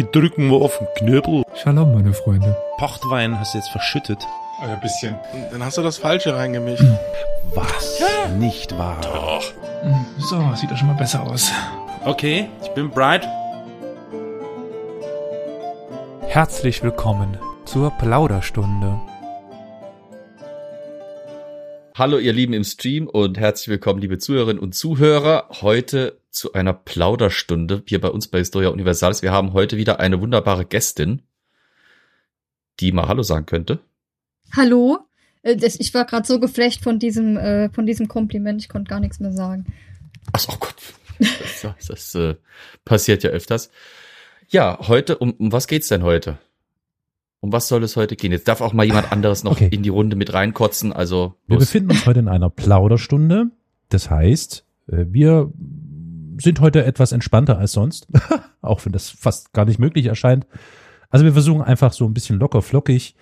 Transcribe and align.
Ich 0.00 0.06
drücken 0.06 0.48
mal 0.48 0.62
auf 0.62 0.78
den 0.78 0.86
Knöbel. 0.94 1.42
Shalom, 1.62 1.92
meine 1.92 2.14
Freunde. 2.14 2.56
Pochtwein 2.78 3.38
hast 3.38 3.52
du 3.52 3.58
jetzt 3.58 3.68
verschüttet. 3.68 4.16
Also 4.58 4.72
ein 4.72 4.80
bisschen. 4.80 5.14
Dann 5.52 5.62
hast 5.62 5.76
du 5.76 5.82
das 5.82 5.98
Falsche 5.98 6.34
reingemischt. 6.34 6.82
Was? 7.54 8.00
Nicht 8.38 8.78
wahr? 8.78 8.98
Doch. 9.02 9.52
So, 10.16 10.54
sieht 10.54 10.70
doch 10.70 10.78
schon 10.78 10.86
mal 10.86 10.94
besser 10.94 11.22
aus. 11.22 11.52
Okay, 12.02 12.48
ich 12.62 12.70
bin 12.70 12.88
bright. 12.88 13.28
Herzlich 16.22 16.82
willkommen 16.82 17.36
zur 17.66 17.90
Plauderstunde. 17.90 18.98
Hallo 21.94 22.16
ihr 22.16 22.32
Lieben 22.32 22.54
im 22.54 22.64
Stream 22.64 23.06
und 23.06 23.36
herzlich 23.36 23.68
willkommen, 23.68 24.00
liebe 24.00 24.16
Zuhörerinnen 24.16 24.62
und 24.62 24.74
Zuhörer. 24.74 25.50
Heute 25.60 26.19
zu 26.30 26.52
einer 26.52 26.72
Plauderstunde 26.72 27.82
hier 27.86 28.00
bei 28.00 28.08
uns 28.08 28.28
bei 28.28 28.38
Historia 28.38 28.68
Universalis. 28.70 29.22
Wir 29.22 29.32
haben 29.32 29.52
heute 29.52 29.76
wieder 29.76 30.00
eine 30.00 30.20
wunderbare 30.20 30.64
Gästin, 30.64 31.22
die 32.78 32.92
mal 32.92 33.08
Hallo 33.08 33.22
sagen 33.22 33.46
könnte. 33.46 33.80
Hallo? 34.56 34.98
Äh, 35.42 35.56
ich 35.62 35.92
war 35.94 36.04
gerade 36.04 36.26
so 36.26 36.40
geflecht 36.40 36.82
von 36.82 36.98
diesem, 36.98 37.36
äh, 37.36 37.68
von 37.70 37.86
diesem 37.86 38.08
Kompliment, 38.08 38.60
ich 38.62 38.68
konnte 38.68 38.88
gar 38.88 39.00
nichts 39.00 39.20
mehr 39.20 39.32
sagen. 39.32 39.66
Ach 40.32 40.40
so, 40.40 40.52
oh 40.52 40.56
Gott. 40.58 40.74
Das, 41.18 41.62
das, 41.62 41.86
das 41.86 42.14
äh, 42.14 42.34
passiert 42.84 43.22
ja 43.22 43.30
öfters. 43.30 43.70
Ja, 44.48 44.78
heute, 44.88 45.18
um, 45.18 45.32
um 45.32 45.52
was 45.52 45.66
geht's 45.66 45.88
denn 45.88 46.02
heute? 46.02 46.38
Um 47.40 47.52
was 47.52 47.68
soll 47.68 47.82
es 47.84 47.96
heute 47.96 48.16
gehen? 48.16 48.32
Jetzt 48.32 48.48
darf 48.48 48.60
auch 48.60 48.72
mal 48.72 48.84
jemand 48.84 49.12
anderes 49.12 49.44
noch 49.44 49.52
Okay. 49.52 49.68
in 49.70 49.82
die 49.82 49.88
Runde 49.88 50.16
mit 50.16 50.32
reinkotzen. 50.32 50.92
Also 50.92 51.34
Wir 51.46 51.56
los. 51.56 51.66
befinden 51.66 51.90
uns 51.92 52.06
heute 52.06 52.20
in 52.20 52.28
einer 52.28 52.50
Plauderstunde. 52.50 53.46
Das 53.88 54.10
heißt, 54.10 54.64
wir 54.86 55.50
sind 56.42 56.60
heute 56.60 56.84
etwas 56.84 57.12
entspannter 57.12 57.58
als 57.58 57.72
sonst, 57.72 58.08
auch 58.62 58.84
wenn 58.84 58.92
das 58.92 59.10
fast 59.10 59.52
gar 59.52 59.64
nicht 59.64 59.78
möglich 59.78 60.06
erscheint. 60.06 60.46
Also 61.10 61.24
wir 61.24 61.32
versuchen 61.32 61.62
einfach 61.62 61.92
so 61.92 62.06
ein 62.06 62.14
bisschen 62.14 62.38
locker 62.38 62.62
flockig 62.62 63.16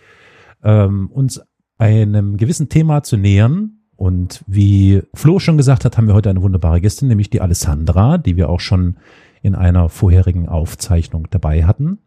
ähm, 0.62 1.10
uns 1.10 1.40
einem 1.78 2.36
gewissen 2.36 2.68
Thema 2.68 3.02
zu 3.02 3.16
nähern. 3.16 3.78
Und 3.96 4.44
wie 4.46 5.02
Flo 5.14 5.38
schon 5.38 5.56
gesagt 5.56 5.84
hat, 5.84 5.96
haben 5.96 6.06
wir 6.06 6.14
heute 6.14 6.30
eine 6.30 6.42
wunderbare 6.42 6.80
Gästin, 6.80 7.08
nämlich 7.08 7.30
die 7.30 7.40
Alessandra, 7.40 8.18
die 8.18 8.36
wir 8.36 8.48
auch 8.48 8.60
schon 8.60 8.96
in 9.42 9.54
einer 9.54 9.88
vorherigen 9.88 10.48
Aufzeichnung 10.48 11.26
dabei 11.30 11.64
hatten. 11.64 11.98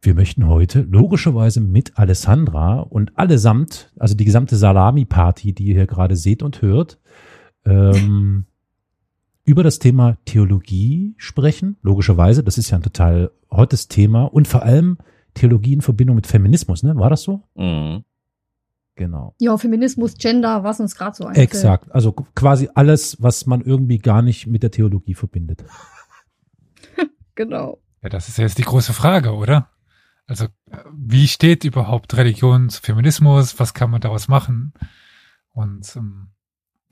Wir 0.00 0.14
möchten 0.14 0.48
heute 0.48 0.80
logischerweise 0.82 1.60
mit 1.60 1.96
Alessandra 1.96 2.80
und 2.80 3.16
allesamt, 3.16 3.92
also 3.98 4.16
die 4.16 4.24
gesamte 4.24 4.56
Salami-Party, 4.56 5.52
die 5.52 5.64
ihr 5.66 5.74
hier 5.74 5.86
gerade 5.86 6.16
seht 6.16 6.42
und 6.42 6.62
hört, 6.62 6.98
ähm, 7.64 8.46
über 9.44 9.62
das 9.62 9.78
Thema 9.78 10.16
Theologie 10.24 11.14
sprechen. 11.16 11.76
Logischerweise, 11.82 12.42
das 12.42 12.58
ist 12.58 12.70
ja 12.70 12.78
ein 12.78 12.82
total 12.82 13.32
hottes 13.50 13.88
Thema 13.88 14.24
und 14.24 14.48
vor 14.48 14.62
allem 14.62 14.98
Theologie 15.34 15.72
in 15.72 15.80
Verbindung 15.80 16.16
mit 16.16 16.26
Feminismus, 16.26 16.82
ne? 16.82 16.94
War 16.96 17.10
das 17.10 17.22
so? 17.22 17.42
Mhm. 17.54 18.04
Genau. 18.94 19.34
Ja, 19.40 19.56
Feminismus, 19.56 20.14
Gender, 20.14 20.64
was 20.64 20.78
uns 20.78 20.94
gerade 20.94 21.16
so 21.16 21.24
einfällt. 21.24 21.48
Exakt. 21.48 21.90
Also 21.92 22.12
quasi 22.12 22.68
alles, 22.74 23.22
was 23.22 23.46
man 23.46 23.62
irgendwie 23.62 23.98
gar 23.98 24.20
nicht 24.20 24.46
mit 24.46 24.62
der 24.62 24.70
Theologie 24.70 25.14
verbindet. 25.14 25.64
Genau. 27.34 27.80
Ja, 28.02 28.10
das 28.10 28.28
ist 28.28 28.36
ja 28.36 28.44
jetzt 28.44 28.58
die 28.58 28.62
große 28.62 28.92
Frage, 28.92 29.32
oder? 29.32 29.70
Also, 30.26 30.48
wie 30.94 31.26
steht 31.26 31.64
überhaupt 31.64 32.14
Religion 32.16 32.68
zu 32.68 32.82
Feminismus? 32.82 33.58
Was 33.58 33.72
kann 33.72 33.90
man 33.90 34.02
daraus 34.02 34.28
machen? 34.28 34.74
Und 35.52 35.96
ähm, 35.96 36.28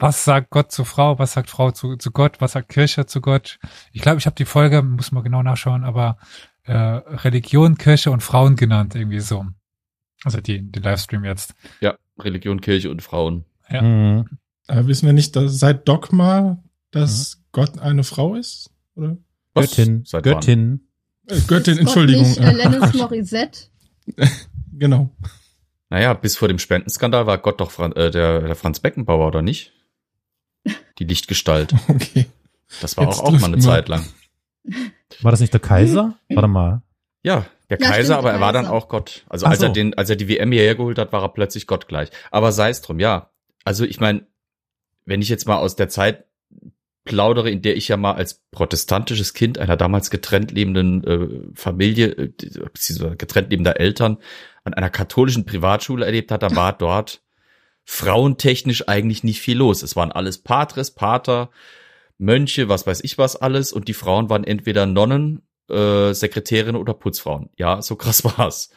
was 0.00 0.24
sagt 0.24 0.50
Gott 0.50 0.72
zu 0.72 0.84
Frau? 0.84 1.18
Was 1.18 1.32
sagt 1.32 1.50
Frau 1.50 1.70
zu, 1.70 1.96
zu 1.96 2.10
Gott? 2.10 2.40
Was 2.40 2.52
sagt 2.52 2.68
Kirche 2.68 3.06
zu 3.06 3.20
Gott? 3.20 3.58
Ich 3.92 4.02
glaube, 4.02 4.18
ich 4.18 4.26
habe 4.26 4.36
die 4.36 4.44
Folge, 4.44 4.82
muss 4.82 5.12
man 5.12 5.22
genau 5.22 5.42
nachschauen, 5.42 5.84
aber 5.84 6.18
äh, 6.64 6.72
Religion, 6.74 7.76
Kirche 7.76 8.10
und 8.10 8.22
Frauen 8.22 8.56
genannt, 8.56 8.94
irgendwie 8.94 9.20
so. 9.20 9.46
Also 10.24 10.40
die, 10.40 10.60
die 10.70 10.80
Livestream 10.80 11.24
jetzt. 11.24 11.54
Ja, 11.80 11.96
Religion, 12.18 12.60
Kirche 12.60 12.90
und 12.90 13.02
Frauen. 13.02 13.44
Ja. 13.70 13.82
Mhm. 13.82 14.28
Äh, 14.68 14.86
wissen 14.86 15.06
wir 15.06 15.12
nicht, 15.12 15.36
dass 15.36 15.58
seit 15.58 15.88
Dogma, 15.88 16.62
dass 16.90 17.42
Gott 17.52 17.78
eine 17.78 18.04
Frau 18.04 18.34
ist? 18.34 18.70
Oder? 18.94 19.16
Was? 19.54 19.70
Göttin, 19.70 20.04
Seit? 20.04 20.22
Göttin. 20.24 20.88
Äh, 21.26 21.40
Göttin, 21.46 21.74
Ist 21.74 21.80
Entschuldigung. 21.80 22.24
Gott 22.24 22.38
nicht 22.38 22.66
Alanis 22.66 22.94
Morissette? 22.94 23.60
genau. 24.72 25.10
Naja, 25.88 26.14
bis 26.14 26.36
vor 26.36 26.48
dem 26.48 26.58
Spendenskandal 26.58 27.26
war 27.26 27.38
Gott 27.38 27.60
doch 27.60 27.70
Fran 27.70 27.92
äh, 27.92 28.10
der, 28.10 28.42
der 28.42 28.54
Franz 28.54 28.78
Beckenbauer, 28.80 29.26
oder 29.26 29.42
nicht? 29.42 29.72
Die 30.98 31.04
Lichtgestalt. 31.04 31.74
Okay. 31.88 32.26
Das 32.80 32.96
war 32.96 33.04
Jetzt 33.06 33.18
auch, 33.20 33.24
auch 33.24 33.32
mal 33.32 33.46
eine 33.46 33.56
wir. 33.56 33.62
Zeit 33.62 33.88
lang. 33.88 34.04
War 35.22 35.30
das 35.32 35.40
nicht 35.40 35.52
der 35.52 35.60
Kaiser? 35.60 36.16
Warte 36.28 36.46
mal. 36.48 36.82
Ja, 37.24 37.46
der 37.68 37.78
Ja, 37.80 37.88
Kaiser, 37.88 38.04
stimmt, 38.14 38.18
aber 38.18 38.32
er 38.32 38.40
war 38.40 38.52
Kaiser. 38.52 38.62
dann 38.64 38.72
auch 38.72 38.88
Gott. 38.88 39.24
Also 39.28 39.46
Ach 39.46 39.50
als 39.50 39.60
er 39.60 39.68
so. 39.68 39.74
den, 39.74 39.94
als 39.98 40.08
er 40.08 40.16
die 40.16 40.28
WM 40.28 40.52
hierher 40.52 40.76
geholt 40.76 40.98
hat, 40.98 41.12
war 41.12 41.22
er 41.22 41.30
plötzlich 41.30 41.66
Gott 41.66 41.88
gleich. 41.88 42.10
Aber 42.30 42.52
sei 42.52 42.70
es 42.70 42.80
drum, 42.80 43.00
ja. 43.00 43.30
Also 43.64 43.84
ich 43.84 43.98
meine, 43.98 44.26
wenn 45.04 45.20
ich 45.20 45.28
jetzt 45.28 45.46
mal 45.48 45.56
aus 45.56 45.74
der 45.74 45.88
Zeit 45.88 46.24
plaudere, 47.04 47.50
in 47.50 47.62
der 47.62 47.76
ich 47.76 47.88
ja 47.88 47.96
mal 47.96 48.12
als 48.12 48.42
protestantisches 48.52 49.34
Kind 49.34 49.58
einer 49.58 49.76
damals 49.76 50.10
getrennt 50.10 50.52
lebenden 50.52 51.02
äh, 51.04 51.28
Familie, 51.54 52.06
äh, 52.12 52.28
beziehungsweise 52.72 53.16
getrennt 53.16 53.50
lebender 53.50 53.80
Eltern 53.80 54.18
an 54.62 54.74
einer 54.74 54.90
katholischen 54.90 55.44
Privatschule 55.44 56.04
erlebt 56.06 56.30
hat, 56.30 56.42
da 56.42 56.54
war 56.54 56.72
dort 56.72 57.22
frauentechnisch 57.90 58.88
eigentlich 58.88 59.24
nicht 59.24 59.40
viel 59.40 59.58
los. 59.58 59.82
Es 59.82 59.96
waren 59.96 60.12
alles 60.12 60.38
Patres, 60.38 60.92
Pater, 60.92 61.50
Mönche, 62.18 62.68
was 62.68 62.86
weiß 62.86 63.02
ich 63.02 63.18
was 63.18 63.34
alles 63.34 63.72
und 63.72 63.88
die 63.88 63.94
Frauen 63.94 64.30
waren 64.30 64.44
entweder 64.44 64.86
Nonnen, 64.86 65.42
äh, 65.68 66.12
Sekretärinnen 66.12 66.80
oder 66.80 66.94
Putzfrauen. 66.94 67.50
Ja, 67.56 67.82
so 67.82 67.96
krass 67.96 68.22
war's. 68.38 68.70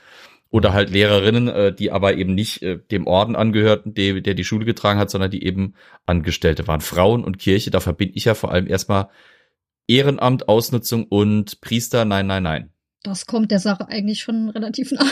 Oder 0.50 0.74
halt 0.74 0.90
Lehrerinnen, 0.90 1.48
äh, 1.48 1.76
die 1.76 1.92
aber 1.92 2.16
eben 2.18 2.34
nicht 2.34 2.64
äh, 2.64 2.80
dem 2.90 3.06
Orden 3.06 3.36
angehörten, 3.36 3.94
der, 3.94 4.20
der 4.20 4.34
die 4.34 4.44
Schule 4.44 4.66
getragen 4.66 5.00
hat, 5.00 5.12
sondern 5.12 5.30
die 5.30 5.46
eben 5.46 5.76
Angestellte 6.08 6.68
waren. 6.68 6.82
Frauen 6.82 7.24
und 7.24 7.38
Kirche, 7.38 7.70
da 7.70 7.82
verbinde 7.82 8.16
ich 8.16 8.26
ja 8.26 8.34
vor 8.34 8.52
allem 8.52 8.66
erstmal 8.66 9.10
Ehrenamt, 9.88 10.48
Ausnutzung 10.48 11.06
und 11.06 11.62
Priester, 11.62 12.04
nein, 12.04 12.26
nein, 12.26 12.44
nein. 12.44 12.72
Das 13.04 13.28
kommt 13.28 13.52
der 13.52 13.60
Sache 13.60 13.88
eigentlich 13.90 14.22
schon 14.22 14.50
relativ 14.50 14.92
nah. 14.92 15.06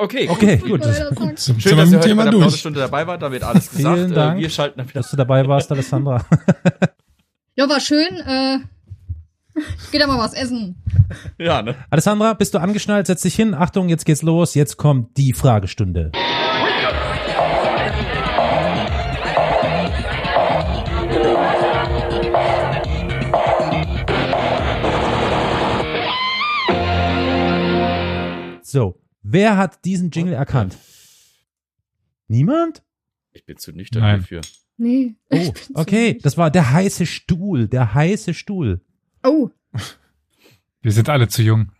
Okay, 0.00 0.28
Okay, 0.30 0.56
gut. 0.56 0.80
gut. 1.14 1.38
Schön, 1.38 1.56
zum 1.58 1.58
dass 1.76 1.90
ihr 1.92 1.98
heute 1.98 2.08
Thema 2.08 2.24
bei 2.24 2.30
der 2.30 2.70
dabei 2.72 3.06
wart, 3.06 3.20
damit 3.20 3.42
alles 3.42 3.70
gesagt. 3.70 3.96
Vielen 3.98 4.12
Äh, 4.12 4.14
Dank. 4.14 4.40
Wir 4.40 4.48
schalten 4.48 4.78
dann 4.78 4.88
wieder. 4.88 5.00
Dass 5.00 5.10
du 5.10 5.16
dabei 5.16 5.46
warst, 5.46 5.70
Alessandra. 5.70 6.24
Ja, 7.56 7.68
war 7.68 7.80
schön. 7.80 8.16
Äh, 8.26 8.58
ich 9.54 9.90
geh 9.90 9.98
da 9.98 10.06
mal 10.06 10.18
was 10.18 10.32
essen. 10.32 10.76
Ja, 11.38 11.60
ne? 11.60 11.74
Alessandra, 11.90 12.32
bist 12.32 12.54
du 12.54 12.58
angeschnallt? 12.58 13.06
Setz 13.06 13.20
dich 13.22 13.34
hin. 13.34 13.52
Achtung, 13.54 13.88
jetzt 13.90 14.06
geht's 14.06 14.22
los. 14.22 14.54
Jetzt 14.54 14.78
kommt 14.78 15.16
die 15.18 15.34
Fragestunde. 15.34 16.12
So, 28.62 28.94
wer 29.32 29.56
hat 29.56 29.84
diesen 29.84 30.10
Jingle 30.10 30.34
erkannt? 30.34 30.76
Niemand? 32.28 32.82
Ich 33.32 33.44
bin 33.44 33.56
zu 33.56 33.72
nüchtern 33.72 34.02
Nein. 34.02 34.18
hierfür. 34.20 34.40
Nee. 34.76 35.14
Oh, 35.30 35.52
okay, 35.74 36.18
das 36.22 36.36
war 36.38 36.50
der 36.50 36.72
heiße 36.72 37.04
Stuhl, 37.06 37.68
der 37.68 37.92
heiße 37.94 38.32
Stuhl. 38.34 38.80
Oh, 39.22 39.50
Wir 40.80 40.92
sind 40.92 41.08
alle 41.10 41.28
zu 41.28 41.42
jung. 41.42 41.70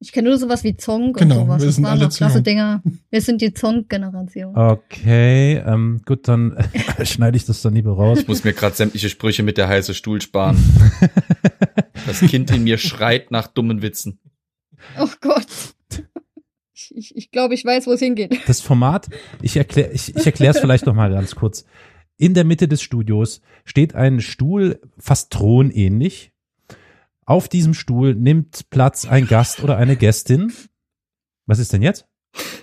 ich 0.00 0.10
kenne 0.12 0.28
nur 0.30 0.38
sowas 0.38 0.64
wie 0.64 0.76
Zonk 0.76 1.16
Genau, 1.18 1.42
und 1.42 1.46
sowas. 1.46 1.60
wir 1.62 1.66
Das 1.66 1.74
sind 1.76 1.84
waren 1.84 1.92
alle 1.92 2.04
noch 2.04 2.10
zu 2.10 2.18
klasse 2.18 2.34
jung. 2.38 2.44
Dinger. 2.44 2.82
Wir 3.10 3.20
sind 3.20 3.40
die 3.40 3.52
Zonk-Generation. 3.54 4.56
Okay, 4.56 5.58
ähm, 5.58 6.02
gut, 6.04 6.26
dann 6.26 6.56
schneide 7.04 7.36
ich 7.36 7.44
das 7.44 7.62
dann 7.62 7.74
lieber 7.74 7.92
raus. 7.92 8.18
Ich 8.20 8.28
muss 8.28 8.42
mir 8.42 8.52
gerade 8.52 8.74
sämtliche 8.74 9.08
Sprüche 9.08 9.42
mit 9.44 9.56
der 9.56 9.68
heiße 9.68 9.94
Stuhl 9.94 10.20
sparen. 10.20 10.56
Das 12.06 12.20
Kind 12.20 12.50
in 12.50 12.64
mir 12.64 12.76
schreit 12.76 13.30
nach 13.30 13.46
dummen 13.46 13.80
Witzen. 13.80 14.18
Oh 14.98 15.08
Gott. 15.22 15.46
Ich, 16.90 16.96
ich, 16.96 17.16
ich 17.16 17.30
glaube, 17.30 17.54
ich 17.54 17.64
weiß, 17.64 17.86
wo 17.86 17.92
es 17.92 18.00
hingeht. 18.00 18.38
Das 18.46 18.60
Format, 18.60 19.08
ich 19.42 19.56
erkläre 19.56 19.92
ich, 19.92 20.14
ich 20.14 20.26
erkläre 20.26 20.54
es 20.54 20.60
vielleicht 20.60 20.86
noch 20.86 20.94
mal 20.94 21.10
ganz 21.10 21.34
kurz. 21.34 21.64
In 22.16 22.34
der 22.34 22.44
Mitte 22.44 22.68
des 22.68 22.82
Studios 22.82 23.40
steht 23.64 23.94
ein 23.94 24.20
Stuhl, 24.20 24.80
fast 24.98 25.32
thronähnlich. 25.32 26.32
Auf 27.26 27.48
diesem 27.48 27.74
Stuhl 27.74 28.14
nimmt 28.14 28.70
Platz 28.70 29.06
ein 29.06 29.26
Gast 29.26 29.62
oder 29.62 29.76
eine 29.76 29.96
Gästin. 29.96 30.52
Was 31.46 31.58
ist 31.58 31.72
denn 31.72 31.82
jetzt? 31.82 32.06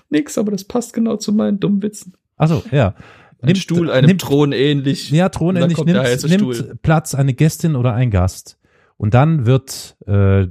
Nix, 0.09 0.37
aber 0.37 0.51
das 0.51 0.63
passt 0.63 0.93
genau 0.93 1.17
zu 1.17 1.33
meinen 1.33 1.59
dummen 1.59 1.81
Witzen. 1.81 2.13
Also 2.37 2.63
ja. 2.71 2.95
Ein 3.41 3.55
Stuhl 3.55 3.89
einem 3.89 4.07
nimmt, 4.07 4.21
Thron 4.21 4.51
ähnlich. 4.51 5.09
Ja, 5.09 5.29
kommt 5.29 5.57
der 5.57 5.67
nimmt, 5.67 6.23
nimmt. 6.23 6.81
Platz 6.83 7.15
eine 7.15 7.33
Gästin 7.33 7.75
oder 7.75 7.93
ein 7.93 8.11
Gast. 8.11 8.59
Und 8.97 9.15
dann 9.15 9.47
wird 9.47 9.97
äh, 10.05 10.41
äh, 10.43 10.49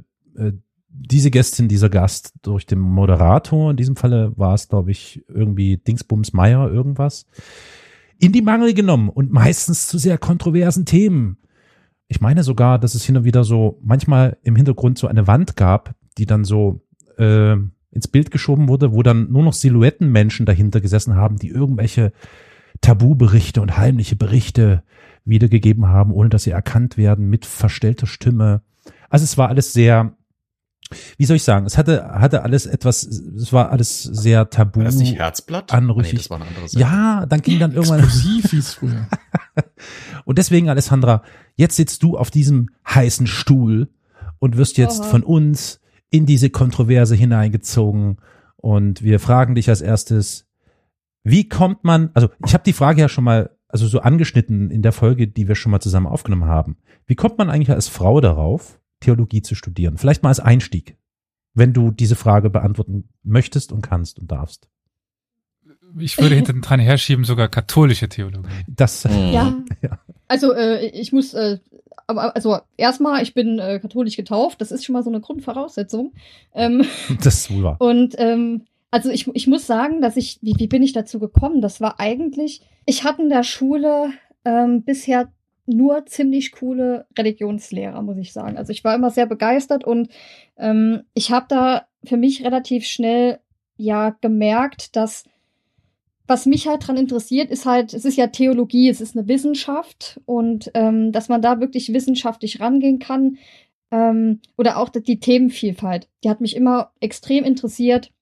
diese 0.92 1.31
Gästin, 1.31 1.69
dieser 1.69 1.88
Gast 1.88 2.34
durch 2.42 2.66
den 2.66 2.81
Moderator, 2.81 3.70
in 3.70 3.76
diesem 3.76 3.96
Falle 3.96 4.32
war 4.37 4.54
es, 4.54 4.69
glaube 4.69 4.90
ich, 4.90 5.25
irgendwie 5.28 5.76
Dingsbums 5.76 6.32
Meier 6.32 6.70
irgendwas, 6.70 7.26
in 8.19 8.32
die 8.32 8.42
Mangel 8.42 8.75
genommen 8.75 9.08
und 9.08 9.32
meistens 9.32 9.88
zu 9.88 9.98
sehr 9.98 10.19
kontroversen 10.19 10.84
Themen. 10.84 11.38
Ich 12.08 12.20
meine 12.20 12.42
sogar, 12.42 12.78
dass 12.78 12.94
es 12.94 13.04
hin 13.04 13.16
und 13.16 13.25
wieder 13.25 13.44
so 13.44 13.78
manchmal 13.82 14.37
im 14.42 14.56
Hintergrund 14.56 14.98
so 14.98 15.06
eine 15.06 15.26
Wand 15.26 15.56
gab, 15.56 15.94
die 16.19 16.26
dann 16.26 16.44
so 16.44 16.82
äh, 17.19 17.56
ins 17.93 18.08
Bild 18.08 18.31
geschoben 18.31 18.69
wurde, 18.69 18.93
wo 18.93 19.02
dann 19.02 19.31
nur 19.31 19.43
noch 19.43 19.52
Silhouettenmenschen 19.52 20.44
dahinter 20.44 20.81
gesessen 20.81 21.14
haben, 21.14 21.36
die 21.36 21.48
irgendwelche 21.48 22.12
Tabuberichte 22.81 23.62
und 23.62 23.76
heimliche 23.76 24.16
Berichte 24.16 24.82
wiedergegeben 25.25 25.88
haben, 25.88 26.12
ohne 26.12 26.28
dass 26.28 26.44
sie 26.44 26.50
erkannt 26.50 26.96
werden, 26.96 27.28
mit 27.28 27.46
verstellter 27.46 28.06
Stimme. 28.06 28.62
Also 29.08 29.25
es 29.25 29.38
war 29.38 29.48
alles 29.48 29.72
sehr, 29.72 30.16
wie 31.16 31.25
soll 31.25 31.37
ich 31.37 31.44
sagen, 31.44 31.66
es 31.66 31.78
hatte, 31.78 32.08
hatte 32.12 32.42
alles 32.42 32.66
etwas, 32.66 33.04
es 33.04 33.52
war 33.52 33.70
alles 33.70 34.02
sehr 34.02 34.50
tabu. 34.50 34.81
War 34.81 34.87
das 34.87 34.96
nicht 34.96 35.16
Herzblatt? 35.16 35.72
Anrüchig. 35.72 36.12
Nee, 36.12 36.19
das 36.19 36.31
war 36.31 36.40
eine 36.40 36.48
andere 36.48 36.69
Seite. 36.69 36.81
Ja, 36.81 37.26
dann 37.26 37.42
ging 37.42 37.58
dann 37.58 37.72
irgendwann. 37.72 38.00
Explosiv 38.00 38.50
hieß 38.50 38.75
früher. 38.75 39.06
Und 40.25 40.38
deswegen, 40.38 40.69
Alessandra, 40.69 41.22
jetzt 41.56 41.76
sitzt 41.76 42.02
du 42.02 42.16
auf 42.16 42.31
diesem 42.31 42.70
heißen 42.88 43.26
Stuhl 43.26 43.88
und 44.38 44.56
wirst 44.56 44.78
jetzt 44.78 45.00
Oha. 45.00 45.08
von 45.08 45.22
uns 45.22 45.81
in 46.10 46.26
diese 46.26 46.50
Kontroverse 46.50 47.14
hineingezogen. 47.14 48.19
Und 48.56 49.02
wir 49.02 49.20
fragen 49.20 49.54
dich 49.54 49.69
als 49.69 49.81
erstes, 49.81 50.46
wie 51.22 51.48
kommt 51.48 51.84
man, 51.84 52.10
also 52.14 52.28
ich 52.44 52.54
habe 52.54 52.64
die 52.64 52.72
Frage 52.72 53.00
ja 53.00 53.08
schon 53.08 53.25
mal, 53.25 53.50
also 53.69 53.86
so 53.86 54.00
angeschnitten 54.00 54.70
in 54.70 54.82
der 54.82 54.93
Folge, 54.93 55.28
die 55.28 55.46
wir 55.46 55.54
schon 55.54 55.70
mal 55.70 55.81
zusammen 55.81 56.06
aufgenommen 56.06 56.46
haben. 56.46 56.76
Wie 57.06 57.14
kommt 57.14 57.38
man 57.38 57.50
eigentlich 57.50 57.70
als 57.70 57.88
Frau 57.88 58.20
darauf, 58.20 58.80
Theologie 59.00 59.43
zu 59.43 59.55
studieren? 59.55 59.99
Vielleicht 59.99 60.23
mal 60.23 60.29
als 60.29 60.41
Einstieg, 60.41 60.97
wenn 61.55 61.73
du 61.73 61.91
diese 61.91 62.17
Frage 62.17 62.50
beantworten 62.50 63.08
möchtest 63.23 63.73
und 63.73 63.82
kannst 63.82 64.19
und 64.19 64.31
darfst. 64.31 64.69
Ich 65.99 66.19
würde 66.19 66.37
hinten 66.37 66.61
dran 66.61 66.79
herschieben, 66.79 67.25
sogar 67.25 67.49
katholische 67.49 68.08
Theologie. 68.08 68.49
Das, 68.69 69.05
Mhm. 69.05 69.32
Ja. 69.32 69.55
Ja. 69.82 69.99
Also 70.29 70.52
äh, 70.52 70.87
ich 70.87 71.12
muss, 71.12 71.35
äh, 71.35 71.58
aber 72.06 72.37
also 72.37 72.58
erstmal, 72.76 73.23
ich 73.23 73.35
bin 73.35 73.58
äh, 73.58 73.81
katholisch 73.81 74.17
getauft, 74.17 74.61
das 74.61 74.70
ist 74.70 74.85
schon 74.85 74.93
mal 74.93 75.03
so 75.03 75.11
eine 75.11 75.20
Grundvoraussetzung. 75.20 76.12
Ähm, 76.55 76.85
das 77.23 77.35
ist 77.37 77.50
wohl 77.50 77.64
wahr. 77.64 77.76
und 77.81 78.14
ähm, 78.19 78.67
also 78.93 79.08
ich, 79.11 79.26
ich 79.35 79.46
muss 79.46 79.67
sagen, 79.67 80.00
dass 80.00 80.17
ich, 80.17 80.38
wie, 80.43 80.55
wie 80.58 80.67
bin 80.67 80.82
ich 80.82 80.93
dazu 80.93 81.19
gekommen? 81.19 81.61
Das 81.62 81.81
war 81.81 81.99
eigentlich, 81.99 82.61
ich 82.87 83.05
hatte 83.05 83.23
in 83.23 83.29
der 83.29 83.43
Schule 83.44 84.12
ähm, 84.44 84.82
bisher 84.82 85.32
nur 85.70 86.06
ziemlich 86.06 86.52
coole 86.52 87.06
Religionslehrer, 87.19 88.02
muss 88.02 88.19
ich 88.19 88.32
sagen. 88.32 88.56
Also 88.56 88.72
ich 88.72 88.84
war 88.84 88.94
immer 88.94 89.11
sehr 89.11 89.26
begeistert 89.26 89.84
und 89.84 90.08
ähm, 90.56 91.02
ich 91.14 91.31
habe 91.32 91.46
da 91.49 91.87
für 92.05 92.17
mich 92.17 92.44
relativ 92.44 92.84
schnell 92.84 93.40
ja 93.76 94.11
gemerkt, 94.20 94.96
dass 94.96 95.25
was 96.26 96.46
mich 96.46 96.69
halt 96.69 96.87
dran 96.87 96.96
interessiert, 96.96 97.50
ist 97.50 97.67
halt, 97.67 97.93
es 97.93 98.05
ist 98.05 98.17
ja 98.17 98.28
Theologie, 98.28 98.88
es 98.88 99.00
ist 99.00 99.17
eine 99.17 99.26
Wissenschaft 99.26 100.20
und 100.26 100.70
ähm, 100.75 101.11
dass 101.11 101.28
man 101.28 101.43
da 101.43 101.58
wirklich 101.61 101.93
wissenschaftlich 101.93 102.61
rangehen 102.61 103.00
kann 103.00 103.38
ähm, 103.90 104.40
oder 104.56 104.78
auch 104.78 104.90
die 104.90 105.19
Themenvielfalt, 105.19 106.08
die 106.22 106.31
hat 106.31 106.40
mich 106.40 106.55
immer 106.55 106.93
extrem 107.00 107.43
interessiert 107.43 108.12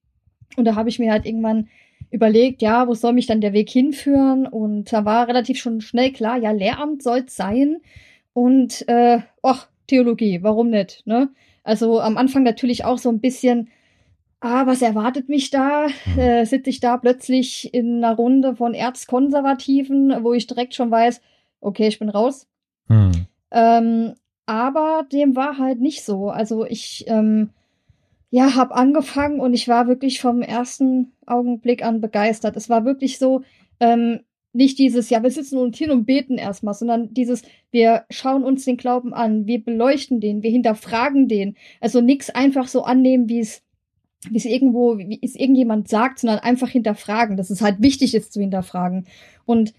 und 0.57 0.65
da 0.65 0.75
habe 0.75 0.89
ich 0.89 0.99
mir 0.99 1.13
halt 1.13 1.27
irgendwann 1.27 1.69
überlegt, 2.11 2.63
ja, 2.63 2.89
wo 2.89 2.95
soll 2.95 3.13
mich 3.13 3.27
dann 3.27 3.41
der 3.41 3.53
Weg 3.53 3.71
hinführen 3.71 4.47
und 4.47 4.93
da 4.93 5.05
war 5.05 5.29
relativ 5.29 5.59
schon 5.59 5.81
schnell 5.81 6.13
klar, 6.13 6.39
ja, 6.39 6.51
Lehramt 6.51 7.03
soll 7.03 7.25
es 7.27 7.37
sein 7.37 7.79
und 8.33 8.89
äh, 8.89 9.21
ach, 9.43 9.69
Theologie, 9.87 10.43
warum 10.43 10.71
nicht, 10.71 11.07
ne? 11.07 11.31
Also 11.65 12.01
am 12.01 12.17
Anfang 12.17 12.45
natürlich 12.45 12.85
auch 12.85 12.99
so 12.99 13.11
ein 13.11 13.21
bisschen, 13.21 13.69
ah, 14.41 14.67
was 14.67 14.81
erwartet 14.81 15.29
mich 15.29 15.51
da? 15.51 15.89
Mhm. 16.07 16.19
Äh, 16.19 16.45
sitze 16.47 16.71
ich 16.71 16.81
da 16.81 16.97
plötzlich 16.97 17.75
in 17.75 18.03
einer 18.03 18.17
Runde 18.17 18.57
von 18.57 18.75
Erzkonservativen, 18.75 20.23
wo 20.23 20.33
ich 20.33 20.47
direkt 20.47 20.75
schon 20.75 20.91
weiß, 20.91 21.21
okay, 21.61 21.89
ich 21.89 21.99
bin 21.99 22.09
raus. 22.09 22.47
Hm. 22.87 23.13
Ähm, 23.51 24.15
aber 24.47 25.07
dem 25.13 25.37
war 25.37 25.59
halt 25.59 25.81
nicht 25.81 26.05
so. 26.05 26.31
Also 26.31 26.65
ich, 26.65 27.05
ähm, 27.07 27.51
ja, 28.31 28.55
habe 28.55 28.75
angefangen 28.75 29.41
und 29.41 29.55
ich 29.55 29.69
war 29.69 29.89
wirklich 29.89 30.21
vom 30.21 30.43
ersten 30.43 31.13
Augenblick 31.27 31.85
an 31.85 32.01
begeistert. 32.01 32.57
Es 32.57 32.69
war 32.69 32.85
wirklich 32.85 33.19
so, 33.19 33.43
ähm, 33.81 34.21
nicht 34.53 34.79
dieses, 34.79 35.11
ja, 35.11 35.23
wir 35.23 35.31
sitzen 35.31 35.59
uns 35.59 35.77
hin 35.79 35.91
und 35.91 36.05
beten 36.07 36.37
erstmal, 36.37 36.75
sondern 36.75 37.13
dieses, 37.15 37.43
wir 37.71 38.05
schauen 38.11 38.45
uns 38.45 38.65
den 38.65 38.77
Glauben 38.77 39.15
an, 39.15 39.47
wir 39.47 39.63
beleuchten 39.63 40.21
den, 40.21 40.43
wir 40.43 40.51
hinterfragen 40.51 41.29
den. 41.29 41.57
Also 41.81 42.01
nichts 42.01 42.31
einfach 42.31 42.67
so 42.69 42.83
annehmen, 42.83 43.29
wie 43.29 43.41
es 43.41 43.63
wie 44.29 44.37
es 44.37 44.47
irgendwo, 44.47 44.99
wie 44.99 45.21
es 45.23 45.37
irgendjemand 45.37 45.89
sagt, 45.89 46.19
sondern 46.19 46.41
einfach 46.41 46.69
hinterfragen, 46.69 47.37
dass 47.37 47.51
es 47.51 47.63
halt 47.63 47.81
wichtig 47.83 48.17
ist 48.17 48.33
zu 48.33 48.41
hinterfragen. 48.41 49.07
Und 49.45 49.75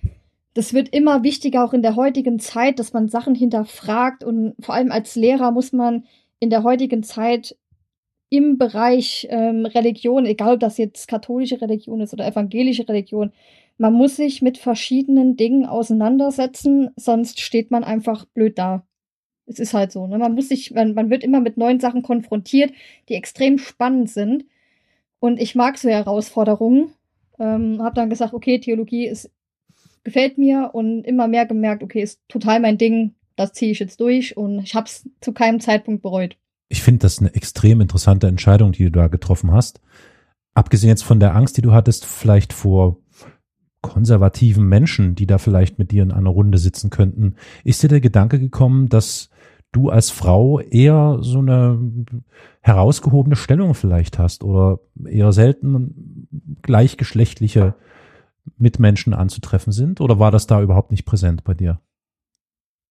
das 0.53 0.73
wird 0.73 0.89
immer 0.89 1.23
wichtiger 1.23 1.63
auch 1.65 1.73
in 1.73 1.81
der 1.81 1.97
heutigen 1.97 2.39
Zeit, 2.39 2.79
dass 2.79 2.93
man 2.93 3.09
Sachen 3.09 3.35
hinterfragt 3.35 4.23
und 4.23 4.55
vor 4.61 4.75
allem 4.75 4.91
als 4.91 5.15
Lehrer 5.15 5.51
muss 5.51 5.73
man 5.73 6.05
in 6.39 6.49
der 6.49 6.63
heutigen 6.63 7.03
Zeit 7.03 7.57
im 8.29 8.57
Bereich 8.57 9.27
ähm, 9.29 9.65
Religion, 9.65 10.25
egal 10.25 10.55
ob 10.55 10.59
das 10.59 10.77
jetzt 10.77 11.07
katholische 11.07 11.61
Religion 11.61 12.01
ist 12.01 12.13
oder 12.13 12.27
evangelische 12.27 12.87
Religion, 12.87 13.31
man 13.77 13.93
muss 13.93 14.17
sich 14.17 14.41
mit 14.41 14.57
verschiedenen 14.57 15.37
Dingen 15.37 15.65
auseinandersetzen, 15.65 16.89
sonst 16.95 17.39
steht 17.39 17.71
man 17.71 17.83
einfach 17.83 18.25
blöd 18.25 18.57
da. 18.57 18.85
Es 19.45 19.59
ist 19.59 19.73
halt 19.73 19.91
so, 19.91 20.05
ne? 20.05 20.17
Man 20.19 20.35
muss 20.35 20.49
sich, 20.49 20.71
man, 20.71 20.93
man 20.93 21.09
wird 21.09 21.23
immer 21.23 21.39
mit 21.39 21.57
neuen 21.57 21.79
Sachen 21.79 22.03
konfrontiert, 22.03 22.71
die 23.07 23.15
extrem 23.15 23.57
spannend 23.57 24.09
sind. 24.09 24.45
Und 25.19 25.41
ich 25.41 25.55
mag 25.55 25.77
so 25.77 25.89
Herausforderungen. 25.89 26.93
Ähm, 27.39 27.81
hab 27.81 27.95
dann 27.95 28.09
gesagt, 28.09 28.33
okay, 28.33 28.59
Theologie 28.59 29.07
ist 29.07 29.31
gefällt 30.03 30.37
mir 30.37 30.71
und 30.73 31.03
immer 31.03 31.27
mehr 31.27 31.45
gemerkt, 31.45 31.83
okay, 31.83 32.01
ist 32.01 32.21
total 32.27 32.59
mein 32.59 32.77
Ding, 32.77 33.15
das 33.35 33.53
ziehe 33.53 33.71
ich 33.71 33.79
jetzt 33.79 33.99
durch 33.99 34.35
und 34.37 34.59
ich 34.59 34.75
habe 34.75 34.85
es 34.85 35.09
zu 35.21 35.33
keinem 35.33 35.59
Zeitpunkt 35.59 36.01
bereut. 36.01 36.37
Ich 36.69 36.83
finde 36.83 36.99
das 36.99 37.19
eine 37.19 37.33
extrem 37.33 37.81
interessante 37.81 38.27
Entscheidung, 38.27 38.71
die 38.71 38.85
du 38.85 38.91
da 38.91 39.07
getroffen 39.07 39.51
hast. 39.51 39.81
Abgesehen 40.53 40.89
jetzt 40.89 41.03
von 41.03 41.19
der 41.19 41.35
Angst, 41.35 41.57
die 41.57 41.61
du 41.61 41.73
hattest, 41.73 42.05
vielleicht 42.05 42.53
vor 42.53 42.97
konservativen 43.81 44.67
Menschen, 44.67 45.15
die 45.15 45.25
da 45.25 45.37
vielleicht 45.37 45.79
mit 45.79 45.91
dir 45.91 46.03
in 46.03 46.11
einer 46.11 46.29
Runde 46.29 46.57
sitzen 46.57 46.89
könnten, 46.89 47.35
ist 47.63 47.81
dir 47.81 47.87
der 47.87 48.01
Gedanke 48.01 48.39
gekommen, 48.39 48.87
dass 48.87 49.29
du 49.71 49.89
als 49.89 50.09
Frau 50.09 50.59
eher 50.59 51.19
so 51.21 51.39
eine 51.39 51.79
herausgehobene 52.61 53.35
Stellung 53.35 53.73
vielleicht 53.73 54.19
hast 54.19 54.43
oder 54.43 54.79
eher 55.05 55.31
selten 55.31 56.27
gleichgeschlechtliche 56.61 57.75
Mitmenschen 58.57 59.13
anzutreffen 59.13 59.71
sind? 59.71 60.01
Oder 60.01 60.19
war 60.19 60.31
das 60.31 60.47
da 60.47 60.61
überhaupt 60.61 60.91
nicht 60.91 61.05
präsent 61.05 61.43
bei 61.43 61.53
dir? 61.53 61.79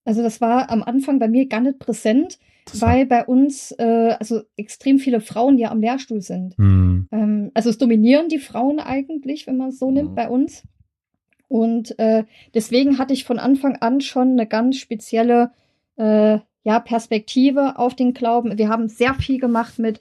Also 0.09 0.23
das 0.23 0.41
war 0.41 0.71
am 0.71 0.83
Anfang 0.83 1.19
bei 1.19 1.29
mir 1.29 1.49
gar 1.49 1.61
nicht 1.61 1.79
präsent, 1.79 2.39
weil 2.73 3.05
bei 3.05 3.27
uns 3.27 3.73
äh, 3.73 4.17
also 4.19 4.41
extrem 4.57 4.99
viele 4.99 5.21
Frauen 5.21 5.59
ja 5.59 5.71
am 5.71 5.83
Lehrstuhl 5.83 6.23
sind. 6.23 6.57
Hm. 6.57 7.09
Ähm, 7.13 7.51
also 7.53 7.69
es 7.69 7.77
dominieren 7.77 8.31
die 8.31 8.39
Frauen 8.39 8.81
eigentlich, 8.81 9.47
wenn 9.47 9.59
man 9.59 9.69
es 9.69 9.79
so 9.79 9.91
nimmt, 9.91 10.13
Mhm. 10.13 10.15
bei 10.15 10.31
uns. 10.31 10.63
Und 11.47 11.99
äh, 11.99 12.25
deswegen 12.55 12.97
hatte 12.97 13.13
ich 13.13 13.25
von 13.25 13.39
Anfang 13.39 13.77
an 13.77 14.01
schon 14.01 14.31
eine 14.31 14.47
ganz 14.47 14.79
spezielle 14.79 15.51
äh, 15.99 16.39
ja, 16.65 16.81
Perspektive 16.81 17.79
auf 17.79 17.95
den 17.95 18.15
Glauben. 18.15 18.57
Wir 18.57 18.71
haben 18.71 18.89
sehr 18.89 19.13
viel 19.13 19.39
gemacht 19.39 19.79
mit 19.79 20.01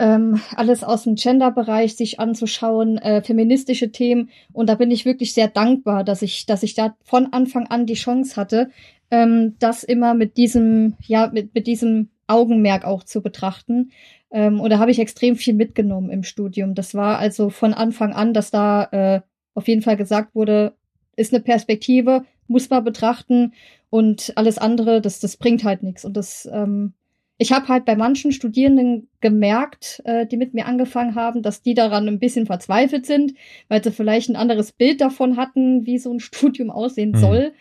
ähm, 0.00 0.40
alles 0.56 0.82
aus 0.82 1.04
dem 1.04 1.14
Gender-Bereich 1.14 1.94
sich 1.94 2.18
anzuschauen, 2.18 2.98
äh, 2.98 3.22
feministische 3.22 3.92
Themen. 3.92 4.30
Und 4.52 4.68
da 4.68 4.74
bin 4.74 4.90
ich 4.90 5.04
wirklich 5.04 5.34
sehr 5.34 5.48
dankbar, 5.48 6.02
dass 6.02 6.22
ich, 6.22 6.46
dass 6.46 6.64
ich 6.64 6.74
da 6.74 6.96
von 7.04 7.32
Anfang 7.32 7.68
an 7.68 7.86
die 7.86 7.94
Chance 7.94 8.34
hatte, 8.34 8.70
ähm, 9.10 9.56
das 9.58 9.82
immer 9.84 10.14
mit 10.14 10.36
diesem, 10.36 10.94
ja, 11.02 11.30
mit, 11.32 11.54
mit 11.54 11.66
diesem 11.66 12.10
Augenmerk 12.26 12.84
auch 12.84 13.04
zu 13.04 13.22
betrachten. 13.22 13.90
Ähm, 14.30 14.60
und 14.60 14.70
da 14.70 14.78
habe 14.78 14.90
ich 14.90 14.98
extrem 15.00 15.36
viel 15.36 15.54
mitgenommen 15.54 16.10
im 16.10 16.22
Studium. 16.22 16.74
Das 16.74 16.94
war 16.94 17.18
also 17.18 17.50
von 17.50 17.74
Anfang 17.74 18.12
an, 18.12 18.32
dass 18.32 18.50
da 18.50 18.84
äh, 18.92 19.20
auf 19.54 19.68
jeden 19.68 19.82
Fall 19.82 19.96
gesagt 19.96 20.34
wurde, 20.34 20.74
ist 21.16 21.34
eine 21.34 21.42
Perspektive, 21.42 22.24
muss 22.46 22.70
man 22.70 22.84
betrachten 22.84 23.52
und 23.90 24.32
alles 24.36 24.58
andere, 24.58 25.00
das, 25.00 25.20
das 25.20 25.36
bringt 25.36 25.64
halt 25.64 25.82
nichts. 25.82 26.04
Und 26.04 26.16
das, 26.16 26.48
ähm, 26.52 26.94
ich 27.38 27.52
habe 27.52 27.68
halt 27.68 27.84
bei 27.84 27.96
manchen 27.96 28.32
Studierenden 28.32 29.08
gemerkt, 29.20 30.00
äh, 30.04 30.26
die 30.26 30.36
mit 30.36 30.54
mir 30.54 30.66
angefangen 30.66 31.16
haben, 31.16 31.42
dass 31.42 31.62
die 31.62 31.74
daran 31.74 32.06
ein 32.06 32.20
bisschen 32.20 32.46
verzweifelt 32.46 33.06
sind, 33.06 33.34
weil 33.68 33.82
sie 33.82 33.90
vielleicht 33.90 34.30
ein 34.30 34.36
anderes 34.36 34.72
Bild 34.72 35.00
davon 35.00 35.36
hatten, 35.36 35.86
wie 35.86 35.98
so 35.98 36.12
ein 36.12 36.20
Studium 36.20 36.70
aussehen 36.70 37.12
Mhm. 37.12 37.16
soll. 37.16 37.52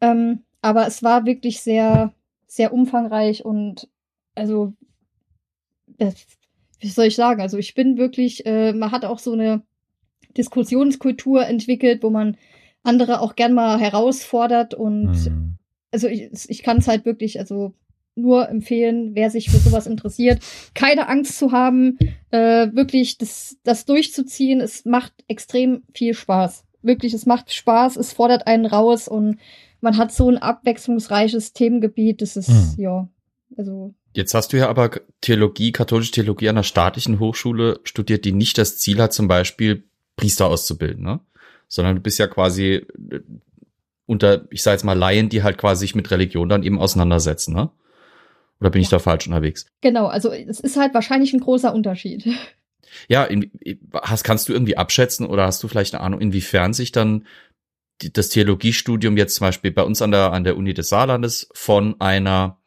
Ähm, 0.00 0.40
aber 0.64 0.86
es 0.86 1.02
war 1.02 1.26
wirklich 1.26 1.60
sehr, 1.60 2.14
sehr 2.46 2.72
umfangreich 2.72 3.44
und 3.44 3.86
also, 4.34 4.72
das, 5.98 6.14
wie 6.80 6.88
soll 6.88 7.04
ich 7.04 7.16
sagen? 7.16 7.42
Also 7.42 7.58
ich 7.58 7.74
bin 7.74 7.98
wirklich, 7.98 8.46
äh, 8.46 8.72
man 8.72 8.90
hat 8.90 9.04
auch 9.04 9.18
so 9.18 9.34
eine 9.34 9.60
Diskussionskultur 10.38 11.46
entwickelt, 11.46 12.02
wo 12.02 12.08
man 12.08 12.38
andere 12.82 13.20
auch 13.20 13.36
gern 13.36 13.52
mal 13.52 13.78
herausfordert 13.78 14.72
und 14.72 15.14
Hm. 15.14 15.58
also 15.90 16.08
ich, 16.08 16.30
ich 16.48 16.62
kann 16.62 16.78
es 16.78 16.88
halt 16.88 17.04
wirklich 17.04 17.38
also 17.38 17.74
nur 18.14 18.48
empfehlen, 18.48 19.14
wer 19.14 19.28
sich 19.28 19.50
für 19.50 19.58
sowas 19.58 19.86
interessiert, 19.86 20.42
keine 20.72 21.08
Angst 21.10 21.36
zu 21.36 21.52
haben, 21.52 21.98
äh, 22.30 22.68
wirklich 22.72 23.18
das, 23.18 23.58
das 23.64 23.84
durchzuziehen. 23.84 24.62
Es 24.62 24.86
macht 24.86 25.12
extrem 25.28 25.82
viel 25.92 26.14
Spaß. 26.14 26.64
Wirklich, 26.80 27.12
es 27.12 27.26
macht 27.26 27.52
Spaß, 27.52 27.96
es 27.96 28.14
fordert 28.14 28.46
einen 28.46 28.64
raus 28.64 29.08
und 29.08 29.36
man 29.84 29.96
hat 29.98 30.12
so 30.12 30.28
ein 30.28 30.38
abwechslungsreiches 30.38 31.52
Themengebiet. 31.52 32.22
Das 32.22 32.36
ist, 32.36 32.48
Hm. 32.48 32.74
ja, 32.78 33.08
also 33.56 33.94
Jetzt 34.14 34.32
hast 34.34 34.52
du 34.52 34.56
ja 34.58 34.68
aber 34.68 34.90
Theologie, 35.20 35.72
katholische 35.72 36.12
Theologie 36.12 36.48
an 36.48 36.56
einer 36.56 36.62
staatlichen 36.62 37.18
Hochschule 37.18 37.80
studiert, 37.84 38.24
die 38.24 38.32
nicht 38.32 38.58
das 38.58 38.78
Ziel 38.78 39.00
hat, 39.00 39.12
zum 39.12 39.26
Beispiel 39.28 39.84
Priester 40.16 40.46
auszubilden, 40.46 41.04
ne? 41.04 41.20
Sondern 41.66 41.96
du 41.96 42.00
bist 42.02 42.18
ja 42.18 42.28
quasi 42.28 42.86
äh, 43.10 43.20
unter, 44.06 44.46
ich 44.50 44.62
sage 44.62 44.74
jetzt 44.76 44.84
mal 44.84 44.96
Laien, 44.96 45.28
die 45.28 45.42
halt 45.42 45.58
quasi 45.58 45.80
sich 45.80 45.94
mit 45.96 46.10
Religion 46.10 46.48
dann 46.48 46.62
eben 46.62 46.78
auseinandersetzen, 46.78 47.54
ne? 47.54 47.70
Oder 48.60 48.70
bin 48.70 48.80
ich 48.82 48.88
da 48.88 49.00
falsch 49.00 49.26
unterwegs? 49.26 49.66
Genau, 49.80 50.06
also 50.06 50.32
es 50.32 50.60
ist 50.60 50.76
halt 50.76 50.94
wahrscheinlich 50.94 51.32
ein 51.34 51.40
großer 51.40 51.74
Unterschied. 51.74 52.26
Ja, 53.08 53.24
in, 53.24 53.50
hast, 53.92 54.22
kannst 54.22 54.48
du 54.48 54.52
irgendwie 54.52 54.76
abschätzen 54.76 55.26
oder 55.26 55.46
hast 55.46 55.60
du 55.62 55.68
vielleicht 55.68 55.94
eine 55.94 56.04
Ahnung, 56.04 56.20
inwiefern 56.20 56.72
sich 56.72 56.92
dann 56.92 57.26
das 58.12 58.28
Theologiestudium 58.28 59.16
jetzt 59.16 59.36
zum 59.36 59.46
Beispiel 59.46 59.70
bei 59.70 59.82
uns 59.82 60.02
an 60.02 60.10
der, 60.10 60.32
an 60.32 60.44
der 60.44 60.56
Uni 60.56 60.74
des 60.74 60.88
Saarlandes 60.88 61.48
von 61.54 62.00
einer 62.00 62.58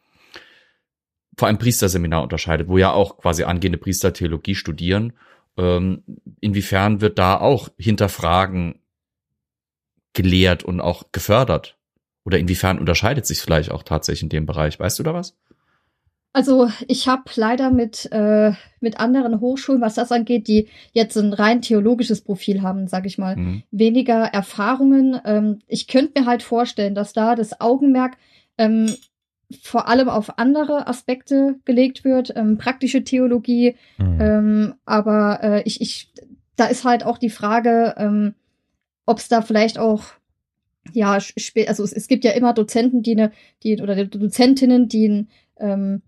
vor 1.38 1.48
einem 1.48 1.60
Priesterseminar 1.60 2.24
unterscheidet, 2.24 2.68
wo 2.68 2.78
ja 2.78 2.92
auch 2.92 3.18
quasi 3.18 3.44
angehende 3.44 3.78
Priester 3.78 4.12
Theologie 4.12 4.56
studieren. 4.56 5.14
Ähm, 5.56 6.04
inwiefern 6.40 7.00
wird 7.00 7.20
da 7.20 7.38
auch 7.38 7.70
Hinterfragen 7.78 8.80
gelehrt 10.14 10.64
und 10.64 10.82
auch 10.82 11.12
gefördert? 11.12 11.78
Oder 12.26 12.40
inwiefern 12.40 12.80
unterscheidet 12.80 13.26
sich 13.26 13.40
vielleicht 13.40 13.72
auch 13.72 13.84
tatsächlich 13.84 14.24
in 14.24 14.30
dem 14.30 14.46
Bereich? 14.46 14.80
Weißt 14.80 14.98
du 15.00 15.04
da 15.04 15.14
was? 15.14 15.38
Also 16.34 16.70
ich 16.88 17.08
habe 17.08 17.24
leider 17.36 17.72
mit, 17.72 18.10
äh, 18.12 18.52
mit 18.80 19.00
anderen 19.00 19.40
Hochschulen, 19.40 19.82
was 19.82 19.96
das 19.96 20.12
angeht, 20.12 20.48
die 20.48 20.68
jetzt 20.92 21.18
ein 21.18 21.34
rein 21.34 21.62
theologisches 21.62 22.22
Profil 22.22 22.62
haben, 22.62 22.88
sage 22.88 23.08
ich 23.08 23.18
mal, 23.18 23.36
Mhm. 23.36 23.64
weniger 23.72 24.24
Erfahrungen. 24.26 25.20
Ähm, 25.26 25.60
ich 25.68 25.88
könnte 25.88 26.20
mir 26.20 26.28
halt 26.28 26.44
vorstellen, 26.44 26.94
dass 26.94 27.14
da 27.14 27.34
das 27.36 27.60
Augenmerk 27.60 28.18
ähm, 28.60 28.94
vor 29.64 29.88
allem 29.88 30.10
auf 30.10 30.38
andere 30.38 30.88
Aspekte 30.88 31.56
gelegt 31.66 32.04
wird, 32.04 32.34
ähm, 32.36 32.58
praktische 32.58 33.04
Theologie, 33.04 33.76
Mhm. 33.98 34.22
ähm, 34.22 34.74
aber 34.86 35.40
äh, 35.42 35.62
ich, 35.64 35.82
ich, 35.82 36.12
da 36.56 36.66
ist 36.66 36.84
halt 36.84 37.04
auch 37.04 37.18
die 37.18 37.30
Frage, 37.30 37.96
ähm, 37.98 38.36
ob 39.06 39.20
es 39.20 39.28
da 39.30 39.42
vielleicht 39.42 39.80
auch, 39.80 40.04
ja, 40.92 41.14
also 41.14 41.84
es, 41.84 41.94
es 41.94 42.08
gibt 42.08 42.26
ja 42.26 42.32
immer 42.32 42.54
Dozenten, 42.54 43.02
die 43.02 43.14
eine, 43.14 43.32
die 43.64 43.82
oder 43.82 44.06
Dozentinnen, 44.06 44.88
die 44.90 45.08
ein, 45.08 45.30
ähm, 45.60 46.02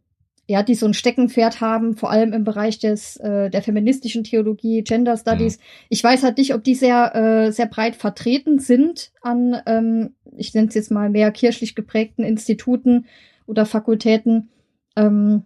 ja, 0.50 0.64
die 0.64 0.74
so 0.74 0.88
ein 0.88 0.96
Steckenpferd 0.96 1.62
haben, 1.62 1.96
vor 1.96 2.10
allem 2.10 2.34
im 2.34 2.44
Bereich 2.44 2.80
des 2.80 3.18
äh, 3.18 3.52
der 3.52 3.62
feministischen 3.62 4.24
Theologie, 4.24 4.84
Gender 4.84 5.16
Studies. 5.16 5.60
Ich 5.90 6.04
weiß 6.04 6.24
halt 6.24 6.40
nicht, 6.40 6.56
ob 6.56 6.64
die 6.64 6.74
sehr 6.74 7.16
äh, 7.16 7.52
sehr 7.52 7.68
breit 7.68 7.96
vertreten 7.96 8.58
sind 8.58 9.12
an, 9.22 9.62
ähm, 9.68 10.16
ich 10.36 10.56
nenne 10.56 10.70
es 10.70 10.74
jetzt 10.74 10.90
mal 10.90 11.12
mehr 11.12 11.30
kirchlich 11.30 11.76
geprägten 11.76 12.24
Instituten 12.24 13.06
oder 13.46 13.68
Fakultäten. 13.68 14.50
Ähm, 14.96 15.44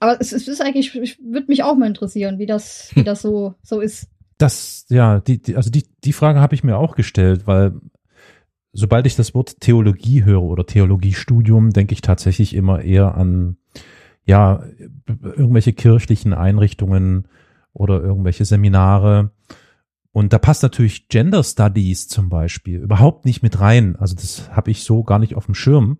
aber 0.00 0.20
es, 0.20 0.32
es 0.32 0.48
ist 0.48 0.60
eigentlich, 0.60 0.92
ich 0.96 1.20
würde 1.22 1.46
mich 1.46 1.62
auch 1.62 1.76
mal 1.76 1.86
interessieren, 1.86 2.40
wie 2.40 2.46
das, 2.46 2.90
wie 2.94 3.04
das 3.04 3.22
so 3.22 3.54
so 3.62 3.80
ist. 3.80 4.08
Das, 4.38 4.86
ja, 4.88 5.20
die, 5.20 5.40
die, 5.40 5.54
also 5.54 5.70
die, 5.70 5.84
die 6.02 6.12
Frage 6.12 6.40
habe 6.40 6.56
ich 6.56 6.64
mir 6.64 6.78
auch 6.78 6.96
gestellt, 6.96 7.46
weil 7.46 7.74
sobald 8.72 9.06
ich 9.06 9.14
das 9.14 9.34
Wort 9.34 9.60
Theologie 9.60 10.24
höre 10.24 10.42
oder 10.42 10.66
Theologiestudium, 10.66 11.70
denke 11.70 11.92
ich 11.92 12.00
tatsächlich 12.00 12.56
immer 12.56 12.82
eher 12.82 13.14
an, 13.14 13.56
ja, 14.24 14.62
irgendwelche 15.06 15.72
kirchlichen 15.72 16.32
Einrichtungen 16.32 17.28
oder 17.72 18.00
irgendwelche 18.00 18.44
Seminare. 18.44 19.30
Und 20.12 20.32
da 20.32 20.38
passt 20.38 20.62
natürlich 20.62 21.08
Gender 21.08 21.42
Studies 21.42 22.08
zum 22.08 22.28
Beispiel 22.28 22.78
überhaupt 22.80 23.24
nicht 23.24 23.42
mit 23.42 23.60
rein. 23.60 23.96
Also 23.96 24.14
das 24.14 24.50
habe 24.50 24.70
ich 24.70 24.84
so 24.84 25.02
gar 25.02 25.18
nicht 25.18 25.34
auf 25.34 25.46
dem 25.46 25.54
Schirm, 25.54 25.98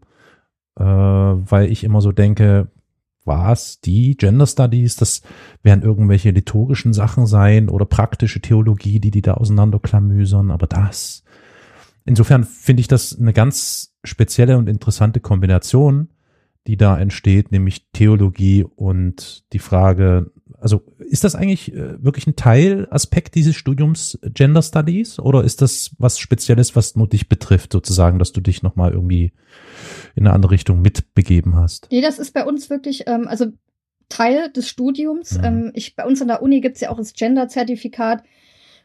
äh, 0.79 0.85
weil 0.85 1.71
ich 1.71 1.83
immer 1.83 2.01
so 2.01 2.13
denke, 2.13 2.71
was, 3.25 3.81
die 3.81 4.17
Gender 4.17 4.47
Studies, 4.47 4.97
das 4.97 5.23
werden 5.63 5.83
irgendwelche 5.83 6.31
liturgischen 6.31 6.93
Sachen 6.93 7.27
sein 7.27 7.69
oder 7.69 7.85
praktische 7.85 8.41
Theologie, 8.41 9.01
die 9.01 9.11
die 9.11 9.23
da 9.23 9.35
auseinanderklamüsern, 9.35 10.51
aber 10.51 10.67
das. 10.67 11.23
Insofern 12.05 12.45
finde 12.45 12.81
ich 12.81 12.89
das 12.89 13.19
eine 13.19 13.33
ganz 13.33 13.95
spezielle 14.03 14.59
und 14.59 14.69
interessante 14.69 15.21
Kombination, 15.21 16.09
die 16.67 16.77
da 16.77 16.99
entsteht, 16.99 17.51
nämlich 17.51 17.89
Theologie 17.93 18.65
und 18.65 19.45
die 19.53 19.59
Frage, 19.59 20.31
also 20.61 20.83
ist 20.99 21.25
das 21.25 21.35
eigentlich 21.35 21.73
äh, 21.75 22.03
wirklich 22.03 22.27
ein 22.27 22.37
Teilaspekt 22.37 23.35
dieses 23.35 23.57
Studiums 23.57 24.19
Gender 24.23 24.63
Studies 24.63 25.19
oder 25.19 25.43
ist 25.43 25.61
das 25.61 25.91
was 25.99 26.19
Spezielles, 26.19 26.77
was 26.77 26.95
nur 26.95 27.09
dich 27.09 27.29
betrifft, 27.29 27.73
sozusagen, 27.73 28.19
dass 28.19 28.33
du 28.33 28.41
dich 28.41 28.63
nochmal 28.63 28.93
irgendwie 28.93 29.33
in 30.15 30.27
eine 30.27 30.35
andere 30.35 30.53
Richtung 30.53 30.81
mitbegeben 30.81 31.57
hast? 31.57 31.89
Nee, 31.91 32.01
das 32.01 32.19
ist 32.19 32.33
bei 32.33 32.45
uns 32.45 32.71
wirklich, 32.71 33.05
ähm, 33.09 33.27
also 33.27 33.47
Teil 34.09 34.51
des 34.53 34.69
Studiums. 34.69 35.39
Mhm. 35.39 35.45
Ähm, 35.45 35.71
ich, 35.75 35.97
bei 35.97 36.05
uns 36.05 36.23
an 36.23 36.29
der 36.29 36.43
Uni 36.43 36.61
gibt's 36.61 36.81
ja 36.81 36.91
auch 36.91 36.97
das 36.97 37.15
Gender-Zertifikat, 37.15 38.23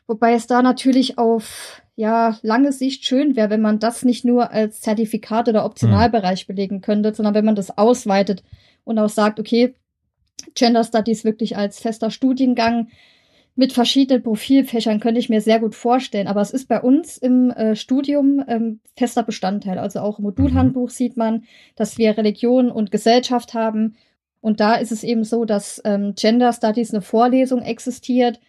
wobei 0.08 0.34
es 0.34 0.48
da 0.48 0.62
natürlich 0.62 1.18
auf 1.18 1.82
ja, 1.98 2.38
lange 2.44 2.72
Sicht 2.72 3.06
schön 3.06 3.36
wäre, 3.36 3.50
wenn 3.50 3.60
man 3.60 3.80
das 3.80 4.06
nicht 4.06 4.24
nur 4.24 4.52
als 4.52 4.82
Zertifikat 4.82 5.50
oder 5.50 5.66
Optionalbereich 5.66 6.46
belegen 6.46 6.82
könnte, 6.82 7.12
sondern 7.12 7.34
wenn 7.34 7.44
man 7.44 7.56
das 7.56 7.76
ausweitet 7.76 8.44
und 8.84 9.00
auch 9.00 9.10
sagt, 9.10 9.40
okay, 9.40 9.74
Gender 10.54 10.84
Studies 10.84 11.26
wirklich 11.26 11.58
als 11.58 11.80
fester 11.80 12.12
Studiengang 12.12 12.90
mit 13.56 13.74
verschiedenen 13.74 14.22
Profilfächern 14.22 15.00
könnte 15.00 15.20
ich 15.20 15.30
mir 15.30 15.42
sehr 15.42 15.60
gut 15.60 15.74
vorstellen. 15.74 16.28
Aber 16.28 16.42
es 16.42 16.52
ist 16.52 16.68
bei 16.68 16.80
uns 16.80 17.18
im 17.18 17.50
äh, 17.50 17.76
Studium 17.76 18.44
ähm, 18.48 18.80
fester 18.96 19.24
Bestandteil. 19.24 19.80
Also 19.80 20.00
auch 20.02 20.20
im 20.20 20.26
Modulhandbuch 20.26 20.92
sieht 20.92 21.18
man, 21.18 21.46
dass 21.76 21.98
wir 21.98 22.16
Religion 22.16 22.70
und 22.70 22.92
Gesellschaft 22.92 23.56
haben. 23.56 23.96
Und 24.40 24.60
da 24.60 24.76
ist 24.76 24.92
es 24.92 25.04
eben 25.04 25.24
so, 25.24 25.46
dass 25.46 25.82
ähm, 25.84 26.14
Gender 26.16 26.54
Studies 26.54 26.94
eine 26.94 27.02
Vorlesung 27.02 27.64
existiert, 27.64 28.40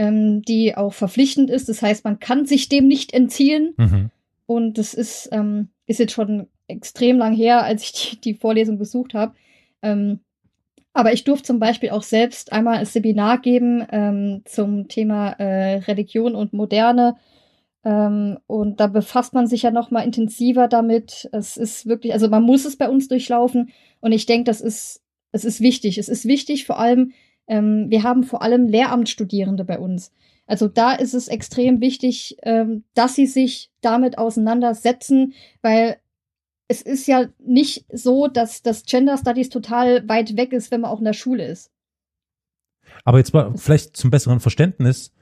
ähm, 0.00 0.40
die 0.40 0.74
auch 0.78 0.94
verpflichtend 0.94 1.50
ist. 1.50 1.68
Das 1.68 1.82
heißt, 1.82 2.04
man 2.06 2.18
kann 2.18 2.46
sich 2.46 2.70
dem 2.70 2.88
nicht 2.88 3.12
entziehen. 3.12 3.74
Mhm. 3.76 4.10
Und 4.46 4.78
das 4.78 4.94
ist, 4.94 5.28
ähm, 5.30 5.68
ist 5.86 6.00
jetzt 6.00 6.14
schon 6.14 6.46
extrem 6.68 7.18
lang 7.18 7.34
her, 7.34 7.64
als 7.64 7.82
ich 7.82 7.92
die, 7.92 8.20
die 8.20 8.34
Vorlesung 8.34 8.78
besucht 8.78 9.12
habe. 9.12 9.34
Ähm, 9.82 10.20
aber 10.94 11.12
ich 11.12 11.24
durfte 11.24 11.48
zum 11.48 11.58
Beispiel 11.58 11.90
auch 11.90 12.02
selbst 12.02 12.50
einmal 12.50 12.78
ein 12.78 12.86
Seminar 12.86 13.42
geben 13.42 13.86
ähm, 13.92 14.40
zum 14.46 14.88
Thema 14.88 15.32
äh, 15.32 15.76
Religion 15.80 16.34
und 16.34 16.54
Moderne. 16.54 17.16
Ähm, 17.84 18.38
und 18.46 18.80
da 18.80 18.86
befasst 18.86 19.34
man 19.34 19.48
sich 19.48 19.62
ja 19.62 19.70
noch 19.70 19.90
mal 19.90 20.00
intensiver 20.00 20.66
damit. 20.66 21.28
Es 21.30 21.58
ist 21.58 21.86
wirklich, 21.86 22.14
also 22.14 22.28
man 22.28 22.42
muss 22.42 22.64
es 22.64 22.76
bei 22.76 22.88
uns 22.88 23.06
durchlaufen. 23.06 23.68
Und 24.00 24.12
ich 24.12 24.24
denke, 24.24 24.44
das 24.44 24.62
ist, 24.62 25.02
es 25.30 25.44
ist 25.44 25.60
wichtig. 25.60 25.98
Es 25.98 26.08
ist 26.08 26.24
wichtig, 26.24 26.64
vor 26.64 26.78
allem, 26.78 27.12
ähm, 27.50 27.86
wir 27.90 28.02
haben 28.04 28.22
vor 28.24 28.40
allem 28.42 28.66
Lehramtsstudierende 28.68 29.64
bei 29.64 29.78
uns. 29.78 30.12
Also 30.46 30.68
da 30.68 30.92
ist 30.92 31.14
es 31.14 31.28
extrem 31.28 31.80
wichtig, 31.80 32.36
ähm, 32.42 32.84
dass 32.94 33.14
sie 33.14 33.26
sich 33.26 33.70
damit 33.82 34.16
auseinandersetzen, 34.18 35.34
weil 35.62 35.96
es 36.68 36.80
ist 36.82 37.06
ja 37.08 37.26
nicht 37.38 37.84
so, 37.92 38.28
dass 38.28 38.62
das 38.62 38.84
Gender 38.84 39.18
Studies 39.18 39.48
total 39.48 40.08
weit 40.08 40.36
weg 40.36 40.52
ist, 40.52 40.70
wenn 40.70 40.80
man 40.82 40.90
auch 40.90 41.00
in 41.00 41.04
der 41.04 41.12
Schule 41.12 41.44
ist. 41.46 41.70
Aber 43.04 43.18
jetzt 43.18 43.34
mal 43.34 43.52
vielleicht 43.56 43.96
zum 43.96 44.10
besseren 44.10 44.40
Verständnis. 44.40 45.12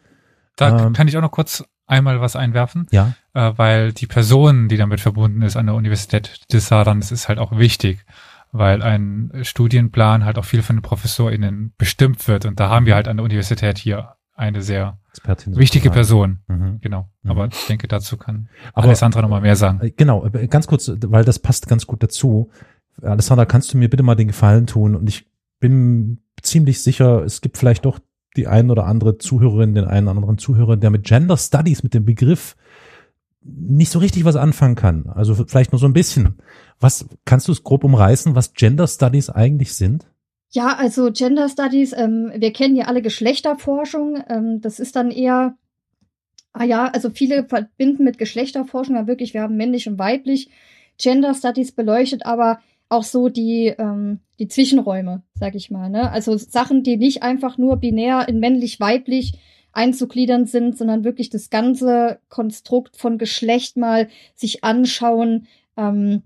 Da 0.56 0.86
Ähm. 0.86 0.92
kann 0.92 1.08
ich 1.08 1.16
auch 1.16 1.22
noch 1.22 1.30
kurz 1.30 1.64
einmal 1.86 2.20
was 2.20 2.36
einwerfen, 2.36 2.86
Ja. 2.90 3.14
äh, 3.34 3.52
weil 3.56 3.92
die 3.92 4.06
Person, 4.06 4.68
die 4.68 4.76
damit 4.76 5.00
verbunden 5.00 5.42
ist 5.42 5.56
an 5.56 5.66
der 5.66 5.74
Universität 5.74 6.40
des 6.52 6.68
Saarlandes, 6.68 7.12
ist 7.12 7.28
halt 7.28 7.38
auch 7.38 7.56
wichtig, 7.58 8.04
weil 8.52 8.82
ein 8.82 9.30
Studienplan 9.42 10.24
halt 10.24 10.38
auch 10.38 10.44
viel 10.44 10.62
von 10.62 10.76
den 10.76 10.82
ProfessorInnen 10.82 11.74
bestimmt 11.78 12.26
wird. 12.28 12.44
Und 12.46 12.58
da 12.60 12.68
haben 12.70 12.86
wir 12.86 12.94
halt 12.94 13.08
an 13.08 13.16
der 13.18 13.24
Universität 13.24 13.78
hier 13.78 14.14
eine 14.34 14.62
sehr 14.62 14.98
Expertin. 15.10 15.56
wichtige 15.56 15.88
sozusagen. 15.88 16.40
Person. 16.46 16.58
Mhm. 16.74 16.80
Genau. 16.80 17.08
Mhm. 17.22 17.30
Aber 17.30 17.46
ich 17.48 17.66
denke, 17.66 17.88
dazu 17.88 18.16
kann 18.16 18.48
Aber- 18.72 18.86
Alessandra 18.86 19.20
nochmal 19.22 19.40
mehr 19.40 19.56
sagen. 19.56 19.80
Äh, 19.80 19.90
Genau, 19.90 20.24
äh, 20.26 20.46
ganz 20.46 20.66
kurz, 20.66 20.90
weil 21.06 21.24
das 21.24 21.38
passt 21.40 21.66
ganz 21.68 21.86
gut 21.86 22.02
dazu. 22.02 22.50
Alessandra, 23.02 23.44
kannst 23.46 23.72
du 23.74 23.78
mir 23.78 23.90
bitte 23.90 24.02
mal 24.02 24.14
den 24.14 24.28
Gefallen 24.28 24.66
tun? 24.66 24.94
Und 24.94 25.08
ich 25.08 25.26
bin 25.60 26.20
ziemlich 26.42 26.82
sicher, 26.82 27.22
es 27.24 27.40
gibt 27.40 27.58
vielleicht 27.58 27.84
doch 27.84 27.98
die 28.36 28.46
ein 28.46 28.70
oder 28.70 28.86
andere 28.86 29.18
Zuhörerin, 29.18 29.74
den 29.74 29.84
einen 29.86 30.06
oder 30.06 30.16
anderen 30.16 30.38
Zuhörer, 30.38 30.76
der 30.76 30.90
mit 30.90 31.04
Gender 31.04 31.36
Studies, 31.36 31.82
mit 31.82 31.94
dem 31.94 32.04
Begriff 32.04 32.56
nicht 33.42 33.90
so 33.90 33.98
richtig 33.98 34.24
was 34.24 34.36
anfangen 34.36 34.74
kann. 34.74 35.06
Also 35.08 35.34
vielleicht 35.34 35.72
nur 35.72 35.78
so 35.78 35.86
ein 35.86 35.92
bisschen. 35.92 36.38
Was 36.80 37.06
kannst 37.24 37.48
du 37.48 37.52
es 37.52 37.62
grob 37.62 37.84
umreißen, 37.84 38.34
was 38.34 38.52
Gender 38.52 38.86
Studies 38.86 39.30
eigentlich 39.30 39.74
sind? 39.74 40.06
Ja, 40.50 40.76
also 40.76 41.10
Gender 41.12 41.48
Studies, 41.48 41.92
ähm, 41.92 42.32
wir 42.34 42.52
kennen 42.52 42.76
ja 42.76 42.86
alle 42.86 43.02
Geschlechterforschung. 43.02 44.22
Ähm, 44.28 44.60
das 44.60 44.80
ist 44.80 44.96
dann 44.96 45.10
eher, 45.10 45.56
ah 46.52 46.64
ja, 46.64 46.86
also 46.86 47.10
viele 47.10 47.44
verbinden 47.44 48.04
mit 48.04 48.18
Geschlechterforschung 48.18 48.96
ja 48.96 49.06
wirklich, 49.06 49.34
wir 49.34 49.42
haben 49.42 49.56
männlich 49.56 49.88
und 49.88 49.98
weiblich. 49.98 50.50
Gender 50.96 51.34
Studies 51.34 51.72
beleuchtet 51.72 52.24
aber 52.24 52.60
auch 52.88 53.04
so 53.04 53.28
die, 53.28 53.66
ähm, 53.78 54.20
die 54.38 54.48
Zwischenräume, 54.48 55.22
sag 55.34 55.54
ich 55.54 55.70
mal. 55.70 55.90
Ne? 55.90 56.10
Also 56.10 56.36
Sachen, 56.36 56.82
die 56.82 56.96
nicht 56.96 57.22
einfach 57.22 57.58
nur 57.58 57.76
binär 57.76 58.26
in 58.28 58.40
männlich-weiblich 58.40 59.38
einzugliedern 59.78 60.46
sind, 60.46 60.76
sondern 60.76 61.04
wirklich 61.04 61.30
das 61.30 61.48
ganze 61.48 62.18
Konstrukt 62.28 62.96
von 62.96 63.16
Geschlecht 63.16 63.76
mal 63.76 64.08
sich 64.34 64.64
anschauen 64.64 65.46
ähm, 65.76 66.22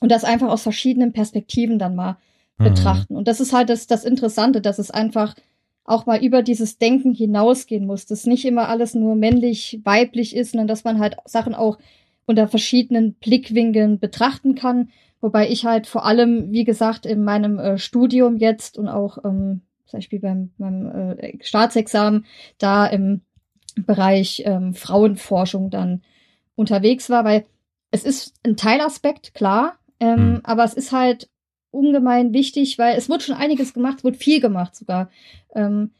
und 0.00 0.10
das 0.12 0.24
einfach 0.24 0.48
aus 0.48 0.62
verschiedenen 0.62 1.12
Perspektiven 1.12 1.78
dann 1.78 1.96
mal 1.96 2.16
Mhm. 2.58 2.64
betrachten. 2.64 3.16
Und 3.16 3.28
das 3.28 3.40
ist 3.40 3.52
halt 3.52 3.68
das, 3.68 3.86
das 3.86 4.04
Interessante, 4.04 4.60
dass 4.60 4.78
es 4.78 4.90
einfach 4.90 5.34
auch 5.84 6.06
mal 6.06 6.22
über 6.22 6.42
dieses 6.42 6.78
Denken 6.78 7.12
hinausgehen 7.12 7.86
muss, 7.86 8.06
dass 8.06 8.26
nicht 8.26 8.44
immer 8.44 8.68
alles 8.68 8.94
nur 8.94 9.14
männlich, 9.14 9.80
weiblich 9.84 10.34
ist, 10.34 10.52
sondern 10.52 10.66
dass 10.66 10.84
man 10.84 10.98
halt 10.98 11.16
Sachen 11.26 11.54
auch 11.54 11.78
unter 12.26 12.48
verschiedenen 12.48 13.14
Blickwinkeln 13.14 14.00
betrachten 14.00 14.56
kann. 14.56 14.88
Wobei 15.20 15.48
ich 15.48 15.64
halt 15.64 15.86
vor 15.86 16.04
allem, 16.04 16.50
wie 16.50 16.64
gesagt, 16.64 17.06
in 17.06 17.22
meinem 17.22 17.58
äh, 17.58 17.78
Studium 17.78 18.36
jetzt 18.36 18.78
und 18.78 18.88
auch 18.88 19.18
ähm, 19.24 19.60
zum 19.86 19.98
Beispiel 19.98 20.20
beim, 20.20 20.50
beim 20.58 21.16
äh, 21.18 21.38
Staatsexamen 21.40 22.26
da 22.58 22.86
im 22.86 23.22
Bereich 23.76 24.42
ähm, 24.46 24.74
Frauenforschung 24.74 25.70
dann 25.70 26.02
unterwegs 26.54 27.10
war, 27.10 27.24
weil 27.24 27.44
es 27.90 28.04
ist 28.04 28.34
ein 28.42 28.56
Teilaspekt, 28.56 29.34
klar, 29.34 29.78
ähm, 30.00 30.16
Hm. 30.16 30.40
aber 30.44 30.64
es 30.64 30.74
ist 30.74 30.92
halt 30.92 31.28
ungemein 31.70 32.32
wichtig, 32.32 32.78
weil 32.78 32.96
es 32.96 33.08
wird 33.08 33.22
schon 33.22 33.34
einiges 33.36 33.74
gemacht, 33.74 33.98
es 33.98 34.04
wird 34.04 34.16
viel 34.16 34.40
gemacht 34.40 34.74
sogar. 34.74 35.10
Ähm, 35.54 35.92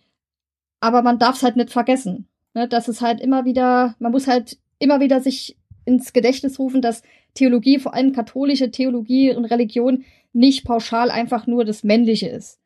aber 0.80 1.02
man 1.02 1.18
darf 1.18 1.36
es 1.36 1.42
halt 1.42 1.56
nicht 1.56 1.70
vergessen. 1.70 2.28
Ne? 2.54 2.68
Dass 2.68 2.88
es 2.88 3.00
halt 3.00 3.20
immer 3.20 3.44
wieder, 3.44 3.94
man 3.98 4.12
muss 4.12 4.26
halt 4.26 4.58
immer 4.78 5.00
wieder 5.00 5.20
sich 5.20 5.56
ins 5.84 6.12
Gedächtnis 6.12 6.58
rufen, 6.58 6.82
dass 6.82 7.02
Theologie, 7.34 7.78
vor 7.78 7.94
allem 7.94 8.12
katholische 8.12 8.70
Theologie 8.70 9.34
und 9.34 9.44
Religion, 9.44 10.04
nicht 10.32 10.64
pauschal 10.64 11.10
einfach 11.10 11.46
nur 11.46 11.64
das 11.64 11.84
Männliche 11.84 12.28
ist. 12.28 12.58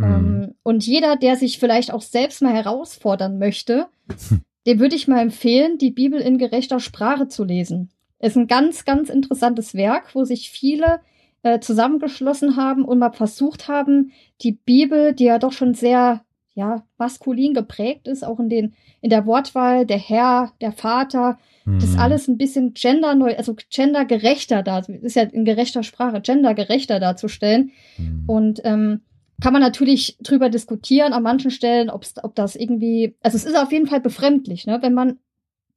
Mhm. 0.00 0.04
Ähm, 0.04 0.54
und 0.62 0.86
jeder, 0.86 1.16
der 1.16 1.36
sich 1.36 1.58
vielleicht 1.58 1.92
auch 1.92 2.02
selbst 2.02 2.42
mal 2.42 2.52
herausfordern 2.52 3.38
möchte, 3.38 3.86
dem 4.66 4.80
würde 4.80 4.96
ich 4.96 5.08
mal 5.08 5.20
empfehlen, 5.20 5.78
die 5.78 5.90
Bibel 5.90 6.20
in 6.20 6.38
gerechter 6.38 6.80
Sprache 6.80 7.28
zu 7.28 7.44
lesen. 7.44 7.90
Es 8.18 8.32
ist 8.32 8.36
ein 8.36 8.46
ganz, 8.48 8.84
ganz 8.84 9.08
interessantes 9.08 9.74
Werk, 9.74 10.14
wo 10.14 10.24
sich 10.24 10.50
viele 10.50 11.00
äh, 11.42 11.60
zusammengeschlossen 11.60 12.56
haben 12.56 12.84
und 12.84 12.98
mal 12.98 13.12
versucht 13.12 13.68
haben, 13.68 14.12
die 14.42 14.52
Bibel, 14.52 15.14
die 15.14 15.24
ja 15.24 15.38
doch 15.38 15.52
schon 15.52 15.74
sehr 15.74 16.22
ja, 16.52 16.84
maskulin 16.98 17.54
geprägt 17.54 18.08
ist, 18.08 18.24
auch 18.24 18.38
in 18.40 18.48
den 18.48 18.74
in 19.00 19.08
der 19.08 19.24
Wortwahl, 19.24 19.86
der 19.86 19.98
Herr, 19.98 20.52
der 20.60 20.72
Vater, 20.72 21.38
das 21.64 21.92
Mhm. 21.92 21.98
alles 21.98 22.28
ein 22.28 22.36
bisschen 22.38 22.74
genderneu, 22.74 23.34
also 23.36 23.54
gendergerechter 23.70 24.62
da, 24.62 24.80
ist 24.80 25.16
ja 25.16 25.22
in 25.22 25.44
gerechter 25.44 25.82
Sprache, 25.82 26.20
gendergerechter 26.20 27.00
darzustellen. 27.00 27.70
Mhm. 27.96 28.24
Und 28.26 28.60
ähm, 28.64 29.00
kann 29.40 29.52
man 29.52 29.62
natürlich 29.62 30.16
drüber 30.22 30.50
diskutieren 30.50 31.12
an 31.12 31.22
manchen 31.22 31.50
Stellen, 31.50 31.90
ob's, 31.90 32.14
ob 32.22 32.34
das 32.34 32.56
irgendwie, 32.56 33.16
also 33.22 33.36
es 33.36 33.44
ist 33.44 33.56
auf 33.56 33.72
jeden 33.72 33.86
Fall 33.86 34.00
befremdlich, 34.00 34.66
ne? 34.66 34.78
wenn 34.82 34.94
man 34.94 35.18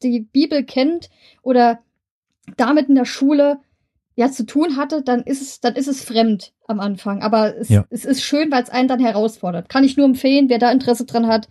die 0.01 0.19
Bibel 0.21 0.63
kennt 0.63 1.09
oder 1.41 1.79
damit 2.57 2.89
in 2.89 2.95
der 2.95 3.05
Schule 3.05 3.59
ja 4.15 4.29
zu 4.29 4.45
tun 4.45 4.77
hatte, 4.77 5.01
dann 5.01 5.21
ist 5.21 5.41
es, 5.41 5.59
dann 5.59 5.75
ist 5.75 5.87
es 5.87 6.03
fremd 6.03 6.53
am 6.67 6.79
Anfang. 6.79 7.23
Aber 7.23 7.55
es, 7.57 7.69
Ja. 7.69 7.85
es 7.89 8.05
ist 8.05 8.21
schön, 8.21 8.51
weil 8.51 8.63
es 8.63 8.69
einen 8.69 8.87
dann 8.87 8.99
herausfordert. 8.99 9.69
Kann 9.69 9.83
ich 9.83 9.97
nur 9.97 10.05
empfehlen, 10.05 10.49
wer 10.49 10.59
da 10.59 10.71
Interesse 10.71 11.05
dran 11.05 11.27
hat, 11.27 11.49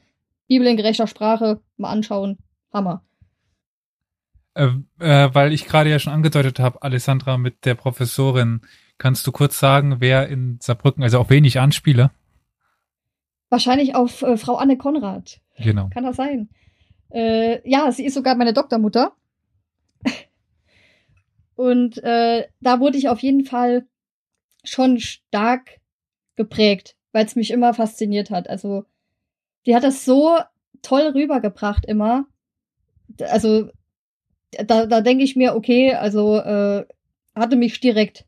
Bibel 0.48 0.66
in 0.66 0.76
gerechter 0.76 1.06
Sprache 1.06 1.60
mal 1.76 1.90
anschauen. 1.90 2.38
Hammer. 2.72 3.02
Äh, 4.54 4.68
äh, 4.98 5.34
weil 5.34 5.52
ich 5.52 5.66
gerade 5.66 5.90
ja 5.90 5.98
schon 5.98 6.12
angedeutet 6.12 6.60
habe, 6.60 6.82
Alessandra, 6.82 7.38
mit 7.38 7.64
der 7.64 7.74
Professorin, 7.74 8.60
kannst 9.02 9.26
du 9.26 9.32
kurz 9.32 9.58
sagen, 9.58 9.96
wer 9.98 10.28
in 10.28 10.58
Saarbrücken, 10.60 11.02
also 11.02 11.18
auf 11.18 11.28
wen 11.28 11.44
ich 11.44 11.58
anspiele? 11.58 12.12
Wahrscheinlich 13.48 13.96
auf 13.96 14.22
äh, 14.22 14.36
Frau 14.36 14.54
Anne 14.54 14.78
Konrad. 14.78 15.40
Genau. 15.58 15.88
Kann 15.92 16.04
das 16.04 16.14
sein? 16.14 16.48
Äh, 17.10 17.68
ja, 17.68 17.90
sie 17.90 18.04
ist 18.04 18.14
sogar 18.14 18.36
meine 18.36 18.52
Doktormutter. 18.52 19.12
Und 21.56 21.98
äh, 22.04 22.46
da 22.60 22.78
wurde 22.78 22.96
ich 22.96 23.08
auf 23.08 23.18
jeden 23.18 23.44
Fall 23.44 23.88
schon 24.62 25.00
stark 25.00 25.80
geprägt, 26.36 26.94
weil 27.10 27.26
es 27.26 27.34
mich 27.34 27.50
immer 27.50 27.74
fasziniert 27.74 28.30
hat. 28.30 28.48
Also, 28.48 28.84
die 29.66 29.74
hat 29.74 29.82
das 29.82 30.04
so 30.04 30.38
toll 30.80 31.10
rübergebracht 31.12 31.86
immer. 31.86 32.26
Also, 33.20 33.68
da, 34.52 34.86
da 34.86 35.00
denke 35.00 35.24
ich 35.24 35.34
mir, 35.34 35.56
okay, 35.56 35.92
also 35.94 36.36
äh, 36.36 36.86
hatte 37.34 37.56
mich 37.56 37.80
direkt. 37.80 38.26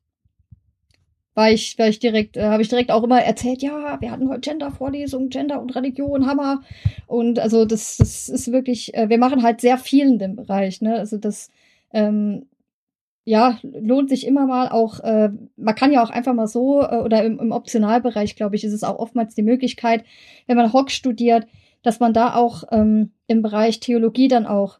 War 1.35 1.51
ich, 1.51 1.79
war 1.79 1.89
ich 1.89 1.99
direkt, 1.99 2.37
äh, 2.37 2.45
habe 2.45 2.63
ich 2.63 2.69
direkt 2.69 2.91
auch 2.91 3.03
immer 3.03 3.21
erzählt, 3.21 3.63
ja, 3.63 4.01
wir 4.01 4.11
hatten 4.11 4.29
heute 4.29 4.41
Gender-Vorlesung, 4.41 5.31
Gender 5.31 5.61
und 5.61 5.75
Religion, 5.75 6.27
Hammer. 6.27 6.63
Und 7.07 7.39
also 7.41 7.65
das, 7.65 7.97
das 7.97 8.29
ist 8.29 8.53
wirklich, 8.53 8.95
äh, 8.95 9.09
wir 9.09 9.19
machen 9.19 9.43
halt 9.43 9.61
sehr 9.61 9.79
viel 9.79 10.07
in 10.07 10.19
dem 10.19 10.37
Bereich, 10.37 10.81
ne? 10.81 10.97
Also 10.97 11.19
das, 11.19 11.51
ähm, 11.93 12.47
ja, 13.25 13.59
lohnt 13.63 14.11
sich 14.11 14.27
immer 14.27 14.47
mal 14.47 14.69
auch, 14.69 15.01
äh, 15.01 15.31
man 15.57 15.75
kann 15.75 15.93
ja 15.93 16.03
auch 16.05 16.11
einfach 16.11 16.35
mal 16.35 16.47
so, 16.47 16.83
äh, 16.83 16.97
oder 16.99 17.25
im, 17.25 17.39
im 17.39 17.53
Optionalbereich, 17.53 18.37
glaube 18.37 18.57
ich, 18.57 18.65
ist 18.65 18.75
es 18.75 18.85
auch 18.85 18.99
oftmals 18.99 19.35
die 19.35 19.43
Möglichkeit, 19.43 20.05
wenn 20.47 20.57
man 20.57 20.73
Hock 20.73 20.91
studiert, 20.91 21.47
dass 21.83 22.01
man 22.01 22.13
da 22.13 22.35
auch 22.35 22.65
ähm, 22.71 23.13
im 23.27 23.43
Bereich 23.43 23.81
Theologie 23.81 24.29
dann 24.29 24.47
auch 24.47 24.79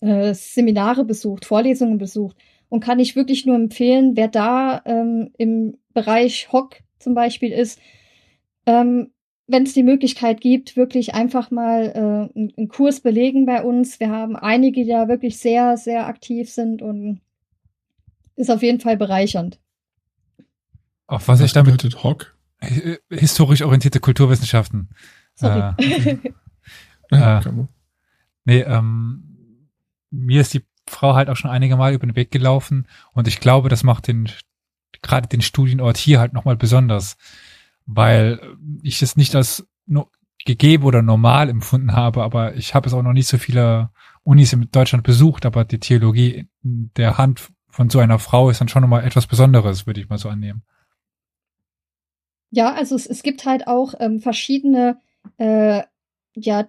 äh, 0.00 0.32
Seminare 0.34 1.04
besucht, 1.04 1.44
Vorlesungen 1.44 1.98
besucht. 1.98 2.36
Und 2.70 2.80
kann 2.80 2.98
ich 2.98 3.16
wirklich 3.16 3.44
nur 3.44 3.56
empfehlen, 3.56 4.16
wer 4.16 4.28
da 4.28 4.80
ähm, 4.86 5.32
im 5.36 5.76
Bereich 5.92 6.50
Hock 6.52 6.76
zum 6.98 7.14
Beispiel 7.14 7.52
ist, 7.52 7.78
ähm, 8.64 9.10
wenn 9.46 9.64
es 9.64 9.74
die 9.74 9.82
Möglichkeit 9.82 10.40
gibt, 10.40 10.76
wirklich 10.76 11.14
einfach 11.14 11.50
mal 11.50 12.30
äh, 12.34 12.38
einen, 12.56 12.68
Kurs 12.68 13.00
belegen 13.00 13.44
bei 13.44 13.62
uns. 13.62 14.00
Wir 14.00 14.10
haben 14.10 14.36
einige, 14.36 14.84
die 14.84 14.90
da 14.90 15.08
wirklich 15.08 15.38
sehr, 15.38 15.76
sehr 15.76 16.06
aktiv 16.06 16.48
sind 16.48 16.80
und 16.80 17.20
ist 18.36 18.50
auf 18.50 18.62
jeden 18.62 18.80
Fall 18.80 18.96
bereichernd. 18.96 19.58
Auch 21.08 21.22
was 21.26 21.40
ich 21.40 21.52
damit 21.52 21.72
bedeutet 21.72 22.04
Hock? 22.04 22.36
äh, 22.60 22.98
historisch 23.10 23.62
orientierte 23.62 24.00
Kulturwissenschaften. 24.00 24.90
Sorry. 25.34 25.74
Äh, 25.78 26.16
man. 27.10 27.68
Nee, 28.44 28.60
ähm, 28.60 29.68
mir 30.10 30.40
ist 30.40 30.54
die 30.54 30.64
Frau 30.90 31.14
halt 31.14 31.28
auch 31.28 31.36
schon 31.36 31.50
einige 31.50 31.76
Mal 31.76 31.94
über 31.94 32.06
den 32.06 32.16
Weg 32.16 32.30
gelaufen 32.30 32.86
und 33.12 33.28
ich 33.28 33.40
glaube, 33.40 33.68
das 33.68 33.82
macht 33.82 34.08
den 34.08 34.28
gerade 35.02 35.28
den 35.28 35.40
Studienort 35.40 35.96
hier 35.96 36.20
halt 36.20 36.32
nochmal 36.32 36.56
besonders, 36.56 37.16
weil 37.86 38.40
ich 38.82 39.00
es 39.02 39.16
nicht 39.16 39.34
als 39.34 39.66
no 39.86 40.08
gegeben 40.46 40.84
oder 40.84 41.02
normal 41.02 41.50
empfunden 41.50 41.92
habe, 41.92 42.22
aber 42.22 42.54
ich 42.54 42.74
habe 42.74 42.88
es 42.88 42.94
auch 42.94 43.02
noch 43.02 43.12
nicht 43.12 43.28
so 43.28 43.36
viele 43.36 43.90
Unis 44.22 44.54
in 44.54 44.70
Deutschland 44.72 45.04
besucht, 45.04 45.44
aber 45.44 45.64
die 45.64 45.78
Theologie 45.78 46.48
in 46.62 46.90
der 46.96 47.18
Hand 47.18 47.50
von 47.68 47.90
so 47.90 47.98
einer 47.98 48.18
Frau 48.18 48.48
ist 48.48 48.60
dann 48.60 48.68
schon 48.68 48.80
nochmal 48.80 49.04
etwas 49.04 49.26
Besonderes, 49.26 49.86
würde 49.86 50.00
ich 50.00 50.08
mal 50.08 50.18
so 50.18 50.30
annehmen. 50.30 50.62
Ja, 52.50 52.72
also 52.72 52.96
es, 52.96 53.06
es 53.06 53.22
gibt 53.22 53.44
halt 53.44 53.66
auch 53.66 53.94
ähm, 54.00 54.20
verschiedene 54.20 54.98
äh, 55.36 55.82
ja, 56.34 56.68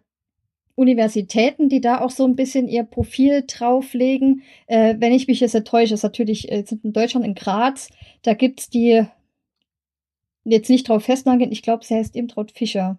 Universitäten, 0.75 1.69
die 1.69 1.81
da 1.81 2.01
auch 2.01 2.11
so 2.11 2.25
ein 2.25 2.35
bisschen 2.35 2.67
ihr 2.67 2.83
Profil 2.83 3.43
drauflegen. 3.47 4.43
Äh, 4.67 4.95
wenn 4.99 5.13
ich 5.13 5.27
mich 5.27 5.39
jetzt 5.39 5.53
nicht 5.53 5.67
täusche, 5.67 5.93
ist 5.93 6.03
natürlich 6.03 6.51
äh, 6.51 6.63
sind 6.65 6.85
in 6.85 6.93
Deutschland 6.93 7.25
in 7.25 7.35
Graz, 7.35 7.89
da 8.23 8.33
gibt's 8.33 8.69
die 8.69 9.05
jetzt 10.43 10.69
nicht 10.69 10.89
drauf 10.89 11.03
festnageln, 11.03 11.51
ich 11.51 11.61
glaube, 11.61 11.85
sie 11.85 11.95
heißt 11.95 12.15
Imtraut 12.15 12.51
Fischer. 12.51 12.97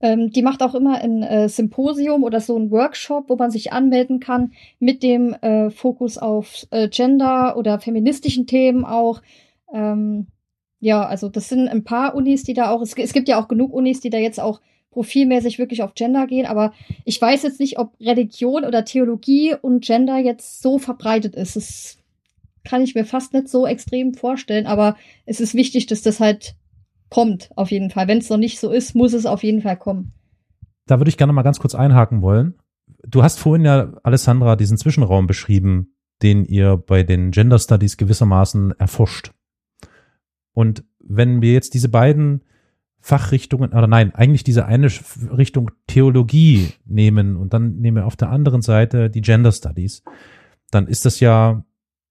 Ähm, 0.00 0.32
die 0.32 0.42
macht 0.42 0.62
auch 0.62 0.74
immer 0.74 1.00
ein 1.00 1.22
äh, 1.22 1.48
Symposium 1.48 2.24
oder 2.24 2.40
so 2.40 2.58
ein 2.58 2.72
Workshop, 2.72 3.28
wo 3.28 3.36
man 3.36 3.52
sich 3.52 3.72
anmelden 3.72 4.18
kann 4.18 4.52
mit 4.80 5.02
dem 5.04 5.32
äh, 5.34 5.70
Fokus 5.70 6.18
auf 6.18 6.66
äh, 6.70 6.88
Gender 6.88 7.56
oder 7.56 7.78
feministischen 7.78 8.48
Themen 8.48 8.84
auch. 8.84 9.22
Ähm, 9.72 10.26
ja, 10.80 11.06
also 11.06 11.28
das 11.28 11.48
sind 11.48 11.68
ein 11.68 11.84
paar 11.84 12.16
Unis, 12.16 12.42
die 12.42 12.54
da 12.54 12.70
auch, 12.70 12.82
es, 12.82 12.94
es 12.94 13.12
gibt 13.12 13.28
ja 13.28 13.40
auch 13.40 13.46
genug 13.46 13.72
Unis, 13.72 14.00
die 14.00 14.10
da 14.10 14.18
jetzt 14.18 14.40
auch 14.40 14.60
profilmäßig 14.92 15.58
wirklich 15.58 15.82
auf 15.82 15.94
Gender 15.94 16.26
gehen, 16.26 16.46
aber 16.46 16.72
ich 17.04 17.20
weiß 17.20 17.42
jetzt 17.42 17.58
nicht, 17.58 17.78
ob 17.78 17.98
Religion 18.00 18.64
oder 18.64 18.84
Theologie 18.84 19.54
und 19.60 19.84
Gender 19.84 20.18
jetzt 20.18 20.62
so 20.62 20.78
verbreitet 20.78 21.34
ist. 21.34 21.56
Das 21.56 21.98
kann 22.64 22.82
ich 22.82 22.94
mir 22.94 23.04
fast 23.04 23.32
nicht 23.32 23.48
so 23.48 23.66
extrem 23.66 24.14
vorstellen, 24.14 24.66
aber 24.66 24.96
es 25.26 25.40
ist 25.40 25.54
wichtig, 25.54 25.86
dass 25.86 26.02
das 26.02 26.20
halt 26.20 26.54
kommt, 27.10 27.50
auf 27.56 27.70
jeden 27.70 27.90
Fall. 27.90 28.06
Wenn 28.06 28.18
es 28.18 28.30
noch 28.30 28.36
nicht 28.36 28.60
so 28.60 28.70
ist, 28.70 28.94
muss 28.94 29.12
es 29.12 29.26
auf 29.26 29.42
jeden 29.42 29.62
Fall 29.62 29.76
kommen. 29.76 30.12
Da 30.86 31.00
würde 31.00 31.08
ich 31.08 31.16
gerne 31.16 31.32
mal 31.32 31.42
ganz 31.42 31.58
kurz 31.58 31.74
einhaken 31.74 32.22
wollen. 32.22 32.54
Du 33.04 33.22
hast 33.22 33.38
vorhin 33.38 33.64
ja, 33.64 33.92
Alessandra, 34.02 34.56
diesen 34.56 34.78
Zwischenraum 34.78 35.26
beschrieben, 35.26 35.94
den 36.22 36.44
ihr 36.44 36.76
bei 36.76 37.02
den 37.02 37.32
Gender 37.32 37.58
Studies 37.58 37.96
gewissermaßen 37.96 38.72
erforscht. 38.78 39.32
Und 40.52 40.84
wenn 41.00 41.42
wir 41.42 41.52
jetzt 41.52 41.74
diese 41.74 41.88
beiden 41.88 42.44
Fachrichtungen, 43.02 43.72
oder 43.72 43.88
nein, 43.88 44.14
eigentlich 44.14 44.44
diese 44.44 44.64
eine 44.64 44.88
Richtung 45.36 45.72
Theologie 45.88 46.68
nehmen 46.86 47.36
und 47.36 47.52
dann 47.52 47.80
nehmen 47.80 47.96
wir 47.96 48.06
auf 48.06 48.14
der 48.14 48.30
anderen 48.30 48.62
Seite 48.62 49.10
die 49.10 49.20
Gender 49.20 49.50
Studies, 49.50 50.04
dann 50.70 50.86
ist 50.86 51.04
das 51.04 51.18
ja 51.18 51.64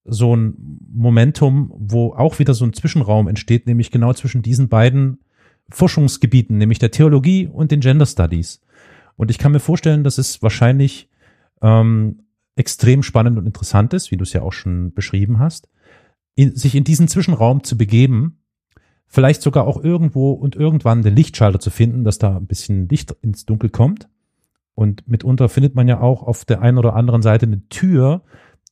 so 0.04 0.36
ein 0.36 0.80
Momentum, 0.94 1.72
wo 1.74 2.14
auch 2.14 2.40
wieder 2.40 2.54
so 2.54 2.66
ein 2.66 2.74
Zwischenraum 2.74 3.30
entsteht, 3.30 3.68
nämlich 3.68 3.90
genau 3.90 4.12
zwischen 4.14 4.42
diesen 4.42 4.68
beiden 4.68 5.20
Forschungsgebieten, 5.70 6.58
nämlich 6.58 6.80
der 6.80 6.92
Theologie 6.92 7.48
und 7.48 7.72
den 7.72 7.80
Gender 7.80 8.06
Studies. 8.06 8.62
Und 9.16 9.32
ich 9.32 9.38
kann 9.38 9.54
mir 9.54 9.60
vorstellen, 9.62 10.04
dass 10.04 10.18
es 10.18 10.42
wahrscheinlich 10.42 11.10
ähm, 11.62 12.24
extrem 12.58 13.02
spannend 13.02 13.38
und 13.38 13.46
interessant 13.46 13.94
ist, 13.94 14.12
wie 14.12 14.18
du 14.18 14.24
es 14.24 14.34
ja 14.34 14.42
auch 14.42 14.52
schon 14.52 14.94
beschrieben 14.94 15.40
hast, 15.40 15.70
in, 16.36 16.54
sich 16.54 16.76
in 16.76 16.84
diesen 16.84 17.08
Zwischenraum 17.08 17.64
zu 17.64 17.78
begeben 17.78 18.41
vielleicht 19.12 19.41
sogar 19.41 19.67
auch 19.67 19.84
irgendwo 19.84 20.32
und 20.32 20.56
irgendwann 20.56 21.04
den 21.04 21.15
Lichtschalter 21.15 21.60
zu 21.60 21.69
finden, 21.69 22.06
dass 22.06 22.17
da 22.17 22.38
ein 22.38 22.47
bisschen 22.47 22.88
Licht 22.88 23.12
ins 23.21 23.45
Dunkel 23.45 23.69
kommt. 23.69 24.08
Und 24.74 25.06
mitunter 25.06 25.50
findet 25.50 25.76
man 25.76 25.89
ja 25.89 26.00
auch 26.00 26.24
auf 26.24 26.45
der 26.45 26.62
einen 26.62 26.78
oder 26.78 26.95
anderen 26.95 27.21
Seite 27.21 27.45
eine 27.45 27.67
Tür, 27.67 28.24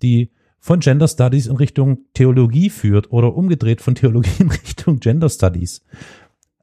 die 0.02 0.32
von 0.58 0.80
Gender 0.80 1.10
Studies 1.10 1.48
in 1.48 1.58
Richtung 1.58 2.06
Theologie 2.14 2.70
führt 2.70 3.12
oder 3.12 3.36
umgedreht 3.36 3.82
von 3.82 3.96
Theologie 3.96 4.32
in 4.42 4.50
Richtung 4.50 5.02
Gender 5.02 5.28
Studies. 5.28 5.84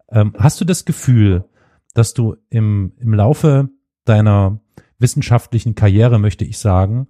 Ähm, 0.09 0.33
hast 0.39 0.59
du 0.59 0.65
das 0.65 0.87
Gefühl, 0.87 1.45
dass 1.93 2.15
du 2.15 2.37
im, 2.49 2.93
im 2.99 3.13
Laufe 3.13 3.69
deiner 4.07 4.59
wissenschaftlichen 4.99 5.75
Karriere, 5.75 6.19
möchte 6.19 6.47
ich 6.47 6.57
sagen, 6.57 7.09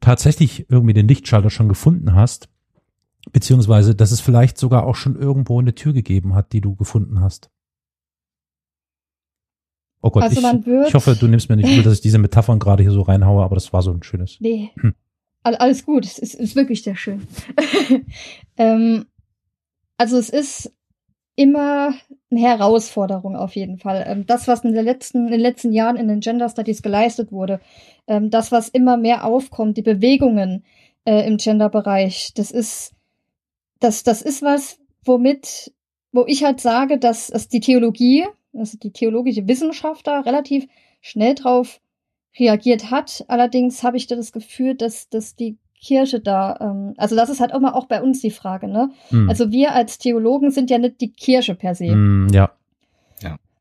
tatsächlich 0.00 0.70
irgendwie 0.70 0.94
den 0.94 1.08
Lichtschalter 1.08 1.50
schon 1.50 1.68
gefunden 1.68 2.14
hast, 2.14 2.48
beziehungsweise 3.32 3.94
dass 3.94 4.10
es 4.12 4.20
vielleicht 4.20 4.58
sogar 4.58 4.86
auch 4.86 4.94
schon 4.96 5.16
irgendwo 5.16 5.60
eine 5.60 5.74
Tür 5.74 5.92
gegeben 5.92 6.34
hat, 6.34 6.52
die 6.52 6.60
du 6.60 6.74
gefunden 6.74 7.20
hast? 7.20 7.50
Oh 10.02 10.10
Gott, 10.10 10.22
Also 10.22 10.36
ich, 10.40 10.66
wird- 10.66 10.88
ich 10.88 10.94
hoffe, 10.94 11.16
du 11.18 11.26
nimmst 11.26 11.48
mir 11.48 11.56
nicht 11.56 11.70
übel, 11.70 11.82
dass 11.82 11.94
ich 11.94 12.00
diese 12.00 12.18
Metaphern 12.18 12.58
gerade 12.58 12.82
hier 12.82 12.92
so 12.92 13.02
reinhaue, 13.02 13.42
aber 13.42 13.54
das 13.56 13.72
war 13.72 13.82
so 13.82 13.90
ein 13.92 14.02
schönes. 14.02 14.36
Nee. 14.40 14.70
Hm. 14.80 14.94
All, 15.42 15.56
alles 15.56 15.84
gut, 15.84 16.04
es 16.04 16.18
ist, 16.18 16.34
ist 16.34 16.56
wirklich 16.56 16.82
sehr 16.82 16.96
schön. 16.96 17.26
ähm, 18.56 19.06
also 19.96 20.18
es 20.18 20.28
ist 20.28 20.72
immer 21.36 21.94
eine 22.30 22.40
Herausforderung 22.40 23.36
auf 23.36 23.54
jeden 23.56 23.78
Fall. 23.78 24.04
Ähm, 24.06 24.26
das, 24.26 24.48
was 24.48 24.64
in, 24.64 24.72
der 24.72 24.82
letzten, 24.82 25.26
in 25.26 25.32
den 25.32 25.40
letzten 25.40 25.72
Jahren 25.72 25.96
in 25.96 26.08
den 26.08 26.20
Gender 26.20 26.48
Studies 26.48 26.82
geleistet 26.82 27.30
wurde, 27.32 27.60
ähm, 28.06 28.30
das, 28.30 28.52
was 28.52 28.68
immer 28.68 28.96
mehr 28.96 29.24
aufkommt, 29.24 29.76
die 29.76 29.82
Bewegungen 29.82 30.64
äh, 31.04 31.26
im 31.26 31.36
Gender-Bereich, 31.36 32.32
das 32.34 32.50
ist, 32.50 32.92
das, 33.80 34.02
das 34.02 34.22
ist 34.22 34.42
was, 34.42 34.78
womit, 35.04 35.72
wo 36.12 36.24
ich 36.26 36.44
halt 36.44 36.60
sage, 36.60 36.98
dass, 36.98 37.28
dass 37.28 37.48
die 37.48 37.60
Theologie, 37.60 38.26
also 38.54 38.78
die 38.78 38.92
theologische 38.92 39.46
Wissenschaft 39.46 40.06
da 40.06 40.20
relativ 40.20 40.66
schnell 41.00 41.34
drauf 41.34 41.80
reagiert 42.38 42.90
hat. 42.90 43.24
Allerdings 43.28 43.82
habe 43.82 43.96
ich 43.96 44.06
da 44.06 44.16
das 44.16 44.32
Gefühl, 44.32 44.74
dass, 44.74 45.08
dass 45.08 45.36
die 45.36 45.58
Kirche 45.80 46.20
da, 46.20 46.58
ähm, 46.60 46.94
also 46.96 47.16
das 47.16 47.28
ist 47.28 47.40
halt 47.40 47.52
immer 47.52 47.76
auch 47.76 47.86
bei 47.86 48.02
uns 48.02 48.20
die 48.20 48.30
Frage, 48.30 48.66
ne? 48.66 48.90
Hm. 49.10 49.28
Also 49.28 49.50
wir 49.50 49.72
als 49.72 49.98
Theologen 49.98 50.50
sind 50.50 50.70
ja 50.70 50.78
nicht 50.78 51.00
die 51.00 51.12
Kirche 51.12 51.54
per 51.54 51.74
se. 51.74 51.88
Hm, 51.88 52.28
ja. 52.32 52.52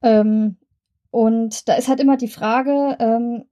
Ähm, 0.01 0.58
und 1.10 1.67
da 1.67 1.73
ist 1.75 1.88
halt 1.88 1.99
immer 1.99 2.15
die 2.15 2.28
Frage, 2.28 2.95
ähm, 2.99 3.45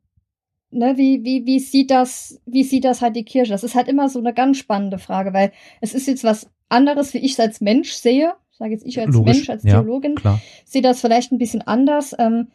ne, 0.73 0.97
wie, 0.97 1.23
wie, 1.23 1.45
wie 1.45 1.59
sieht 1.59 1.91
das, 1.91 2.39
wie 2.45 2.63
sieht 2.63 2.85
das 2.85 3.01
halt 3.01 3.15
die 3.15 3.23
Kirche? 3.25 3.51
Das 3.51 3.63
ist 3.63 3.75
halt 3.75 3.87
immer 3.87 4.09
so 4.09 4.19
eine 4.19 4.33
ganz 4.33 4.57
spannende 4.57 4.97
Frage, 4.97 5.33
weil 5.33 5.51
es 5.81 5.93
ist 5.93 6.07
jetzt 6.07 6.23
was 6.23 6.49
anderes, 6.69 7.13
wie 7.13 7.19
ich 7.19 7.33
es 7.33 7.39
als 7.39 7.61
Mensch 7.61 7.91
sehe. 7.93 8.33
Sage 8.51 8.71
jetzt 8.71 8.85
ich 8.85 8.99
als 8.99 9.15
Logisch, 9.15 9.37
Mensch, 9.37 9.49
als 9.49 9.63
ja, 9.63 9.81
Theologin 9.81 10.15
Klar. 10.15 10.39
sehe 10.65 10.81
das 10.81 11.01
vielleicht 11.01 11.31
ein 11.31 11.37
bisschen 11.37 11.61
anders. 11.61 12.15
Ähm, 12.19 12.47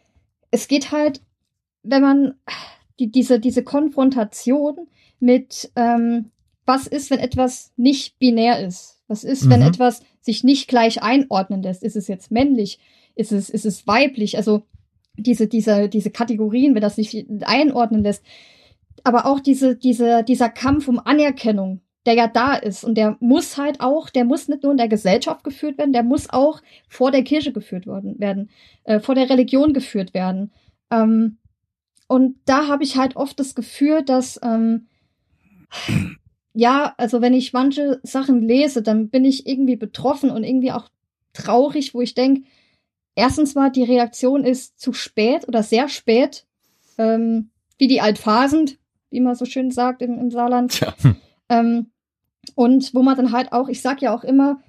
es 0.51 0.67
geht 0.67 0.91
halt, 0.91 1.21
wenn 1.83 2.01
man 2.01 2.33
die, 2.99 3.11
diese, 3.11 3.39
diese 3.39 3.63
Konfrontation 3.63 4.87
mit, 5.19 5.71
ähm, 5.75 6.31
was 6.65 6.87
ist, 6.87 7.09
wenn 7.11 7.19
etwas 7.19 7.71
nicht 7.77 8.19
binär 8.19 8.65
ist? 8.65 9.01
Was 9.07 9.23
ist, 9.23 9.49
wenn 9.49 9.61
Mhm. 9.61 9.67
etwas 9.67 10.03
sich 10.21 10.43
nicht 10.43 10.67
gleich 10.67 11.01
einordnen 11.01 11.63
lässt? 11.63 11.83
Ist 11.83 11.95
es 11.95 12.07
jetzt 12.07 12.31
männlich? 12.31 12.79
Ist 13.15 13.31
es, 13.31 13.49
ist 13.49 13.65
es 13.65 13.87
weiblich? 13.87 14.37
Also 14.37 14.63
diese, 15.21 15.47
diese, 15.47 15.89
diese 15.89 16.11
Kategorien, 16.11 16.75
wenn 16.75 16.81
das 16.81 16.97
nicht 16.97 17.25
einordnen 17.41 18.03
lässt. 18.03 18.23
Aber 19.03 19.25
auch 19.25 19.39
diese, 19.39 19.75
diese, 19.75 20.23
dieser 20.23 20.49
Kampf 20.49 20.87
um 20.87 20.99
Anerkennung, 20.99 21.81
der 22.05 22.13
ja 22.15 22.27
da 22.27 22.55
ist 22.55 22.83
und 22.83 22.95
der 22.95 23.17
muss 23.19 23.57
halt 23.57 23.81
auch, 23.81 24.09
der 24.09 24.25
muss 24.25 24.47
nicht 24.47 24.63
nur 24.63 24.71
in 24.71 24.77
der 24.77 24.87
Gesellschaft 24.87 25.43
geführt 25.43 25.77
werden, 25.77 25.93
der 25.93 26.03
muss 26.03 26.29
auch 26.29 26.61
vor 26.87 27.11
der 27.11 27.23
Kirche 27.23 27.53
geführt 27.53 27.87
worden, 27.87 28.19
werden, 28.19 28.49
äh, 28.83 28.99
vor 28.99 29.15
der 29.15 29.29
Religion 29.29 29.73
geführt 29.73 30.13
werden. 30.13 30.51
Ähm, 30.91 31.37
und 32.07 32.37
da 32.45 32.67
habe 32.67 32.83
ich 32.83 32.97
halt 32.97 33.15
oft 33.15 33.39
das 33.39 33.53
Gefühl, 33.53 34.03
dass 34.03 34.39
ähm, 34.43 34.87
ja, 36.53 36.93
also 36.97 37.21
wenn 37.21 37.33
ich 37.33 37.53
manche 37.53 37.99
Sachen 38.03 38.41
lese, 38.41 38.81
dann 38.81 39.09
bin 39.09 39.23
ich 39.23 39.47
irgendwie 39.47 39.75
betroffen 39.75 40.31
und 40.31 40.43
irgendwie 40.43 40.71
auch 40.71 40.89
traurig, 41.33 41.93
wo 41.93 42.01
ich 42.01 42.15
denke, 42.15 42.41
erstens 43.19 43.55
mal 43.55 43.69
die 43.69 43.83
Reaktion 43.83 44.43
ist 44.43 44.79
zu 44.79 44.93
spät 44.93 45.47
oder 45.47 45.63
sehr 45.63 45.89
spät, 45.89 46.45
ähm, 46.97 47.49
wie 47.77 47.87
die 47.87 48.01
Altphasend, 48.01 48.77
wie 49.09 49.19
man 49.19 49.35
so 49.35 49.45
schön 49.45 49.71
sagt 49.71 50.01
im, 50.01 50.17
im 50.19 50.31
Saarland. 50.31 50.71
Tja. 50.71 50.93
Ähm, 51.49 51.87
und 52.55 52.93
wo 52.93 53.01
man 53.01 53.17
dann 53.17 53.31
halt 53.31 53.51
auch, 53.51 53.69
ich 53.69 53.81
sag 53.81 54.01
ja 54.01 54.13
auch 54.15 54.23
immer, 54.23 54.61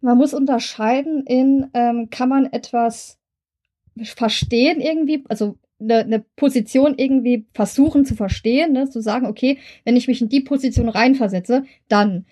man 0.00 0.16
muss 0.16 0.32
unterscheiden 0.32 1.24
in, 1.26 1.68
ähm, 1.74 2.08
kann 2.10 2.28
man 2.28 2.46
etwas 2.46 3.18
verstehen 4.02 4.80
irgendwie, 4.80 5.24
also 5.28 5.58
eine, 5.80 5.98
eine 5.98 6.24
Position 6.36 6.94
irgendwie 6.96 7.46
versuchen 7.52 8.04
zu 8.04 8.14
verstehen, 8.14 8.72
ne, 8.72 8.88
zu 8.88 9.00
sagen, 9.00 9.26
okay, 9.26 9.58
wenn 9.84 9.96
ich 9.96 10.08
mich 10.08 10.20
in 10.20 10.28
die 10.28 10.40
Position 10.40 10.88
reinversetze, 10.88 11.64
dann. 11.88 12.26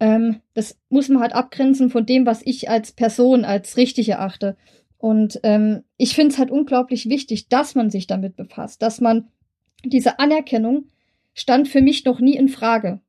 Ähm, 0.00 0.40
das 0.54 0.78
muss 0.88 1.08
man 1.08 1.20
halt 1.20 1.32
abgrenzen 1.32 1.88
von 1.88 2.04
dem, 2.06 2.26
was 2.26 2.42
ich 2.44 2.68
als 2.68 2.92
Person 2.92 3.44
als 3.44 3.76
richtig 3.76 4.08
erachte. 4.08 4.56
Und 5.02 5.40
ähm, 5.42 5.82
ich 5.96 6.14
finde 6.14 6.32
es 6.32 6.38
halt 6.38 6.52
unglaublich 6.52 7.08
wichtig, 7.08 7.48
dass 7.48 7.74
man 7.74 7.90
sich 7.90 8.06
damit 8.06 8.36
befasst, 8.36 8.82
dass 8.82 9.00
man 9.00 9.26
diese 9.84 10.20
Anerkennung 10.20 10.84
stand 11.34 11.66
für 11.66 11.80
mich 11.80 12.04
noch 12.04 12.20
nie 12.20 12.36
in 12.36 12.48
Frage. 12.48 13.00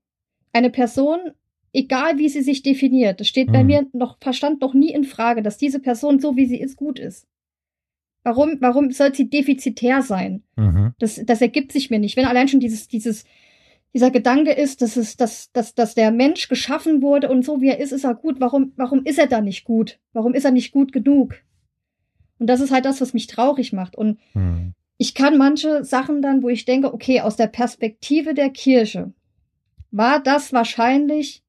Eine 0.53 0.71
Person, 0.71 1.19
egal 1.71 2.17
wie 2.17 2.29
sie 2.29 2.41
sich 2.41 2.63
definiert, 2.63 3.19
das 3.19 3.27
steht 3.27 3.51
bei 3.51 3.61
Mhm. 3.61 3.67
mir 3.67 3.87
noch, 3.93 4.17
verstand 4.19 4.59
noch 4.61 4.73
nie 4.73 4.91
in 4.91 5.03
Frage, 5.03 5.43
dass 5.43 5.59
diese 5.59 5.79
Person 5.79 6.19
so 6.19 6.35
wie 6.35 6.47
sie 6.47 6.59
ist 6.59 6.77
gut 6.77 6.97
ist. 6.97 7.27
Warum, 8.23 8.57
warum 8.59 8.89
soll 8.89 9.13
sie 9.13 9.29
defizitär 9.29 10.01
sein? 10.01 10.41
Mhm. 10.55 10.93
Das, 10.97 11.21
das 11.23 11.41
ergibt 11.41 11.71
sich 11.71 11.91
mir 11.91 11.99
nicht. 11.99 12.17
Wenn 12.17 12.25
allein 12.25 12.47
schon 12.47 12.59
dieses, 12.59 12.87
dieses, 12.87 13.23
dieser 13.93 14.09
Gedanke 14.09 14.53
ist, 14.53 14.81
dass 14.81 14.97
es, 14.97 15.15
dass, 15.15 15.51
dass, 15.51 15.75
dass 15.75 15.93
der 15.93 16.09
Mensch 16.09 16.49
geschaffen 16.49 17.03
wurde 17.03 17.29
und 17.29 17.45
so 17.45 17.61
wie 17.61 17.67
er 17.67 17.79
ist, 17.79 17.91
ist 17.91 18.03
er 18.03 18.15
gut. 18.15 18.39
Warum, 18.39 18.71
warum 18.77 19.05
ist 19.05 19.19
er 19.19 19.27
da 19.27 19.41
nicht 19.41 19.63
gut? 19.63 19.99
Warum 20.13 20.33
ist 20.33 20.45
er 20.45 20.51
nicht 20.51 20.71
gut 20.71 20.91
genug? 20.91 21.35
Und 22.39 22.47
das 22.47 22.61
ist 22.61 22.71
halt 22.71 22.85
das, 22.85 23.01
was 23.01 23.13
mich 23.13 23.27
traurig 23.27 23.73
macht. 23.73 23.95
Und 23.95 24.19
Hm. 24.33 24.73
ich 24.97 25.13
kann 25.13 25.37
manche 25.37 25.83
Sachen 25.83 26.21
dann, 26.21 26.43
wo 26.43 26.49
ich 26.49 26.65
denke, 26.65 26.93
okay, 26.93 27.21
aus 27.21 27.35
der 27.35 27.47
Perspektive 27.47 28.33
der 28.33 28.49
Kirche 28.49 29.13
war 29.91 30.21
das 30.21 30.53
wahrscheinlich 30.53 31.43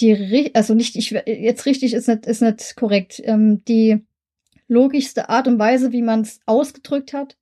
die, 0.00 0.50
also 0.54 0.74
nicht, 0.74 0.96
ich, 0.96 1.10
jetzt 1.10 1.66
richtig 1.66 1.94
ist 1.94 2.08
nicht, 2.08 2.26
ist 2.26 2.42
nicht 2.42 2.76
korrekt, 2.76 3.22
ähm, 3.24 3.64
die 3.64 4.04
logischste 4.66 5.28
Art 5.28 5.46
und 5.46 5.58
Weise, 5.58 5.92
wie 5.92 6.02
man 6.02 6.22
es 6.22 6.40
ausgedrückt 6.46 7.12
hat. 7.12 7.36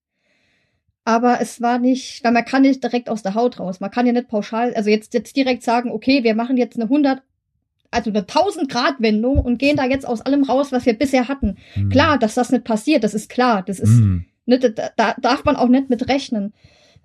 Aber 1.05 1.41
es 1.41 1.61
war 1.61 1.79
nicht, 1.79 2.23
weil 2.23 2.33
man 2.33 2.45
kann 2.45 2.63
nicht 2.63 2.83
direkt 2.83 3.09
aus 3.09 3.23
der 3.23 3.35
Haut 3.35 3.59
raus. 3.59 3.81
Man 3.81 3.91
kann 3.91 4.07
ja 4.07 4.13
nicht 4.13 4.29
pauschal, 4.29 4.75
also 4.75 4.91
jetzt, 4.91 5.15
jetzt 5.15 5.35
direkt 5.37 5.63
sagen, 5.63 5.91
okay, 5.91 6.23
wir 6.23 6.35
machen 6.35 6.57
jetzt 6.57 6.77
eine 6.77 6.85
100, 6.85 7.23
also 7.93 8.11
eine 8.11 8.21
1000 8.21 8.69
Grad 8.69 8.95
Wendung 9.01 9.39
und 9.39 9.59
gehen 9.59 9.77
da 9.77 9.85
jetzt 9.85 10.07
aus 10.07 10.21
allem 10.21 10.45
raus, 10.45 10.73
was 10.73 10.87
wir 10.87 10.95
bisher 10.95 11.29
hatten. 11.29 11.57
Hm. 11.75 11.91
Klar, 11.91 12.19
dass 12.19 12.35
das 12.35 12.51
nicht 12.51 12.65
passiert, 12.65 13.05
das 13.05 13.15
ist 13.15 13.29
klar. 13.29 13.63
Das 13.63 13.79
ist, 13.79 13.91
Hm. 13.99 14.25
Ne, 14.47 14.59
da, 14.59 14.91
da 14.97 15.15
darf 15.21 15.45
man 15.45 15.55
auch 15.57 15.69
nicht 15.69 15.89
mit 15.91 16.09
rechnen. 16.09 16.53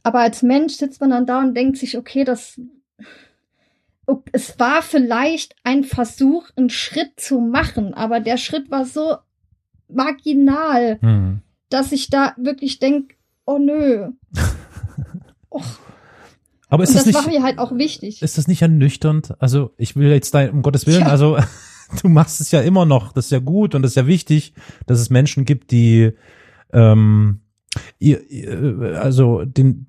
Aber 0.01 0.19
als 0.21 0.41
Mensch 0.41 0.73
sitzt 0.73 1.01
man 1.01 1.11
dann 1.11 1.25
da 1.25 1.39
und 1.39 1.53
denkt 1.55 1.77
sich, 1.77 1.97
okay, 1.97 2.23
das, 2.23 2.59
es 4.31 4.57
war 4.59 4.81
vielleicht 4.81 5.55
ein 5.63 5.83
Versuch, 5.83 6.49
einen 6.55 6.69
Schritt 6.69 7.19
zu 7.19 7.39
machen, 7.39 7.93
aber 7.93 8.19
der 8.21 8.37
Schritt 8.37 8.71
war 8.71 8.85
so 8.85 9.17
marginal, 9.89 10.97
Hm. 11.01 11.41
dass 11.69 11.91
ich 11.91 12.09
da 12.09 12.33
wirklich 12.37 12.79
denke, 12.79 13.15
oh 13.45 13.57
nö. 13.57 14.09
Aber 16.69 16.83
ist 16.83 16.89
und 16.89 16.95
das, 16.97 17.05
das, 17.05 17.13
nicht, 17.13 17.15
war 17.15 17.27
mir 17.31 17.43
halt 17.43 17.59
auch 17.59 17.71
wichtig. 17.77 18.21
ist 18.21 18.37
das 18.37 18.47
nicht 18.47 18.61
ernüchternd? 18.61 19.35
Also 19.39 19.71
ich 19.77 19.95
will 19.95 20.09
jetzt 20.09 20.33
dein, 20.33 20.51
um 20.51 20.61
Gottes 20.61 20.85
Willen, 20.87 21.01
Ja. 21.01 21.07
also 21.07 21.37
du 22.01 22.09
machst 22.09 22.41
es 22.41 22.51
ja 22.51 22.61
immer 22.61 22.85
noch, 22.85 23.13
das 23.13 23.25
ist 23.25 23.31
ja 23.31 23.39
gut 23.39 23.73
und 23.75 23.81
das 23.83 23.91
ist 23.91 23.95
ja 23.95 24.07
wichtig, 24.07 24.53
dass 24.85 24.99
es 24.99 25.09
Menschen 25.09 25.45
gibt, 25.45 25.71
die 25.71 26.11
ähm, 26.73 27.39
ihr, 27.99 28.29
ihr- 28.29 28.99
also 29.01 29.45
den, 29.45 29.87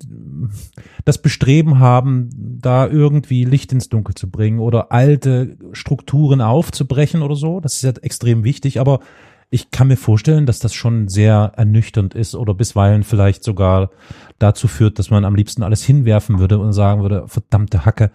das 1.04 1.20
Bestreben 1.20 1.78
haben, 1.80 2.30
da 2.60 2.86
irgendwie 2.86 3.44
Licht 3.44 3.72
ins 3.72 3.88
Dunkel 3.88 4.14
zu 4.14 4.30
bringen 4.30 4.60
oder 4.60 4.92
alte 4.92 5.56
Strukturen 5.72 6.40
aufzubrechen 6.40 7.22
oder 7.22 7.34
so. 7.34 7.60
Das 7.60 7.74
ist 7.74 7.82
ja 7.82 7.90
extrem 8.02 8.44
wichtig, 8.44 8.78
aber 8.78 9.00
ich 9.50 9.70
kann 9.70 9.88
mir 9.88 9.96
vorstellen, 9.96 10.46
dass 10.46 10.58
das 10.58 10.74
schon 10.74 11.08
sehr 11.08 11.52
ernüchternd 11.56 12.14
ist 12.14 12.34
oder 12.34 12.54
bisweilen 12.54 13.02
vielleicht 13.02 13.42
sogar 13.42 13.90
dazu 14.38 14.68
führt, 14.68 14.98
dass 14.98 15.11
man 15.11 15.24
am 15.24 15.34
liebsten 15.34 15.62
alles 15.62 15.82
hinwerfen 15.82 16.38
würde 16.38 16.58
und 16.58 16.72
sagen 16.72 17.02
würde, 17.02 17.26
verdammte 17.28 17.84
Hacke. 17.84 18.11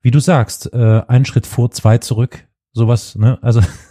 Wie 0.00 0.10
du 0.10 0.20
sagst, 0.20 0.72
äh, 0.72 1.02
einen 1.06 1.26
Schritt 1.26 1.46
vor, 1.46 1.70
zwei 1.70 1.98
zurück, 1.98 2.46
sowas, 2.72 3.16
ne? 3.16 3.38
Also 3.42 3.60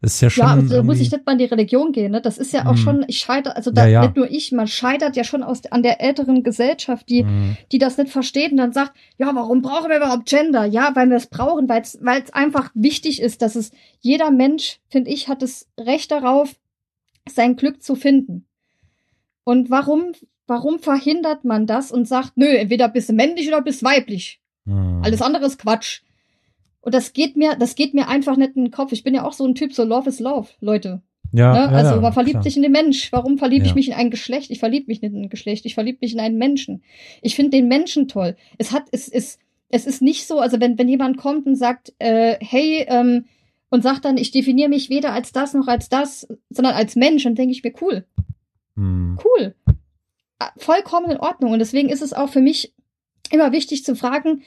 Das 0.00 0.14
ist 0.14 0.20
ja 0.20 0.30
schon. 0.30 0.44
Ja, 0.44 0.56
da 0.76 0.82
muss 0.82 1.00
ich 1.00 1.10
nicht 1.10 1.26
mal 1.26 1.32
in 1.32 1.38
die 1.38 1.44
Religion 1.46 1.92
gehen, 1.92 2.12
ne? 2.12 2.20
Das 2.20 2.38
ist 2.38 2.52
ja 2.52 2.66
auch 2.66 2.70
Hm. 2.72 2.76
schon, 2.76 3.04
ich 3.08 3.18
scheitere, 3.18 3.56
also 3.56 3.70
da, 3.70 3.82
Ja, 3.84 3.88
ja. 3.88 4.02
nicht 4.02 4.16
nur 4.16 4.30
ich, 4.30 4.52
man 4.52 4.66
scheitert 4.66 5.16
ja 5.16 5.24
schon 5.24 5.42
aus, 5.42 5.64
an 5.66 5.82
der 5.82 6.00
älteren 6.00 6.42
Gesellschaft, 6.42 7.08
die, 7.08 7.24
Mhm. 7.24 7.56
die 7.72 7.78
das 7.78 7.98
nicht 7.98 8.10
versteht 8.12 8.52
und 8.52 8.58
dann 8.58 8.72
sagt, 8.72 8.92
ja, 9.18 9.34
warum 9.34 9.62
brauchen 9.62 9.90
wir 9.90 9.96
überhaupt 9.96 10.26
Gender? 10.28 10.64
Ja, 10.64 10.90
weil 10.94 11.08
wir 11.08 11.16
es 11.16 11.26
brauchen, 11.26 11.68
weil 11.68 11.82
es 11.82 12.32
einfach 12.32 12.70
wichtig 12.74 13.20
ist, 13.22 13.42
dass 13.42 13.56
es 13.56 13.70
jeder 14.00 14.30
Mensch, 14.30 14.78
finde 14.88 15.10
ich, 15.10 15.28
hat 15.28 15.42
das 15.42 15.66
Recht 15.78 16.10
darauf, 16.10 16.54
sein 17.28 17.56
Glück 17.56 17.82
zu 17.82 17.94
finden. 17.96 18.46
Und 19.44 19.70
warum, 19.70 20.12
warum 20.46 20.78
verhindert 20.78 21.44
man 21.44 21.66
das 21.66 21.90
und 21.92 22.06
sagt, 22.06 22.32
nö, 22.36 22.46
entweder 22.46 22.88
bist 22.88 23.08
du 23.08 23.12
männlich 23.12 23.48
oder 23.48 23.62
bist 23.62 23.82
weiblich. 23.84 24.40
Mhm. 24.64 25.02
Alles 25.04 25.22
andere 25.22 25.46
ist 25.46 25.58
Quatsch. 25.58 26.02
Und 26.86 26.94
das 26.94 27.12
geht 27.12 27.36
mir, 27.36 27.56
das 27.56 27.74
geht 27.74 27.94
mir 27.94 28.06
einfach 28.06 28.36
nicht 28.36 28.54
in 28.54 28.66
den 28.66 28.70
Kopf. 28.70 28.92
Ich 28.92 29.02
bin 29.02 29.12
ja 29.12 29.24
auch 29.24 29.32
so 29.32 29.44
ein 29.44 29.56
Typ, 29.56 29.72
so 29.72 29.82
Love 29.82 30.08
is 30.08 30.20
Love, 30.20 30.50
Leute. 30.60 31.02
ja, 31.32 31.52
Ne? 31.52 31.58
ja, 31.58 31.66
also 31.78 32.00
man 32.00 32.12
verliebt 32.12 32.34
klar. 32.34 32.42
sich 32.44 32.54
in 32.56 32.62
den 32.62 32.70
Mensch. 32.70 33.10
Warum 33.10 33.38
verliebe 33.38 33.64
ich 33.64 33.70
Ja. 33.70 33.74
mich 33.74 33.88
in 33.88 33.94
ein 33.94 34.10
Geschlecht? 34.10 34.52
Ich 34.52 34.60
verliebe 34.60 34.86
mich 34.86 35.02
nicht 35.02 35.12
in 35.12 35.22
ein 35.24 35.28
Geschlecht. 35.28 35.66
Ich 35.66 35.74
verliebe 35.74 35.98
mich 36.00 36.12
in 36.14 36.20
einen 36.20 36.38
Menschen. 36.38 36.84
Ich 37.22 37.34
finde 37.34 37.50
den 37.50 37.66
Menschen 37.66 38.06
toll. 38.06 38.36
Es 38.58 38.70
hat, 38.70 38.84
es 38.92 39.08
ist, 39.08 39.40
es 39.68 39.84
ist 39.84 40.00
nicht 40.00 40.28
so, 40.28 40.38
also 40.38 40.60
wenn, 40.60 40.78
wenn 40.78 40.88
jemand 40.88 41.16
kommt 41.16 41.44
und 41.46 41.56
sagt, 41.56 41.92
äh, 41.98 42.36
hey, 42.40 42.86
ähm, 42.88 43.24
und 43.68 43.82
sagt 43.82 44.04
dann, 44.04 44.16
ich 44.16 44.30
definiere 44.30 44.68
mich 44.68 44.88
weder 44.88 45.12
als 45.12 45.32
das 45.32 45.52
noch 45.54 45.66
als 45.66 45.88
das, 45.88 46.28
sondern 46.50 46.74
als 46.74 46.94
Mensch, 46.94 47.24
dann 47.24 47.34
denke 47.34 47.50
ich 47.50 47.64
mir, 47.64 47.72
cool, 47.80 48.04
Mhm. 48.76 49.18
cool. 49.24 49.54
Ah, 50.38 50.50
Vollkommen 50.56 51.10
in 51.10 51.16
Ordnung. 51.18 51.50
Und 51.52 51.58
deswegen 51.58 51.88
ist 51.88 52.02
es 52.02 52.12
auch 52.12 52.28
für 52.28 52.42
mich 52.42 52.72
immer 53.32 53.50
wichtig 53.50 53.84
zu 53.84 53.96
fragen, 53.96 54.42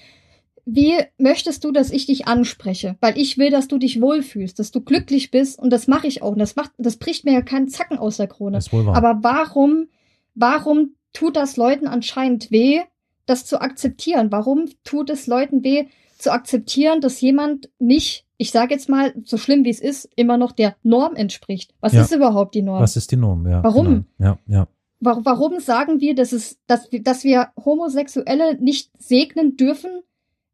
wie 0.72 0.94
möchtest 1.18 1.64
du, 1.64 1.72
dass 1.72 1.90
ich 1.92 2.06
dich 2.06 2.28
anspreche? 2.28 2.96
Weil 3.02 3.18
ich 3.18 3.38
will, 3.38 3.50
dass 3.50 3.68
du 3.68 3.78
dich 3.78 4.02
wohlfühlst, 4.02 4.60
dass 4.60 4.72
du 4.72 4.82
glücklich 4.82 5.32
bist 5.32 5.58
und 5.60 5.70
das 5.72 5.88
mache 5.88 6.08
ich 6.08 6.22
auch. 6.22 6.32
Und 6.34 6.40
das 6.40 6.56
macht, 6.56 6.72
das 6.78 6.98
bricht 6.98 7.26
mir 7.26 7.34
ja 7.34 7.42
keinen 7.42 7.68
Zacken 7.70 7.98
aus 7.98 8.18
der 8.18 8.28
Krone. 8.28 8.58
Das 8.58 8.68
ist 8.68 8.74
wohl 8.74 8.86
wahr. 8.86 8.96
Aber 8.96 9.20
warum, 9.22 9.88
warum 10.36 10.96
tut 11.14 11.36
das 11.36 11.58
Leuten 11.58 11.88
anscheinend 11.88 12.52
weh, 12.52 12.82
das 13.26 13.46
zu 13.46 13.62
akzeptieren? 13.62 14.32
Warum 14.32 14.66
tut 14.84 15.10
es 15.10 15.28
Leuten 15.28 15.64
weh, 15.64 15.86
zu 16.18 16.32
akzeptieren, 16.32 17.00
dass 17.02 17.22
jemand 17.22 17.70
nicht, 17.80 18.26
ich 18.38 18.52
sage 18.52 18.74
jetzt 18.74 18.90
mal, 18.90 19.14
so 19.24 19.38
schlimm 19.38 19.64
wie 19.64 19.70
es 19.70 19.80
ist, 19.80 20.10
immer 20.16 20.38
noch 20.38 20.52
der 20.52 20.76
Norm 20.84 21.16
entspricht? 21.16 21.74
Was 21.80 21.94
Ja. 21.94 22.02
ist 22.02 22.14
überhaupt 22.14 22.56
die 22.56 22.62
Norm? 22.62 22.82
Was 22.82 22.96
ist 22.98 23.12
die 23.12 23.16
Norm? 23.18 23.48
Ja, 23.48 23.64
Warum? 23.64 23.86
Genau. 23.86 24.04
Ja, 24.20 24.40
ja. 24.48 24.68
Wa- 25.00 25.22
Warum 25.24 25.60
sagen 25.62 26.02
wir, 26.02 26.14
dass, 26.14 26.34
es, 26.34 26.60
dass, 26.68 26.92
wir, 26.92 27.02
dass 27.02 27.24
wir 27.24 27.50
Homosexuelle 27.64 28.56
nicht 28.62 28.92
segnen 28.98 29.56
dürfen, 29.56 29.92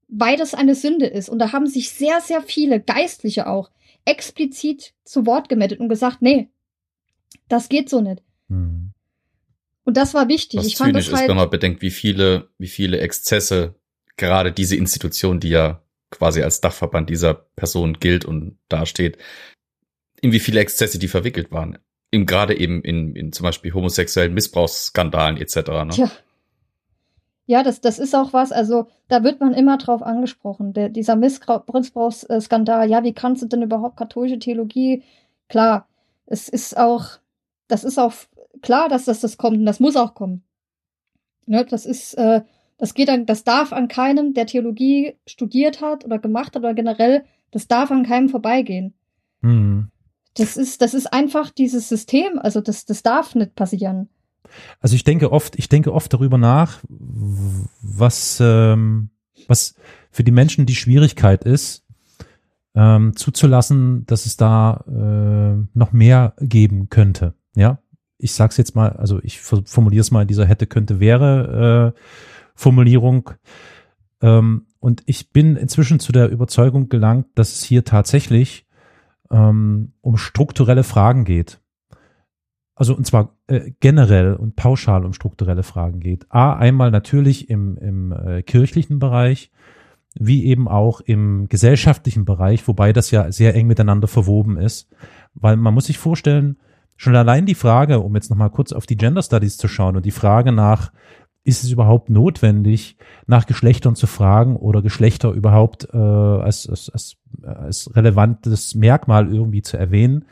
weil 0.08 0.38
das 0.38 0.54
eine 0.54 0.76
Sünde 0.76 1.06
ist? 1.06 1.30
Und 1.30 1.40
da 1.40 1.52
haben 1.52 1.68
sich 1.68 1.90
sehr, 1.92 2.22
sehr 2.22 2.42
viele 2.42 2.80
Geistliche 2.80 3.48
auch 3.48 3.72
explizit 4.06 4.94
zu 5.04 5.26
Wort 5.26 5.50
gemeldet 5.50 5.80
und 5.80 5.90
gesagt, 5.90 6.22
nee, 6.22 6.50
das 7.48 7.70
geht 7.70 7.90
so 7.90 8.02
nicht. 8.02 8.22
Mhm. 8.48 8.92
Und 9.84 9.98
das 9.98 10.14
war 10.14 10.28
wichtig. 10.28 10.60
Was 10.60 10.68
ich 10.68 10.78
fand 10.78 10.92
zynisch 10.92 11.06
das 11.06 11.14
ist, 11.14 11.20
halt, 11.20 11.30
wenn 11.30 11.38
man 11.38 11.50
bedenkt, 11.50 11.82
wie 11.82 11.92
viele, 11.92 12.50
wie 12.58 12.68
viele 12.68 13.00
Exzesse 13.00 13.76
gerade 14.18 14.52
diese 14.52 14.76
Institution, 14.76 15.40
die 15.40 15.50
ja 15.50 15.84
quasi 16.10 16.42
als 16.42 16.62
Dachverband 16.62 17.10
dieser 17.10 17.34
Person 17.34 18.00
gilt 18.00 18.26
und 18.26 18.58
dasteht, 18.70 19.18
in 20.22 20.32
wie 20.32 20.40
viele 20.40 20.60
Exzesse 20.60 20.98
die 20.98 21.08
verwickelt 21.08 21.52
waren. 21.52 21.78
Im, 22.12 22.26
gerade 22.26 22.58
eben 22.58 22.82
in, 22.82 23.16
in 23.16 23.32
zum 23.32 23.44
Beispiel 23.44 23.74
homosexuellen 23.74 24.34
Missbrauchsskandalen 24.34 25.38
etc. 25.38 25.56
Ne? 25.56 25.90
Tja. 25.92 26.12
Ja, 27.48 27.62
das, 27.62 27.80
das 27.80 28.00
ist 28.00 28.16
auch 28.16 28.34
was, 28.34 28.52
also 28.52 28.88
da 29.08 29.24
wird 29.24 29.40
man 29.40 29.54
immer 29.54 29.78
drauf 29.78 30.02
angesprochen. 30.02 30.74
Der, 30.74 30.90
dieser 30.90 31.16
Missbrauch- 31.16 31.72
Missbrauchsskandal, 31.72 32.90
ja, 32.90 33.04
wie 33.04 33.14
kannst 33.14 33.44
du 33.44 33.48
denn 33.48 33.62
überhaupt 33.62 33.98
katholische 33.98 34.40
Theologie? 34.40 35.04
Klar, 35.48 35.88
es 36.26 36.50
ist 36.50 36.76
auch, 36.76 37.20
das 37.68 37.84
ist 37.84 38.00
auch 38.00 38.14
klar, 38.62 38.90
dass 38.90 39.06
das, 39.06 39.20
das 39.20 39.38
kommt 39.38 39.58
und 39.58 39.66
das 39.66 39.80
muss 39.80 39.96
auch 39.96 40.16
kommen. 40.16 40.44
Ne, 41.46 41.64
das 41.66 41.86
ist, 41.86 42.16
äh, 42.16 42.42
das 42.78 42.96
geht 42.96 43.10
an, 43.10 43.28
das 43.28 43.44
darf 43.44 43.72
an 43.72 43.88
keinem, 43.88 44.34
der 44.34 44.48
Theologie 44.48 45.16
studiert 45.28 45.82
hat 45.82 46.04
oder 46.04 46.18
gemacht 46.18 46.56
hat 46.56 46.64
oder 46.64 46.74
generell, 46.74 47.26
das 47.52 47.68
darf 47.68 47.92
an 47.92 48.06
keinem 48.06 48.30
vorbeigehen. 48.30 48.96
Mhm. 49.42 49.90
Das 50.34 50.58
ist, 50.58 50.82
das 50.82 50.96
ist 50.96 51.14
einfach 51.14 51.52
dieses 51.52 51.88
System, 51.88 52.40
also 52.40 52.60
das, 52.60 52.86
das 52.86 53.04
darf 53.04 53.36
nicht 53.36 53.56
passieren. 53.56 54.10
Also 54.80 54.96
ich 54.96 55.04
denke 55.04 55.32
oft, 55.32 55.58
ich 55.58 55.70
denke 55.70 55.94
oft 55.94 56.14
darüber 56.14 56.38
nach, 56.38 56.80
was, 56.90 58.40
ähm, 58.42 59.10
was 59.48 59.76
für 60.12 60.24
die 60.24 60.32
Menschen 60.32 60.66
die 60.66 60.76
Schwierigkeit 60.76 61.44
ist, 61.44 61.86
ähm, 62.76 63.16
zuzulassen, 63.16 64.06
dass 64.06 64.26
es 64.26 64.38
da 64.38 64.84
äh, 64.88 65.78
noch 65.78 65.92
mehr 65.94 66.34
geben 66.40 66.90
könnte. 66.90 67.34
Ja, 67.56 67.80
ich 68.18 68.34
sag's 68.34 68.58
jetzt 68.58 68.76
mal, 68.76 68.90
also 68.94 69.20
ich 69.24 69.42
formuliere 69.42 70.02
es 70.02 70.12
mal 70.12 70.24
in 70.24 70.28
dieser 70.28 70.46
hätte, 70.46 70.68
könnte, 70.68 71.00
wäre 71.00 71.94
äh, 71.96 72.00
Formulierung. 72.56 73.32
Ähm, 74.22 74.68
und 74.80 75.04
ich 75.06 75.32
bin 75.32 75.56
inzwischen 75.56 76.00
zu 76.00 76.12
der 76.12 76.30
Überzeugung 76.30 76.90
gelangt, 76.90 77.28
dass 77.36 77.54
es 77.54 77.64
hier 77.64 77.84
tatsächlich 77.84 78.68
ähm, 79.32 79.94
um 80.02 80.18
strukturelle 80.18 80.84
Fragen 80.84 81.26
geht. 81.26 81.60
Also 82.76 82.96
und 82.96 83.08
zwar 83.08 83.32
äh, 83.48 83.72
generell 83.80 84.34
und 84.34 84.56
pauschal 84.56 85.06
um 85.06 85.14
strukturelle 85.14 85.64
Fragen 85.64 86.02
geht. 86.02 86.26
A, 86.30 86.54
einmal 86.54 86.92
natürlich 86.92 87.50
im, 87.50 87.78
im 87.78 88.12
äh, 88.12 88.44
kirchlichen 88.44 89.00
Bereich, 89.00 89.52
wie 90.18 90.46
eben 90.46 90.68
auch 90.68 91.02
im 91.02 91.48
gesellschaftlichen 91.48 92.26
Bereich, 92.26 92.68
wobei 92.68 92.94
das 92.94 93.12
ja 93.12 93.32
sehr 93.32 93.56
eng 93.56 93.68
miteinander 93.68 94.08
verwoben 94.08 94.58
ist. 94.58 94.90
Weil 95.34 95.56
man 95.58 95.74
muss 95.74 95.86
sich 95.86 95.98
vorstellen, 95.98 96.58
schon 96.98 97.16
allein 97.16 97.46
die 97.46 97.56
Frage, 97.56 98.00
um 98.00 98.16
jetzt 98.16 98.30
nochmal 98.30 98.50
kurz 98.50 98.72
auf 98.72 98.86
die 98.86 98.98
Gender 98.98 99.22
Studies 99.22 99.58
zu 99.58 99.68
schauen 99.68 99.96
und 99.96 100.06
die 100.06 100.12
Frage 100.12 100.52
nach, 100.52 100.92
ist 101.44 101.64
es 101.64 101.72
überhaupt 101.72 102.10
notwendig, 102.10 102.98
nach 103.28 103.46
Geschlechtern 103.46 103.96
zu 103.96 104.08
fragen 104.08 104.56
oder 104.56 104.82
Geschlechter 104.82 105.32
überhaupt 105.32 105.88
äh, 105.94 105.98
als, 105.98 106.68
als, 106.68 106.90
als, 106.90 107.18
als 107.44 107.96
relevantes 107.96 108.74
Merkmal 108.74 109.32
irgendwie 109.32 109.62
zu 109.62 109.78
erwähnen? 109.78 110.26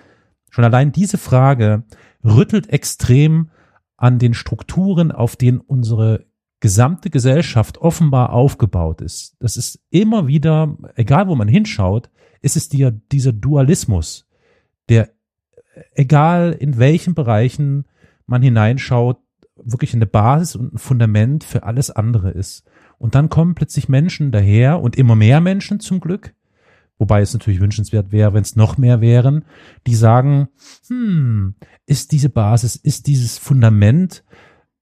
Schon 0.54 0.66
allein 0.66 0.92
diese 0.92 1.18
Frage 1.18 1.82
rüttelt 2.24 2.70
extrem 2.70 3.50
an 3.98 4.20
den 4.20 4.36
Strukturen, 4.36 5.12
auf 5.12 5.36
denen 5.36 5.60
unsere 5.60 6.28
gesamte 6.60 7.10
Gesellschaft 7.10 7.80
offenbar 7.80 8.32
aufgebaut 8.34 9.02
ist. 9.02 9.36
Das 9.40 9.58
ist 9.58 9.80
immer 9.90 10.28
wieder, 10.28 10.78
egal 10.94 11.28
wo 11.28 11.34
man 11.34 11.48
hinschaut, 11.48 12.12
ist 12.44 12.56
es 12.56 12.70
dir 12.70 12.92
dieser 12.92 13.34
Dualismus, 13.34 14.28
der 14.90 15.10
egal 15.96 16.52
in 16.52 16.78
welchen 16.78 17.16
Bereichen 17.16 17.86
man 18.28 18.44
hineinschaut, 18.44 19.18
wirklich 19.56 19.96
eine 19.96 20.06
Basis 20.06 20.56
und 20.56 20.76
ein 20.76 20.78
Fundament 20.78 21.44
für 21.44 21.64
alles 21.64 21.90
andere 21.90 22.30
ist. 22.30 22.64
Und 23.00 23.16
dann 23.16 23.30
kommen 23.30 23.56
plötzlich 23.56 23.90
Menschen 23.90 24.32
daher 24.32 24.82
und 24.82 24.98
immer 24.98 25.16
mehr 25.16 25.42
Menschen 25.42 25.80
zum 25.80 26.00
Glück, 26.00 26.36
wobei 26.98 27.22
es 27.22 27.34
natürlich 27.34 27.60
wünschenswert 27.60 28.12
wäre, 28.12 28.34
wenn 28.34 28.44
es 28.44 28.56
noch 28.56 28.78
mehr 28.78 29.02
wären, 29.02 29.46
die 29.88 29.96
sagen, 29.96 30.50
hm, 30.88 31.56
ist 31.86 32.12
diese 32.12 32.30
Basis, 32.30 32.76
ist 32.76 33.08
dieses 33.08 33.38
Fundament, 33.38 34.24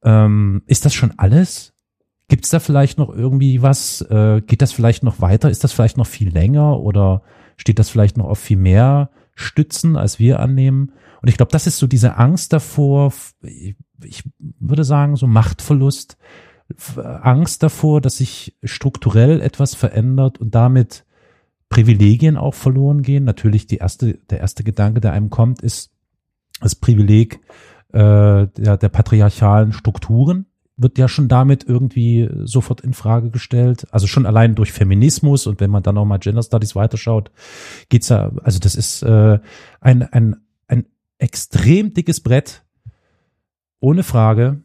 ähm, 0.03 0.63
ist 0.65 0.85
das 0.85 0.93
schon 0.93 1.13
alles? 1.17 1.73
Gibt 2.27 2.45
es 2.45 2.51
da 2.51 2.59
vielleicht 2.59 2.97
noch 2.97 3.09
irgendwie 3.09 3.61
was? 3.61 4.01
Äh, 4.01 4.41
geht 4.41 4.61
das 4.61 4.71
vielleicht 4.71 5.03
noch 5.03 5.19
weiter? 5.19 5.49
Ist 5.49 5.63
das 5.63 5.73
vielleicht 5.73 5.97
noch 5.97 6.07
viel 6.07 6.29
länger 6.29 6.79
oder 6.79 7.23
steht 7.57 7.77
das 7.77 7.89
vielleicht 7.89 8.17
noch 8.17 8.25
auf 8.25 8.39
viel 8.39 8.57
mehr 8.57 9.09
Stützen, 9.35 9.97
als 9.97 10.17
wir 10.17 10.39
annehmen? 10.39 10.93
Und 11.21 11.27
ich 11.27 11.37
glaube, 11.37 11.51
das 11.51 11.67
ist 11.67 11.77
so 11.77 11.87
diese 11.87 12.17
Angst 12.17 12.53
davor, 12.53 13.13
ich 13.41 14.23
würde 14.37 14.83
sagen, 14.83 15.15
so 15.15 15.27
Machtverlust, 15.27 16.17
Angst 16.95 17.63
davor, 17.63 18.01
dass 18.01 18.17
sich 18.17 18.57
strukturell 18.63 19.41
etwas 19.41 19.75
verändert 19.75 20.39
und 20.39 20.55
damit 20.55 21.05
Privilegien 21.71 22.37
auch 22.37 22.53
verloren 22.53 23.01
gehen. 23.01 23.23
Natürlich 23.23 23.65
die 23.65 23.77
erste, 23.77 24.19
der 24.29 24.41
erste 24.41 24.63
Gedanke, 24.63 25.01
der 25.01 25.13
einem 25.13 25.29
kommt, 25.29 25.61
ist 25.61 25.89
das 26.59 26.75
Privileg 26.75 27.39
äh, 27.93 28.47
der, 28.47 28.77
der 28.77 28.89
patriarchalen 28.89 29.73
Strukturen 29.73 30.45
wird 30.77 30.97
ja 30.97 31.07
schon 31.07 31.27
damit 31.27 31.63
irgendwie 31.63 32.29
sofort 32.43 32.81
in 32.81 32.93
Frage 32.93 33.29
gestellt. 33.29 33.87
Also 33.91 34.07
schon 34.07 34.25
allein 34.25 34.55
durch 34.55 34.71
Feminismus 34.71 35.45
und 35.45 35.59
wenn 35.59 35.69
man 35.69 35.83
dann 35.83 35.97
auch 35.97 36.05
mal 36.05 36.17
Gender 36.17 36.41
Studies 36.41 36.75
weiterschaut, 36.75 37.31
geht's 37.89 38.09
ja, 38.09 38.31
also 38.43 38.59
das 38.59 38.75
ist 38.75 39.03
äh, 39.03 39.39
ein, 39.79 40.03
ein, 40.03 40.37
ein 40.67 40.85
extrem 41.19 41.93
dickes 41.93 42.21
Brett, 42.21 42.63
ohne 43.79 44.03
Frage. 44.03 44.61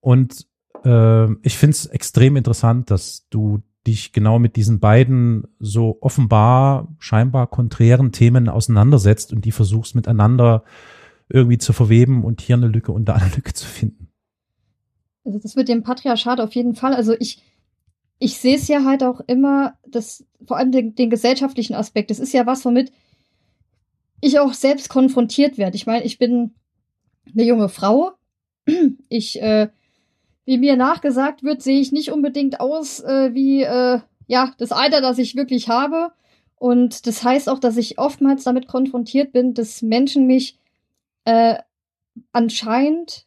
Und 0.00 0.46
äh, 0.84 1.32
ich 1.42 1.56
finde 1.56 1.72
es 1.72 1.86
extrem 1.86 2.36
interessant, 2.36 2.90
dass 2.90 3.26
du 3.30 3.62
dich 3.86 4.12
genau 4.12 4.38
mit 4.38 4.56
diesen 4.56 4.80
beiden 4.80 5.46
so 5.58 5.98
offenbar 6.00 6.94
scheinbar 6.98 7.46
konträren 7.46 8.12
Themen 8.12 8.48
auseinandersetzt 8.48 9.32
und 9.32 9.44
die 9.44 9.52
versuchst 9.52 9.94
miteinander 9.94 10.64
irgendwie 11.28 11.58
zu 11.58 11.72
verweben 11.72 12.24
und 12.24 12.40
hier 12.40 12.56
eine 12.56 12.68
Lücke 12.68 12.92
und 12.92 13.06
da 13.06 13.14
eine 13.14 13.34
Lücke 13.34 13.52
zu 13.52 13.66
finden. 13.66 14.08
Also 15.24 15.38
das 15.38 15.56
mit 15.56 15.68
dem 15.68 15.82
Patriarchat 15.82 16.40
auf 16.40 16.54
jeden 16.54 16.74
Fall. 16.74 16.94
Also 16.94 17.14
ich, 17.18 17.42
ich 18.18 18.38
sehe 18.38 18.56
es 18.56 18.68
ja 18.68 18.84
halt 18.84 19.02
auch 19.02 19.20
immer, 19.26 19.74
das, 19.88 20.24
vor 20.46 20.56
allem 20.56 20.70
den, 20.70 20.94
den 20.94 21.10
gesellschaftlichen 21.10 21.74
Aspekt. 21.74 22.10
Das 22.10 22.20
ist 22.20 22.32
ja 22.32 22.46
was, 22.46 22.64
womit 22.64 22.92
ich 24.20 24.38
auch 24.38 24.54
selbst 24.54 24.88
konfrontiert 24.88 25.58
werde. 25.58 25.76
Ich 25.76 25.86
meine, 25.86 26.04
ich 26.04 26.18
bin 26.18 26.54
eine 27.32 27.44
junge 27.44 27.68
Frau. 27.68 28.12
Ich, 29.08 29.40
äh, 29.40 29.68
wie 30.46 30.58
mir 30.58 30.76
nachgesagt 30.76 31.42
wird, 31.42 31.60
sehe 31.60 31.80
ich 31.80 31.92
nicht 31.92 32.10
unbedingt 32.10 32.60
aus 32.60 33.00
äh, 33.00 33.34
wie 33.34 33.62
äh, 33.62 34.00
ja 34.26 34.52
das 34.58 34.72
Alter, 34.72 35.00
das 35.00 35.18
ich 35.18 35.36
wirklich 35.36 35.68
habe. 35.68 36.12
Und 36.54 37.06
das 37.06 37.22
heißt 37.22 37.50
auch, 37.50 37.58
dass 37.58 37.76
ich 37.76 37.98
oftmals 37.98 38.44
damit 38.44 38.66
konfrontiert 38.68 39.32
bin, 39.32 39.52
dass 39.52 39.82
Menschen 39.82 40.26
mich 40.26 40.58
äh, 41.24 41.56
anscheinend 42.32 43.26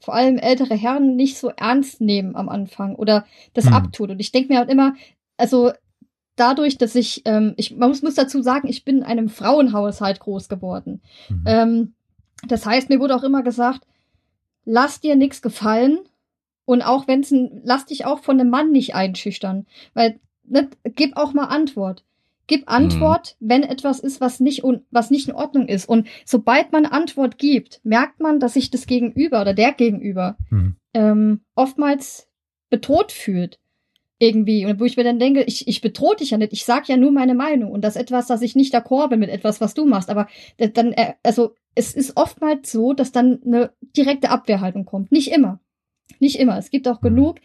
vor 0.00 0.14
allem 0.14 0.38
ältere 0.38 0.74
Herren 0.74 1.16
nicht 1.16 1.38
so 1.38 1.50
ernst 1.50 2.00
nehmen 2.00 2.34
am 2.34 2.48
Anfang 2.48 2.96
oder 2.96 3.24
das 3.52 3.66
Hm. 3.66 3.74
abtun. 3.74 4.10
Und 4.10 4.20
ich 4.20 4.32
denke 4.32 4.52
mir 4.52 4.58
halt 4.58 4.70
immer, 4.70 4.94
also 5.36 5.72
dadurch, 6.36 6.78
dass 6.78 6.94
ich, 6.94 7.22
ähm, 7.26 7.54
ich 7.56 7.76
man 7.76 7.90
muss, 7.90 8.02
muss 8.02 8.14
dazu 8.14 8.42
sagen, 8.42 8.68
ich 8.68 8.84
bin 8.84 8.98
in 8.98 9.02
einem 9.04 9.28
Frauenhaushalt 9.28 10.20
groß 10.20 10.48
geworden. 10.48 11.00
Mhm. 11.28 11.44
Ähm, 11.46 11.94
das 12.48 12.66
heißt, 12.66 12.90
mir 12.90 13.00
wurde 13.00 13.14
auch 13.14 13.22
immer 13.22 13.42
gesagt, 13.42 13.86
lass 14.64 15.00
dir 15.00 15.16
nichts 15.16 15.42
gefallen 15.42 16.00
und 16.64 16.82
auch 16.82 17.06
wenn 17.08 17.20
es 17.20 17.30
ein, 17.30 17.60
lass 17.64 17.86
dich 17.86 18.06
auch 18.06 18.20
von 18.20 18.40
einem 18.40 18.50
Mann 18.50 18.72
nicht 18.72 18.94
einschüchtern, 18.94 19.66
weil 19.94 20.18
ne, 20.44 20.68
gib 20.84 21.16
auch 21.16 21.32
mal 21.32 21.46
Antwort. 21.46 22.04
Gib 22.46 22.70
Antwort, 22.70 23.36
wenn 23.40 23.62
etwas 23.62 24.00
ist, 24.00 24.20
was 24.20 24.38
nicht 24.38 24.64
un, 24.64 24.82
was 24.90 25.10
nicht 25.10 25.28
in 25.28 25.34
Ordnung 25.34 25.66
ist. 25.66 25.88
Und 25.88 26.08
sobald 26.26 26.72
man 26.72 26.84
Antwort 26.84 27.38
gibt, 27.38 27.80
merkt 27.84 28.20
man, 28.20 28.38
dass 28.38 28.52
sich 28.52 28.70
das 28.70 28.86
Gegenüber 28.86 29.40
oder 29.40 29.54
der 29.54 29.72
Gegenüber 29.72 30.36
Mhm. 30.50 30.76
ähm, 30.92 31.40
oftmals 31.54 32.28
bedroht 32.68 33.12
fühlt. 33.12 33.58
Irgendwie. 34.18 34.64
Und 34.66 34.78
wo 34.78 34.84
ich 34.84 34.96
mir 34.96 35.04
dann 35.04 35.18
denke, 35.18 35.42
ich, 35.42 35.66
ich 35.66 35.80
bedrohe 35.80 36.16
dich 36.16 36.30
ja 36.30 36.38
nicht, 36.38 36.52
ich 36.52 36.64
sag 36.64 36.86
ja 36.88 36.96
nur 36.96 37.12
meine 37.12 37.34
Meinung. 37.34 37.72
Und 37.72 37.82
das 37.82 37.96
etwas, 37.96 38.26
dass 38.26 38.42
ich 38.42 38.54
nicht 38.54 38.74
d'accord 38.74 39.08
bin 39.08 39.20
mit 39.20 39.30
etwas, 39.30 39.60
was 39.62 39.72
du 39.74 39.86
machst. 39.86 40.10
Aber 40.10 40.28
dann, 40.58 40.92
äh, 40.92 41.14
also 41.22 41.54
es 41.74 41.94
ist 41.94 42.16
oftmals 42.16 42.70
so, 42.70 42.92
dass 42.92 43.10
dann 43.10 43.40
eine 43.44 43.72
direkte 43.96 44.30
Abwehrhaltung 44.30 44.84
kommt. 44.84 45.10
Nicht 45.12 45.32
immer. 45.32 45.60
Nicht 46.20 46.38
immer. 46.38 46.58
Es 46.58 46.70
gibt 46.70 46.88
auch 46.88 47.00
Mhm. 47.00 47.08
genug 47.08 47.40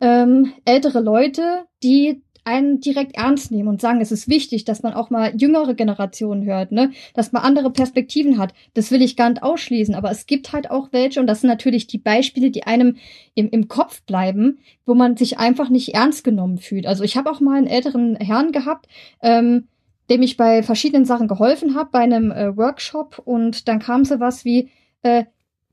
ähm, 0.00 0.52
ältere 0.64 1.00
Leute, 1.00 1.66
die 1.82 2.22
einen 2.44 2.80
direkt 2.80 3.16
ernst 3.16 3.50
nehmen 3.50 3.68
und 3.68 3.80
sagen, 3.80 4.02
es 4.02 4.12
ist 4.12 4.28
wichtig, 4.28 4.64
dass 4.64 4.82
man 4.82 4.92
auch 4.92 5.08
mal 5.08 5.32
jüngere 5.34 5.74
Generationen 5.74 6.44
hört, 6.44 6.72
ne? 6.72 6.90
dass 7.14 7.32
man 7.32 7.42
andere 7.42 7.70
Perspektiven 7.70 8.36
hat. 8.38 8.52
Das 8.74 8.90
will 8.90 9.00
ich 9.00 9.16
gar 9.16 9.30
nicht 9.30 9.42
ausschließen, 9.42 9.94
aber 9.94 10.10
es 10.10 10.26
gibt 10.26 10.52
halt 10.52 10.70
auch 10.70 10.88
welche, 10.92 11.20
und 11.20 11.26
das 11.26 11.40
sind 11.40 11.48
natürlich 11.48 11.86
die 11.86 11.98
Beispiele, 11.98 12.50
die 12.50 12.64
einem 12.64 12.96
im, 13.34 13.48
im 13.48 13.68
Kopf 13.68 14.02
bleiben, 14.02 14.58
wo 14.84 14.94
man 14.94 15.16
sich 15.16 15.38
einfach 15.38 15.70
nicht 15.70 15.94
ernst 15.94 16.22
genommen 16.22 16.58
fühlt. 16.58 16.86
Also 16.86 17.02
ich 17.02 17.16
habe 17.16 17.30
auch 17.30 17.40
mal 17.40 17.56
einen 17.56 17.66
älteren 17.66 18.16
Herrn 18.16 18.52
gehabt, 18.52 18.88
ähm, 19.22 19.68
dem 20.10 20.20
ich 20.20 20.36
bei 20.36 20.62
verschiedenen 20.62 21.06
Sachen 21.06 21.28
geholfen 21.28 21.74
habe, 21.74 21.88
bei 21.92 22.00
einem 22.00 22.30
äh, 22.30 22.54
Workshop, 22.54 23.22
und 23.24 23.68
dann 23.68 23.78
kam 23.78 24.04
so 24.04 24.20
was 24.20 24.44
wie, 24.44 24.68
äh, 25.02 25.24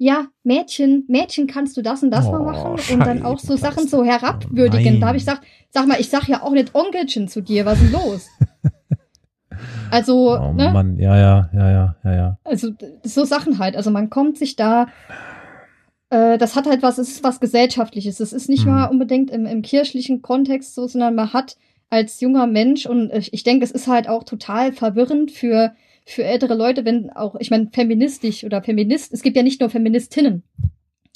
ja, 0.03 0.25
Mädchen, 0.43 1.05
Mädchen, 1.07 1.45
kannst 1.45 1.77
du 1.77 1.83
das 1.83 2.01
und 2.01 2.09
das 2.09 2.25
mal 2.25 2.41
Oh, 2.41 2.43
machen? 2.43 2.71
Und 2.91 3.05
dann 3.05 3.23
auch 3.23 3.37
so 3.37 3.55
Sachen 3.55 3.87
so 3.87 4.03
herabwürdigen. 4.03 4.93
Nein. 4.93 4.99
Da 4.99 5.05
habe 5.09 5.17
ich 5.17 5.25
gesagt, 5.25 5.43
sag 5.69 5.85
mal, 5.87 5.99
ich 5.99 6.09
sag 6.09 6.27
ja 6.27 6.41
auch 6.41 6.53
nicht 6.53 6.73
Onkelchen 6.73 7.27
zu 7.27 7.41
dir, 7.41 7.65
was 7.67 7.79
ist 7.79 7.93
denn 7.93 8.01
los? 8.01 8.27
also, 9.91 10.39
Oh 10.39 10.53
ne? 10.53 10.71
Mann, 10.71 10.97
ja, 10.97 11.15
ja, 11.15 11.49
ja, 11.53 11.69
ja, 11.71 11.95
ja, 12.03 12.13
ja. 12.13 12.37
Also 12.43 12.69
so 13.03 13.25
Sachen 13.25 13.59
halt. 13.59 13.75
Also 13.75 13.91
man 13.91 14.09
kommt 14.09 14.39
sich 14.39 14.55
da, 14.55 14.87
äh, 16.09 16.39
das 16.39 16.55
hat 16.55 16.65
halt 16.65 16.81
was, 16.81 16.97
es 16.97 17.09
ist 17.11 17.23
was 17.23 17.39
Gesellschaftliches. 17.39 18.19
Es 18.19 18.33
ist 18.33 18.49
nicht 18.49 18.65
Mhm. 18.65 18.71
mal 18.71 18.85
unbedingt 18.85 19.29
im, 19.29 19.45
im 19.45 19.61
kirchlichen 19.61 20.23
Kontext 20.23 20.73
so, 20.73 20.87
sondern 20.87 21.13
man 21.13 21.31
hat 21.31 21.57
als 21.91 22.21
junger 22.21 22.47
Mensch 22.47 22.85
und 22.87 23.11
ich, 23.13 23.33
ich 23.33 23.43
denke, 23.43 23.65
es 23.65 23.71
ist 23.71 23.87
halt 23.87 24.09
auch 24.09 24.23
total 24.23 24.71
verwirrend 24.71 25.29
für, 25.29 25.73
für 26.11 26.23
ältere 26.23 26.55
Leute, 26.55 26.85
wenn 26.85 27.09
auch, 27.09 27.35
ich 27.39 27.51
meine, 27.51 27.69
feministisch 27.71 28.43
oder 28.43 28.61
Feminist, 28.63 29.13
es 29.13 29.21
gibt 29.21 29.35
ja 29.37 29.43
nicht 29.43 29.59
nur 29.61 29.69
Feministinnen, 29.69 30.43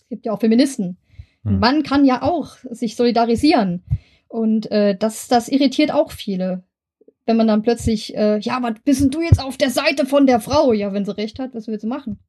es 0.02 0.10
gibt 0.10 0.26
ja 0.26 0.32
auch 0.32 0.40
Feministen. 0.40 0.98
Ein 1.44 1.54
Mhm. 1.56 1.60
Mann 1.60 1.84
kann 1.84 2.06
ja 2.06 2.22
auch 2.24 2.56
sich 2.72 2.96
solidarisieren. 2.96 3.84
Und 4.28 4.72
äh, 4.72 4.98
das, 4.98 5.28
das 5.28 5.48
irritiert 5.48 5.92
auch 5.94 6.12
viele. 6.12 6.64
Wenn 7.28 7.38
man 7.38 7.48
dann 7.48 7.62
plötzlich, 7.62 8.16
äh, 8.16 8.40
ja, 8.40 8.58
was 8.62 8.74
bist 8.84 9.02
denn 9.02 9.10
du 9.12 9.22
jetzt 9.22 9.40
auf 9.44 9.58
der 9.58 9.70
Seite 9.70 10.06
von 10.06 10.26
der 10.28 10.40
Frau? 10.40 10.74
Ja, 10.74 10.92
wenn 10.94 11.06
sie 11.06 11.16
recht 11.18 11.40
hat, 11.40 11.54
was 11.54 11.68
willst 11.68 11.84
du 11.84 11.88
machen? 11.88 12.20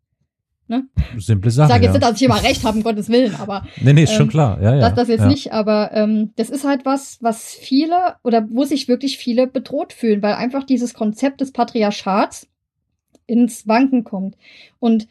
Simple 1.18 1.48
Ich 1.48 1.55
Sache. 1.55 1.68
sage 1.68 1.85
jetzt 1.85 1.94
ja. 1.94 1.98
nicht, 2.00 2.02
dass 2.11 2.16
ich 2.20 2.22
immer 2.26 2.42
recht 2.42 2.64
habe, 2.64 2.76
um 2.76 2.83
Gottes 2.83 3.09
Willen, 3.09 3.37
aber 3.37 3.64
Nee, 3.81 3.92
nee, 3.92 4.02
ist 4.02 4.12
schon 4.12 4.22
ähm, 4.22 4.29
klar. 4.31 4.61
Ja, 4.61 4.74
ja. 4.74 4.81
das, 4.81 4.94
das 4.94 5.09
jetzt 5.09 5.20
ja. 5.20 5.29
nicht. 5.29 5.52
Aber 5.52 5.92
ähm, 5.92 6.33
das 6.37 6.50
ist 6.50 6.64
halt 6.64 6.85
was, 6.85 7.18
was 7.22 7.55
viele 7.55 8.16
oder 8.24 8.46
wo 8.50 8.64
sich 8.64 8.88
wirklich 8.88 9.16
viele 9.16 9.46
bedroht 9.46 9.92
fühlen, 9.92 10.22
weil 10.22 10.35
einfach 10.35 10.64
dieses 10.64 10.92
Konzept 10.92 11.40
des 11.40 11.52
Patriarchats 11.52 12.48
ins 13.27 13.67
Wanken 13.67 14.05
kommt. 14.05 14.37
Und 14.79 15.09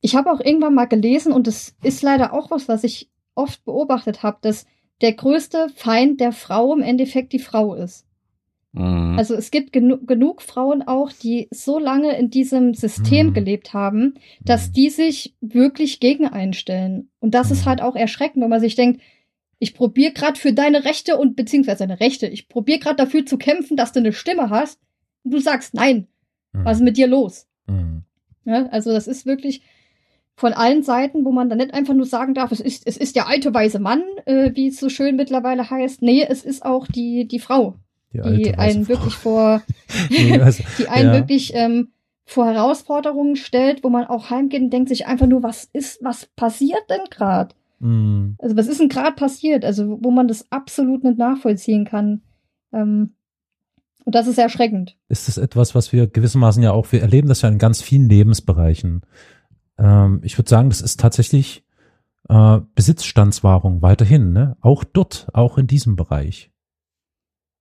ich 0.00 0.14
habe 0.14 0.32
auch 0.32 0.40
irgendwann 0.40 0.74
mal 0.74 0.86
gelesen, 0.86 1.32
und 1.32 1.46
das 1.46 1.74
ist 1.82 2.02
leider 2.02 2.32
auch 2.32 2.50
was, 2.50 2.68
was 2.68 2.84
ich 2.84 3.10
oft 3.34 3.64
beobachtet 3.64 4.22
habe, 4.22 4.38
dass 4.40 4.66
der 5.00 5.12
größte 5.12 5.68
Feind 5.74 6.20
der 6.20 6.32
Frau 6.32 6.72
im 6.74 6.82
Endeffekt 6.82 7.32
die 7.32 7.38
Frau 7.38 7.74
ist. 7.74 8.06
Mhm. 8.72 9.16
Also 9.18 9.34
es 9.34 9.50
gibt 9.50 9.72
genu 9.72 9.98
genug 10.06 10.42
Frauen 10.42 10.82
auch, 10.82 11.10
die 11.12 11.48
so 11.50 11.78
lange 11.78 12.16
in 12.16 12.30
diesem 12.30 12.74
System 12.74 13.28
Mhm. 13.28 13.34
gelebt 13.34 13.74
haben, 13.74 14.14
dass 14.44 14.68
Mhm. 14.68 14.72
die 14.74 14.90
sich 14.90 15.34
wirklich 15.40 16.00
gegen 16.00 16.26
einstellen. 16.26 17.10
Und 17.18 17.34
das 17.34 17.50
ist 17.50 17.64
Mhm. 17.64 17.70
halt 17.70 17.82
auch 17.82 17.96
erschreckend, 17.96 18.42
wenn 18.42 18.50
man 18.50 18.60
sich 18.60 18.74
denkt, 18.76 19.00
ich 19.58 19.74
probiere 19.74 20.12
gerade 20.12 20.38
für 20.38 20.52
deine 20.52 20.84
Rechte 20.84 21.18
und 21.18 21.36
beziehungsweise 21.36 21.86
deine 21.86 22.00
Rechte, 22.00 22.26
ich 22.26 22.48
probiere 22.48 22.78
gerade 22.78 22.96
dafür 22.96 23.26
zu 23.26 23.36
kämpfen, 23.36 23.76
dass 23.76 23.92
du 23.92 23.98
eine 24.00 24.12
Stimme 24.12 24.48
hast. 24.50 24.80
Und 25.24 25.32
du 25.32 25.38
sagst 25.38 25.74
nein, 25.74 26.06
Mhm. 26.52 26.64
was 26.64 26.78
ist 26.78 26.84
mit 26.84 26.96
dir 26.96 27.06
los? 27.06 27.46
Mhm. 27.66 28.02
Ja, 28.44 28.66
also 28.66 28.92
das 28.92 29.06
ist 29.06 29.26
wirklich 29.26 29.62
von 30.34 30.52
allen 30.54 30.82
Seiten, 30.82 31.24
wo 31.24 31.32
man 31.32 31.50
dann 31.50 31.58
nicht 31.58 31.74
einfach 31.74 31.92
nur 31.92 32.06
sagen 32.06 32.32
darf, 32.32 32.50
es 32.50 32.60
ist, 32.60 32.86
es 32.86 32.96
ist 32.96 33.14
der 33.14 33.28
alte 33.28 33.52
weise 33.52 33.78
Mann, 33.78 34.02
äh, 34.24 34.52
wie 34.54 34.68
es 34.68 34.80
so 34.80 34.88
schön 34.88 35.16
mittlerweile 35.16 35.68
heißt. 35.68 36.00
Nee, 36.00 36.26
es 36.26 36.44
ist 36.44 36.64
auch 36.64 36.86
die, 36.86 37.28
die 37.28 37.40
Frau, 37.40 37.76
die 38.12 38.20
alte 38.20 38.50
weiße 38.50 38.58
einen 38.58 38.84
Frau. 38.86 38.94
wirklich 38.94 39.14
vor, 39.14 39.62
die 40.10 40.88
einen 40.88 41.08
ja. 41.08 41.12
wirklich 41.12 41.52
ähm, 41.54 41.90
vor 42.24 42.46
Herausforderungen 42.46 43.36
stellt, 43.36 43.84
wo 43.84 43.90
man 43.90 44.06
auch 44.06 44.30
heimgeht 44.30 44.62
und 44.62 44.70
denkt 44.70 44.88
sich 44.88 45.06
einfach 45.06 45.26
nur, 45.26 45.42
was 45.42 45.68
ist, 45.72 46.02
was 46.02 46.26
passiert 46.36 46.88
denn 46.88 47.04
gerade? 47.10 47.54
Mhm. 47.80 48.36
Also 48.38 48.56
was 48.56 48.68
ist 48.68 48.80
denn 48.80 48.88
gerade 48.88 49.16
passiert? 49.16 49.64
Also 49.64 49.98
wo 50.00 50.10
man 50.10 50.28
das 50.28 50.50
absolut 50.50 51.02
nicht 51.02 51.18
nachvollziehen 51.18 51.84
kann. 51.84 52.22
Ähm, 52.72 53.14
und 54.10 54.16
das 54.16 54.26
ist 54.26 54.38
erschreckend. 54.38 54.96
ist 55.08 55.28
das 55.28 55.38
etwas, 55.38 55.76
was 55.76 55.92
wir 55.92 56.08
gewissermaßen 56.08 56.64
ja 56.64 56.72
auch, 56.72 56.90
wir 56.90 57.00
erleben 57.00 57.28
das 57.28 57.42
ja 57.42 57.48
in 57.48 57.58
ganz 57.58 57.80
vielen 57.80 58.08
Lebensbereichen. 58.08 59.02
Ähm, 59.78 60.18
ich 60.24 60.36
würde 60.36 60.50
sagen, 60.50 60.68
das 60.68 60.80
ist 60.80 60.98
tatsächlich 60.98 61.64
äh, 62.28 62.58
Besitzstandswahrung 62.74 63.82
weiterhin, 63.82 64.32
ne? 64.32 64.56
Auch 64.62 64.82
dort, 64.82 65.28
auch 65.32 65.58
in 65.58 65.68
diesem 65.68 65.94
Bereich. 65.94 66.50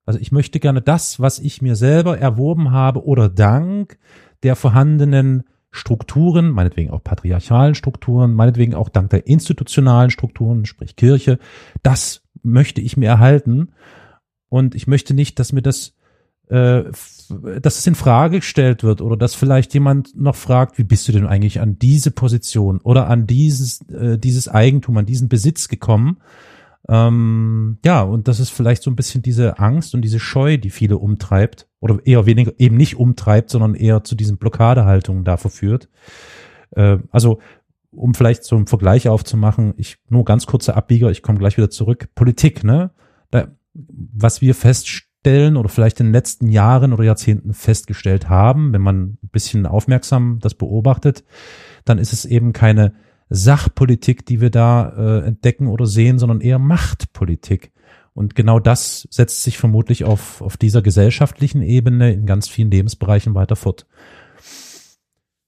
Also 0.07 0.19
ich 0.19 0.31
möchte 0.31 0.59
gerne 0.59 0.81
das, 0.81 1.19
was 1.19 1.37
ich 1.37 1.61
mir 1.61 1.75
selber 1.75 2.17
erworben 2.17 2.71
habe 2.71 3.05
oder 3.05 3.29
dank 3.29 3.99
der 4.41 4.55
vorhandenen 4.55 5.43
Strukturen, 5.69 6.49
meinetwegen 6.49 6.89
auch 6.89 7.03
patriarchalen 7.03 7.75
Strukturen, 7.75 8.33
meinetwegen 8.33 8.73
auch 8.73 8.89
dank 8.89 9.11
der 9.11 9.27
institutionalen 9.27 10.09
Strukturen, 10.09 10.65
sprich 10.65 10.95
Kirche, 10.95 11.37
das 11.83 12.23
möchte 12.41 12.81
ich 12.81 12.97
mir 12.97 13.07
erhalten. 13.07 13.69
Und 14.47 14.73
ich 14.73 14.87
möchte 14.87 15.13
nicht, 15.13 15.37
dass 15.37 15.53
mir 15.53 15.61
das 15.61 15.93
äh, 16.49 16.83
dass 17.61 17.77
es 17.77 17.85
in 17.85 17.95
Frage 17.95 18.39
gestellt 18.39 18.83
wird 18.83 19.01
oder 19.01 19.15
dass 19.15 19.35
vielleicht 19.35 19.73
jemand 19.73 20.19
noch 20.19 20.35
fragt, 20.35 20.77
wie 20.79 20.83
bist 20.83 21.07
du 21.07 21.11
denn 21.11 21.27
eigentlich 21.27 21.61
an 21.61 21.77
diese 21.77 22.11
Position 22.11 22.79
oder 22.81 23.07
an 23.07 23.27
dieses, 23.27 23.81
äh, 23.89 24.17
dieses 24.17 24.47
Eigentum, 24.47 24.97
an 24.97 25.05
diesen 25.05 25.29
Besitz 25.29 25.67
gekommen? 25.67 26.17
Ähm, 26.87 27.77
ja, 27.85 28.01
und 28.01 28.27
das 28.27 28.39
ist 28.39 28.49
vielleicht 28.49 28.81
so 28.81 28.89
ein 28.89 28.95
bisschen 28.95 29.21
diese 29.21 29.59
Angst 29.59 29.93
und 29.93 30.01
diese 30.01 30.19
Scheu, 30.19 30.57
die 30.57 30.71
viele 30.71 30.97
umtreibt 30.97 31.67
oder 31.79 31.99
eher 32.03 32.25
weniger 32.25 32.53
eben 32.57 32.77
nicht 32.77 32.97
umtreibt, 32.97 33.51
sondern 33.51 33.75
eher 33.75 34.03
zu 34.03 34.15
diesen 34.15 34.37
Blockadehaltungen 34.37 35.23
da 35.23 35.37
verführt. 35.37 35.87
Äh, 36.71 36.97
also 37.11 37.39
um 37.91 38.15
vielleicht 38.15 38.43
so 38.43 38.55
einen 38.55 38.67
Vergleich 38.67 39.07
aufzumachen, 39.07 39.73
ich 39.77 39.97
nur 40.09 40.25
ganz 40.25 40.47
kurzer 40.47 40.75
Abbieger, 40.75 41.11
ich 41.11 41.21
komme 41.21 41.37
gleich 41.37 41.57
wieder 41.57 41.69
zurück. 41.69 42.09
Politik, 42.15 42.63
ne? 42.63 42.91
Da, 43.29 43.49
was 43.73 44.41
wir 44.41 44.55
feststellen 44.55 45.08
oder 45.27 45.67
vielleicht 45.67 45.99
in 45.99 46.07
den 46.07 46.13
letzten 46.13 46.47
Jahren 46.47 46.93
oder 46.93 47.03
Jahrzehnten 47.03 47.53
festgestellt 47.53 48.29
haben, 48.29 48.71
wenn 48.71 48.81
man 48.81 49.17
ein 49.21 49.29
bisschen 49.31 49.65
aufmerksam 49.65 50.39
das 50.41 50.53
beobachtet, 50.53 51.25
dann 51.83 51.97
ist 51.97 52.13
es 52.13 52.25
eben 52.25 52.53
keine 52.53 52.93
Sachpolitik, 53.29 54.25
die 54.25 54.41
wir 54.41 54.49
da 54.49 54.89
äh, 54.89 55.27
entdecken 55.27 55.67
oder 55.67 55.85
sehen, 55.85 56.19
sondern 56.19 56.41
eher 56.41 56.57
Machtpolitik. 56.57 57.71
Und 58.13 58.35
genau 58.35 58.59
das 58.59 59.07
setzt 59.11 59.43
sich 59.43 59.57
vermutlich 59.57 60.03
auf, 60.03 60.41
auf 60.41 60.57
dieser 60.57 60.81
gesellschaftlichen 60.81 61.61
Ebene 61.61 62.11
in 62.11 62.25
ganz 62.25 62.47
vielen 62.47 62.71
Lebensbereichen 62.71 63.35
weiter 63.35 63.55
fort. 63.55 63.87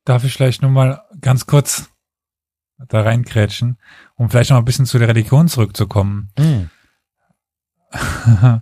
Darf 0.06 0.24
ich 0.24 0.34
vielleicht 0.34 0.62
nur 0.62 0.72
mal 0.72 1.02
ganz 1.22 1.48
kurz 1.48 1.90
da 2.88 3.02
reinkrätschen, 3.02 3.78
um 4.16 4.30
vielleicht 4.30 4.50
noch 4.50 4.58
ein 4.58 4.66
bisschen 4.66 4.86
zu 4.86 5.00
der 5.00 5.08
Religion 5.08 5.48
zurückzukommen. 5.48 6.32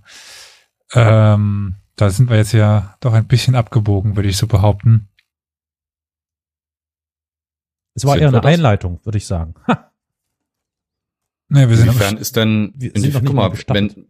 ähm, 0.94 1.76
da 1.96 2.10
sind 2.10 2.30
wir 2.30 2.38
jetzt 2.38 2.54
ja 2.54 2.96
doch 3.02 3.14
ein 3.14 3.28
bisschen 3.28 3.56
abgebogen, 3.56 4.16
würde 4.16 4.30
ich 4.30 4.38
so 4.38 4.48
behaupten. 4.48 5.10
Es 7.96 8.06
war 8.06 8.14
Sind 8.14 8.22
eher 8.24 8.30
eine? 8.30 8.44
Einleitung, 8.44 9.00
würde 9.04 9.18
ich 9.18 9.26
sagen. 9.26 9.56
Ha, 9.68 9.92
Nee, 11.52 11.68
wir 11.68 11.76
sind 11.78 11.88
Inwiefern 11.88 12.18
ist 12.18 12.36
denn, 12.36 12.74
Wir 12.76 12.92
sind 12.96 13.12
noch 13.14 13.22
nicht 13.22 13.26
guck 13.26 13.36
mal 13.36 13.52
wenn, 13.70 14.06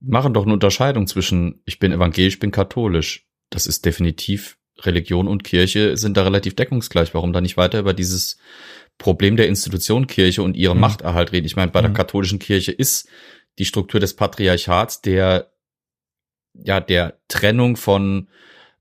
machen 0.00 0.34
doch 0.34 0.44
eine 0.44 0.52
Unterscheidung 0.52 1.06
zwischen, 1.06 1.62
ich 1.64 1.78
bin 1.78 1.92
evangelisch, 1.92 2.34
ich 2.34 2.40
bin 2.40 2.50
katholisch. 2.50 3.26
Das 3.48 3.66
ist 3.66 3.86
definitiv, 3.86 4.58
Religion 4.80 5.26
und 5.28 5.44
Kirche 5.44 5.96
sind 5.96 6.16
da 6.18 6.22
relativ 6.22 6.54
deckungsgleich. 6.56 7.14
Warum 7.14 7.32
da 7.32 7.40
nicht 7.40 7.56
weiter 7.56 7.78
über 7.80 7.94
dieses 7.94 8.38
Problem 8.98 9.36
der 9.36 9.48
Institution 9.48 10.06
Kirche 10.06 10.42
und 10.42 10.56
ihren 10.58 10.76
Mhm. 10.76 10.82
Machterhalt 10.82 11.32
reden? 11.32 11.46
Ich 11.46 11.56
meine, 11.56 11.70
bei 11.70 11.80
der 11.80 11.90
Mhm. 11.90 11.94
katholischen 11.94 12.38
Kirche 12.38 12.72
ist 12.72 13.08
die 13.58 13.64
Struktur 13.64 13.98
des 13.98 14.14
Patriarchats 14.14 15.00
der, 15.00 15.49
ja, 16.54 16.80
der 16.80 17.18
Trennung 17.28 17.76
von, 17.76 18.28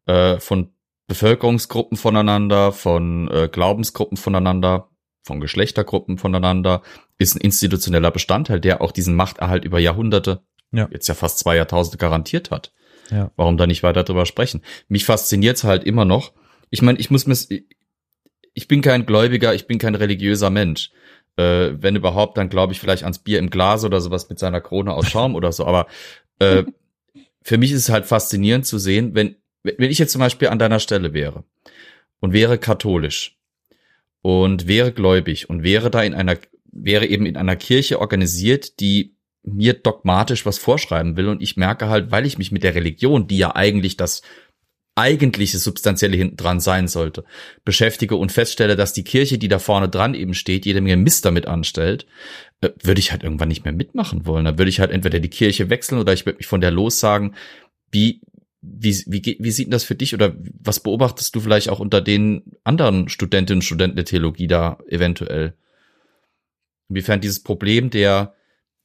äh, 0.05 0.39
von 0.39 0.71
Bevölkerungsgruppen 1.07 1.97
voneinander, 1.97 2.71
von 2.71 3.29
äh, 3.31 3.49
Glaubensgruppen 3.51 4.17
voneinander, 4.17 4.89
von 5.23 5.39
Geschlechtergruppen 5.39 6.17
voneinander, 6.17 6.81
ist 7.17 7.35
ein 7.35 7.41
institutioneller 7.41 8.11
Bestandteil, 8.11 8.59
der 8.59 8.81
auch 8.81 8.91
diesen 8.91 9.15
Machterhalt 9.15 9.65
über 9.65 9.79
Jahrhunderte, 9.79 10.41
Ja. 10.71 10.87
jetzt 10.91 11.07
ja 11.07 11.15
fast 11.15 11.39
zwei 11.39 11.55
Jahrtausende 11.55 11.97
garantiert 11.97 12.51
hat. 12.51 12.71
Ja. 13.11 13.31
Warum 13.35 13.57
da 13.57 13.65
nicht 13.65 13.81
weiter 13.83 14.03
drüber 14.03 14.25
sprechen? 14.25 14.61
Mich 14.87 15.05
fasziniert's 15.05 15.63
halt 15.63 15.83
immer 15.83 16.05
noch. 16.05 16.31
Ich 16.69 16.81
meine, 16.83 16.99
ich 16.99 17.09
muss 17.09 17.25
mir, 17.25 17.35
ich 18.53 18.67
bin 18.67 18.81
kein 18.81 19.05
Gläubiger, 19.05 19.53
ich 19.55 19.65
bin 19.67 19.79
kein 19.79 19.95
religiöser 19.95 20.49
Mensch. 20.51 20.91
Äh, 21.37 21.71
wenn 21.81 21.95
überhaupt, 21.95 22.37
dann 22.37 22.49
glaube 22.49 22.73
ich 22.73 22.79
vielleicht 22.79 23.03
ans 23.03 23.19
Bier 23.19 23.39
im 23.39 23.49
Glas 23.49 23.83
oder 23.83 23.99
sowas 24.01 24.29
mit 24.29 24.37
seiner 24.37 24.61
Krone 24.61 24.93
aus 24.93 25.07
Schaum 25.09 25.33
oder 25.35 25.51
so. 25.51 25.65
Aber 25.65 25.87
äh, 26.39 26.63
für 27.41 27.57
mich 27.57 27.71
ist 27.71 27.83
es 27.83 27.89
halt 27.89 28.05
faszinierend 28.05 28.65
zu 28.65 28.77
sehen, 28.77 29.15
wenn, 29.15 29.35
wenn 29.63 29.91
ich 29.91 29.99
jetzt 29.99 30.11
zum 30.11 30.19
Beispiel 30.19 30.49
an 30.49 30.59
deiner 30.59 30.79
Stelle 30.79 31.13
wäre 31.13 31.43
und 32.19 32.33
wäre 32.33 32.57
katholisch 32.57 33.37
und 34.21 34.67
wäre 34.67 34.91
gläubig 34.91 35.49
und 35.49 35.63
wäre 35.63 35.89
da 35.89 36.03
in 36.03 36.13
einer, 36.13 36.37
wäre 36.71 37.05
eben 37.05 37.25
in 37.25 37.37
einer 37.37 37.55
Kirche 37.55 37.99
organisiert, 37.99 38.79
die 38.79 39.15
mir 39.43 39.73
dogmatisch 39.73 40.45
was 40.45 40.57
vorschreiben 40.57 41.15
will 41.17 41.27
und 41.27 41.41
ich 41.41 41.57
merke 41.57 41.87
halt, 41.87 42.11
weil 42.11 42.25
ich 42.25 42.37
mich 42.37 42.51
mit 42.51 42.63
der 42.63 42.75
Religion, 42.75 43.27
die 43.27 43.37
ja 43.37 43.55
eigentlich 43.55 43.97
das 43.97 44.21
eigentliche 44.99 45.57
Substanzielle 45.57 46.17
hinten 46.17 46.35
dran 46.35 46.59
sein 46.59 46.89
sollte, 46.89 47.23
beschäftige 47.63 48.17
und 48.17 48.33
feststelle, 48.33 48.75
dass 48.75 48.91
die 48.91 49.05
Kirche, 49.05 49.37
die 49.37 49.47
da 49.47 49.57
vorne 49.57 49.87
dran 49.87 50.13
eben 50.13 50.33
steht, 50.33 50.65
jede 50.65 50.81
Menge 50.81 50.97
Mist 50.97 51.23
damit 51.23 51.47
anstellt, 51.47 52.05
äh, 52.61 52.69
würde 52.83 52.99
ich 52.99 53.11
halt 53.11 53.23
irgendwann 53.23 53.47
nicht 53.47 53.63
mehr 53.63 53.73
mitmachen 53.73 54.25
wollen. 54.25 54.43
Dann 54.43 54.57
würde 54.57 54.69
ich 54.69 54.81
halt 54.81 54.91
entweder 54.91 55.19
die 55.19 55.29
Kirche 55.29 55.69
wechseln 55.69 55.99
oder 55.99 56.11
ich 56.11 56.25
würde 56.25 56.37
mich 56.37 56.47
von 56.47 56.59
der 56.59 56.71
lossagen. 56.71 57.35
Wie, 57.91 58.21
wie, 58.61 59.03
wie, 59.07 59.37
wie 59.39 59.51
sieht 59.51 59.67
denn 59.67 59.71
das 59.71 59.85
für 59.85 59.95
dich 59.95 60.13
oder 60.13 60.35
was 60.59 60.81
beobachtest 60.81 61.33
du 61.33 61.39
vielleicht 61.39 61.69
auch 61.69 61.79
unter 61.79 62.01
den 62.01 62.43
anderen 62.65 63.07
Studentinnen 63.07 63.59
und 63.59 63.63
Studenten 63.63 63.95
der 63.95 64.05
Theologie 64.05 64.47
da 64.47 64.79
eventuell? 64.89 65.53
Inwiefern 66.89 67.21
dieses 67.21 67.41
Problem 67.41 67.89
der 67.89 68.35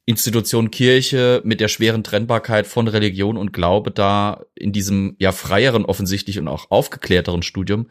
Institution 0.06 0.70
Kirche 0.70 1.40
mit 1.44 1.60
der 1.60 1.68
schweren 1.68 2.04
Trennbarkeit 2.04 2.66
von 2.66 2.88
Religion 2.88 3.38
und 3.38 3.52
Glaube 3.52 3.90
da 3.90 4.44
in 4.54 4.72
diesem 4.72 5.16
ja 5.18 5.32
freieren 5.32 5.86
offensichtlich 5.86 6.38
und 6.38 6.48
auch 6.48 6.70
aufgeklärteren 6.70 7.42
Studium, 7.42 7.88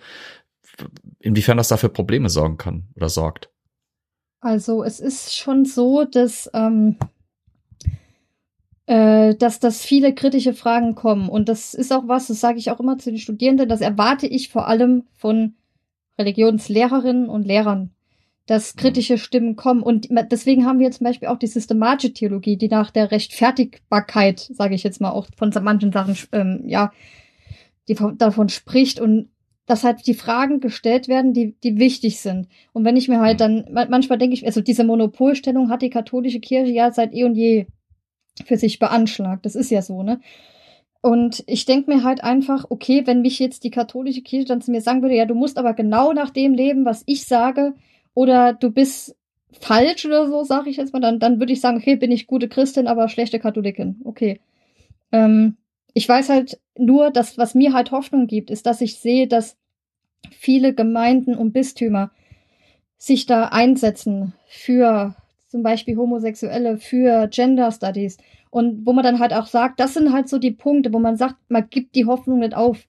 inwiefern 1.20 1.58
das 1.58 1.70
da 1.70 1.78
für 1.78 1.90
Probleme 1.90 2.30
sorgen 2.30 2.58
kann 2.58 2.88
oder 2.96 3.10
sorgt. 3.10 3.50
Also 4.42 4.84
es 4.84 5.00
ist 5.00 5.36
schon 5.36 5.66
so, 5.66 6.04
dass, 6.04 6.52
ähm, 6.54 6.98
äh, 8.86 9.34
dass, 9.36 9.60
dass 9.60 9.82
viele 9.82 10.14
kritische 10.14 10.54
Fragen 10.54 10.96
kommen. 10.96 11.30
Und 11.30 11.50
das 11.50 11.74
ist 11.74 11.94
auch 11.94 12.08
was, 12.08 12.28
das 12.28 12.42
sage 12.42 12.60
ich 12.60 12.70
auch 12.70 12.80
immer 12.80 12.98
zu 12.98 13.10
den 13.10 13.20
Studierenden, 13.20 13.70
das 13.70 13.82
erwarte 13.82 14.28
ich 14.28 14.50
vor 14.50 14.68
allem 14.68 15.06
von 15.16 15.56
Religionslehrerinnen 16.20 17.30
und 17.30 17.46
Lehrern, 17.46 17.92
dass 18.46 18.76
kritische 18.76 19.18
Stimmen 19.18 19.56
kommen. 19.56 19.82
Und 19.84 20.10
deswegen 20.32 20.66
haben 20.66 20.80
wir 20.80 20.92
zum 20.92 21.06
Beispiel 21.06 21.30
auch 21.30 21.40
die 21.40 21.48
systematische 21.48 22.14
Theologie, 22.14 22.58
die 22.58 22.68
nach 22.68 22.92
der 22.92 23.12
Rechtfertigbarkeit, 23.12 24.40
sage 24.40 24.76
ich 24.76 24.84
jetzt 24.84 25.00
mal, 25.00 25.12
auch 25.12 25.28
von 25.38 25.52
manchen 25.62 25.92
Sachen, 25.92 26.18
ähm, 26.32 26.64
ja, 26.66 26.92
die 27.88 27.96
von- 27.96 28.18
davon 28.18 28.50
spricht 28.50 29.00
und 29.00 29.30
dass 29.66 29.86
halt 29.86 30.06
die 30.08 30.14
Fragen 30.14 30.60
gestellt 30.60 31.08
werden, 31.08 31.32
die, 31.34 31.56
die 31.64 31.80
wichtig 31.80 32.20
sind. 32.20 32.50
Und 32.74 32.84
wenn 32.84 32.98
ich 32.98 33.08
mir 33.08 33.22
halt 33.22 33.40
dann, 33.40 33.66
ma- 33.72 33.88
manchmal 33.90 34.18
denke 34.18 34.34
ich, 34.34 34.46
also 34.46 34.60
diese 34.60 34.84
Monopolstellung 34.84 35.70
hat 35.70 35.82
die 35.82 35.90
katholische 35.90 36.42
Kirche 36.42 36.72
ja 36.72 36.92
seit 36.92 37.14
eh 37.14 37.24
und 37.24 37.36
je 37.36 37.68
für 38.46 38.58
sich 38.58 38.80
beanschlagt. 38.80 39.46
Das 39.46 39.56
ist 39.56 39.70
ja 39.70 39.82
so, 39.82 40.04
ne? 40.04 40.20
Und 41.02 41.44
ich 41.48 41.66
denke 41.66 41.94
mir 41.94 42.04
halt 42.04 42.24
einfach, 42.24 42.66
okay, 42.70 43.04
wenn 43.06 43.22
mich 43.22 43.38
jetzt 43.40 43.64
die 43.64 43.72
katholische 43.72 44.22
Kirche 44.22 44.48
dann 44.48 44.62
zu 44.62 44.72
mir 44.72 44.82
sagen 44.82 45.02
würde, 45.02 45.16
ja, 45.16 45.26
du 45.26 45.36
musst 45.36 45.58
aber 45.58 45.74
genau 45.74 46.14
nach 46.14 46.30
dem 46.30 46.54
leben, 46.54 46.86
was 46.86 47.04
ich 47.06 47.26
sage, 47.26 47.74
oder 48.14 48.54
du 48.54 48.72
bist 48.72 49.16
falsch 49.60 50.06
oder 50.06 50.28
so, 50.28 50.44
sage 50.44 50.70
ich 50.70 50.78
jetzt 50.78 50.94
mal, 50.94 51.00
dann, 51.00 51.20
dann 51.20 51.40
würde 51.40 51.54
ich 51.54 51.62
sagen, 51.62 51.78
okay, 51.78 51.96
bin 51.96 52.12
ich 52.12 52.28
gute 52.28 52.48
Christin, 52.48 52.88
aber 52.88 53.08
schlechte 53.10 53.40
Katholikin. 53.40 54.02
Okay. 54.04 54.40
Ähm, 55.12 55.58
ich 55.94 56.10
weiß 56.10 56.30
halt 56.30 56.60
nur, 56.78 57.12
dass 57.12 57.38
was 57.38 57.56
mir 57.56 57.74
halt 57.74 57.92
Hoffnung 57.92 58.28
gibt, 58.28 58.50
ist, 58.50 58.66
dass 58.66 58.82
ich 58.82 59.00
sehe, 59.00 59.28
dass 59.28 59.58
viele 60.32 60.74
Gemeinden 60.74 61.36
und 61.36 61.54
Bistümer 61.54 62.12
sich 62.98 63.26
da 63.26 63.46
einsetzen 63.46 64.34
für 64.48 65.16
zum 65.48 65.62
Beispiel 65.62 65.98
Homosexuelle, 65.98 66.78
für 66.78 67.28
Gender 67.28 67.72
Studies 67.72 68.18
und 68.50 68.86
wo 68.86 68.94
man 68.94 69.04
dann 69.04 69.20
halt 69.20 69.34
auch 69.34 69.46
sagt, 69.46 69.80
das 69.80 69.94
sind 69.94 70.12
halt 70.12 70.30
so 70.30 70.40
die 70.40 70.52
Punkte, 70.52 70.94
wo 70.94 71.00
man 71.00 71.18
sagt, 71.18 71.36
man 71.50 71.70
gibt 71.70 71.96
die 71.96 72.06
Hoffnung 72.06 72.40
nicht 72.40 72.56
auf. 72.56 72.88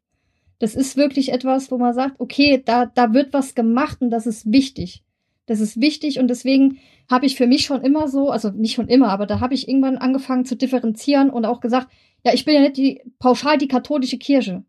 Das 0.61 0.75
ist 0.75 0.97
wirklich 0.97 1.33
etwas, 1.33 1.71
wo 1.71 1.79
man 1.79 1.93
sagt, 1.93 2.21
okay, 2.21 2.63
da, 2.65 2.87
da 2.87 3.13
wird 3.13 3.33
was 3.33 3.55
gemacht 3.55 4.01
und 4.01 4.11
das 4.11 4.27
ist 4.27 4.51
wichtig. 4.51 5.03
Das 5.47 5.61
ist 5.61 5.81
wichtig 5.81 6.19
und 6.19 6.29
deswegen 6.29 6.79
habe 7.11 7.27
ich 7.27 7.37
für 7.37 7.47
mich 7.47 7.67
schon 7.67 7.83
immer 7.83 8.09
so, 8.09 8.31
also 8.31 8.51
nicht 8.51 8.75
schon 8.75 8.89
immer, 8.89 9.11
aber 9.11 9.27
da 9.27 9.41
habe 9.41 9.55
ich 9.55 9.69
irgendwann 9.69 9.99
angefangen 9.99 10.47
zu 10.47 10.57
differenzieren 10.57 11.29
und 11.31 11.45
auch 11.45 11.61
gesagt, 11.61 11.89
ja, 12.25 12.33
ich 12.33 12.45
bin 12.45 12.55
ja 12.55 12.63
nicht 12.63 12.79
die 12.79 13.03
pauschal 13.19 13.59
die 13.59 13.69
katholische 13.69 14.17
Kirche, 14.19 14.65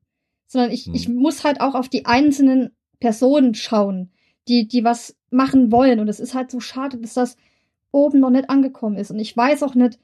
sondern 0.48 0.72
ich, 0.72 0.86
Hm. 0.88 0.96
ich 0.96 1.08
muss 1.08 1.44
halt 1.44 1.62
auch 1.62 1.76
auf 1.76 1.88
die 1.88 2.06
einzelnen 2.06 2.72
Personen 3.00 3.54
schauen, 3.54 4.12
die, 4.48 4.68
die 4.68 4.84
was 4.84 5.16
machen 5.30 5.72
wollen. 5.72 6.00
Und 6.00 6.10
es 6.10 6.20
ist 6.20 6.34
halt 6.34 6.52
so 6.52 6.60
schade, 6.60 6.98
dass 6.98 7.14
das 7.14 7.38
oben 7.92 8.20
noch 8.20 8.30
nicht 8.30 8.50
angekommen 8.50 8.98
ist. 8.98 9.12
Und 9.12 9.20
ich 9.20 9.36
weiß 9.36 9.64
auch 9.64 9.76
nicht, 9.76 10.00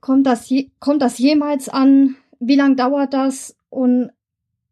kommt 0.00 0.26
das, 0.26 0.48
je, 0.48 0.70
kommt 0.80 1.02
das 1.02 1.18
jemals 1.18 1.68
an? 1.68 2.16
Wie 2.38 2.56
lange 2.56 2.76
dauert 2.76 3.12
das? 3.12 3.56
Und 3.68 4.10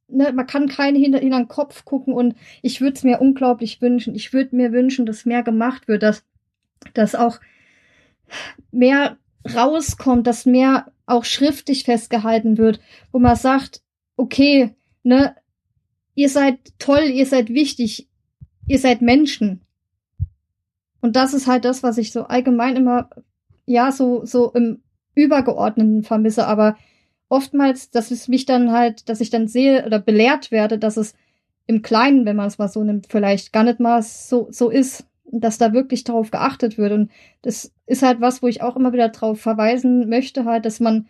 ne, 0.09 0.33
man 0.33 0.47
kann 0.47 0.69
keine 0.69 0.99
hinter, 0.99 1.19
hinter 1.19 1.39
den 1.39 1.49
Kopf 1.49 1.85
gucken. 1.85 2.15
Und 2.15 2.35
ich 2.63 2.81
würde 2.81 2.95
es 2.97 3.05
mir 3.05 3.21
unglaublich 3.21 3.81
wünschen. 3.81 4.15
Ich 4.15 4.33
würde 4.33 4.57
mir 4.57 4.73
wünschen, 4.73 5.07
dass 5.07 5.25
mehr 5.25 5.43
gemacht 5.43 5.89
wird, 5.89 6.03
dass, 6.03 6.25
dass 6.95 7.15
auch 7.15 7.41
mehr 8.73 9.19
rauskommt, 9.55 10.27
dass 10.27 10.47
mehr 10.47 10.93
auch 11.07 11.25
schriftlich 11.25 11.85
festgehalten 11.85 12.59
wird, 12.59 12.81
wo 13.13 13.19
man 13.19 13.37
sagt, 13.37 13.83
okay, 14.17 14.75
ne, 15.03 15.35
ihr 16.15 16.29
seid 16.29 16.59
toll, 16.79 17.05
ihr 17.05 17.27
seid 17.27 17.49
wichtig, 17.51 18.09
ihr 18.67 18.79
seid 18.79 19.01
Menschen. 19.01 19.63
Und 21.01 21.17
das 21.17 21.33
ist 21.33 21.47
halt 21.47 21.65
das, 21.65 21.83
was 21.83 21.97
ich 21.97 22.13
so 22.13 22.25
allgemein 22.25 22.77
immer, 22.77 23.09
ja, 23.67 23.93
so, 23.93 24.25
so 24.25 24.53
im 24.53 24.83
Übergeordneten 25.15 26.03
vermisse, 26.03 26.47
aber 26.47 26.77
oftmals, 27.29 27.91
dass 27.91 28.11
es 28.11 28.29
mich 28.29 28.47
dann 28.47 28.73
halt, 28.73 29.09
dass 29.09 29.21
ich 29.21 29.31
dann 29.31 29.49
sehe 29.49 29.85
oder 29.85 29.99
belehrt 29.99 30.51
werde, 30.51 30.79
dass 30.79 30.97
es 30.97 31.15
im 31.67 31.83
Kleinen, 31.83 32.25
wenn 32.25 32.37
man 32.37 32.47
es 32.47 32.59
mal 32.59 32.69
so 32.69 32.83
nimmt, 32.83 33.07
vielleicht 33.09 33.53
gar 33.53 33.65
nicht 33.65 33.81
mal 33.81 34.03
so, 34.03 34.49
so 34.51 34.71
ist, 34.71 35.05
dass 35.31 35.59
da 35.59 35.75
wirklich 35.75 36.05
darauf 36.05 36.31
geachtet 36.31 36.79
wird. 36.79 36.93
Und 36.93 37.11
das 37.43 37.73
ist 37.87 38.03
halt 38.03 38.21
was, 38.21 38.43
wo 38.43 38.47
ich 38.47 38.63
auch 38.63 38.77
immer 38.77 38.93
wieder 38.93 39.11
darauf 39.11 39.41
verweisen 39.41 40.09
möchte, 40.09 40.47
halt, 40.47 40.65
dass 40.65 40.81
man 40.81 41.07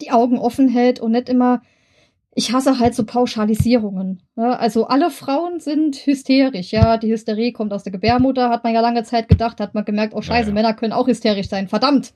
die 0.00 0.10
Augen 0.10 0.38
offen 0.38 0.68
hält 0.68 0.98
und 0.98 1.12
nicht 1.12 1.28
immer, 1.28 1.62
ich 2.34 2.52
hasse 2.52 2.80
halt 2.80 2.94
so 2.96 3.04
Pauschalisierungen. 3.04 4.22
Ne? 4.34 4.58
Also 4.58 4.88
alle 4.88 5.10
Frauen 5.10 5.60
sind 5.60 5.94
hysterisch. 5.96 6.72
Ja, 6.72 6.96
die 6.96 7.12
Hysterie 7.12 7.52
kommt 7.52 7.72
aus 7.72 7.84
der 7.84 7.92
Gebärmutter, 7.92 8.50
hat 8.50 8.64
man 8.64 8.74
ja 8.74 8.80
lange 8.80 9.04
Zeit 9.04 9.28
gedacht, 9.28 9.60
hat 9.60 9.74
man 9.74 9.84
gemerkt, 9.84 10.14
oh 10.14 10.22
scheiße, 10.22 10.42
Ja, 10.42 10.48
ja. 10.48 10.54
Männer 10.54 10.74
können 10.74 10.92
auch 10.92 11.06
hysterisch 11.06 11.48
sein. 11.48 11.68
Verdammt. 11.68 12.14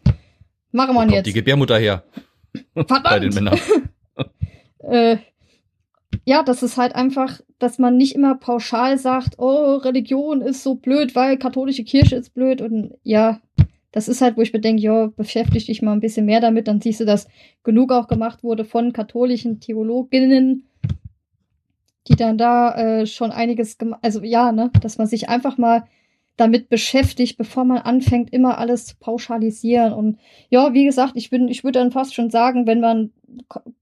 Machen 0.72 0.96
wir 0.96 1.08
jetzt. 1.08 1.26
die 1.26 1.32
Gebärmutter 1.32 1.78
her 1.78 2.02
Verdammt. 2.74 3.04
bei 3.04 3.18
den 3.20 3.34
Männern. 3.34 3.58
äh, 4.80 5.18
ja, 6.24 6.42
das 6.42 6.62
ist 6.62 6.76
halt 6.76 6.94
einfach, 6.94 7.40
dass 7.58 7.78
man 7.78 7.96
nicht 7.96 8.14
immer 8.14 8.34
pauschal 8.34 8.98
sagt, 8.98 9.38
oh, 9.38 9.76
Religion 9.76 10.42
ist 10.42 10.62
so 10.62 10.74
blöd, 10.74 11.14
weil 11.14 11.38
katholische 11.38 11.84
Kirche 11.84 12.16
ist 12.16 12.34
blöd 12.34 12.60
und 12.60 12.94
ja, 13.02 13.40
das 13.92 14.08
ist 14.08 14.20
halt, 14.20 14.36
wo 14.36 14.42
ich 14.42 14.52
mir 14.52 14.60
denke, 14.60 14.82
ja, 14.82 15.06
beschäftige 15.06 15.64
dich 15.64 15.82
mal 15.82 15.92
ein 15.92 16.00
bisschen 16.00 16.26
mehr 16.26 16.40
damit, 16.40 16.68
dann 16.68 16.80
siehst 16.80 17.00
du, 17.00 17.04
dass 17.04 17.28
genug 17.64 17.92
auch 17.92 18.08
gemacht 18.08 18.42
wurde 18.42 18.64
von 18.64 18.92
katholischen 18.92 19.60
Theologinnen, 19.60 20.66
die 22.08 22.16
dann 22.16 22.36
da 22.38 22.74
äh, 22.74 23.06
schon 23.06 23.30
einiges 23.30 23.78
gemacht, 23.78 24.00
also 24.02 24.22
ja, 24.22 24.52
ne, 24.52 24.70
dass 24.80 24.98
man 24.98 25.06
sich 25.06 25.28
einfach 25.28 25.58
mal 25.58 25.84
damit 26.36 26.68
beschäftigt, 26.68 27.38
bevor 27.38 27.64
man 27.64 27.78
anfängt, 27.78 28.32
immer 28.32 28.58
alles 28.58 28.86
zu 28.86 28.96
pauschalisieren 28.98 29.92
und 29.92 30.18
ja, 30.50 30.74
wie 30.74 30.84
gesagt, 30.84 31.12
ich 31.16 31.30
bin, 31.30 31.48
ich 31.48 31.64
würde 31.64 31.78
dann 31.78 31.92
fast 31.92 32.14
schon 32.14 32.30
sagen, 32.30 32.66
wenn 32.66 32.80
man 32.80 33.12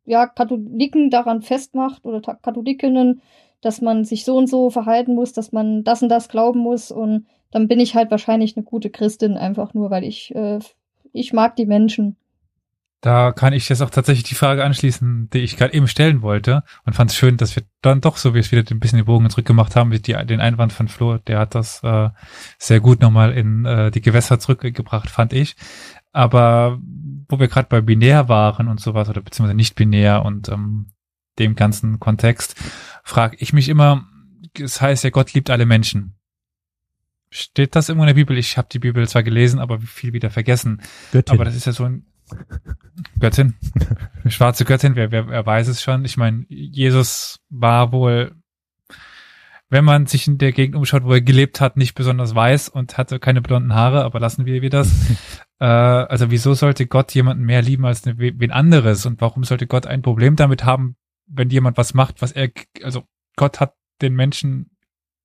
ja, 0.07 0.26
Katholiken 0.26 1.11
daran 1.11 1.42
festmacht 1.42 2.05
oder 2.05 2.20
Katholikinnen, 2.20 3.22
dass 3.61 3.80
man 3.80 4.05
sich 4.05 4.24
so 4.24 4.36
und 4.36 4.48
so 4.48 4.70
verhalten 4.70 5.14
muss, 5.14 5.32
dass 5.32 5.52
man 5.52 5.84
das 5.84 6.02
und 6.02 6.09
das 6.09 6.28
glauben 6.28 6.61
muss 6.61 6.90
und 6.90 7.26
dann 7.50 7.68
bin 7.68 7.80
ich 7.80 7.94
halt 7.94 8.11
wahrscheinlich 8.11 8.57
eine 8.57 8.64
gute 8.64 8.90
Christin, 8.90 9.36
einfach 9.36 9.74
nur, 9.74 9.90
weil 9.90 10.05
ich, 10.05 10.34
äh, 10.34 10.59
ich 11.12 11.32
mag 11.32 11.57
die 11.57 11.66
Menschen. 11.66 12.16
Da 13.05 13.32
kann 13.32 13.52
ich 13.52 13.68
jetzt 13.68 13.82
auch 13.82 13.90
tatsächlich 13.90 14.24
die 14.24 14.34
Frage 14.34 14.64
anschließen, 14.64 15.28
die 15.28 15.40
ich 15.40 15.59
gerade 15.59 15.74
eben 15.74 15.88
stellen 15.88 16.22
wollte 16.22 16.62
und 16.86 16.94
fand 16.94 17.11
es 17.11 17.16
schön, 17.18 17.36
dass 17.36 17.55
wir 17.55 17.62
dann 17.82 18.00
doch 18.00 18.16
so, 18.16 18.32
wie 18.32 18.38
es 18.38 18.50
wieder 18.50 18.64
ein 18.70 18.80
bisschen 18.80 18.96
den 18.96 19.05
Bogen 19.05 19.28
zurückgemacht 19.28 19.76
haben, 19.76 19.92
wie 19.92 19.98
die, 19.98 20.14
den 20.24 20.40
Einwand 20.40 20.72
von 20.72 20.88
Flo, 20.88 21.18
der 21.18 21.38
hat 21.38 21.55
das 21.55 21.82
äh, 21.82 22.09
sehr 22.57 22.80
gut 22.80 23.02
nochmal 23.02 23.32
in 23.32 23.66
äh, 23.66 23.90
die 23.90 24.00
Gewässer 24.00 24.40
zurückgebracht, 24.40 25.11
fand 25.11 25.34
ich. 25.34 25.55
Aber 26.12 26.78
wo 27.28 27.38
wir 27.38 27.48
gerade 27.48 27.68
bei 27.68 27.82
binär 27.82 28.30
waren 28.30 28.68
und 28.68 28.80
sowas, 28.80 29.07
oder 29.11 29.20
beziehungsweise 29.20 29.55
nicht 29.55 29.74
binär 29.74 30.24
und 30.24 30.48
ähm, 30.48 30.86
dem 31.38 31.57
ganzen 31.57 32.00
Kontext, 32.00 32.57
frage 33.02 33.36
ich 33.38 33.52
mich 33.52 33.68
immer, 33.68 34.09
es 34.59 34.80
heißt 34.80 35.05
ja, 35.05 35.11
Gott 35.11 35.34
liebt 35.34 35.50
alle 35.50 35.66
Menschen. 35.66 36.14
Steht 37.28 37.76
das 37.76 37.90
irgendwo 37.90 38.05
in 38.05 38.09
der 38.09 38.14
Bibel? 38.14 38.38
Ich 38.38 38.57
habe 38.57 38.68
die 38.72 38.78
Bibel 38.78 39.07
zwar 39.07 39.24
gelesen, 39.24 39.59
aber 39.59 39.78
viel 39.78 40.14
wieder 40.14 40.30
vergessen. 40.30 40.80
Göttin. 41.12 41.34
Aber 41.34 41.44
das 41.44 41.55
ist 41.55 41.66
ja 41.66 41.72
so 41.72 41.84
ein 41.84 42.07
Göttin. 43.18 43.55
Schwarze 44.27 44.64
Göttin, 44.64 44.97
wer, 44.97 45.11
wer, 45.11 45.29
wer 45.29 45.47
weiß 45.47 45.68
es 45.68 45.83
schon. 45.83 46.05
Ich 46.05 46.16
meine, 46.16 46.45
Jesus 46.49 47.41
war 47.51 47.93
wohl, 47.93 48.35
wenn 49.68 49.85
man 49.85 50.07
sich 50.07 50.27
in 50.27 50.39
der 50.39 50.53
Gegend 50.53 50.77
umschaut, 50.77 51.05
wo 51.05 51.12
er 51.12 51.20
gelebt 51.20 51.61
hat, 51.61 51.77
nicht 51.77 51.95
besonders 51.95 52.35
weiß 52.35 52.68
und 52.68 52.97
hatte 52.99 53.18
keine 53.18 53.43
blonden 53.43 53.75
Haare, 53.75 54.05
aber 54.05 54.20
lassen 54.20 54.47
wir 54.47 54.62
wir 54.62 54.70
das. 54.70 54.91
äh, 55.59 55.64
also 55.64 56.31
wieso 56.31 56.55
sollte 56.55 56.87
Gott 56.87 57.14
jemanden 57.14 57.45
mehr 57.45 57.62
lieben 57.62 57.85
als 57.85 58.07
eine, 58.07 58.18
wen 58.18 58.51
anderes? 58.51 59.07
Und 59.07 59.20
warum 59.20 59.45
sollte 59.45 59.66
Gott 59.66 59.87
ein 59.87 60.03
Problem 60.03 60.37
damit 60.37 60.64
haben, 60.64 60.97
wenn 61.27 61.51
jemand 61.51 61.77
was 61.77 61.95
macht, 61.95 62.22
was 62.22 62.33
er, 62.33 62.51
also 62.83 63.05
Gott 63.37 63.61
hat 63.61 63.75
den 64.03 64.14
Menschen 64.14 64.70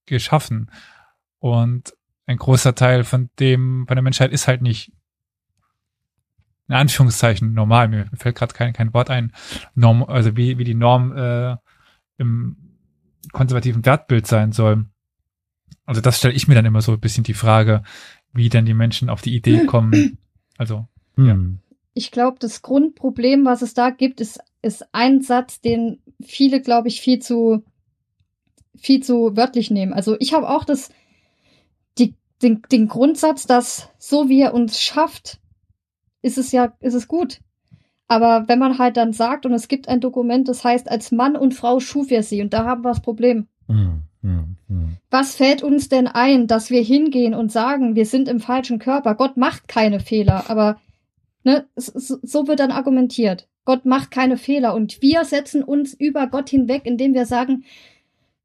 geschaffen. 0.06 0.72
Und 1.40 1.94
ein 2.26 2.38
großer 2.38 2.76
Teil 2.76 3.04
von 3.04 3.30
dem, 3.40 3.86
von 3.88 3.96
der 3.96 4.04
Menschheit 4.04 4.32
ist 4.32 4.48
halt 4.48 4.62
nicht 4.62 4.92
in 6.70 6.76
Anführungszeichen 6.76 7.54
normal, 7.54 7.90
mir 7.90 8.10
fällt 8.14 8.36
gerade 8.36 8.54
kein, 8.54 8.74
kein 8.74 8.94
Wort 8.94 9.10
ein, 9.10 9.34
Norm, 9.74 10.04
also 10.04 10.38
wie, 10.38 10.60
wie 10.60 10.64
die 10.64 10.76
Norm 10.76 11.16
äh, 11.18 11.58
im 12.18 12.56
konservativen 13.32 13.84
Wertbild 13.86 14.28
sein 14.28 14.52
soll. 14.52 14.86
Also 15.86 16.00
das 16.00 16.20
stelle 16.20 16.36
ich 16.36 16.48
mir 16.48 16.54
dann 16.54 16.66
immer 16.66 16.82
so 16.82 16.92
ein 16.94 17.00
bisschen 17.00 17.24
die 17.24 17.34
Frage, 17.34 17.82
wie 18.34 18.50
dann 18.50 18.66
die 18.66 18.76
Menschen 18.76 19.10
auf 19.10 19.22
die 19.22 19.36
Idee 19.36 19.66
kommen. 19.66 20.20
Also, 20.58 20.88
ja. 21.18 21.34
Hm. 21.34 21.60
Ich 21.96 22.12
glaube, 22.12 22.38
das 22.40 22.62
Grundproblem, 22.62 23.46
was 23.46 23.64
es 23.64 23.74
da 23.74 23.90
gibt, 23.90 24.22
ist, 24.22 24.40
ist 24.62 24.86
ein 24.94 25.22
Satz, 25.22 25.60
den 25.60 26.02
viele, 26.22 26.62
glaube 26.62 26.88
ich, 26.88 27.02
viel 27.02 27.20
zu, 27.20 27.66
viel 28.78 29.02
zu 29.02 29.36
wörtlich 29.36 29.72
nehmen. 29.72 29.92
Also 29.92 30.16
ich 30.20 30.34
habe 30.34 30.48
auch 30.48 30.64
das, 30.64 30.92
die, 31.98 32.16
den, 32.44 32.62
den 32.72 32.88
Grundsatz, 32.88 33.48
dass 33.48 33.90
so 33.98 34.30
wie 34.30 34.42
er 34.42 34.54
uns 34.54 34.80
schafft, 34.80 35.40
ist 36.22 36.38
es 36.38 36.52
ja, 36.52 36.74
ist 36.80 36.94
es 36.94 37.08
gut. 37.08 37.40
Aber 38.08 38.46
wenn 38.48 38.60
man 38.60 38.80
halt 38.80 38.98
dann 38.98 39.14
sagt, 39.14 39.46
und 39.46 39.54
es 39.54 39.68
gibt 39.68 39.88
ein 39.88 40.02
Dokument, 40.02 40.48
das 40.48 40.64
heißt, 40.64 40.90
als 40.90 41.12
Mann 41.12 41.36
und 41.36 41.54
Frau 41.54 41.80
schuf 41.80 42.10
er 42.12 42.24
sie, 42.24 42.42
und 42.42 42.54
da 42.54 42.66
haben 42.66 42.84
wir 42.84 42.90
das 42.90 43.02
Problem. 43.02 43.48
Hm, 43.68 44.02
hm, 44.22 44.56
hm. 44.68 44.98
Was 45.12 45.36
fällt 45.36 45.62
uns 45.62 45.90
denn 45.90 46.08
ein, 46.08 46.48
dass 46.48 46.72
wir 46.72 46.82
hingehen 46.82 47.36
und 47.36 47.52
sagen, 47.52 47.96
wir 47.96 48.06
sind 48.06 48.28
im 48.28 48.40
falschen 48.40 48.80
Körper? 48.80 49.14
Gott 49.14 49.38
macht 49.38 49.68
keine 49.68 50.00
Fehler, 50.00 50.50
aber 50.50 50.80
ne, 51.44 51.68
so, 51.76 52.18
so 52.24 52.48
wird 52.48 52.60
dann 52.60 52.72
argumentiert. 52.72 53.48
Gott 53.64 53.86
macht 53.86 54.10
keine 54.10 54.38
Fehler 54.38 54.74
und 54.74 55.04
wir 55.04 55.24
setzen 55.26 55.64
uns 55.64 55.94
über 55.94 56.26
Gott 56.26 56.50
hinweg, 56.50 56.82
indem 56.86 57.14
wir 57.14 57.28
sagen, 57.28 57.64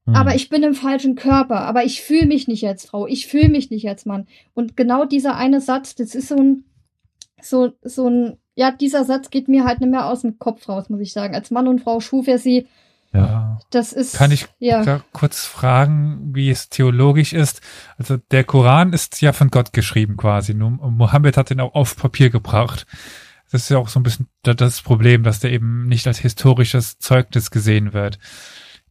Hm. 0.07 0.14
aber 0.14 0.35
ich 0.35 0.49
bin 0.49 0.62
im 0.62 0.75
falschen 0.75 1.14
Körper, 1.14 1.61
aber 1.61 1.85
ich 1.85 2.03
fühle 2.03 2.27
mich 2.27 2.47
nicht 2.47 2.66
als 2.66 2.85
Frau, 2.85 3.07
ich 3.07 3.27
fühle 3.27 3.49
mich 3.49 3.70
nicht 3.70 3.89
als 3.89 4.05
Mann. 4.05 4.27
Und 4.53 4.77
genau 4.77 5.05
dieser 5.05 5.37
eine 5.37 5.61
Satz, 5.61 5.95
das 5.95 6.14
ist 6.14 6.29
so 6.29 6.37
ein, 6.37 6.64
so, 7.45 7.72
so 7.82 8.09
ein, 8.09 8.38
ja, 8.55 8.70
dieser 8.70 9.05
Satz 9.05 9.30
geht 9.30 9.49
mir 9.49 9.64
halt 9.64 9.80
nicht 9.80 9.90
mehr 9.90 10.07
aus 10.07 10.22
dem 10.22 10.38
Kopf 10.38 10.68
raus, 10.68 10.88
muss 10.88 11.01
ich 11.01 11.12
sagen. 11.12 11.34
Als 11.34 11.51
Mann 11.51 11.68
und 11.68 11.80
Frau 11.80 12.01
schuf 12.01 12.28
er 12.28 12.38
sie. 12.38 12.66
Ja. 13.12 13.61
Das 13.70 13.92
ist. 13.92 14.16
Kann 14.16 14.32
ich 14.32 14.47
ja. 14.59 14.84
da 14.84 15.01
kurz 15.12 15.47
fragen, 15.47 16.34
wie 16.34 16.51
es 16.51 16.68
theologisch 16.68 17.32
ist? 17.32 17.61
Also 17.97 18.16
der 18.16 18.42
Koran 18.45 18.92
ist 18.92 19.20
ja 19.22 19.32
von 19.32 19.49
Gott 19.49 19.72
geschrieben 19.72 20.16
quasi. 20.16 20.53
Nur 20.53 20.70
Mohammed 20.70 21.36
hat 21.36 21.51
den 21.51 21.61
auch 21.61 21.74
auf 21.74 21.97
Papier 21.97 22.30
gebracht. 22.30 22.86
Das 23.53 23.62
ist 23.62 23.68
ja 23.68 23.78
auch 23.78 23.88
so 23.88 24.01
ein 24.01 24.03
bisschen 24.03 24.28
das 24.42 24.82
Problem, 24.82 25.22
dass 25.22 25.38
der 25.38 25.53
eben 25.53 25.86
nicht 25.86 26.09
als 26.09 26.18
historisches 26.18 26.99
Zeugnis 26.99 27.53
gesehen 27.53 27.92
wird. 27.92 28.18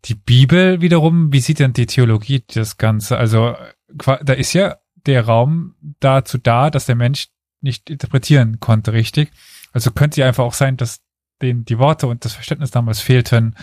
Die 0.05 0.15
Bibel 0.15 0.79
wiederum, 0.79 1.33
wie 1.33 1.41
sieht 1.41 1.59
denn 1.59 1.73
die 1.73 1.85
Theologie 1.85 2.43
das 2.53 2.77
Ganze? 2.77 3.17
Also 3.17 3.55
da 3.89 4.33
ist 4.33 4.53
ja 4.53 4.77
der 5.05 5.25
Raum 5.25 5.75
dazu 5.99 6.37
da, 6.37 6.69
dass 6.69 6.85
der 6.85 6.95
Mensch 6.95 7.27
nicht 7.63 7.89
interpretieren 7.89 8.59
konnte, 8.59 8.93
richtig? 8.93 9.31
Also 9.71 9.91
könnte 9.91 10.21
ja 10.21 10.27
einfach 10.27 10.43
auch 10.43 10.53
sein, 10.53 10.77
dass 10.77 11.01
denen 11.41 11.65
die 11.65 11.79
Worte 11.79 12.07
und 12.07 12.25
das 12.25 12.33
Verständnis 12.33 12.71
damals 12.71 12.99
fehlten. 12.99 13.55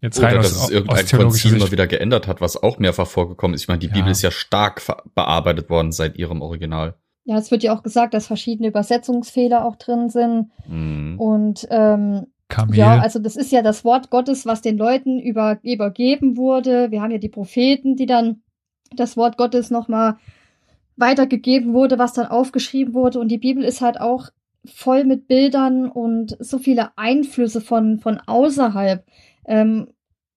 Jetzt 0.00 0.22
rein 0.22 0.32
Oder 0.34 0.40
aus, 0.40 0.52
dass 0.52 0.62
es 0.64 0.70
irgendein 0.70 1.04
aus 1.04 1.10
Konzil 1.10 1.52
mal 1.52 1.60
Sicht. 1.60 1.72
wieder 1.72 1.86
geändert 1.88 2.28
hat, 2.28 2.40
was 2.40 2.56
auch 2.56 2.78
mehrfach 2.78 3.06
vorgekommen 3.06 3.54
ist. 3.54 3.62
Ich 3.62 3.68
meine, 3.68 3.80
die 3.80 3.88
Ja. 3.88 3.94
Bibel 3.94 4.10
ist 4.12 4.22
ja 4.22 4.30
stark 4.30 4.82
bearbeitet 5.14 5.68
worden 5.70 5.90
seit 5.92 6.16
ihrem 6.16 6.40
Original. 6.40 6.94
Ja, 7.24 7.36
es 7.36 7.50
wird 7.50 7.62
ja 7.62 7.76
auch 7.76 7.82
gesagt, 7.82 8.14
dass 8.14 8.26
verschiedene 8.28 8.68
Übersetzungsfehler 8.68 9.64
auch 9.64 9.76
drin 9.76 10.08
sind. 10.08 10.50
Mhm. 10.66 11.18
Und 11.20 11.66
ähm, 11.70 12.28
Kamel. 12.48 12.78
ja, 12.78 13.00
also 13.00 13.18
das 13.18 13.36
ist 13.36 13.52
ja 13.52 13.60
das 13.60 13.84
Wort 13.84 14.08
Gottes, 14.08 14.46
was 14.46 14.62
den 14.62 14.78
Leuten 14.78 15.18
über, 15.20 15.58
übergeben 15.62 16.36
wurde. 16.36 16.90
Wir 16.90 17.02
haben 17.02 17.10
ja 17.10 17.18
die 17.18 17.28
Propheten, 17.28 17.96
die 17.96 18.06
dann 18.06 18.42
das 18.94 19.16
Wort 19.18 19.36
Gottes 19.36 19.70
nochmal 19.70 20.16
weitergegeben 20.98 21.72
wurde, 21.72 21.98
was 21.98 22.12
dann 22.12 22.26
aufgeschrieben 22.26 22.94
wurde. 22.94 23.20
Und 23.20 23.28
die 23.28 23.38
Bibel 23.38 23.64
ist 23.64 23.80
halt 23.80 24.00
auch 24.00 24.28
voll 24.64 25.04
mit 25.04 25.28
Bildern 25.28 25.88
und 25.88 26.36
so 26.40 26.58
viele 26.58 26.90
Einflüsse 26.96 27.60
von, 27.60 27.98
von 27.98 28.20
außerhalb. 28.26 29.04
Ähm, 29.46 29.88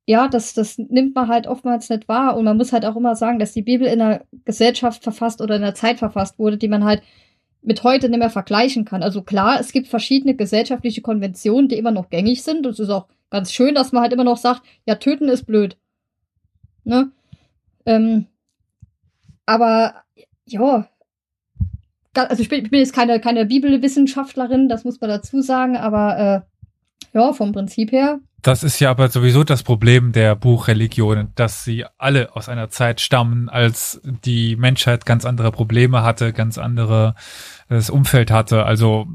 ja, 0.06 0.28
das, 0.28 0.54
das 0.54 0.78
nimmt 0.78 1.16
man 1.16 1.28
halt 1.28 1.48
oftmals 1.48 1.90
nicht 1.90 2.08
wahr. 2.08 2.38
Und 2.38 2.46
man 2.46 2.58
muss 2.58 2.74
halt 2.74 2.86
auch 2.86 2.96
immer 2.96 3.16
sagen, 3.16 3.40
dass 3.40 3.54
die 3.54 3.62
Bibel 3.62 3.88
in 3.88 4.02
einer 4.02 4.22
Gesellschaft 4.46 5.04
verfasst 5.04 5.42
oder 5.42 5.56
in 5.56 5.64
einer 5.64 5.76
Zeit 5.76 6.00
verfasst 6.00 6.40
wurde, 6.40 6.58
die 6.58 6.68
man 6.68 6.84
halt 6.84 7.02
mit 7.62 7.84
heute 7.84 8.10
nicht 8.10 8.20
mehr 8.20 8.30
vergleichen 8.30 8.86
kann. 8.86 9.04
Also 9.04 9.22
klar, 9.22 9.60
es 9.60 9.72
gibt 9.72 9.88
verschiedene 9.88 10.36
gesellschaftliche 10.36 11.02
Konventionen, 11.02 11.68
die 11.70 11.78
immer 11.78 11.92
noch 11.92 12.10
gängig 12.10 12.44
sind. 12.44 12.66
Das 12.66 12.80
ist 12.80 12.90
auch 12.90 13.08
ganz 13.30 13.52
schön, 13.54 13.76
dass 13.76 13.92
man 13.92 14.02
halt 14.04 14.14
immer 14.14 14.24
noch 14.24 14.38
sagt, 14.38 14.64
ja, 14.86 14.96
töten 14.96 15.30
ist 15.30 15.46
blöd. 15.46 15.78
Ne? 16.84 17.12
Ähm, 17.86 18.26
aber 19.46 19.96
ja, 20.46 20.88
also 22.14 22.42
ich 22.42 22.50
bin, 22.50 22.66
ich 22.66 22.72
bin 22.72 22.80
jetzt 22.80 22.94
keine, 22.94 23.20
keine 23.20 23.46
Bibelwissenschaftlerin, 23.46 24.70
das 24.70 24.84
muss 24.84 25.00
man 25.00 25.10
dazu 25.10 25.42
sagen, 25.42 25.78
aber 25.78 26.18
äh, 26.18 27.18
ja, 27.18 27.34
vom 27.34 27.52
Prinzip 27.52 27.92
her. 27.92 28.20
Das 28.42 28.64
ist 28.64 28.80
ja 28.80 28.90
aber 28.90 29.10
sowieso 29.10 29.44
das 29.44 29.62
Problem 29.62 30.14
der 30.14 30.36
Buchreligionen, 30.36 31.32
dass 31.36 31.64
sie 31.64 31.86
alle 31.98 32.36
aus 32.36 32.50
einer 32.50 32.70
Zeit 32.70 33.00
stammen, 33.00 33.50
als 33.50 34.02
die 34.04 34.56
Menschheit 34.56 35.06
ganz 35.06 35.26
andere 35.26 35.52
Probleme 35.52 36.02
hatte, 36.02 36.34
ganz 36.34 36.58
andere 36.58 37.16
äh, 37.70 37.76
das 37.76 37.90
Umfeld 37.90 38.32
hatte. 38.32 38.66
Also 38.66 39.08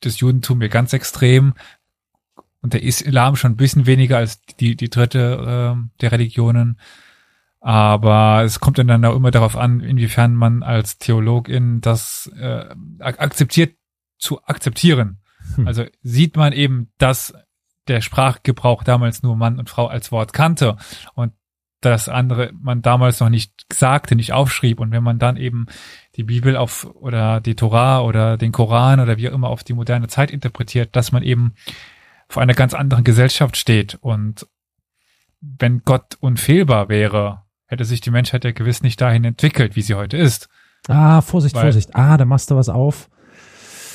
das 0.00 0.20
Judentum 0.20 0.58
mir 0.58 0.68
ganz 0.68 0.92
extrem 0.92 1.54
und 2.60 2.74
der 2.74 2.82
Islam 2.82 3.36
schon 3.36 3.52
ein 3.52 3.56
bisschen 3.56 3.86
weniger 3.86 4.18
als 4.18 4.42
die, 4.60 4.76
die 4.76 4.90
dritte 4.90 5.76
äh, 5.76 6.00
der 6.00 6.12
Religionen. 6.12 6.78
Aber 7.66 8.44
es 8.44 8.60
kommt 8.60 8.78
dann 8.78 9.04
auch 9.04 9.16
immer 9.16 9.32
darauf 9.32 9.56
an, 9.56 9.80
inwiefern 9.80 10.36
man 10.36 10.62
als 10.62 10.98
Theologin 10.98 11.80
das 11.80 12.30
äh, 12.38 12.66
ak- 13.00 13.18
akzeptiert 13.18 13.76
zu 14.18 14.40
akzeptieren. 14.44 15.18
Hm. 15.56 15.66
Also 15.66 15.84
sieht 16.00 16.36
man 16.36 16.52
eben, 16.52 16.92
dass 16.98 17.34
der 17.88 18.02
Sprachgebrauch 18.02 18.84
damals 18.84 19.24
nur 19.24 19.34
Mann 19.34 19.58
und 19.58 19.68
Frau 19.68 19.88
als 19.88 20.12
Wort 20.12 20.32
kannte 20.32 20.76
und 21.14 21.32
das 21.80 22.08
andere 22.08 22.52
man 22.52 22.82
damals 22.82 23.18
noch 23.18 23.30
nicht 23.30 23.66
sagte, 23.72 24.14
nicht 24.14 24.32
aufschrieb. 24.32 24.78
Und 24.78 24.92
wenn 24.92 25.02
man 25.02 25.18
dann 25.18 25.36
eben 25.36 25.66
die 26.14 26.22
Bibel 26.22 26.56
auf 26.56 26.84
oder 26.94 27.40
die 27.40 27.56
Torah 27.56 28.02
oder 28.02 28.36
den 28.36 28.52
Koran 28.52 29.00
oder 29.00 29.16
wie 29.16 29.28
auch 29.28 29.34
immer 29.34 29.48
auf 29.48 29.64
die 29.64 29.74
moderne 29.74 30.06
Zeit 30.06 30.30
interpretiert, 30.30 30.94
dass 30.94 31.10
man 31.10 31.24
eben 31.24 31.54
vor 32.28 32.42
einer 32.42 32.54
ganz 32.54 32.74
anderen 32.74 33.02
Gesellschaft 33.02 33.56
steht. 33.56 33.98
Und 34.00 34.46
wenn 35.40 35.82
Gott 35.82 36.16
unfehlbar 36.20 36.88
wäre, 36.88 37.42
hätte 37.66 37.84
sich 37.84 38.00
die 38.00 38.10
Menschheit 38.10 38.44
ja 38.44 38.52
gewiss 38.52 38.82
nicht 38.82 39.00
dahin 39.00 39.24
entwickelt, 39.24 39.76
wie 39.76 39.82
sie 39.82 39.94
heute 39.94 40.16
ist. 40.16 40.48
Ah, 40.88 41.20
Vorsicht, 41.20 41.54
Weil- 41.54 41.62
Vorsicht. 41.64 41.90
Ah, 41.94 42.16
da 42.16 42.24
machst 42.24 42.50
du 42.50 42.56
was 42.56 42.68
auf. 42.68 43.08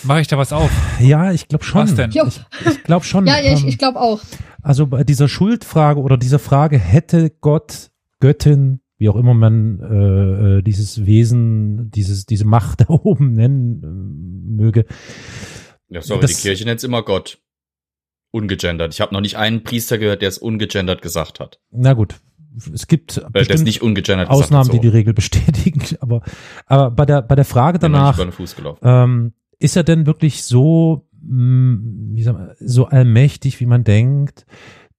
Mache 0.04 0.22
ich 0.22 0.28
da 0.28 0.38
was 0.38 0.52
auf? 0.52 0.72
Ja, 1.00 1.32
ich 1.32 1.48
glaube 1.48 1.64
schon. 1.64 1.84
Was 1.84 1.94
denn? 1.96 2.10
Jo. 2.12 2.26
Ich, 2.28 2.42
ich 2.66 2.84
glaube 2.84 3.06
schon. 3.06 3.26
Ja, 3.28 3.40
ja, 3.40 3.54
ich, 3.54 3.62
ähm, 3.64 3.70
ich 3.70 3.78
glaube 3.78 4.00
auch. 4.02 4.20
Also 4.64 4.88
bei 4.88 5.04
dieser 5.04 5.28
Schuldfrage 5.28 6.00
oder 6.02 6.18
dieser 6.18 6.40
Frage, 6.40 6.78
hätte 6.80 7.30
Gott, 7.40 7.92
Göttin, 8.20 8.82
wie 8.98 9.10
auch 9.10 9.16
immer 9.16 9.34
man 9.36 9.80
äh, 9.80 10.58
äh, 10.58 10.62
dieses 10.64 11.06
Wesen, 11.06 11.92
dieses, 11.92 12.26
diese 12.26 12.46
Macht 12.46 12.82
da 12.82 12.86
oben 12.90 13.34
nennen 13.34 13.84
äh, 13.84 14.62
möge. 14.62 14.86
Ja, 15.90 16.02
sorry, 16.02 16.22
Das- 16.22 16.36
die 16.36 16.42
Kirche 16.42 16.66
nennt's 16.66 16.84
immer 16.84 17.04
Gott. 17.04 17.38
Ungegendert. 18.34 18.94
Ich 18.94 19.02
habe 19.02 19.14
noch 19.14 19.22
nicht 19.22 19.38
einen 19.38 19.64
Priester 19.64 19.98
gehört, 19.98 20.22
der 20.22 20.30
es 20.30 20.38
ungegendert 20.38 21.02
gesagt 21.02 21.40
hat. 21.40 21.60
Na 21.72 21.94
gut, 21.94 22.16
es 22.74 22.88
gibt 22.88 23.18
Äh, 23.34 23.46
das 23.46 23.64
nicht 23.64 23.82
ungegendert 23.82 24.30
Ausnahmen, 24.30 24.66
hat, 24.66 24.74
die 24.74 24.78
so. 24.78 24.82
die 24.82 24.88
Regel 24.90 25.14
bestätigen. 25.14 25.82
Aber, 26.02 26.22
aber 26.66 26.92
bei 26.92 27.06
der 27.06 27.22
bei 27.22 27.36
der 27.36 27.46
Frage 27.46 27.80
danach, 27.80 28.18
ähm, 28.82 29.34
ist 29.60 29.76
er 29.76 29.84
denn 29.84 30.06
wirklich 30.06 30.44
so, 30.44 31.08
mh, 31.22 31.80
wie 32.16 32.24
sagt 32.24 32.38
man, 32.38 32.52
so 32.60 32.86
allmächtig, 32.88 33.60
wie 33.60 33.66
man 33.66 33.84
denkt? 33.84 34.46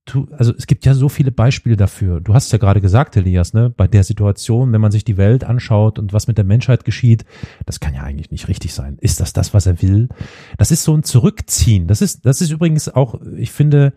Du, 0.05 0.27
also 0.33 0.53
es 0.57 0.67
gibt 0.67 0.85
ja 0.85 0.95
so 0.95 1.09
viele 1.09 1.31
Beispiele 1.31 1.77
dafür. 1.77 2.21
Du 2.21 2.35
hast 2.35 2.47
es 2.47 2.53
ja 2.53 2.59
gerade 2.59 2.81
gesagt, 2.81 3.17
Elias, 3.17 3.55
ne? 3.55 3.71
Bei 3.71 3.87
der 3.87 4.03
Situation, 4.03 4.73
wenn 4.73 4.81
man 4.81 4.91
sich 4.91 5.05
die 5.05 5.17
Welt 5.17 5.45
anschaut 5.45 5.99
und 6.01 6.13
was 6.13 6.27
mit 6.27 6.39
der 6.39 6.45
Menschheit 6.45 6.85
geschieht, 6.85 7.25
das 7.67 7.79
kann 7.79 7.95
ja 7.95 8.03
eigentlich 8.03 8.33
nicht 8.33 8.49
richtig 8.49 8.75
sein. 8.75 8.99
Ist 9.01 9.21
das 9.21 9.33
das, 9.33 9.55
was 9.55 9.67
er 9.67 9.81
will? 9.81 10.09
Das 10.59 10.73
ist 10.73 10.83
so 10.83 10.93
ein 10.97 11.05
Zurückziehen. 11.05 11.87
Das 11.87 12.03
ist, 12.03 12.27
das 12.27 12.41
ist 12.41 12.51
übrigens 12.51 12.89
auch, 12.89 13.21
ich 13.37 13.53
finde, 13.53 13.93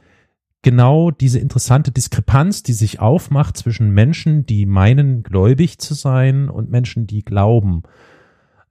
genau 0.66 1.12
diese 1.12 1.38
interessante 1.38 1.92
Diskrepanz, 1.92 2.64
die 2.64 2.74
sich 2.74 3.00
aufmacht 3.00 3.56
zwischen 3.56 3.92
Menschen, 3.92 4.48
die 4.48 4.66
meinen, 4.66 5.22
gläubig 5.22 5.78
zu 5.78 5.94
sein 5.94 6.50
und 6.50 6.72
Menschen, 6.72 7.06
die 7.06 7.24
glauben. 7.24 7.84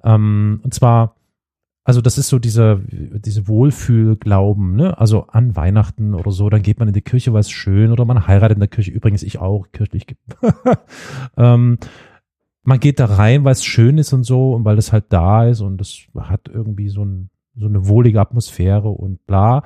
Ähm, 0.02 0.58
und 0.64 0.74
zwar, 0.74 1.14
also 1.84 2.00
das 2.00 2.18
ist 2.18 2.30
so 2.30 2.40
dieser, 2.40 2.80
diese 2.88 3.46
Wohlfühlglauben, 3.46 4.74
ne? 4.74 4.98
Also 4.98 5.28
an 5.28 5.54
Weihnachten 5.54 6.14
oder 6.14 6.32
so, 6.32 6.50
dann 6.50 6.62
geht 6.62 6.80
man 6.80 6.88
in 6.88 6.94
die 6.94 7.00
Kirche, 7.00 7.32
weil 7.32 7.42
es 7.42 7.50
schön, 7.52 7.92
oder 7.92 8.04
man 8.04 8.26
heiratet 8.26 8.56
in 8.56 8.60
der 8.60 8.68
Kirche, 8.68 8.90
übrigens 8.90 9.22
ich 9.22 9.38
auch, 9.38 9.66
kirchlich. 9.70 10.16
ähm, 11.36 11.78
man 12.64 12.80
geht 12.80 12.98
da 12.98 13.04
rein, 13.04 13.44
weil 13.44 13.52
es 13.52 13.64
schön 13.64 13.98
ist 13.98 14.12
und 14.12 14.24
so 14.24 14.52
und 14.54 14.64
weil 14.64 14.78
es 14.78 14.92
halt 14.92 15.04
da 15.10 15.46
ist 15.46 15.60
und 15.60 15.80
es 15.80 16.08
hat 16.18 16.48
irgendwie 16.52 16.88
so, 16.88 17.04
ein, 17.04 17.30
so 17.54 17.66
eine 17.66 17.86
wohlige 17.86 18.20
Atmosphäre 18.20 18.88
und 18.88 19.24
bla. 19.28 19.62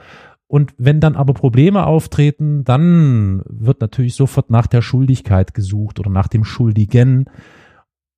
Und 0.48 0.74
wenn 0.78 0.98
dann 0.98 1.14
aber 1.14 1.34
Probleme 1.34 1.86
auftreten, 1.86 2.64
dann 2.64 3.42
wird 3.46 3.80
natürlich 3.82 4.14
sofort 4.14 4.50
nach 4.50 4.66
der 4.66 4.82
Schuldigkeit 4.82 5.54
gesucht 5.54 6.00
oder 6.00 6.10
nach 6.10 6.28
dem 6.28 6.42
Schuldigen. 6.42 7.26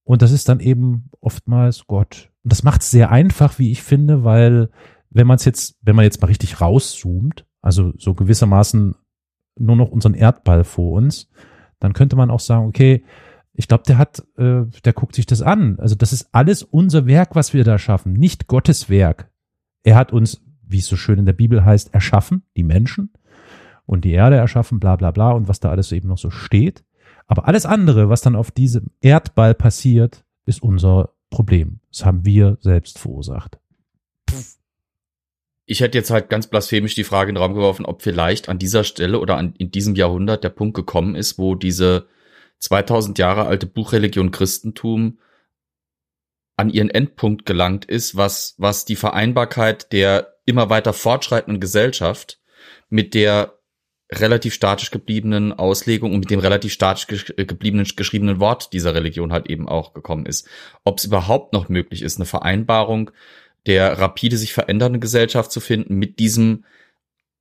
Und 0.04 0.22
das 0.22 0.30
ist 0.30 0.48
dann 0.48 0.60
eben 0.60 1.10
oftmals 1.20 1.86
Gott. 1.86 2.30
Und 2.44 2.52
das 2.52 2.62
macht 2.62 2.82
es 2.82 2.90
sehr 2.90 3.10
einfach, 3.10 3.58
wie 3.58 3.72
ich 3.72 3.82
finde, 3.82 4.24
weil 4.24 4.70
wenn 5.10 5.26
man 5.26 5.36
es 5.36 5.44
jetzt, 5.44 5.76
wenn 5.82 5.96
man 5.96 6.04
jetzt 6.04 6.22
mal 6.22 6.28
richtig 6.28 6.60
rauszoomt, 6.60 7.46
also 7.60 7.92
so 7.98 8.14
gewissermaßen 8.14 8.94
nur 9.58 9.76
noch 9.76 9.90
unseren 9.90 10.14
Erdball 10.14 10.62
vor 10.62 10.92
uns, 10.92 11.28
dann 11.80 11.92
könnte 11.94 12.14
man 12.14 12.30
auch 12.30 12.40
sagen, 12.40 12.66
okay, 12.66 13.04
ich 13.54 13.66
glaube, 13.68 13.82
der 13.86 13.98
hat, 13.98 14.20
äh, 14.38 14.62
der 14.84 14.92
guckt 14.92 15.16
sich 15.16 15.26
das 15.26 15.42
an. 15.42 15.78
Also 15.80 15.96
das 15.96 16.12
ist 16.12 16.28
alles 16.32 16.62
unser 16.62 17.06
Werk, 17.06 17.34
was 17.34 17.52
wir 17.52 17.64
da 17.64 17.78
schaffen, 17.78 18.12
nicht 18.12 18.46
Gottes 18.46 18.88
Werk. 18.88 19.30
Er 19.82 19.96
hat 19.96 20.12
uns, 20.12 20.42
wie 20.70 20.78
es 20.78 20.86
so 20.86 20.96
schön 20.96 21.18
in 21.18 21.26
der 21.26 21.32
Bibel 21.32 21.64
heißt, 21.64 21.94
erschaffen, 21.94 22.42
die 22.56 22.64
Menschen 22.64 23.12
und 23.86 24.04
die 24.04 24.12
Erde 24.12 24.36
erschaffen, 24.36 24.80
bla 24.80 24.96
bla 24.96 25.10
bla 25.10 25.32
und 25.32 25.48
was 25.48 25.60
da 25.60 25.70
alles 25.70 25.92
eben 25.92 26.08
noch 26.08 26.18
so 26.18 26.30
steht. 26.30 26.84
Aber 27.26 27.46
alles 27.46 27.66
andere, 27.66 28.08
was 28.08 28.22
dann 28.22 28.36
auf 28.36 28.50
diesem 28.50 28.90
Erdball 29.00 29.54
passiert, 29.54 30.24
ist 30.46 30.62
unser 30.62 31.10
Problem. 31.30 31.80
Das 31.90 32.04
haben 32.04 32.24
wir 32.24 32.58
selbst 32.60 32.98
verursacht. 32.98 33.58
Ich 35.64 35.80
hätte 35.80 35.96
jetzt 35.96 36.10
halt 36.10 36.28
ganz 36.28 36.48
blasphemisch 36.48 36.96
die 36.96 37.04
Frage 37.04 37.28
in 37.28 37.36
den 37.36 37.42
Raum 37.42 37.54
geworfen, 37.54 37.86
ob 37.86 38.02
vielleicht 38.02 38.48
an 38.48 38.58
dieser 38.58 38.82
Stelle 38.82 39.20
oder 39.20 39.36
an, 39.36 39.54
in 39.58 39.70
diesem 39.70 39.94
Jahrhundert 39.94 40.42
der 40.42 40.48
Punkt 40.48 40.74
gekommen 40.74 41.14
ist, 41.14 41.38
wo 41.38 41.54
diese 41.54 42.08
2000 42.58 43.18
Jahre 43.18 43.46
alte 43.46 43.66
Buchreligion 43.66 44.32
Christentum 44.32 45.18
an 46.56 46.70
ihren 46.70 46.90
Endpunkt 46.90 47.46
gelangt 47.46 47.84
ist, 47.84 48.16
was, 48.16 48.54
was 48.58 48.84
die 48.84 48.96
Vereinbarkeit 48.96 49.92
der 49.92 50.29
immer 50.50 50.70
weiter 50.70 50.92
fortschreitenden 50.92 51.60
Gesellschaft 51.60 52.38
mit 52.88 53.14
der 53.14 53.54
relativ 54.12 54.54
statisch 54.54 54.90
gebliebenen 54.90 55.52
Auslegung 55.52 56.12
und 56.12 56.20
mit 56.20 56.30
dem 56.30 56.40
relativ 56.40 56.72
statisch 56.72 57.06
gesch 57.06 57.32
gebliebenen 57.36 57.86
geschriebenen 57.96 58.40
Wort 58.40 58.72
dieser 58.72 58.94
Religion 58.94 59.32
halt 59.32 59.48
eben 59.48 59.68
auch 59.68 59.94
gekommen 59.94 60.26
ist. 60.26 60.48
Ob 60.84 60.98
es 60.98 61.04
überhaupt 61.04 61.52
noch 61.52 61.68
möglich 61.68 62.02
ist, 62.02 62.16
eine 62.16 62.26
Vereinbarung 62.26 63.10
der 63.66 63.98
rapide 63.98 64.36
sich 64.36 64.52
verändernden 64.52 65.00
Gesellschaft 65.00 65.52
zu 65.52 65.60
finden 65.60 65.96
mit 65.96 66.18
diesem 66.18 66.64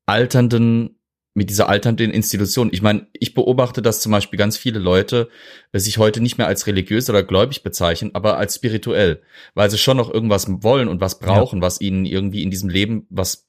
alternden 0.06 0.99
mit 1.40 1.50
dieser 1.50 1.70
alternden 1.70 2.12
Institution. 2.12 2.70
Ich 2.74 2.82
meine, 2.82 3.08
ich 3.14 3.34
beobachte, 3.34 3.82
dass 3.82 4.02
zum 4.02 4.12
Beispiel 4.12 4.38
ganz 4.38 4.58
viele 4.58 4.78
Leute 4.78 5.30
äh, 5.72 5.80
sich 5.80 5.98
heute 5.98 6.20
nicht 6.20 6.38
mehr 6.38 6.48
als 6.48 6.68
religiös 6.68 7.10
oder 7.10 7.24
gläubig 7.24 7.64
bezeichnen, 7.64 8.12
aber 8.14 8.38
als 8.38 8.56
spirituell, 8.56 9.22
weil 9.54 9.72
sie 9.72 9.78
schon 9.78 9.96
noch 9.96 10.14
irgendwas 10.14 10.48
wollen 10.50 10.90
und 10.90 11.00
was 11.00 11.18
brauchen, 11.18 11.60
ja. 11.60 11.62
was 11.62 11.80
ihnen 11.80 12.04
irgendwie 12.04 12.44
in 12.44 12.52
diesem 12.52 12.68
Leben 12.68 13.08
was 13.10 13.48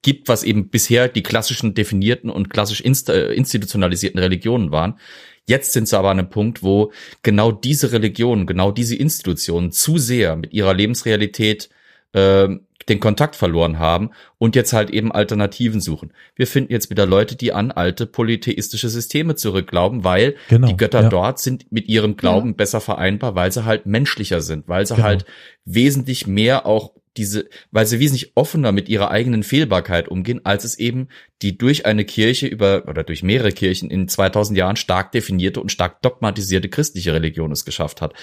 gibt, 0.00 0.26
was 0.28 0.42
eben 0.42 0.70
bisher 0.70 1.06
die 1.08 1.22
klassischen 1.22 1.74
definierten 1.74 2.30
und 2.30 2.48
klassisch 2.48 2.80
inst 2.80 3.10
äh, 3.10 3.34
institutionalisierten 3.34 4.18
Religionen 4.18 4.72
waren. 4.72 4.98
Jetzt 5.46 5.74
sind 5.74 5.88
sie 5.88 5.98
aber 5.98 6.12
an 6.12 6.18
einem 6.18 6.30
Punkt, 6.30 6.62
wo 6.62 6.92
genau 7.22 7.52
diese 7.52 7.92
Religionen, 7.92 8.46
genau 8.46 8.72
diese 8.72 8.96
Institutionen 8.96 9.70
zu 9.70 9.98
sehr 9.98 10.36
mit 10.36 10.54
ihrer 10.54 10.72
Lebensrealität 10.72 11.68
äh, 12.14 12.48
den 12.88 13.00
Kontakt 13.00 13.36
verloren 13.36 13.78
haben 13.78 14.10
und 14.38 14.56
jetzt 14.56 14.72
halt 14.72 14.90
eben 14.90 15.12
Alternativen 15.12 15.80
suchen. 15.80 16.12
Wir 16.34 16.46
finden 16.46 16.72
jetzt 16.72 16.90
wieder 16.90 17.06
Leute, 17.06 17.36
die 17.36 17.52
an 17.52 17.70
alte 17.70 18.06
polytheistische 18.06 18.88
Systeme 18.88 19.34
zurückglauben, 19.34 20.04
weil 20.04 20.36
genau, 20.48 20.68
die 20.68 20.76
Götter 20.76 21.02
ja. 21.02 21.08
dort 21.08 21.38
sind 21.38 21.70
mit 21.70 21.88
ihrem 21.88 22.16
Glauben 22.16 22.50
ja. 22.50 22.54
besser 22.54 22.80
vereinbar, 22.80 23.34
weil 23.34 23.52
sie 23.52 23.64
halt 23.64 23.86
menschlicher 23.86 24.40
sind, 24.40 24.68
weil 24.68 24.86
sie 24.86 24.94
genau. 24.94 25.06
halt 25.06 25.24
wesentlich 25.64 26.26
mehr 26.26 26.66
auch 26.66 26.92
diese, 27.16 27.48
weil 27.70 27.86
sie 27.86 28.00
wesentlich 28.00 28.32
offener 28.36 28.72
mit 28.72 28.88
ihrer 28.88 29.10
eigenen 29.10 29.42
Fehlbarkeit 29.42 30.08
umgehen, 30.08 30.40
als 30.44 30.64
es 30.64 30.78
eben 30.78 31.08
die 31.42 31.58
durch 31.58 31.84
eine 31.84 32.04
Kirche 32.04 32.46
über 32.46 32.84
oder 32.88 33.04
durch 33.04 33.22
mehrere 33.22 33.52
Kirchen 33.52 33.90
in 33.90 34.08
2000 34.08 34.56
Jahren 34.56 34.76
stark 34.76 35.12
definierte 35.12 35.60
und 35.60 35.70
stark 35.70 36.00
dogmatisierte 36.02 36.68
christliche 36.68 37.12
Religion 37.12 37.52
es 37.52 37.64
geschafft 37.64 38.00
hat. 38.00 38.14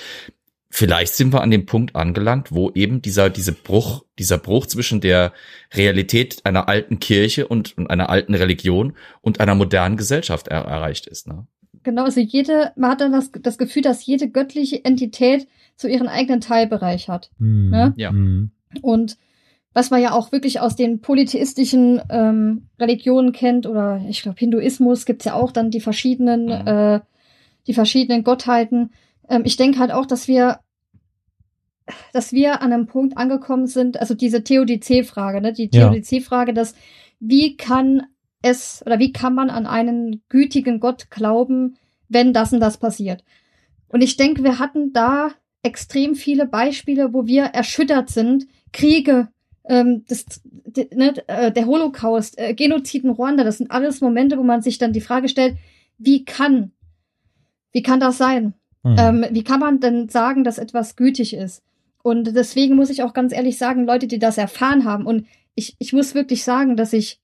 Vielleicht 0.71 1.15
sind 1.15 1.33
wir 1.33 1.41
an 1.41 1.49
dem 1.49 1.65
Punkt 1.65 1.95
angelangt, 1.95 2.51
wo 2.51 2.69
eben 2.71 3.01
dieser, 3.01 3.31
diese 3.31 3.53
Bruch, 3.53 4.05
dieser 4.19 4.37
Bruch 4.37 4.67
zwischen 4.67 5.01
der 5.01 5.33
Realität 5.73 6.45
einer 6.45 6.69
alten 6.69 6.99
Kirche 6.99 7.47
und, 7.47 7.75
und 7.77 7.89
einer 7.89 8.09
alten 8.09 8.35
Religion 8.35 8.93
und 9.21 9.39
einer 9.39 9.55
modernen 9.55 9.97
Gesellschaft 9.97 10.47
er, 10.47 10.61
erreicht 10.65 11.07
ist. 11.07 11.27
Ne? 11.27 11.47
Genau, 11.81 12.03
also 12.03 12.19
jede, 12.19 12.71
man 12.75 12.91
hat 12.91 13.01
dann 13.01 13.11
das, 13.11 13.31
das 13.31 13.57
Gefühl, 13.57 13.81
dass 13.81 14.05
jede 14.05 14.29
göttliche 14.29 14.85
Entität 14.85 15.47
so 15.75 15.87
ihren 15.87 16.07
eigenen 16.07 16.41
Teilbereich 16.41 17.09
hat. 17.09 17.31
Mhm. 17.39 17.69
Ne? 17.71 17.93
Ja. 17.97 18.11
Mhm. 18.11 18.51
Und 18.81 19.17
was 19.73 19.89
man 19.89 20.01
ja 20.01 20.11
auch 20.11 20.31
wirklich 20.31 20.59
aus 20.59 20.75
den 20.75 20.99
polytheistischen 20.99 22.01
ähm, 22.09 22.67
Religionen 22.79 23.31
kennt, 23.31 23.65
oder 23.65 24.01
ich 24.07 24.21
glaube 24.21 24.37
Hinduismus 24.37 25.05
gibt's 25.05 25.25
ja 25.25 25.33
auch 25.33 25.51
dann 25.51 25.71
die 25.71 25.79
verschiedenen, 25.79 26.45
Mhm. 26.45 26.67
äh, 26.67 26.99
die 27.65 27.73
verschiedenen 27.73 28.23
Gottheiten. 28.23 28.91
Ähm, 29.29 29.43
ich 29.45 29.55
denke 29.57 29.79
halt 29.79 29.91
auch, 29.91 30.05
dass 30.05 30.27
wir, 30.27 30.59
dass 32.13 32.33
wir 32.33 32.61
an 32.61 32.73
einem 32.73 32.87
Punkt 32.87 33.17
angekommen 33.17 33.67
sind, 33.67 33.99
also 33.99 34.13
diese 34.13 34.43
Theodizee-Frage, 34.43 35.41
ne? 35.41 35.53
Die 35.53 35.69
Ja. 35.71 35.89
Theodizee-Frage, 35.89 36.53
dass 36.53 36.75
wie 37.19 37.55
kann 37.57 38.03
es 38.41 38.83
oder 38.85 38.99
wie 38.99 39.11
kann 39.11 39.35
man 39.35 39.49
an 39.49 39.65
einen 39.65 40.23
gütigen 40.29 40.79
Gott 40.79 41.09
glauben, 41.09 41.77
wenn 42.07 42.33
das 42.33 42.53
und 42.53 42.59
das 42.59 42.77
passiert? 42.77 43.23
Und 43.87 44.01
ich 44.01 44.17
denke, 44.17 44.43
wir 44.43 44.59
hatten 44.59 44.93
da 44.93 45.31
extrem 45.63 46.15
viele 46.15 46.45
Beispiele, 46.45 47.13
wo 47.13 47.25
wir 47.25 47.43
erschüttert 47.45 48.09
sind. 48.09 48.47
Kriege, 48.71 49.27
ähm, 49.65 50.05
das, 50.07 50.25
d- 50.45 50.89
ne, 50.93 51.13
äh, 51.27 51.51
der 51.51 51.65
Holocaust, 51.65 52.37
äh, 52.37 52.53
Genozid 52.53 53.03
in 53.03 53.09
Ruanda, 53.09 53.43
das 53.43 53.57
sind 53.57 53.71
alles 53.71 53.99
Momente, 53.99 54.37
wo 54.37 54.43
man 54.43 54.61
sich 54.61 54.77
dann 54.77 54.93
die 54.93 55.01
Frage 55.01 55.27
stellt, 55.27 55.57
wie 55.97 56.23
kann, 56.23 56.71
wie 57.73 57.81
kann 57.81 57.99
das 57.99 58.17
sein? 58.17 58.53
Mhm. 58.83 58.95
Ähm, 58.97 59.25
wie 59.31 59.43
kann 59.43 59.59
man 59.59 59.79
denn 59.79 60.09
sagen, 60.09 60.43
dass 60.43 60.57
etwas 60.57 60.95
gütig 60.95 61.33
ist? 61.33 61.63
Und 62.01 62.35
deswegen 62.35 62.75
muss 62.75 62.89
ich 62.89 63.03
auch 63.03 63.13
ganz 63.13 63.33
ehrlich 63.33 63.57
sagen, 63.57 63.85
Leute, 63.85 64.07
die 64.07 64.19
das 64.19 64.37
erfahren 64.37 64.85
haben, 64.85 65.05
und 65.05 65.27
ich, 65.55 65.75
ich 65.79 65.91
muss 65.91 66.15
wirklich 66.15 66.43
sagen, 66.43 66.77
dass 66.77 66.93
ich, 66.93 67.19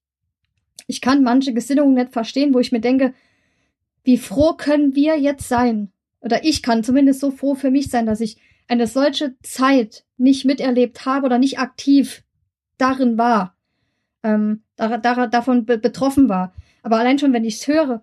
ich 0.88 1.02
kann 1.02 1.24
manche 1.24 1.54
Gesinnungen 1.54 1.94
nicht 1.94 2.12
verstehen, 2.12 2.54
wo 2.54 2.60
ich 2.60 2.72
mir 2.72 2.82
denke, 2.82 3.14
wie 4.04 4.18
froh 4.18 4.54
können 4.54 4.96
wir 4.96 5.18
jetzt 5.18 5.48
sein? 5.48 5.92
Oder 6.20 6.44
ich 6.44 6.62
kann 6.62 6.84
zumindest 6.84 7.22
so 7.22 7.32
froh 7.32 7.56
für 7.56 7.72
mich 7.72 7.90
sein, 7.90 8.06
dass 8.06 8.20
ich 8.20 8.38
eine 8.68 8.88
solche 8.88 9.36
Zeit 9.42 10.04
nicht 10.18 10.46
miterlebt 10.46 11.06
habe 11.06 11.26
oder 11.26 11.38
nicht 11.38 11.60
aktiv 11.60 12.24
darin 12.78 13.18
war, 13.18 13.56
ähm, 14.24 14.64
da, 14.76 14.98
da, 14.98 15.28
davon 15.28 15.66
be 15.66 15.78
betroffen 15.78 16.30
war. 16.30 16.54
Aber 16.84 16.98
allein 16.98 17.20
schon, 17.20 17.34
wenn 17.34 17.46
ich 17.46 17.56
es 17.56 17.68
höre, 17.68 18.02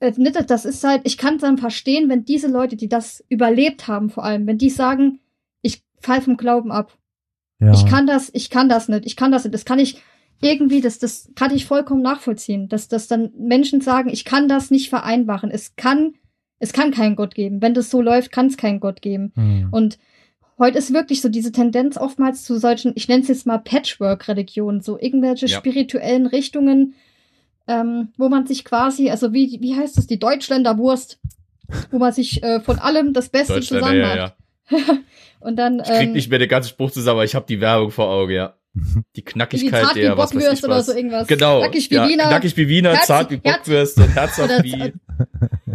das 0.00 0.64
ist 0.64 0.82
halt, 0.82 1.02
ich 1.04 1.18
kann 1.18 1.36
es 1.36 1.42
dann 1.42 1.58
verstehen, 1.58 2.08
wenn 2.08 2.24
diese 2.24 2.48
Leute, 2.48 2.76
die 2.76 2.88
das 2.88 3.24
überlebt 3.28 3.86
haben, 3.86 4.08
vor 4.10 4.24
allem, 4.24 4.46
wenn 4.46 4.58
die 4.58 4.70
sagen, 4.70 5.20
ich 5.62 5.82
fall 6.00 6.22
vom 6.22 6.36
Glauben 6.36 6.72
ab. 6.72 6.96
ja. 7.60 7.72
Ich 7.72 7.84
kann 7.86 8.06
das, 8.06 8.30
ich 8.32 8.48
kann 8.50 8.68
das 8.68 8.88
nicht, 8.88 9.04
ich 9.06 9.16
kann 9.16 9.30
das 9.30 9.44
nicht, 9.44 9.54
das 9.54 9.64
kann 9.66 9.78
ich 9.78 10.02
irgendwie, 10.42 10.80
das, 10.80 10.98
das 10.98 11.30
kann 11.34 11.54
ich 11.54 11.66
vollkommen 11.66 12.00
nachvollziehen, 12.00 12.68
dass, 12.68 12.88
dass 12.88 13.08
dann 13.08 13.30
Menschen 13.38 13.82
sagen, 13.82 14.08
ich 14.08 14.24
kann 14.24 14.48
das 14.48 14.70
nicht 14.70 14.88
vereinbaren. 14.88 15.50
Es 15.50 15.76
kann, 15.76 16.14
es 16.58 16.72
kann 16.72 16.92
keinen 16.92 17.14
Gott 17.14 17.34
geben. 17.34 17.60
Wenn 17.60 17.74
das 17.74 17.90
so 17.90 18.00
läuft, 18.00 18.32
kann 18.32 18.46
es 18.46 18.56
keinen 18.56 18.80
Gott 18.80 19.02
geben. 19.02 19.32
Mhm. 19.36 19.68
Und 19.70 19.98
heute 20.58 20.78
ist 20.78 20.94
wirklich 20.94 21.20
so 21.20 21.28
diese 21.28 21.52
Tendenz 21.52 21.98
oftmals 21.98 22.42
zu 22.44 22.58
solchen, 22.58 22.92
ich 22.94 23.06
nenne 23.06 23.20
es 23.22 23.28
jetzt 23.28 23.46
mal 23.46 23.58
Patchwork-Religionen, 23.58 24.80
so 24.80 24.98
irgendwelche 24.98 25.44
Ja. 25.44 25.58
spirituellen 25.58 26.24
Richtungen, 26.26 26.94
ähm, 27.68 28.08
wo 28.18 28.28
man 28.28 28.46
sich 28.46 28.64
quasi, 28.64 29.10
also 29.10 29.32
wie, 29.32 29.58
wie 29.60 29.76
heißt 29.76 29.96
das, 29.98 30.06
die 30.06 30.18
Deutschländer 30.18 30.78
Wurst, 30.78 31.18
wo 31.90 31.98
man 31.98 32.12
sich 32.12 32.42
äh, 32.42 32.60
von 32.60 32.78
allem 32.78 33.12
das 33.12 33.28
Beste 33.28 33.60
zusammen 33.60 33.96
ja, 34.00 34.14
ja, 34.16 34.22
macht. 34.22 34.34
ja. 34.88 34.94
Und 35.40 35.56
dann 35.56 35.80
Ich 35.80 35.86
krieg 35.86 36.00
ähm, 36.08 36.12
nicht 36.12 36.30
mehr 36.30 36.38
den 36.38 36.48
ganzen 36.48 36.68
Spruch 36.70 36.90
zusammen, 36.90 37.16
aber 37.18 37.24
ich 37.24 37.34
habe 37.34 37.46
die 37.48 37.60
Werbung 37.60 37.90
vor 37.90 38.08
Augen, 38.08 38.32
ja. 38.32 38.54
Die 38.74 39.20
wie 39.20 39.22
Knackigkeit 39.24 39.84
zart 39.84 39.96
wie 39.96 40.00
der, 40.02 40.16
was 40.16 40.30
weiß 40.34 40.42
Bockwürst 40.44 40.58
ich 40.58 40.64
oder 40.64 40.76
was. 40.76 40.86
so 40.86 40.92
irgendwas. 40.94 41.26
Genau. 41.26 41.58
Knackig 41.60 41.90
wie 41.90 41.94
ja, 41.96 42.08
Wiener. 42.08 42.28
Knackig 42.28 42.56
wie 42.56 42.68
Wiener, 42.68 42.92
Herz- 42.94 43.06
zart 43.06 43.30
wie 43.30 43.40
Herz- 43.42 43.56
Bockwürst 43.58 43.96
und 43.98 44.08
herzhaft 44.14 44.50
Oder- 44.50 44.62
wie. 44.64 44.92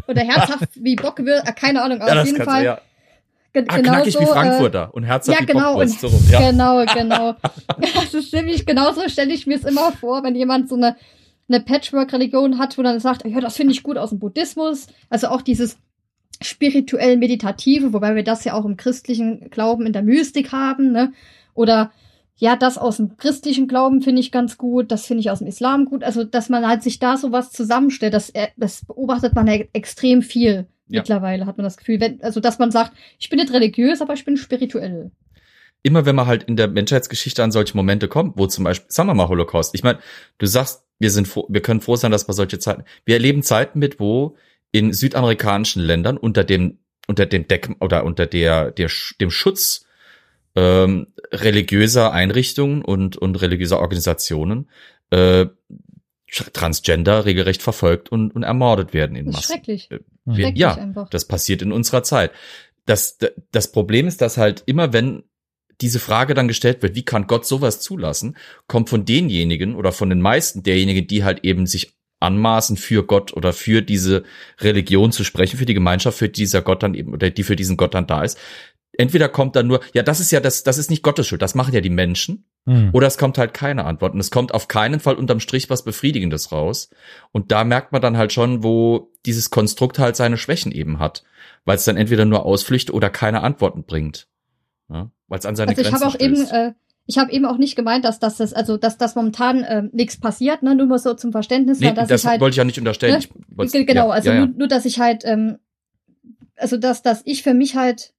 Oder 0.07 0.21
herzhaft 0.21 0.69
wie 0.75 0.95
Bockwürst, 0.95 1.47
äh, 1.47 1.51
keine 1.53 1.81
Ahnung, 1.81 1.99
aber 2.01 2.07
Ja, 2.13 2.21
auf 2.21 2.27
das 2.27 2.31
jeden 2.31 2.43
Fall. 2.45 2.63
ja. 2.63 2.81
Ge 3.53 3.65
Ah, 3.67 3.77
genau 3.77 3.89
knackig 3.93 4.13
so, 4.13 4.19
wie 4.19 4.23
äh, 4.23 4.27
Frankfurter 4.27 4.93
und 4.93 5.03
herzhaft 5.03 5.39
ja, 5.39 5.43
wie 5.47 5.51
genau, 5.51 5.73
Bockwurst. 5.73 6.03
und- 6.03 6.09
So 6.11 6.15
rum, 6.17 6.27
ja. 6.29 6.51
Genau, 6.51 6.85
genau. 6.93 7.35
Das 7.95 8.13
ist 8.13 8.31
ziemlich 8.31 8.65
genauso 8.65 9.07
stelle 9.09 9.33
ich 9.33 9.45
mir 9.47 9.57
es 9.57 9.63
immer 9.65 9.91
vor, 9.93 10.23
wenn 10.23 10.35
jemand 10.35 10.69
so 10.69 10.75
eine, 10.75 10.95
eine 11.47 11.59
Patchwork-Religion 11.59 12.57
hat, 12.57 12.77
wo 12.77 12.83
dann 12.83 12.99
sagt, 12.99 13.25
ja, 13.25 13.39
das 13.39 13.55
finde 13.55 13.73
ich 13.73 13.83
gut 13.83 13.97
aus 13.97 14.09
dem 14.09 14.19
Buddhismus. 14.19 14.87
Also 15.09 15.27
auch 15.27 15.41
dieses 15.41 15.77
spirituell 16.41 17.17
meditative, 17.17 17.93
wobei 17.93 18.15
wir 18.15 18.23
das 18.23 18.43
ja 18.43 18.53
auch 18.53 18.65
im 18.65 18.77
christlichen 18.77 19.49
Glauben 19.49 19.85
in 19.85 19.93
der 19.93 20.03
Mystik 20.03 20.51
haben, 20.51 20.91
ne? 20.91 21.13
Oder 21.53 21.91
ja, 22.37 22.57
das 22.57 22.77
aus 22.77 22.97
dem 22.97 23.15
christlichen 23.15 23.67
Glauben 23.67 24.01
finde 24.01 24.19
ich 24.19 24.31
ganz 24.31 24.57
gut, 24.57 24.91
das 24.91 25.05
finde 25.05 25.21
ich 25.21 25.31
aus 25.31 25.39
dem 25.39 25.47
Islam 25.47 25.85
gut. 25.85 26.03
Also, 26.03 26.25
dass 26.25 26.49
man 26.49 26.67
halt 26.67 26.83
sich 26.83 26.99
da 26.99 27.15
sowas 27.15 27.51
zusammenstellt, 27.51 28.13
das, 28.13 28.29
äh, 28.31 28.47
das 28.57 28.83
beobachtet 28.85 29.35
man 29.35 29.47
ja 29.47 29.63
extrem 29.71 30.21
viel. 30.21 30.67
Ja. 30.87 30.99
Mittlerweile 30.99 31.45
hat 31.45 31.57
man 31.57 31.63
das 31.63 31.77
Gefühl, 31.77 31.99
wenn, 32.01 32.21
also 32.21 32.41
dass 32.41 32.59
man 32.59 32.71
sagt, 32.71 32.91
ich 33.17 33.29
bin 33.29 33.39
nicht 33.39 33.53
religiös, 33.53 34.01
aber 34.01 34.13
ich 34.13 34.25
bin 34.25 34.35
spirituell. 34.37 35.11
immer 35.81 36.05
wenn 36.05 36.15
man 36.15 36.27
halt 36.27 36.43
in 36.43 36.57
der 36.57 36.67
Menschheitsgeschichte 36.67 37.43
an 37.43 37.51
solche 37.51 37.77
Momente 37.77 38.07
kommt, 38.07 38.37
wo 38.37 38.47
zum 38.47 38.65
Beispiel, 38.65 38.91
sagen 38.91 39.07
wir 39.07 39.13
mal 39.13 39.29
Holocaust. 39.29 39.73
Ich 39.73 39.83
meine, 39.83 39.99
du 40.37 40.45
sagst, 40.45 40.84
wir 40.99 41.11
sind 41.11 41.27
froh, 41.27 41.45
wir 41.49 41.61
können 41.61 41.81
froh 41.81 41.95
sein, 41.95 42.11
dass 42.11 42.27
wir 42.27 42.33
solche 42.33 42.59
Zeiten, 42.59 42.83
wir 43.05 43.15
erleben 43.15 43.43
Zeiten 43.43 43.79
mit, 43.79 43.99
wo 43.99 44.35
in 44.71 44.93
südamerikanischen 44.93 45.81
Ländern 45.81 46.17
unter 46.17 46.43
dem, 46.43 46.79
unter 47.07 47.25
dem 47.25 47.47
Deck 47.47 47.69
oder 47.79 48.03
unter 48.03 48.25
der, 48.25 48.71
der, 48.71 48.89
dem 49.19 49.31
Schutz 49.31 49.85
ähm, 50.55 51.07
religiöser 51.31 52.11
Einrichtungen 52.11 52.83
und, 52.83 53.17
und 53.17 53.41
religiöser 53.41 53.79
Organisationen 53.79 54.69
äh, 55.11 55.45
Transgender 56.53 57.25
regelrecht 57.25 57.61
verfolgt 57.61 58.11
und, 58.11 58.35
und 58.35 58.43
ermordet 58.43 58.93
werden 58.93 59.15
in 59.15 59.27
Das 59.27 59.35
ist 59.35 59.41
Massen. 59.41 59.53
schrecklich. 59.53 59.89
Wir, 59.89 59.99
Schrecklich 60.35 60.59
ja, 60.59 60.73
einfach. 60.73 61.09
das 61.09 61.25
passiert 61.25 61.61
in 61.61 61.71
unserer 61.71 62.03
Zeit. 62.03 62.31
Das, 62.85 63.17
das 63.51 63.71
Problem 63.71 64.07
ist, 64.07 64.21
dass 64.21 64.37
halt 64.37 64.63
immer, 64.65 64.91
wenn 64.91 65.23
diese 65.81 65.99
Frage 65.99 66.33
dann 66.33 66.47
gestellt 66.47 66.81
wird, 66.81 66.95
wie 66.95 67.05
kann 67.05 67.27
Gott 67.27 67.45
sowas 67.45 67.79
zulassen, 67.79 68.37
kommt 68.67 68.89
von 68.89 69.05
denjenigen 69.05 69.75
oder 69.75 69.91
von 69.91 70.09
den 70.09 70.21
meisten 70.21 70.63
derjenigen, 70.63 71.07
die 71.07 71.23
halt 71.23 71.43
eben 71.43 71.67
sich 71.67 71.95
anmaßen, 72.19 72.77
für 72.77 73.05
Gott 73.05 73.33
oder 73.33 73.53
für 73.53 73.81
diese 73.81 74.23
Religion 74.59 75.11
zu 75.11 75.23
sprechen, 75.23 75.57
für 75.57 75.65
die 75.65 75.73
Gemeinschaft, 75.73 76.17
für 76.17 76.29
die 76.29 76.41
dieser 76.43 76.61
Gott 76.61 76.83
dann 76.83 76.93
eben, 76.93 77.13
oder 77.13 77.29
die 77.29 77.43
für 77.43 77.55
diesen 77.55 77.77
Gott 77.77 77.93
dann 77.93 78.07
da 78.07 78.23
ist. 78.23 78.37
Entweder 78.97 79.27
kommt 79.27 79.55
dann 79.57 79.67
nur, 79.67 79.81
ja, 79.93 80.03
das 80.03 80.19
ist 80.21 80.31
ja 80.31 80.39
das, 80.39 80.63
das 80.63 80.77
ist 80.77 80.89
nicht 80.89 81.03
Gottes 81.03 81.27
Schuld, 81.27 81.41
das 81.41 81.55
machen 81.55 81.73
ja 81.73 81.81
die 81.81 81.89
Menschen. 81.89 82.45
Hm. 82.65 82.89
Oder 82.93 83.07
es 83.07 83.17
kommt 83.17 83.37
halt 83.37 83.53
keine 83.53 83.85
Antwort. 83.85 84.13
Und 84.13 84.19
es 84.19 84.31
kommt 84.31 84.53
auf 84.53 84.67
keinen 84.67 84.99
Fall 84.99 85.15
unterm 85.15 85.39
Strich 85.39 85.69
was 85.69 85.83
Befriedigendes 85.83 86.51
raus. 86.51 86.89
Und 87.31 87.51
da 87.51 87.63
merkt 87.63 87.91
man 87.91 88.01
dann 88.01 88.17
halt 88.17 88.33
schon, 88.33 88.63
wo 88.63 89.11
dieses 89.25 89.49
Konstrukt 89.49 89.99
halt 89.99 90.15
seine 90.15 90.37
Schwächen 90.37 90.71
eben 90.71 90.99
hat. 90.99 91.23
Weil 91.65 91.75
es 91.75 91.83
dann 91.83 91.97
entweder 91.97 92.25
nur 92.25 92.45
Ausflüchte 92.45 92.93
oder 92.93 93.09
keine 93.09 93.41
Antworten 93.41 93.83
bringt. 93.83 94.27
Ja? 94.89 95.11
Weil 95.27 95.39
es 95.39 95.45
an 95.45 95.55
seine 95.55 95.69
Also 95.69 95.81
ich 95.81 95.87
Grenzen 95.87 96.05
habe 96.05 96.15
auch 96.15 96.19
eben, 96.19 96.35
stößt. 96.35 96.53
äh, 96.53 96.73
ich 97.07 97.17
habe 97.17 97.31
eben 97.31 97.45
auch 97.45 97.57
nicht 97.57 97.75
gemeint, 97.75 98.05
dass, 98.05 98.19
das, 98.19 98.41
also 98.53 98.77
dass 98.77 98.97
das 98.97 99.15
momentan 99.15 99.63
äh, 99.63 99.83
nichts 99.91 100.19
passiert, 100.19 100.63
ne? 100.63 100.75
Nur 100.75 100.87
mal 100.87 100.99
so 100.99 101.13
zum 101.13 101.31
Verständnis, 101.31 101.79
nee, 101.79 101.91
dass 101.91 102.09
das 102.09 102.23
ich 102.23 102.27
halt 102.27 102.41
wollte 102.41 102.53
ich 102.53 102.57
ja 102.57 102.63
nicht 102.63 102.79
unterstellen. 102.79 103.13
ne? 103.13 103.65
Ich 103.65 103.71
Genau, 103.85 104.07
ja, 104.07 104.13
also 104.13 104.29
ja, 104.29 104.35
ja. 104.35 104.45
Nur, 104.45 104.55
nur, 104.57 104.67
dass 104.67 104.85
ich 104.85 104.99
halt, 104.99 105.23
ähm, 105.25 105.57
also 106.55 106.77
dass, 106.77 107.01
dass 107.01 107.21
ich 107.25 107.43
für 107.43 107.53
mich 107.53 107.75
halt 107.75 108.13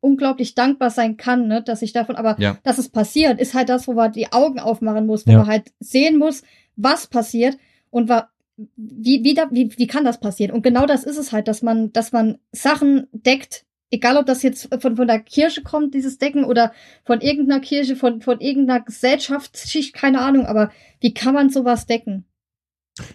unglaublich 0.00 0.54
dankbar 0.54 0.90
sein 0.90 1.16
kann, 1.16 1.46
ne, 1.46 1.62
dass 1.62 1.80
ich 1.82 1.92
davon, 1.92 2.16
aber 2.16 2.36
dass 2.64 2.78
es 2.78 2.88
passiert, 2.88 3.38
ist 3.38 3.54
halt 3.54 3.68
das, 3.68 3.86
wo 3.86 3.92
man 3.92 4.12
die 4.12 4.32
Augen 4.32 4.58
aufmachen 4.58 5.06
muss, 5.06 5.26
wo 5.26 5.32
man 5.38 5.46
halt 5.46 5.72
sehen 5.78 6.18
muss, 6.18 6.42
was 6.74 7.06
passiert 7.06 7.56
und 7.90 8.08
wa 8.08 8.28
wie, 8.76 9.24
wie, 9.24 9.34
da, 9.34 9.48
wie, 9.50 9.70
wie 9.76 9.86
kann 9.86 10.04
das 10.04 10.20
passieren? 10.20 10.52
Und 10.52 10.62
genau 10.62 10.86
das 10.86 11.04
ist 11.04 11.16
es 11.16 11.32
halt, 11.32 11.48
dass 11.48 11.62
man, 11.62 11.92
dass 11.92 12.12
man 12.12 12.38
Sachen 12.52 13.06
deckt, 13.12 13.64
egal 13.92 14.16
ob 14.16 14.26
das 14.26 14.42
jetzt 14.42 14.74
von, 14.80 14.96
von 14.96 15.06
der 15.06 15.20
Kirche 15.20 15.62
kommt, 15.62 15.94
dieses 15.94 16.18
Decken, 16.18 16.44
oder 16.44 16.72
von 17.04 17.20
irgendeiner 17.20 17.60
Kirche, 17.60 17.94
von, 17.94 18.20
von 18.20 18.40
irgendeiner 18.40 18.80
Gesellschaftsschicht, 18.80 19.94
keine 19.94 20.20
Ahnung, 20.20 20.46
aber 20.46 20.72
wie 21.00 21.14
kann 21.14 21.34
man 21.34 21.50
sowas 21.50 21.86
decken? 21.86 22.24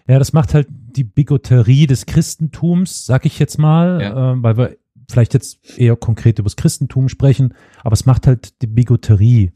Ja, 0.08 0.18
das 0.20 0.34
macht 0.34 0.54
halt 0.54 0.68
die 0.70 1.04
Bigotterie 1.04 1.88
des 1.88 2.06
Christentums, 2.06 3.06
sag 3.06 3.26
ich 3.26 3.38
jetzt 3.40 3.58
mal, 3.58 4.02
Ja. 4.02 4.34
äh, 4.34 4.44
weil 4.44 4.58
wir 4.58 4.78
vielleicht 5.10 5.34
jetzt 5.34 5.78
eher 5.78 5.96
konkret 5.96 6.40
über 6.40 6.48
das 6.48 6.56
Christentum 6.56 7.10
sprechen, 7.10 7.54
aber 7.84 7.94
es 7.94 8.06
macht 8.06 8.28
halt 8.28 8.62
die 8.62 8.68
Bigotterie 8.68 9.52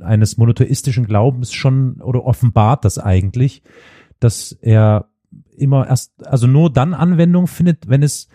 eines 0.00 0.36
monotheistischen 0.36 1.06
Glaubens 1.06 1.52
schon 1.52 2.00
oder 2.00 2.24
offenbart 2.24 2.84
das 2.84 2.98
eigentlich, 2.98 3.62
dass 4.20 4.52
er 4.60 5.08
immer 5.56 5.86
erst, 5.88 6.26
also 6.26 6.46
nur 6.46 6.72
dann 6.72 6.94
Anwendung 6.94 7.46
findet, 7.46 7.88
wenn 7.88 8.02
es 8.02 8.28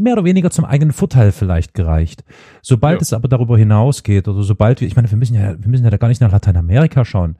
mehr 0.00 0.14
oder 0.14 0.24
weniger 0.24 0.50
zum 0.50 0.64
eigenen 0.64 0.92
Vorteil 0.92 1.30
vielleicht 1.32 1.74
gereicht. 1.74 2.24
Sobald 2.62 2.96
Ja. 2.96 3.02
es 3.02 3.12
aber 3.12 3.28
darüber 3.28 3.56
hinausgeht 3.58 4.26
oder 4.28 4.42
sobald 4.42 4.80
wir, 4.80 4.88
ich 4.88 4.96
meine, 4.96 5.10
wir 5.10 5.18
müssen 5.18 5.34
ja, 5.34 5.54
wir 5.60 5.68
müssen 5.68 5.84
ja 5.84 5.90
da 5.90 5.96
gar 5.96 6.08
nicht 6.08 6.20
nach 6.20 6.32
Lateinamerika 6.32 7.04
schauen. 7.04 7.36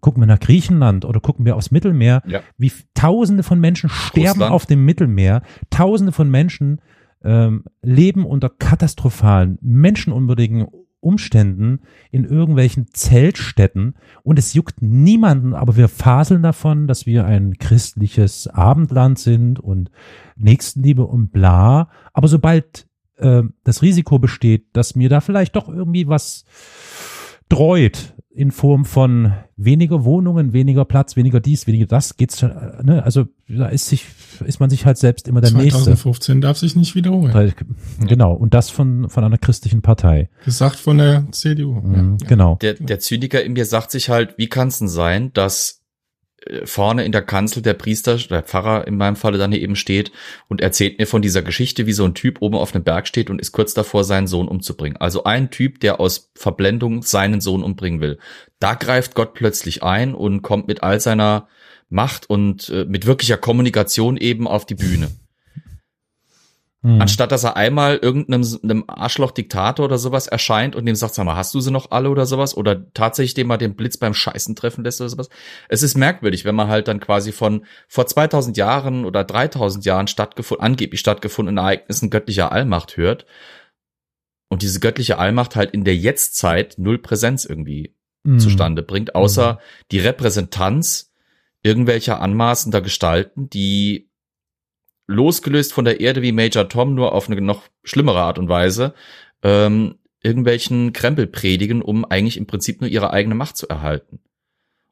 Gucken 0.00 0.22
wir 0.22 0.26
nach 0.26 0.40
Griechenland 0.40 1.04
oder 1.04 1.20
gucken 1.20 1.44
wir 1.44 1.56
aufs 1.56 1.70
Mittelmeer, 1.70 2.22
Ja. 2.26 2.40
wie 2.58 2.70
Tausende 2.94 3.42
von 3.42 3.58
Menschen 3.60 3.88
sterben 3.90 4.28
Russland. 4.28 4.52
auf 4.52 4.66
dem 4.66 4.84
Mittelmeer, 4.84 5.42
Tausende 5.70 6.12
von 6.12 6.30
Menschen 6.30 6.80
ähm, 7.24 7.64
leben 7.82 8.26
unter 8.26 8.48
katastrophalen, 8.48 9.58
menschenunwürdigen 9.60 10.66
Umständen 11.02 11.80
in 12.10 12.24
irgendwelchen 12.24 12.86
Zeltstätten 12.92 13.94
und 14.22 14.38
es 14.38 14.54
juckt 14.54 14.80
niemanden, 14.80 15.52
aber 15.52 15.76
wir 15.76 15.88
faseln 15.88 16.42
davon, 16.42 16.86
dass 16.86 17.06
wir 17.06 17.26
ein 17.26 17.58
christliches 17.58 18.46
Abendland 18.46 19.18
sind 19.18 19.58
und 19.58 19.90
Nächstenliebe 20.36 21.04
und 21.04 21.32
bla. 21.32 21.90
Aber 22.12 22.28
sobald 22.28 22.86
äh, 23.16 23.42
das 23.64 23.82
Risiko 23.82 24.18
besteht, 24.18 24.66
dass 24.74 24.94
mir 24.94 25.08
da 25.08 25.20
vielleicht 25.20 25.56
doch 25.56 25.68
irgendwie 25.68 26.06
was 26.06 26.44
dreut 27.48 28.14
in 28.34 28.50
Form 28.50 28.84
von 28.84 29.32
weniger 29.56 30.04
Wohnungen, 30.04 30.52
weniger 30.52 30.84
Platz, 30.84 31.16
weniger 31.16 31.40
dies, 31.40 31.66
weniger 31.66 31.86
das, 31.86 32.16
geht's 32.16 32.40
schon, 32.40 32.50
ne? 32.82 33.02
Also 33.04 33.26
da 33.48 33.66
ist 33.66 33.88
sich, 33.88 34.06
ist 34.46 34.58
man 34.58 34.70
sich 34.70 34.86
halt 34.86 34.96
selbst 34.96 35.28
immer 35.28 35.40
der 35.40 35.52
Nächste. 35.52 35.82
2015 35.82 36.40
darf 36.40 36.56
sich 36.56 36.74
nicht 36.74 36.94
wiederholen. 36.94 37.32
Genau, 38.06 38.32
und 38.32 38.54
das 38.54 38.70
von, 38.70 39.08
von 39.10 39.24
einer 39.24 39.38
christlichen 39.38 39.82
Partei. 39.82 40.30
Gesagt 40.44 40.76
von 40.76 40.98
der 40.98 41.26
CDU. 41.32 41.74
Mhm, 41.74 42.16
Ja. 42.22 42.28
Genau. 42.28 42.56
Der, 42.62 42.74
der 42.74 42.98
Zyniker 43.00 43.42
in 43.44 43.52
mir 43.52 43.66
sagt 43.66 43.90
sich 43.90 44.08
halt, 44.08 44.34
wie 44.38 44.48
kann 44.48 44.68
es 44.68 44.78
denn 44.78 44.88
sein, 44.88 45.32
dass 45.34 45.81
vorne 46.64 47.04
in 47.04 47.12
der 47.12 47.22
Kanzel 47.22 47.62
der 47.62 47.74
Priester, 47.74 48.16
der 48.16 48.42
Pfarrer 48.42 48.86
in 48.86 48.96
meinem 48.96 49.16
Falle 49.16 49.38
dann 49.38 49.52
eben 49.52 49.76
steht 49.76 50.12
und 50.48 50.60
erzählt 50.60 50.98
mir 50.98 51.06
von 51.06 51.22
dieser 51.22 51.42
Geschichte, 51.42 51.86
wie 51.86 51.92
so 51.92 52.04
ein 52.04 52.14
Typ 52.14 52.40
oben 52.40 52.56
auf 52.56 52.74
einem 52.74 52.84
Berg 52.84 53.06
steht 53.06 53.30
und 53.30 53.40
ist 53.40 53.52
kurz 53.52 53.74
davor, 53.74 54.04
seinen 54.04 54.26
Sohn 54.26 54.48
umzubringen. 54.48 54.96
Also 54.96 55.24
ein 55.24 55.50
Typ, 55.50 55.80
der 55.80 56.00
aus 56.00 56.30
Verblendung 56.34 57.02
seinen 57.02 57.40
Sohn 57.40 57.62
umbringen 57.62 58.00
will. 58.00 58.18
Da 58.58 58.74
greift 58.74 59.14
Gott 59.14 59.34
plötzlich 59.34 59.82
ein 59.82 60.14
und 60.14 60.42
kommt 60.42 60.68
mit 60.68 60.82
all 60.82 61.00
seiner 61.00 61.48
Macht 61.88 62.28
und 62.28 62.70
äh, 62.70 62.84
mit 62.86 63.06
wirklicher 63.06 63.36
Kommunikation 63.36 64.16
eben 64.16 64.48
auf 64.48 64.64
die 64.66 64.74
Bühne. 64.74 65.10
Mhm. 66.82 67.00
Anstatt 67.00 67.30
dass 67.30 67.44
er 67.44 67.56
einmal 67.56 67.96
irgendeinem 67.96 68.44
einem 68.62 68.84
Arschloch-Diktator 68.88 69.84
oder 69.84 69.98
sowas 69.98 70.26
erscheint 70.26 70.74
und 70.74 70.84
dem 70.84 70.96
sagt, 70.96 71.14
sag 71.14 71.24
mal, 71.24 71.36
hast 71.36 71.54
du 71.54 71.60
sie 71.60 71.70
noch 71.70 71.92
alle 71.92 72.10
oder 72.10 72.26
sowas? 72.26 72.56
Oder 72.56 72.92
tatsächlich 72.92 73.34
dem 73.34 73.46
mal 73.46 73.56
den 73.56 73.76
Blitz 73.76 73.96
beim 73.96 74.14
Scheißen 74.14 74.56
treffen 74.56 74.82
lässt 74.82 75.00
oder 75.00 75.08
sowas. 75.10 75.28
Es 75.68 75.82
ist 75.82 75.96
merkwürdig, 75.96 76.44
wenn 76.44 76.56
man 76.56 76.68
halt 76.68 76.88
dann 76.88 76.98
quasi 76.98 77.30
von 77.30 77.64
vor 77.88 78.06
2000 78.06 78.56
Jahren 78.56 79.04
oder 79.04 79.22
3000 79.22 79.84
Jahren 79.84 80.08
stattgefunden, 80.08 80.64
angeblich 80.64 81.00
stattgefundenen 81.00 81.58
Ereignissen 81.64 82.10
göttlicher 82.10 82.50
Allmacht 82.50 82.96
hört. 82.96 83.26
Und 84.48 84.62
diese 84.62 84.80
göttliche 84.80 85.18
Allmacht 85.18 85.56
halt 85.56 85.70
in 85.70 85.84
der 85.84 85.96
Jetztzeit 85.96 86.74
null 86.78 86.98
Präsenz 86.98 87.44
irgendwie 87.44 87.94
Mhm. 88.24 88.38
zustande 88.38 88.82
bringt, 88.82 89.14
außer 89.14 89.58
die 89.90 89.98
Repräsentanz 89.98 91.12
irgendwelcher 91.62 92.20
anmaßender 92.20 92.80
Gestalten, 92.80 93.50
die 93.50 94.10
losgelöst 95.06 95.72
von 95.72 95.84
der 95.84 96.00
Erde 96.00 96.22
wie 96.22 96.32
Major 96.32 96.68
Tom 96.68 96.94
nur 96.94 97.12
auf 97.12 97.28
eine 97.28 97.40
noch 97.40 97.64
schlimmere 97.84 98.20
Art 98.20 98.38
und 98.38 98.48
Weise 98.48 98.94
ähm, 99.42 99.96
irgendwelchen 100.22 100.92
Krempel 100.92 101.26
predigen, 101.26 101.82
um 101.82 102.04
eigentlich 102.04 102.36
im 102.36 102.46
Prinzip 102.46 102.80
nur 102.80 102.90
ihre 102.90 103.12
eigene 103.12 103.34
Macht 103.34 103.56
zu 103.56 103.68
erhalten. 103.68 104.20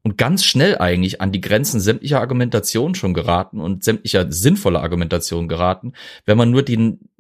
Und 0.03 0.17
ganz 0.17 0.45
schnell 0.45 0.79
eigentlich 0.79 1.21
an 1.21 1.31
die 1.31 1.43
Grenzen 1.43 1.79
sämtlicher 1.79 2.21
Argumentation 2.21 2.95
schon 2.95 3.15
geraten 3.15 3.61
und 3.61 3.85
sämtlicher 3.85 4.33
sinnvoller 4.33 4.83
Argumentation 4.83 5.47
geraten, 5.47 5.93
wenn 6.25 6.39
man 6.39 6.51
nur 6.51 6.63
den 6.63 7.11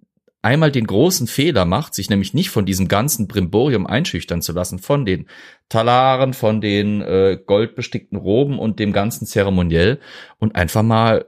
einmal 0.42 0.72
den 0.72 0.86
großen 0.86 1.26
Fehler 1.26 1.66
macht, 1.66 1.94
sich 1.94 2.08
nämlich 2.08 2.32
nicht 2.32 2.48
von 2.48 2.64
diesem 2.64 2.88
ganzen 2.88 3.28
Brimborium 3.28 3.86
einschüchtern 3.86 4.40
zu 4.40 4.52
lassen, 4.52 4.78
von 4.78 5.04
den 5.04 5.26
Talaren, 5.68 6.32
von 6.32 6.62
den 6.62 7.02
äh, 7.02 7.38
goldbestickten 7.44 8.16
Roben 8.16 8.58
und 8.58 8.78
dem 8.78 8.94
ganzen 8.94 9.26
Zeremoniell 9.26 10.00
und 10.38 10.56
einfach 10.56 10.82
mal 10.82 11.26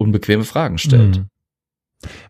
unbequeme 0.00 0.44
Fragen 0.44 0.78
stellt. 0.78 1.18
Mhm. 1.18 1.26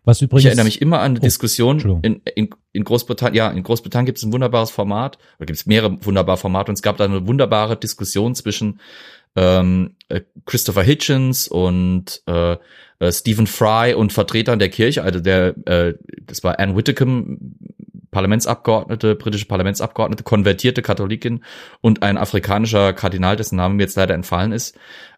Was 0.03 0.21
übrigens. 0.21 0.41
Ich 0.43 0.45
erinnere 0.47 0.65
mich 0.65 0.81
immer 0.81 0.99
an 0.99 1.11
eine 1.11 1.19
Oh, 1.19 1.23
Diskussion 1.23 1.77
Entschuldigung. 1.77 2.03
in, 2.03 2.21
in, 2.35 2.49
in 2.73 2.83
Großbritannien. 2.83 3.35
Ja, 3.35 3.49
in 3.49 3.63
Großbritannien 3.63 4.05
gibt 4.05 4.17
es 4.17 4.23
ein 4.25 4.33
wunderbares 4.33 4.69
Format, 4.69 5.17
oder 5.37 5.45
gibt 5.45 5.57
es 5.59 5.65
mehrere 5.65 6.03
wunderbare 6.05 6.37
Formate 6.37 6.71
und 6.71 6.75
es 6.75 6.81
gab 6.81 6.97
da 6.97 7.05
eine 7.05 7.25
wunderbare 7.25 7.77
Diskussion 7.77 8.35
zwischen 8.35 8.81
ähm, 9.37 9.95
äh, 10.09 10.21
Christopher 10.45 10.83
Hitchens 10.83 11.47
und 11.47 12.21
äh, 12.27 12.57
äh, 12.99 13.11
Stephen 13.13 13.47
Fry 13.47 13.93
und 13.93 14.11
Vertretern 14.11 14.59
der 14.59 14.67
Kirche, 14.69 15.03
also 15.03 15.21
der, 15.21 15.55
äh, 15.65 15.93
das 16.21 16.43
war 16.43 16.59
Anne 16.59 16.75
Whitcomb, 16.75 17.39
Parlamentsabgeordnete, 18.11 19.15
britische 19.15 19.45
Parlamentsabgeordnete, 19.45 20.23
konvertierte 20.23 20.81
Katholikin 20.81 21.45
und 21.79 22.03
ein 22.03 22.17
afrikanischer 22.17 22.91
Kardinal, 22.91 23.37
dessen 23.37 23.55
Name 23.55 23.75
mir 23.75 23.83
jetzt 23.83 23.95
leider 23.95 24.13
entfallen 24.13 24.51
ist, 24.51 24.77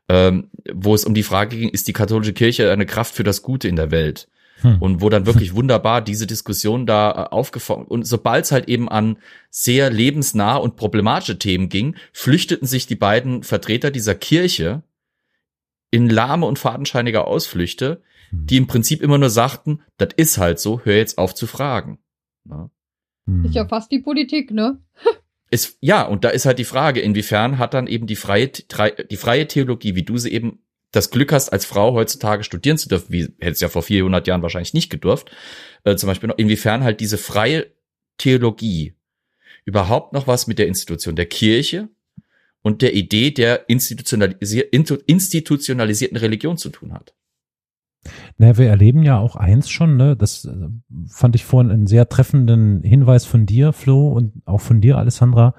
ähm, 0.10 0.50
wo 0.74 0.96
es 0.96 1.06
um 1.06 1.14
die 1.14 1.24
Frage 1.24 1.58
ging, 1.58 1.70
ist 1.70 1.88
die 1.88 1.94
katholische 1.94 2.34
Kirche 2.34 2.72
eine 2.72 2.86
Kraft 2.86 3.16
für 3.16 3.24
das 3.24 3.42
Gute 3.42 3.68
in 3.68 3.76
der 3.76 3.92
Welt? 3.92 4.28
Hm. 4.62 4.82
Und 4.82 5.02
wo 5.02 5.10
dann 5.10 5.26
wirklich 5.26 5.56
wunderbar 5.56 6.02
diese 6.02 6.28
Diskussion 6.28 6.86
da 6.86 7.12
äh, 7.12 7.34
aufgefangen 7.34 7.86
und 7.86 8.06
sobald 8.06 8.46
es 8.46 8.52
halt 8.52 8.68
eben 8.70 8.88
an 8.88 9.18
sehr 9.50 9.90
lebensnah 9.90 10.56
und 10.58 10.76
problematische 10.76 11.40
Themen 11.40 11.70
ging, 11.70 11.96
flüchteten 12.12 12.68
sich 12.68 12.86
die 12.86 12.96
beiden 12.96 13.44
Vertreter 13.44 13.92
dieser 13.92 14.16
Kirche 14.16 14.84
in 15.92 16.10
lahme 16.10 16.46
und 16.46 16.60
fadenscheinige 16.60 17.26
Ausflüchte, 17.26 18.02
Hm. 18.34 18.48
die 18.48 18.58
im 18.58 18.68
Prinzip 18.68 19.02
immer 19.02 19.18
nur 19.18 19.30
sagten, 19.30 19.82
das 19.98 20.10
ist 20.18 20.38
halt 20.38 20.60
so, 20.60 20.82
hör 20.84 20.96
jetzt 20.96 21.18
auf 21.18 21.36
zu 21.36 21.48
fragen. 21.48 22.00
Ja. 22.50 22.70
Hm. 23.28 23.46
Ist 23.46 23.56
ja 23.56 23.68
fast 23.68 23.92
die 23.92 24.00
Politik, 24.00 24.52
ne? 24.52 24.80
Ist, 25.54 25.78
ja, 25.82 26.02
und 26.02 26.24
da 26.24 26.30
ist 26.30 26.48
halt 26.48 26.58
die 26.58 26.64
Frage, 26.64 27.00
inwiefern 27.00 27.60
hat 27.60 27.76
dann 27.76 27.86
eben 27.86 28.08
die 28.08 28.16
freie, 28.16 28.48
die 28.48 29.18
freie 29.18 29.48
Theologie, 29.48 29.94
wie 29.94 30.02
du 30.02 30.18
sie 30.18 30.32
eben 30.32 30.64
das 30.92 31.12
Glück 31.12 31.32
hast, 31.32 31.50
als 31.50 31.64
Frau 31.64 31.94
heutzutage 31.94 32.44
studieren 32.44 32.80
zu 32.80 32.90
dürfen, 32.90 33.14
wie 33.14 33.28
hättest 33.40 33.62
ja 33.62 33.70
vor 33.70 33.84
400 33.84 34.26
Jahren 34.26 34.42
wahrscheinlich 34.42 34.74
nicht 34.74 34.90
gedurft, 34.90 35.30
äh, 35.84 35.96
zum 35.96 36.08
Beispiel 36.08 36.30
noch, 36.30 36.40
inwiefern 36.40 36.84
halt 36.84 37.02
diese 37.02 37.20
freie 37.20 37.68
Theologie 38.18 38.96
überhaupt 39.64 40.14
noch 40.14 40.26
was 40.26 40.48
mit 40.48 40.58
der 40.58 40.66
Institution 40.66 41.16
der 41.16 41.28
Kirche 41.28 41.88
und 42.64 42.82
der 42.82 42.96
Idee 42.96 43.30
der 43.30 43.70
institutionalisier 43.70 44.74
institutionalisierten 44.74 46.18
Religion 46.18 46.58
zu 46.58 46.70
tun 46.70 46.94
hat. 46.94 47.14
Na, 48.38 48.58
wir 48.58 48.68
erleben 48.68 49.04
ja 49.04 49.20
auch 49.20 49.36
eins 49.36 49.70
schon, 49.70 49.98
ne? 49.98 50.16
Das 50.16 50.46
äh, 50.46 50.70
fand 51.08 51.36
ich 51.36 51.46
vorhin 51.46 51.72
einen 51.72 51.88
sehr 51.88 52.10
treffenden 52.10 52.84
Hinweis 52.84 53.26
von 53.26 53.46
dir, 53.46 53.74
Flo, 53.74 54.10
und 54.10 54.34
auch 54.46 54.62
von 54.62 54.82
dir, 54.82 54.98
Alessandra. 54.98 55.56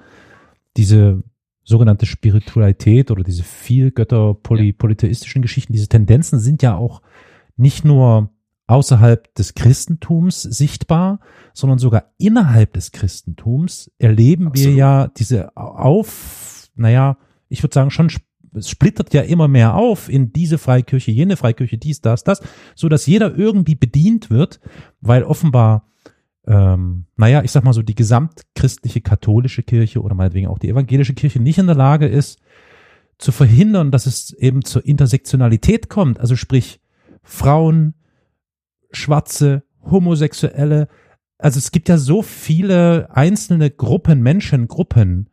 Diese 0.77 1.23
sogenannte 1.63 2.05
Spiritualität 2.05 3.11
oder 3.11 3.23
diese 3.23 3.43
viel 3.43 3.91
Götter 3.91 4.35
poly, 4.35 4.71
polytheistischen 4.71 5.41
Geschichten, 5.41 5.73
diese 5.73 5.87
Tendenzen 5.87 6.39
sind 6.39 6.61
ja 6.61 6.75
auch 6.75 7.01
nicht 7.57 7.83
nur 7.83 8.29
außerhalb 8.67 9.33
des 9.35 9.53
Christentums 9.53 10.41
sichtbar, 10.41 11.19
sondern 11.53 11.79
sogar 11.79 12.13
innerhalb 12.17 12.73
des 12.73 12.91
Christentums 12.91 13.91
erleben 13.97 14.45
wir 14.45 14.49
Absolut. 14.49 14.77
ja 14.77 15.07
diese 15.07 15.57
auf, 15.57 16.69
naja, 16.75 17.17
ich 17.49 17.61
würde 17.63 17.73
sagen 17.73 17.91
schon, 17.91 18.09
es 18.55 18.69
splittert 18.69 19.13
ja 19.13 19.21
immer 19.21 19.47
mehr 19.47 19.75
auf 19.75 20.09
in 20.09 20.31
diese 20.33 20.57
Freikirche, 20.57 21.11
jene 21.11 21.37
Freikirche, 21.37 21.77
dies, 21.77 22.01
das, 22.01 22.23
das, 22.23 22.41
so 22.75 22.89
dass 22.89 23.05
jeder 23.05 23.35
irgendwie 23.35 23.75
bedient 23.75 24.29
wird, 24.29 24.59
weil 25.01 25.23
offenbar, 25.23 25.87
ähm, 26.47 27.05
naja, 27.15 27.43
ich 27.43 27.51
sag 27.51 27.63
mal 27.63 27.73
so, 27.73 27.81
die 27.81 27.95
gesamtchristliche 27.95 29.01
katholische 29.01 29.63
Kirche 29.63 30.01
oder 30.01 30.15
meinetwegen 30.15 30.47
auch 30.47 30.59
die 30.59 30.69
evangelische 30.69 31.13
Kirche 31.13 31.39
nicht 31.39 31.57
in 31.57 31.67
der 31.67 31.75
Lage 31.75 32.07
ist, 32.07 32.39
zu 33.17 33.31
verhindern, 33.31 33.91
dass 33.91 34.05
es 34.05 34.33
eben 34.33 34.63
zur 34.63 34.85
Intersektionalität 34.85 35.89
kommt. 35.89 36.19
Also 36.19 36.35
sprich, 36.35 36.81
Frauen, 37.23 37.93
Schwarze, 38.91 39.63
Homosexuelle. 39.83 40.87
Also 41.37 41.59
es 41.59 41.71
gibt 41.71 41.89
ja 41.89 41.97
so 41.97 42.21
viele 42.21 43.09
einzelne 43.15 43.71
Gruppen, 43.71 44.21
Menschengruppen, 44.21 45.29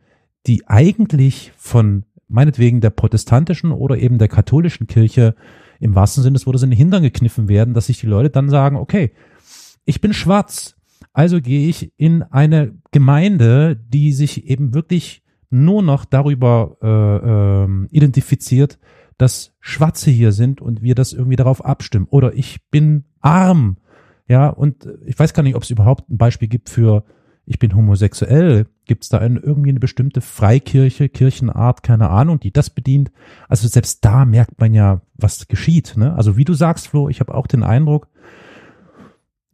die 0.47 0.67
eigentlich 0.69 1.53
von 1.57 2.05
meinetwegen 2.33 2.81
der 2.81 2.91
protestantischen 2.91 3.71
oder 3.73 3.99
eben 3.99 4.19
der 4.19 4.29
katholischen 4.29 4.87
Kirche 4.87 5.35
im 5.81 5.95
wahrsten 5.95 6.23
Sinne 6.23 6.35
des 6.35 6.47
Wortes 6.47 6.63
in 6.63 6.71
den 6.71 6.77
Hintern 6.77 7.03
gekniffen 7.03 7.49
werden, 7.49 7.75
dass 7.75 7.87
sich 7.87 8.01
die 8.01 8.07
Leute 8.07 8.31
dann 8.31 8.49
sagen, 8.49 8.77
okay, 8.77 9.13
ich 9.85 10.01
bin 10.01 10.13
schwarz, 10.13 10.77
also 11.13 11.41
gehe 11.41 11.69
ich 11.69 11.93
in 11.97 12.23
eine 12.23 12.75
Gemeinde, 12.91 13.77
die 13.89 14.13
sich 14.13 14.47
eben 14.49 14.75
wirklich 14.75 15.23
nur 15.51 15.83
noch 15.83 16.05
darüber 16.05 16.77
äh, 16.83 17.65
ähm, 17.65 17.89
identifiziert, 17.91 18.79
dass 19.19 19.55
Schwarze 19.61 20.11
hier 20.11 20.33
sind 20.33 20.63
und 20.63 20.83
wir 20.83 20.95
das 20.95 21.13
irgendwie 21.13 21.37
darauf 21.37 21.65
abstimmen. 21.65 22.07
Oder 22.09 22.33
ich 22.35 22.69
bin 22.71 23.05
arm, 23.21 23.77
ja, 24.27 24.49
und 24.49 24.87
äh, 24.87 24.97
ich 25.05 25.19
weiß 25.19 25.35
gar 25.35 25.43
nicht, 25.43 25.57
ob 25.57 25.63
es 25.63 25.71
überhaupt 25.71 26.09
ein 26.09 26.17
Beispiel 26.17 26.49
gibt 26.49 26.71
für 26.71 27.05
ich 27.45 27.59
bin 27.59 27.75
homosexuell. 27.75 28.67
Gibt 28.85 29.05
es 29.05 29.09
da 29.09 29.19
ein, 29.19 29.37
irgendwie 29.37 29.71
eine 29.71 29.81
bestimmte 29.81 30.21
Freikirche, 30.21 31.09
Kirchenart, 31.09 31.83
keine 31.83 32.11
Ahnung, 32.11 32.41
die 32.41 32.53
das 32.53 32.71
bedient? 32.71 33.11
Also 33.49 33.69
selbst 33.69 34.05
da 34.05 34.25
merkt 34.25 34.61
man 34.61 34.75
ja, 34.75 35.03
was 35.15 35.49
geschieht. 35.49 35.95
Ne? 35.97 36.15
Also 36.15 36.37
wie 36.37 36.45
du 36.45 36.55
sagst, 36.55 36.89
Flo, 36.89 37.09
ich 37.09 37.21
habe 37.21 37.35
auch 37.35 37.47
den 37.47 37.63
Eindruck, 37.63 38.09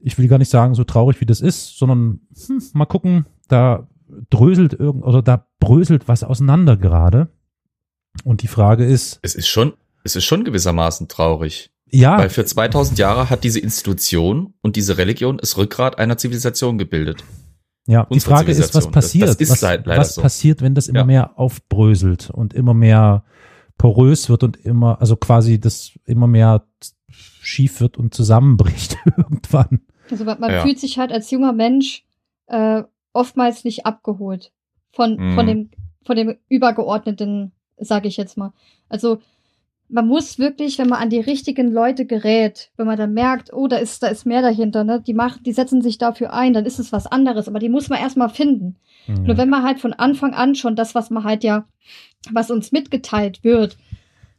ich 0.01 0.19
will 0.19 0.29
gar 0.29 0.39
nicht 0.39 0.51
sagen, 0.51 0.75
so 0.75 0.85
traurig 0.85 1.21
wie 1.21 1.27
das 1.27 1.41
ist, 1.41 1.79
sondern 1.79 2.21
hm, 2.47 2.63
mal 2.73 2.87
gucken, 2.87 3.27
da 3.49 3.89
dröselt 4.31 4.75
irgend 4.75 5.05
oder 5.05 5.23
da 5.23 5.47
bröselt 5.59 6.09
was 6.09 6.25
auseinander 6.25 6.77
gerade. 6.77 7.29
Und 8.25 8.43
die 8.43 8.49
Frage 8.49 8.85
ist, 8.85 9.19
Es 9.23 9.35
ist 9.35 9.49
schon, 9.49 9.75
es 10.05 10.17
ist 10.17 10.25
schon 10.25 10.45
gewissermaßen 10.45 11.09
traurig. 11.09 11.71
ja, 11.91 12.19
Weil 12.19 12.31
für 12.31 12.45
2000 12.45 12.99
Jahre 12.99 13.31
hat 13.31 13.45
diese 13.45 13.61
Institution 13.61 14.55
und 14.63 14.77
diese 14.77 14.99
Religion 14.99 15.39
das 15.39 15.57
Rückgrat 15.57 15.99
einer 15.99 16.17
Zivilisation 16.19 16.79
gebildet. 16.79 17.25
Ja, 17.89 18.07
die 18.13 18.21
Frage 18.21 18.53
ist, 18.53 18.59
was 18.61 18.71
Zivilisation. 18.71 18.93
Das- 18.93 18.93
passiert? 18.93 19.29
das 19.29 19.37
ist 19.41 19.63
was 19.63 19.99
was 19.99 20.15
so. 20.15 20.23
passiert, 20.23 20.63
wenn 20.63 20.75
das 20.75 20.89
immer 20.89 21.01
Ja. 21.01 21.05
mehr 21.07 21.39
aufbröselt 21.39 22.31
und 22.31 22.53
immer 22.55 22.75
mehr 22.75 23.25
porös 23.79 24.29
wird 24.29 24.43
und 24.45 24.57
immer, 24.59 25.01
also 25.01 25.17
quasi 25.17 25.59
das 25.61 25.93
immer 26.05 26.27
mehr 26.27 26.65
schief 27.11 27.81
wird 27.81 27.97
und 27.97 28.13
zusammenbricht 28.15 28.97
irgendwann. 29.17 29.81
Also 30.11 30.25
man, 30.25 30.39
man 30.41 30.51
Ja. 30.51 30.63
fühlt 30.63 30.79
sich 30.79 30.99
halt 30.99 31.13
als 31.13 31.31
junger 31.31 31.53
Mensch 31.53 32.05
äh, 32.47 32.83
oftmals 33.13 33.65
nicht 33.65 33.87
abgeholt 33.87 34.53
von, 34.93 35.17
Mhm. 35.17 35.35
von 35.35 35.47
dem 35.47 35.71
von 36.05 36.17
dem 36.17 36.37
übergeordneten, 36.49 37.53
sage 37.79 38.09
ich 38.09 38.17
jetzt 38.17 38.37
mal. 38.39 38.53
Also 38.89 39.19
man 39.89 40.07
muss 40.07 40.39
wirklich, 40.39 40.79
wenn 40.79 40.89
man 40.89 41.01
an 41.01 41.11
die 41.11 41.21
richtigen 41.21 41.73
Leute 41.73 42.05
gerät, 42.05 42.71
wenn 42.77 42.87
man 42.87 42.99
dann 42.99 43.15
merkt, 43.15 43.53
oh, 43.53 43.69
da 43.69 43.77
ist 43.77 44.03
da 44.03 44.09
ist 44.09 44.27
mehr 44.27 44.43
dahinter, 44.43 44.85
ne? 44.85 45.03
Die 45.07 45.15
machen, 45.15 45.43
die 45.45 45.53
setzen 45.53 45.81
sich 45.81 45.99
dafür 45.99 46.33
ein, 46.33 46.53
dann 46.53 46.67
ist 46.67 46.79
es 46.79 46.93
was 46.93 47.07
anderes, 47.07 47.49
aber 47.49 47.59
die 47.59 47.71
muss 47.71 47.89
man 47.89 47.99
erstmal 47.99 48.29
finden. 48.29 48.77
Nur 49.07 49.29
Ja. 49.29 49.39
wenn 49.39 49.49
man 49.49 49.63
halt 49.63 49.81
von 49.81 49.95
Anfang 49.95 50.35
an 50.35 50.55
schon 50.55 50.77
das, 50.77 50.95
was 50.95 51.09
man 51.11 51.25
halt 51.25 51.43
ja, 51.43 51.65
was 52.31 52.51
uns 52.51 52.73
mitgeteilt 52.73 53.43
wird, 53.45 53.79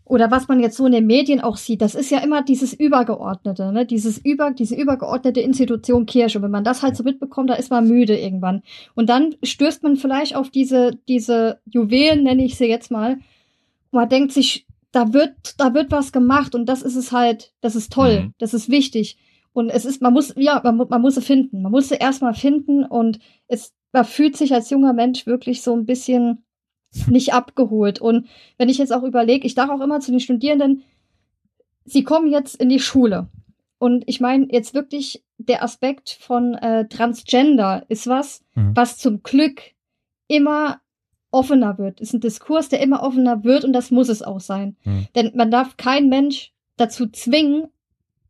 oder 0.06 0.32
was 0.32 0.48
man 0.48 0.60
jetzt 0.60 0.76
so 0.76 0.88
in 0.88 0.92
den 0.92 1.06
Medien 1.06 1.40
auch 1.40 1.56
sieht, 1.58 1.82
das 1.84 1.94
ist 1.94 2.10
ja 2.10 2.18
immer 2.18 2.42
dieses 2.42 2.74
Übergeordnete, 2.74 3.72
ne? 3.72 3.86
Dieses 3.86 4.18
über, 4.18 4.52
diese 4.52 4.76
übergeordnete 4.76 5.40
Institution 5.40 6.08
Kirche. 6.08 6.40
Und 6.40 6.44
wenn 6.44 6.52
man 6.52 6.64
das 6.64 6.82
halt 6.82 6.96
so 6.96 7.04
mitbekommt, 7.04 7.52
da 7.52 7.54
ist 7.54 7.70
man 7.70 7.88
müde 7.88 8.18
irgendwann. 8.18 8.64
Und 8.96 9.10
dann 9.10 9.36
stößt 9.44 9.84
man 9.84 9.98
vielleicht 9.98 10.36
auf 10.36 10.50
diese, 10.50 10.98
diese 11.08 11.60
Juwelen, 11.66 12.24
nenne 12.24 12.44
ich 12.44 12.58
sie 12.58 12.66
jetzt 12.66 12.90
mal. 12.90 13.14
Und 13.14 13.22
man 13.92 14.10
denkt 14.10 14.32
sich, 14.32 14.66
da 14.92 15.14
wird, 15.14 15.60
da 15.60 15.74
wird 15.74 15.92
was 15.92 16.12
gemacht 16.12 16.56
und 16.56 16.66
das 16.68 16.82
ist 16.82 16.96
es 16.96 17.12
halt, 17.12 17.54
das 17.62 17.76
ist 17.76 17.92
toll, 17.94 18.22
Mhm. 18.22 18.34
das 18.40 18.54
ist 18.54 18.70
wichtig. 18.70 19.18
Und 19.54 19.70
es 19.70 19.86
ist, 19.86 20.02
man 20.02 20.14
muss, 20.14 20.34
ja, 20.38 20.62
man, 20.64 20.78
man 20.78 21.02
muss 21.02 21.16
sie 21.16 21.22
finden. 21.22 21.62
Man 21.64 21.72
muss 21.72 21.90
sie 21.90 21.96
erstmal 21.96 22.34
finden 22.34 22.84
und 22.86 23.20
es, 23.48 23.74
man 23.92 24.06
fühlt 24.06 24.38
sich 24.38 24.54
als 24.54 24.70
junger 24.70 24.94
Mensch 24.94 25.26
wirklich 25.26 25.62
so 25.64 25.74
ein 25.76 25.86
bisschen 25.86 26.44
nicht 27.08 27.34
abgeholt. 27.34 28.00
Und 28.00 28.28
wenn 28.58 28.70
ich 28.70 28.78
jetzt 28.78 28.94
auch 28.94 29.04
überlege, 29.04 29.46
ich 29.46 29.54
sage 29.56 29.74
auch 29.74 29.82
immer 29.82 30.00
zu 30.00 30.12
den 30.12 30.20
Studierenden, 30.20 30.84
sie 31.86 32.04
kommen 32.04 32.32
jetzt 32.32 32.56
in 32.56 32.70
die 32.70 32.80
Schule. 32.80 33.28
Und 33.80 34.04
ich 34.08 34.20
meine 34.20 34.48
jetzt 34.52 34.74
wirklich 34.74 35.24
der 35.38 35.64
Aspekt 35.64 36.18
von 36.20 36.54
äh, 36.56 36.88
Transgender 36.88 37.86
ist 37.90 38.08
was, 38.08 38.44
Mhm. 38.56 38.72
was 38.76 38.98
zum 38.98 39.24
Glück 39.24 39.62
immer 40.28 40.80
offener 41.32 41.78
wird. 41.78 42.00
Ist 42.00 42.14
ein 42.14 42.22
Diskurs, 42.22 42.70
der 42.70 42.82
immer 42.82 43.04
offener 43.04 43.44
wird 43.44 43.64
und 43.66 43.74
das 43.74 43.92
muss 43.92 44.10
es 44.10 44.22
auch 44.22 44.40
sein. 44.40 44.76
Mhm. 44.84 45.08
Denn 45.16 45.32
man 45.36 45.52
darf 45.52 45.78
keinen 45.78 46.10
Mensch 46.10 46.52
dazu 46.78 47.08
zwingen, 47.08 47.68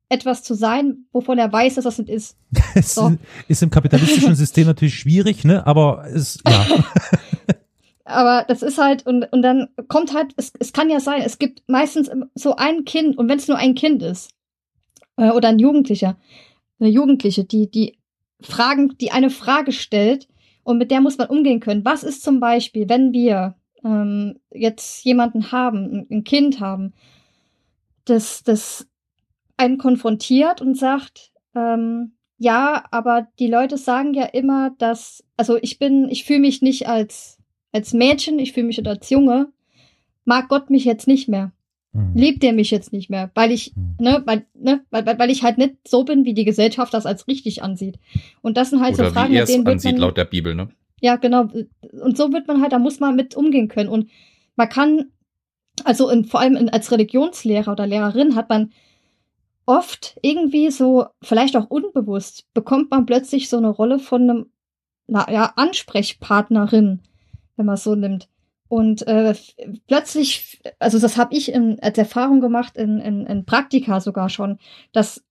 etwas 0.09 0.43
zu 0.43 0.55
sein, 0.55 1.05
wovon 1.11 1.37
er 1.37 1.51
weiß, 1.53 1.75
dass 1.75 1.83
das 1.83 1.99
nicht 1.99 2.09
ist. 2.09 2.35
Es 2.75 2.95
So. 2.95 3.15
ist 3.47 3.61
im 3.61 3.69
kapitalistischen 3.69 4.35
System 4.35 4.67
natürlich 4.67 4.95
schwierig, 4.95 5.43
ne? 5.43 5.65
Aber 5.67 6.05
es, 6.13 6.39
ja. 6.47 6.65
Aber 8.05 8.43
das 8.47 8.63
ist 8.63 8.79
halt, 8.79 9.05
und, 9.05 9.31
und 9.31 9.43
dann 9.43 9.67
kommt 9.87 10.15
halt, 10.15 10.33
es, 10.35 10.51
es 10.57 10.73
kann 10.73 10.89
ja 10.89 10.99
sein, 10.99 11.21
es 11.21 11.37
gibt 11.37 11.61
meistens 11.67 12.09
so 12.33 12.55
ein 12.55 12.83
Kind, 12.83 13.17
und 13.19 13.29
wenn 13.29 13.37
es 13.37 13.47
nur 13.47 13.57
ein 13.57 13.75
Kind 13.75 14.01
ist, 14.01 14.31
äh, 15.17 15.29
oder 15.29 15.49
ein 15.49 15.59
Jugendlicher, 15.59 16.17
eine 16.79 16.89
Jugendliche, 16.89 17.43
die, 17.43 17.69
die 17.69 17.99
Fragen, 18.41 18.97
die 18.99 19.11
eine 19.11 19.29
Frage 19.29 19.71
stellt 19.71 20.27
und 20.69 20.77
mit 20.77 20.91
der 20.91 21.01
muss 21.01 21.17
man 21.17 21.29
umgehen 21.29 21.59
können. 21.59 21.83
Was 21.83 22.03
ist 22.03 22.21
zum 22.21 22.39
Beispiel, 22.39 22.87
wenn 22.89 23.11
wir 23.11 23.55
ähm, 23.83 24.39
jetzt 24.51 25.03
jemanden 25.03 25.51
haben, 25.51 26.05
ein 26.11 26.23
Kind 26.23 26.59
haben, 26.59 26.93
das, 28.05 28.43
das 28.43 28.87
einen 29.57 29.79
konfrontiert 29.79 30.61
und 30.61 30.77
sagt, 30.77 31.31
ähm, 31.55 32.11
ja, 32.37 32.85
aber 32.91 33.27
die 33.39 33.47
Leute 33.47 33.79
sagen 33.79 34.13
ja 34.13 34.25
immer, 34.25 34.69
dass, 34.77 35.23
also 35.37 35.57
ich 35.59 35.79
bin, 35.79 36.07
ich 36.07 36.23
fühle 36.23 36.41
mich 36.41 36.61
nicht 36.61 36.87
als, 36.87 37.39
als 37.71 37.93
Mädchen, 37.93 38.37
ich 38.37 38.53
fühle 38.53 38.67
mich 38.67 38.85
als 38.85 39.09
Junge, 39.09 39.51
mag 40.23 40.49
Gott 40.49 40.69
mich 40.69 40.85
jetzt 40.85 41.07
nicht 41.07 41.27
mehr. 41.27 41.51
Hm. 41.93 42.13
Liebt 42.13 42.43
er 42.43 42.53
mich 42.53 42.69
jetzt 42.69 42.93
nicht 42.93 43.09
mehr, 43.09 43.31
weil 43.33 43.51
ich, 43.51 43.73
Hm. 43.75 43.95
ne, 43.99 44.21
weil, 44.25 44.45
ne, 44.53 44.81
weil, 44.91 45.05
weil 45.05 45.17
weil 45.17 45.29
ich 45.31 45.43
halt 45.43 45.57
nicht 45.57 45.75
so 45.87 46.03
bin, 46.03 46.23
wie 46.23 46.35
die 46.35 46.45
Gesellschaft 46.45 46.93
das 46.93 47.05
als 47.05 47.27
richtig 47.27 47.63
ansieht. 47.63 47.97
Und 48.41 48.57
das 48.57 48.69
sind 48.69 48.81
halt 48.81 48.93
Oder 48.93 49.07
so 49.07 49.13
Fragen, 49.13 49.33
wie 49.33 49.39
mit 49.39 49.49
denen 49.49 49.65
wird 49.65 49.73
ansieht, 49.73 49.93
man, 49.93 50.01
laut 50.01 50.17
der 50.17 50.25
Bibel, 50.25 50.53
ne? 50.53 50.69
ja, 51.01 51.15
genau. 51.15 51.47
Und 52.01 52.17
so 52.17 52.31
wird 52.31 52.47
man 52.47 52.61
halt, 52.61 52.73
da 52.73 52.79
muss 52.79 52.99
man 52.99 53.15
mit 53.15 53.35
umgehen 53.35 53.69
können. 53.69 53.89
Und 53.89 54.09
man 54.55 54.69
kann, 54.69 55.11
also 55.83 56.09
in, 56.09 56.25
vor 56.25 56.41
allem 56.41 56.55
in, 56.57 56.69
als 56.69 56.91
Religionslehrer 56.91 57.71
oder 57.71 57.87
Lehrerin 57.87 58.35
hat 58.35 58.49
man 58.49 58.71
oft 59.65 60.17
irgendwie 60.21 60.71
so, 60.71 61.05
vielleicht 61.21 61.55
auch 61.55 61.69
unbewusst, 61.69 62.45
bekommt 62.53 62.91
man 62.91 63.05
plötzlich 63.05 63.49
so 63.49 63.57
eine 63.57 63.69
Rolle 63.69 63.99
von 63.99 64.23
einem, 64.23 64.45
na 65.07 65.31
ja, 65.31 65.53
Ansprechpartnerin, 65.55 67.01
wenn 67.55 67.65
man 67.65 67.75
es 67.75 67.83
so 67.83 67.95
nimmt. 67.95 68.29
Und 68.69 69.05
äh, 69.07 69.33
plötzlich, 69.87 70.61
also 70.77 70.99
das 70.99 71.17
habe 71.17 71.35
ich 71.35 71.51
in, 71.51 71.79
als 71.81 71.97
Erfahrung 71.97 72.39
gemacht 72.39 72.77
in, 72.77 72.99
in, 72.99 73.25
in 73.25 73.45
Praktika 73.45 73.99
sogar 73.99 74.29
schon, 74.29 74.59
dass 74.93 75.23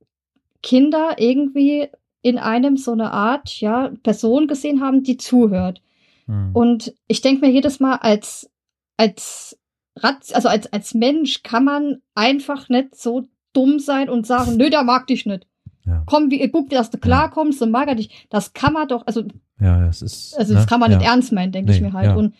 Kinder 0.62 1.14
irgendwie 1.18 1.89
in 2.20 2.36
einem 2.36 2.76
so 2.76 2.93
eine 2.93 3.12
Art, 3.12 3.61
ja, 3.61 3.93
Person 4.03 4.49
gesehen 4.49 4.80
haben, 4.80 5.05
die 5.05 5.16
zuhört. 5.16 5.80
Hm. 6.26 6.51
Und 6.53 6.95
ich 7.07 7.20
denke 7.20 7.47
mir 7.47 7.53
jedes 7.53 7.78
Mal, 7.78 7.97
als, 7.97 8.51
als 8.97 9.57
Ratz, 9.97 10.32
also 10.32 10.49
als, 10.49 10.72
als 10.72 10.95
Mensch 10.95 11.45
kann 11.45 11.64
man 11.64 12.03
einfach 12.16 12.68
nicht 12.68 12.97
so 12.97 13.26
dumm 13.53 13.78
sein 13.78 14.09
und 14.11 14.26
sagen, 14.26 14.57
nö, 14.57 14.68
der 14.68 14.82
mag 14.82 15.07
dich 15.07 15.26
nicht. 15.26 15.47
Ja. 15.86 16.03
Komm, 16.07 16.30
wie, 16.32 16.47
guck 16.51 16.70
dir, 16.70 16.78
dass 16.78 16.91
du 16.91 16.99
klarkommst 16.99 17.62
und 17.62 17.70
mag 17.70 17.89
er 17.89 17.95
dich. 17.95 18.26
Das 18.30 18.53
kann 18.53 18.72
man 18.72 18.89
doch, 18.89 19.07
also, 19.07 19.22
Ja, 19.61 19.86
es 19.86 20.03
ist. 20.03 20.36
also 20.36 20.55
das 20.55 20.64
ne? 20.64 20.68
kann 20.68 20.80
man 20.80 20.91
ja. 20.91 20.99
nicht 20.99 21.07
ernst 21.07 21.32
meinen, 21.32 21.53
denke 21.53 21.72
ich 21.72 21.80
Nee, 21.80 21.86
mir 21.86 21.93
halt. 21.93 22.07
ja. 22.07 22.16
Und 22.16 22.34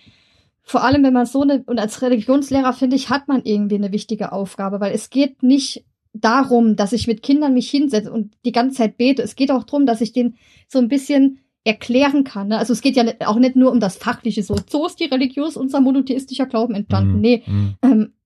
vor 0.69 0.85
allem, 0.85 1.03
wenn 1.03 1.14
man 1.14 1.25
so 1.25 1.41
eine, 1.41 1.62
und 1.64 1.79
als 1.79 2.03
Religionslehrer, 2.03 2.75
finde 2.75 2.95
ich, 2.95 3.09
hat 3.09 3.27
man 3.27 3.41
irgendwie 3.43 3.77
eine 3.77 3.91
wichtige 3.91 4.33
Aufgabe, 4.33 4.81
weil 4.81 4.93
es 4.93 5.09
geht 5.09 5.43
nicht 5.43 5.83
darum, 6.12 6.77
dass 6.77 6.93
ich 6.93 7.07
mit 7.07 7.23
Kindern 7.23 7.55
mich 7.55 7.71
hinsetze 7.71 8.12
und 8.12 8.35
die 8.45 8.53
ganze 8.53 8.77
Zeit 8.77 8.99
bete. 8.99 9.23
Es 9.23 9.35
geht 9.35 9.51
auch 9.51 9.64
darum, 9.64 9.87
dass 9.87 10.03
ich 10.03 10.12
denen 10.12 10.37
so 10.66 10.79
ein 10.79 10.89
bisschen 10.89 11.39
erklären 11.64 12.23
kann. 12.23 12.49
Ne? 12.49 12.59
Also 12.59 12.75
es 12.75 12.83
geht 12.83 12.97
ja 12.97 13.05
auch 13.25 13.39
nicht 13.39 13.57
nur 13.57 13.73
um 13.73 13.81
das 13.81 13.97
Fachliche, 13.97 14.43
so, 14.43 14.57
so 14.69 14.87
ist 14.87 15.01
die 15.01 15.07
religiös 15.07 15.57
unser 15.57 15.81
monotheistischer 15.81 16.45
Glauben 16.45 16.75
entstanden. 16.75 17.14
Hm, 17.14 17.21
Nee, 17.23 17.43
hm. 17.47 17.75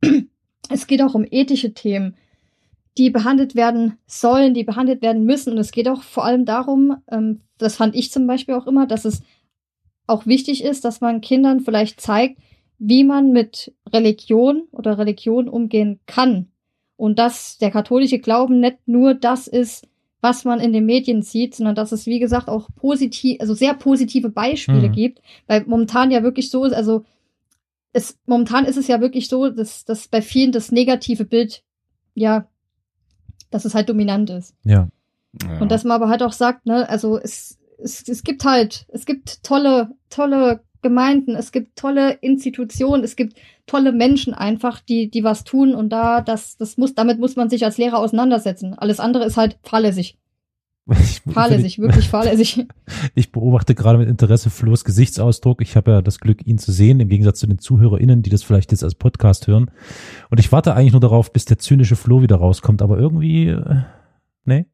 ähm, 0.03 0.29
es 0.69 0.89
geht 0.89 1.01
auch 1.01 1.15
um 1.15 1.25
ethische 1.31 1.75
Themen, 1.75 2.17
die 2.99 3.11
behandelt 3.11 3.55
werden 3.55 3.99
sollen, 4.07 4.53
die 4.53 4.65
behandelt 4.65 5.01
werden 5.01 5.25
müssen. 5.25 5.53
Und 5.53 5.59
es 5.59 5.71
geht 5.71 5.89
auch 5.89 6.03
vor 6.03 6.25
allem 6.25 6.45
darum, 6.45 6.97
ähm, 7.09 7.39
das 7.59 7.77
fand 7.77 7.95
ich 7.95 8.11
zum 8.11 8.27
Beispiel 8.27 8.57
auch 8.57 8.67
immer, 8.67 8.89
dass 8.89 9.05
es 9.05 9.23
auch 10.07 10.27
wichtig 10.27 10.65
ist, 10.65 10.85
dass 10.85 11.01
man 11.01 11.21
Kindern 11.21 11.61
vielleicht 11.61 12.01
zeigt, 12.01 12.39
wie 12.79 13.05
man 13.05 13.33
mit 13.33 13.73
Religion 13.93 14.65
oder 14.73 14.99
Religion 14.99 15.49
umgehen 15.49 16.01
kann. 16.07 16.49
Und 16.97 17.19
dass 17.19 17.59
der 17.59 17.71
katholische 17.71 18.19
Glauben 18.19 18.61
nicht 18.61 18.79
nur 18.87 19.15
das 19.15 19.47
ist, 19.47 19.89
was 20.21 20.45
man 20.45 20.61
in 20.61 20.73
den 20.73 20.87
Medien 20.87 21.23
sieht, 21.23 21.55
sondern 21.55 21.75
dass 21.75 21.91
es, 21.93 22.07
wie 22.07 22.21
gesagt, 22.21 22.49
auch 22.49 22.69
positiv, 22.77 23.41
also 23.41 23.55
sehr 23.55 23.75
positive 23.75 24.29
Beispiele 24.29 24.89
Mhm. 24.89 24.93
gibt, 24.93 25.21
weil 25.47 25.65
momentan 25.67 26.11
ja 26.11 26.23
wirklich 26.23 26.51
so 26.51 26.65
ist, 26.65 26.73
also 26.73 27.05
es, 27.93 28.19
momentan 28.27 28.65
ist 28.65 28.77
es 28.77 28.89
ja 28.89 29.01
wirklich 29.01 29.29
so, 29.29 29.51
dass, 29.51 29.85
dass 29.85 30.09
bei 30.09 30.23
vielen 30.23 30.53
das 30.53 30.71
negative 30.71 31.25
Bild, 31.25 31.63
ja, 32.15 32.47
dass 33.51 33.65
es 33.65 33.75
halt 33.75 33.89
dominant 33.89 34.31
ist. 34.31 34.55
Ja. 34.65 34.89
Ja. 35.43 35.61
Und 35.61 35.71
dass 35.71 35.85
man 35.85 35.97
aber 35.97 36.09
halt 36.09 36.23
auch 36.23 36.33
sagt, 36.33 36.67
ne, 36.67 36.89
also 36.89 37.19
es, 37.19 37.59
es, 37.83 38.09
es 38.09 38.23
gibt 38.23 38.45
halt, 38.45 38.87
es 38.89 39.07
gibt 39.07 39.43
tolle, 39.43 39.91
tolle 40.11 40.63
Gemeinden, 40.83 41.37
es 41.37 41.53
gibt 41.53 41.77
tolle 41.77 42.13
Institutionen, 42.21 43.05
es 43.05 43.17
gibt 43.17 43.37
tolle 43.67 43.93
Menschen 43.93 44.35
einfach, 44.35 44.81
die, 44.81 45.11
die 45.11 45.25
was 45.25 45.45
tun 45.45 45.75
und 45.75 45.91
da, 45.91 46.21
das, 46.21 46.57
das 46.57 46.77
muss, 46.77 46.95
damit 46.95 47.19
muss 47.21 47.37
man 47.37 47.49
sich 47.49 47.65
als 47.65 47.79
Lehrer 47.79 47.99
auseinandersetzen. 47.99 48.75
Alles 48.75 49.01
andere 49.01 49.25
ist 49.25 49.37
halt 49.37 49.59
fahrlässig. 49.63 50.19
Ich, 50.91 51.23
Fahrlässig, 51.33 51.79
wirklich 51.79 52.09
fahrlässig. 52.09 52.67
Ich 53.15 53.31
beobachte 53.31 53.75
gerade 53.75 53.99
mit 53.99 54.09
Interesse 54.09 54.51
Flo's 54.51 54.85
Gesichtsausdruck. 54.85 55.63
Ich 55.63 55.77
habe 55.77 55.93
ja 55.93 56.03
das 56.03 56.19
Glück, 56.19 56.45
ihn 56.45 56.59
zu 56.59 56.73
sehen, 56.73 56.99
im 56.99 57.09
Gegensatz 57.09 57.39
zu 57.39 57.47
den 57.47 57.59
ZuhörerInnen, 57.59 58.23
die 58.23 58.31
das 58.31 58.43
vielleicht 58.43 58.73
jetzt 58.73 58.83
als 58.83 58.97
Podcast 58.97 59.47
hören. 59.47 59.71
Und 60.31 60.41
ich 60.41 60.51
warte 60.51 60.75
eigentlich 60.75 60.93
nur 60.93 61.01
darauf, 61.01 61.33
bis 61.33 61.45
der 61.45 61.59
zynische 61.59 61.95
Flo 61.95 62.23
wieder 62.23 62.37
rauskommt, 62.37 62.83
aber 62.83 62.99
irgendwie, 62.99 63.49
äh, 63.49 63.83
nee. 64.45 64.67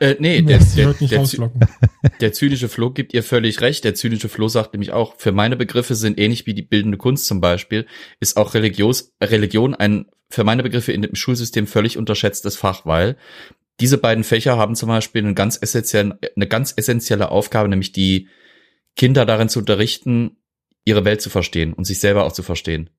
Äh, 0.00 0.16
nee, 0.18 0.42
der, 0.42 0.58
der, 0.58 0.94
der, 0.94 1.50
der 2.20 2.32
zynische 2.32 2.68
Flo 2.68 2.90
gibt 2.90 3.14
ihr 3.14 3.22
völlig 3.22 3.60
recht. 3.60 3.84
Der 3.84 3.94
zynische 3.94 4.28
Flo 4.28 4.48
sagt 4.48 4.74
nämlich 4.74 4.92
auch, 4.92 5.14
für 5.18 5.32
meine 5.32 5.56
Begriffe 5.56 5.94
sind 5.94 6.18
ähnlich 6.18 6.46
wie 6.46 6.54
die 6.54 6.62
bildende 6.62 6.98
Kunst 6.98 7.26
zum 7.26 7.40
Beispiel, 7.40 7.86
ist 8.20 8.36
auch 8.36 8.54
Religios, 8.54 9.12
Religion 9.20 9.74
ein 9.74 10.06
für 10.30 10.44
meine 10.44 10.64
Begriffe 10.64 10.92
in 10.92 11.02
dem 11.02 11.14
Schulsystem 11.14 11.66
völlig 11.66 11.96
unterschätztes 11.96 12.56
Fach, 12.56 12.86
weil 12.86 13.16
diese 13.80 13.98
beiden 13.98 14.24
Fächer 14.24 14.56
haben 14.56 14.74
zum 14.74 14.88
Beispiel 14.88 15.22
einen 15.22 15.34
ganz 15.34 15.58
essentiellen, 15.60 16.14
eine 16.34 16.48
ganz 16.48 16.74
essentielle 16.76 17.30
Aufgabe, 17.30 17.68
nämlich 17.68 17.92
die 17.92 18.28
Kinder 18.96 19.26
darin 19.26 19.48
zu 19.48 19.60
unterrichten, 19.60 20.36
ihre 20.84 21.04
Welt 21.04 21.20
zu 21.20 21.30
verstehen 21.30 21.72
und 21.72 21.84
sich 21.84 22.00
selber 22.00 22.24
auch 22.24 22.32
zu 22.32 22.42
verstehen. 22.42 22.90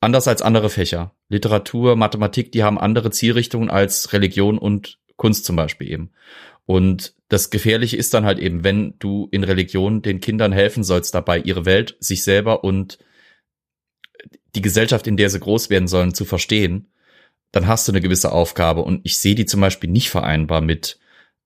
Anders 0.00 0.28
als 0.28 0.40
andere 0.40 0.70
Fächer. 0.70 1.14
Literatur, 1.28 1.94
Mathematik, 1.96 2.52
die 2.52 2.62
haben 2.62 2.78
andere 2.78 3.10
Zielrichtungen 3.10 3.70
als 3.70 4.12
Religion 4.12 4.58
und 4.58 4.98
Kunst 5.20 5.44
zum 5.44 5.54
Beispiel 5.54 5.88
eben. 5.92 6.10
Und 6.64 7.14
das 7.28 7.50
Gefährliche 7.50 7.96
ist 7.96 8.14
dann 8.14 8.24
halt 8.24 8.38
eben, 8.38 8.64
wenn 8.64 8.94
du 8.98 9.28
in 9.30 9.44
Religion 9.44 10.00
den 10.00 10.20
Kindern 10.20 10.52
helfen 10.52 10.82
sollst 10.82 11.14
dabei, 11.14 11.38
ihre 11.38 11.66
Welt, 11.66 11.96
sich 12.00 12.24
selber 12.24 12.64
und 12.64 12.98
die 14.54 14.62
Gesellschaft, 14.62 15.06
in 15.06 15.16
der 15.16 15.28
sie 15.30 15.38
groß 15.40 15.68
werden 15.70 15.88
sollen, 15.88 16.14
zu 16.14 16.24
verstehen, 16.24 16.88
dann 17.52 17.66
hast 17.66 17.86
du 17.86 17.92
eine 17.92 18.00
gewisse 18.00 18.32
Aufgabe. 18.32 18.82
Und 18.82 19.00
ich 19.04 19.18
sehe 19.18 19.34
die 19.34 19.46
zum 19.46 19.60
Beispiel 19.60 19.90
nicht 19.90 20.10
vereinbar 20.10 20.60
mit 20.60 20.98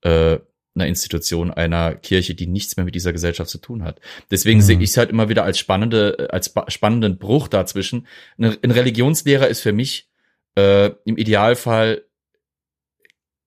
äh, 0.02 0.38
einer 0.76 0.86
Institution, 0.86 1.50
einer 1.50 1.94
Kirche, 1.94 2.34
die 2.34 2.46
nichts 2.46 2.76
mehr 2.76 2.84
mit 2.84 2.94
dieser 2.94 3.12
Gesellschaft 3.12 3.50
zu 3.50 3.58
tun 3.58 3.82
hat. 3.82 4.00
Deswegen 4.30 4.58
Mhm. 4.58 4.62
sehe 4.62 4.78
ich 4.80 4.90
es 4.90 4.96
halt 4.96 5.10
immer 5.10 5.28
wieder 5.28 5.44
als 5.44 5.58
spannende, 5.58 6.28
als 6.30 6.46
spa- 6.46 6.70
spannenden 6.70 7.18
Bruch 7.18 7.48
dazwischen. 7.48 8.06
Ein, 8.38 8.56
ein 8.62 8.70
Religionslehrer 8.70 9.48
ist 9.48 9.60
für 9.60 9.72
mich 9.72 10.08
äh, 10.56 10.90
im 11.04 11.16
Idealfall 11.16 12.03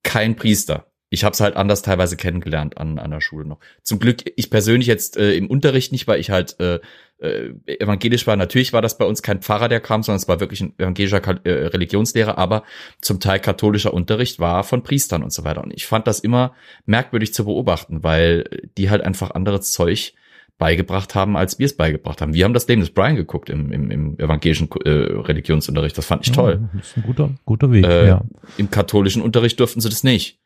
kein 0.08 0.38
Priester. 0.38 0.88
Ich 1.10 1.24
habe 1.24 1.34
es 1.34 1.40
halt 1.40 1.56
anders 1.56 1.82
teilweise 1.82 2.18
kennengelernt 2.18 2.78
an, 2.78 2.96
der 2.96 3.22
Schule 3.22 3.46
noch. 3.46 3.60
Zum 3.84 4.00
Glück, 4.00 4.24
ich 4.36 4.50
persönlich 4.50 4.88
jetzt 4.88 5.18
äh, 5.18 5.34
im 5.36 5.50
Unterricht 5.50 5.92
nicht, 5.92 6.08
weil 6.08 6.20
ich 6.20 6.32
halt 6.32 6.60
äh, 6.60 6.80
äh, 7.20 7.54
evangelisch 7.66 8.26
war. 8.26 8.36
Natürlich 8.36 8.74
war 8.74 8.82
das 8.82 8.98
bei 8.98 9.06
uns 9.06 9.22
kein 9.22 9.42
Pfarrer, 9.42 9.70
der 9.70 9.80
kam, 9.82 10.04
sondern 10.04 10.18
es 10.18 10.28
war 10.28 10.40
wirklich 10.40 10.62
ein 10.62 10.74
evangelischer 10.78 11.22
äh, 11.46 11.68
Religionslehrer, 11.68 12.38
aber 12.38 12.64
zum 13.02 13.20
Teil 13.20 13.40
katholischer 13.40 13.94
Unterricht 13.94 14.40
war 14.40 14.64
von 14.64 14.84
Priestern 14.84 15.24
und 15.24 15.34
so 15.34 15.44
weiter. 15.44 15.64
Und 15.64 15.74
ich 15.74 15.86
fand 15.86 16.08
das 16.08 16.20
immer 16.20 16.56
merkwürdig 16.86 17.34
zu 17.34 17.46
beobachten, 17.46 18.04
weil 18.04 18.70
die 18.78 18.90
halt 18.90 19.02
einfach 19.02 19.32
anderes 19.32 19.72
Zeug 19.72 20.14
beigebracht 20.58 21.14
haben, 21.16 21.38
als 21.38 21.60
wir 21.60 21.66
es 21.66 21.76
beigebracht 21.78 22.22
haben. 22.22 22.34
Wir 22.34 22.44
haben 22.46 22.54
das 22.54 22.68
Leben 22.68 22.82
des 22.82 22.90
Brian 22.92 23.16
geguckt 23.16 23.50
im, 23.50 23.72
im, 23.72 23.92
im 23.92 24.20
evangelischen 24.20 24.70
äh, 24.86 24.90
Religionsunterricht. 24.90 25.98
Das 25.98 26.06
fand 26.06 26.26
ich 26.26 26.32
toll. 26.34 26.60
Ja, 26.62 26.70
das 26.80 26.88
ist 26.90 26.98
ein 26.98 27.04
guter, 27.04 27.30
guter 27.46 27.72
Weg, 27.72 27.86
Äh, 27.86 28.08
ja. 28.08 28.22
Im 28.58 28.72
katholischen 28.72 29.22
Unterricht 29.22 29.60
durften 29.60 29.82
sie 29.82 29.90
das 29.90 30.04
nicht. 30.04 30.40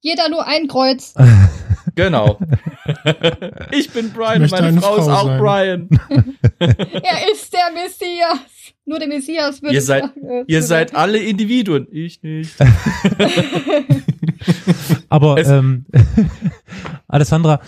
Jeder 0.00 0.28
nur 0.28 0.46
ein 0.46 0.68
Kreuz. 0.68 1.14
Genau. 1.94 2.38
ich 3.70 3.90
bin 3.90 4.12
Brian 4.12 4.42
Ich 4.42 4.52
und 4.52 4.58
meine 4.60 4.66
eine 4.66 4.80
Frau 4.80 4.96
ist 4.96 5.08
auch 5.08 5.24
sein. 5.26 5.40
Brian. 5.40 5.88
er 6.58 7.30
ist 7.32 7.52
der 7.54 7.70
Messias. 7.72 8.74
Nur 8.84 8.98
der 8.98 9.06
Messias 9.08 9.62
wird 9.62 9.72
Ihr 9.72 9.80
seid- 9.80 10.04
äh, 10.16 10.44
Ihr 10.48 10.62
seid 10.62 10.94
alle 10.96 11.18
Individuen. 11.18 11.86
Ich 11.92 12.22
nicht. 12.24 12.54
Aber 15.08 15.38
Es- 15.38 15.48
ähm, 15.48 15.86
Alessandra, 17.08 17.60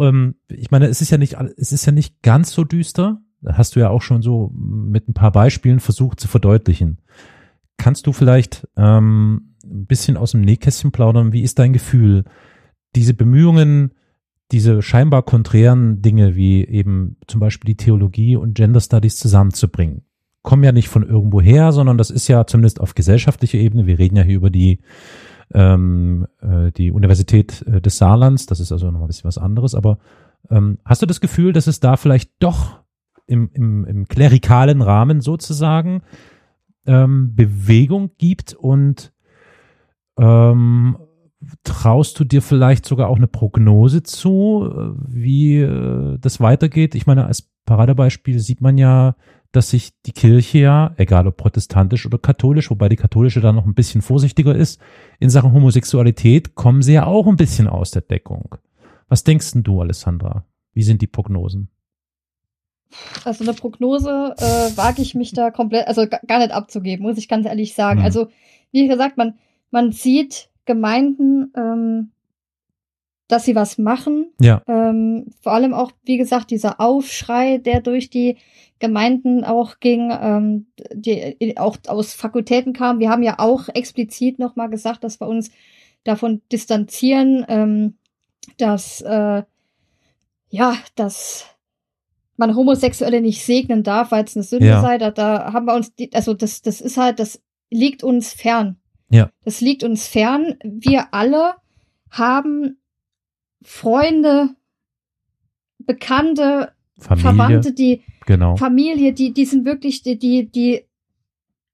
ähm, 0.00 0.36
ich 0.48 0.70
meine, 0.70 0.86
es 0.86 1.00
ist 1.00 1.10
ja 1.10 1.18
nicht, 1.18 1.36
es 1.56 1.72
ist 1.72 1.86
ja 1.86 1.92
nicht 1.92 2.22
ganz 2.22 2.52
so 2.52 2.64
düster. 2.64 3.20
Hast 3.46 3.76
du 3.76 3.80
ja 3.80 3.90
auch 3.90 4.02
schon 4.02 4.22
so 4.22 4.50
mit 4.54 5.08
ein 5.08 5.14
paar 5.14 5.32
Beispielen 5.32 5.80
versucht 5.80 6.20
zu 6.20 6.28
verdeutlichen. 6.28 6.98
Kannst 7.76 8.06
du 8.06 8.12
vielleicht 8.12 8.66
ähm, 8.76 9.56
ein 9.64 9.86
bisschen 9.86 10.16
aus 10.16 10.32
dem 10.32 10.40
Nähkästchen 10.40 10.92
plaudern? 10.92 11.32
Wie 11.32 11.42
ist 11.42 11.58
dein 11.58 11.72
Gefühl? 11.72 12.24
Diese 12.94 13.14
Bemühungen, 13.14 13.92
diese 14.52 14.82
scheinbar 14.82 15.22
konträren 15.22 16.00
Dinge 16.00 16.36
wie 16.36 16.64
eben 16.64 17.16
zum 17.26 17.40
Beispiel 17.40 17.74
die 17.74 17.76
Theologie 17.76 18.36
und 18.36 18.54
Gender 18.54 18.80
Studies 18.80 19.16
zusammenzubringen, 19.16 20.02
kommen 20.42 20.62
ja 20.62 20.72
nicht 20.72 20.88
von 20.88 21.02
irgendwo 21.02 21.40
her, 21.40 21.72
sondern 21.72 21.98
das 21.98 22.10
ist 22.10 22.28
ja 22.28 22.46
zumindest 22.46 22.80
auf 22.80 22.94
gesellschaftlicher 22.94 23.58
Ebene. 23.58 23.86
Wir 23.86 23.98
reden 23.98 24.16
ja 24.16 24.22
hier 24.22 24.36
über 24.36 24.50
die 24.50 24.80
ähm, 25.52 26.26
äh, 26.40 26.72
die 26.72 26.90
Universität 26.90 27.62
äh, 27.66 27.80
des 27.80 27.98
Saarlands. 27.98 28.46
Das 28.46 28.60
ist 28.60 28.72
also 28.72 28.90
noch 28.90 29.00
ein 29.00 29.06
bisschen 29.06 29.28
was 29.28 29.38
anderes. 29.38 29.74
Aber 29.74 29.98
ähm, 30.50 30.78
hast 30.84 31.02
du 31.02 31.06
das 31.06 31.20
Gefühl, 31.20 31.52
dass 31.52 31.66
es 31.66 31.80
da 31.80 31.96
vielleicht 31.96 32.30
doch 32.38 32.80
im, 33.26 33.50
im, 33.52 33.84
im 33.84 34.06
klerikalen 34.06 34.82
Rahmen 34.82 35.20
sozusagen 35.20 36.02
ähm, 36.86 37.34
Bewegung 37.34 38.10
gibt 38.18 38.54
und 38.54 39.12
ähm, 40.18 40.96
traust 41.62 42.18
du 42.18 42.24
dir 42.24 42.42
vielleicht 42.42 42.86
sogar 42.86 43.08
auch 43.08 43.16
eine 43.16 43.26
Prognose 43.26 44.02
zu, 44.02 44.70
äh, 44.70 44.90
wie 45.06 45.58
äh, 45.58 46.18
das 46.18 46.40
weitergeht? 46.40 46.94
Ich 46.94 47.06
meine, 47.06 47.26
als 47.26 47.50
Paradebeispiel 47.66 48.38
sieht 48.40 48.60
man 48.60 48.78
ja, 48.78 49.16
dass 49.56 49.70
sich 49.70 49.92
die 50.06 50.12
Kirche 50.12 50.58
ja, 50.58 50.94
egal 50.96 51.26
ob 51.26 51.36
protestantisch 51.36 52.06
oder 52.06 52.18
katholisch, 52.18 52.70
wobei 52.70 52.88
die 52.88 52.96
katholische 52.96 53.40
da 53.40 53.52
noch 53.52 53.66
ein 53.66 53.74
bisschen 53.74 54.02
vorsichtiger 54.02 54.54
ist, 54.54 54.80
in 55.20 55.30
Sachen 55.30 55.52
Homosexualität 55.52 56.54
kommen 56.54 56.82
sie 56.82 56.94
ja 56.94 57.06
auch 57.06 57.26
ein 57.26 57.36
bisschen 57.36 57.68
aus 57.68 57.90
der 57.90 58.02
Deckung. 58.02 58.56
Was 59.08 59.24
denkst 59.24 59.52
denn 59.52 59.62
du, 59.62 59.80
Alessandra? 59.80 60.44
Wie 60.72 60.82
sind 60.82 61.02
die 61.02 61.06
Prognosen? 61.06 61.68
Also 63.24 63.44
eine 63.44 63.54
Prognose 63.54 64.34
äh, 64.38 64.76
wage 64.76 65.02
ich 65.02 65.14
mich 65.14 65.32
da 65.32 65.50
komplett, 65.50 65.88
also 65.88 66.06
gar 66.06 66.38
nicht 66.38 66.52
abzugeben, 66.52 67.04
muss 67.04 67.18
ich 67.18 67.28
ganz 67.28 67.46
ehrlich 67.46 67.74
sagen. 67.74 68.00
Mhm. 68.00 68.04
Also 68.04 68.28
wie 68.70 68.86
gesagt, 68.86 69.16
man 69.16 69.34
man 69.74 69.90
sieht 69.90 70.50
Gemeinden, 70.66 71.52
ähm, 71.56 72.12
dass 73.26 73.44
sie 73.44 73.56
was 73.56 73.76
machen. 73.76 74.32
Ja. 74.40 74.62
Ähm, 74.68 75.26
vor 75.40 75.52
allem 75.52 75.74
auch, 75.74 75.90
wie 76.04 76.16
gesagt, 76.16 76.52
dieser 76.52 76.80
Aufschrei, 76.80 77.58
der 77.58 77.80
durch 77.80 78.08
die 78.08 78.36
Gemeinden 78.84 79.44
auch 79.44 79.80
ging, 79.80 80.10
ähm, 80.12 80.66
die 80.92 81.56
auch 81.56 81.78
aus 81.86 82.12
Fakultäten 82.12 82.74
kam. 82.74 82.98
Wir 82.98 83.08
haben 83.08 83.22
ja 83.22 83.38
auch 83.38 83.68
explizit 83.72 84.38
nochmal 84.38 84.68
gesagt, 84.68 85.04
dass 85.04 85.20
wir 85.20 85.26
uns 85.26 85.50
davon 86.04 86.42
distanzieren, 86.52 87.46
ähm, 87.48 87.94
dass 88.58 89.00
äh, 89.00 89.42
ja, 90.50 90.76
dass 90.96 91.46
man 92.36 92.54
Homosexuelle 92.54 93.22
nicht 93.22 93.42
segnen 93.42 93.82
darf, 93.82 94.10
weil 94.10 94.24
es 94.24 94.36
eine 94.36 94.42
Sünde 94.42 94.66
Ja. 94.66 94.82
sei. 94.82 94.98
Da, 94.98 95.10
da 95.10 95.52
haben 95.54 95.66
wir 95.66 95.74
uns, 95.74 95.94
die, 95.94 96.12
also 96.12 96.34
das, 96.34 96.60
das 96.60 96.82
ist 96.82 96.98
halt, 96.98 97.18
das 97.18 97.42
liegt 97.70 98.04
uns 98.04 98.34
fern. 98.34 98.76
Ja. 99.08 99.30
Das 99.44 99.62
liegt 99.62 99.82
uns 99.82 100.06
fern. 100.06 100.56
Wir 100.62 101.14
alle 101.14 101.54
haben 102.10 102.78
Freunde, 103.62 104.50
Bekannte, 105.78 106.73
Familie. 106.98 107.32
Verwandte, 107.32 107.72
die 107.72 108.02
Genau. 108.26 108.56
Familie, 108.56 109.12
die, 109.12 109.32
die 109.32 109.44
sind 109.44 109.64
wirklich, 109.64 110.02
die, 110.02 110.18
die, 110.18 110.50
die 110.50 110.84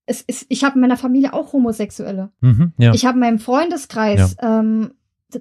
es 0.06 0.22
ist, 0.22 0.46
ich 0.48 0.64
habe 0.64 0.74
in 0.74 0.80
meiner 0.80 0.96
Familie 0.96 1.32
auch 1.32 1.52
Homosexuelle. 1.52 2.30
Mhm, 2.40 2.72
ja. 2.78 2.92
Ich 2.94 3.04
habe 3.06 3.14
in 3.16 3.20
meinem 3.20 3.38
Freundeskreis 3.38 4.36
ähm, 4.42 4.92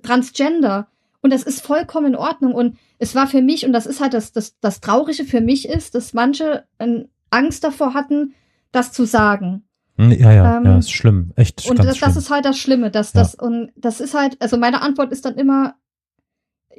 Transgender 0.04 0.88
und 1.22 1.34
das 1.34 1.44
ist 1.44 1.62
vollkommen 1.62 2.08
in 2.08 2.16
Ordnung 2.16 2.54
und 2.54 2.78
es 3.00 3.16
war 3.16 3.28
für 3.28 3.42
mich 3.42 3.66
und 3.66 3.74
das 3.74 3.86
ist 3.86 4.00
halt 4.02 4.14
das 4.14 4.32
das 4.32 4.60
das 4.60 4.80
Traurige 4.82 5.24
für 5.26 5.42
mich 5.42 5.68
ist, 5.68 5.96
dass 5.96 6.14
manche 6.14 6.66
ähm, 6.80 7.08
Angst 7.32 7.64
davor 7.64 7.94
hatten, 7.94 8.34
das 8.72 8.92
zu 8.92 9.06
sagen. 9.06 9.64
Hm, 9.98 10.12
ja, 10.12 10.32
ja, 10.32 10.58
ähm, 10.58 10.66
ja, 10.66 10.78
ist 10.78 10.92
schlimm. 10.92 11.32
Echt 11.36 11.68
Und 11.70 11.80
das, 11.80 11.98
schlimm. 11.98 12.10
das 12.14 12.18
ist 12.18 12.30
halt 12.30 12.46
das 12.46 12.58
Schlimme, 12.58 12.92
dass 12.92 13.14
Ja. 13.14 13.22
das 13.22 13.36
und 13.36 13.72
das 13.76 14.00
ist 14.00 14.14
halt, 14.14 14.38
also 14.42 14.58
meine 14.58 14.82
Antwort 14.82 15.12
ist 15.12 15.26
dann 15.26 15.36
immer, 15.36 15.76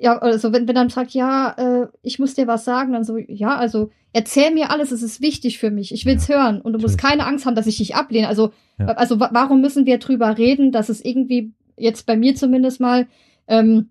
ja, 0.03 0.18
also 0.18 0.53
wenn, 0.53 0.66
wenn 0.66 0.74
dann 0.74 0.88
sagt, 0.88 1.11
ja, 1.12 1.53
äh, 1.59 1.86
ich 2.03 2.18
muss 2.18 2.34
dir 2.34 2.46
was 2.46 2.64
sagen, 2.64 2.92
dann 2.92 3.05
so, 3.05 3.16
ja, 3.18 3.57
also 3.57 3.90
erzähl 4.12 4.51
mir 4.53 4.70
alles, 4.70 4.92
es 4.92 5.03
ist 5.03 5.20
wichtig 5.20 5.59
für 5.59 5.70
mich, 5.70 5.92
ich 5.92 6.07
will's 6.07 6.28
hören 6.28 6.61
und 6.61 6.72
du 6.72 6.78
musst 6.78 6.96
natürlich. 6.96 7.18
keine 7.18 7.26
Angst 7.26 7.44
haben, 7.46 7.55
dass 7.55 7.66
ich 7.66 7.76
dich 7.78 7.94
ablehne. 7.94 8.28
Also, 8.28 8.53
Ja. 8.78 8.86
also 8.86 9.20
wa 9.20 9.28
warum 9.32 9.61
müssen 9.61 9.86
wir 9.86 9.98
drüber 9.98 10.38
reden, 10.38 10.72
dass 10.72 10.88
es 10.88 11.05
irgendwie 11.05 11.53
jetzt 11.76 12.07
bei 12.07 12.16
mir 12.16 12.34
zumindest 12.34 12.80
mal 12.80 13.07
ähm, 13.46 13.90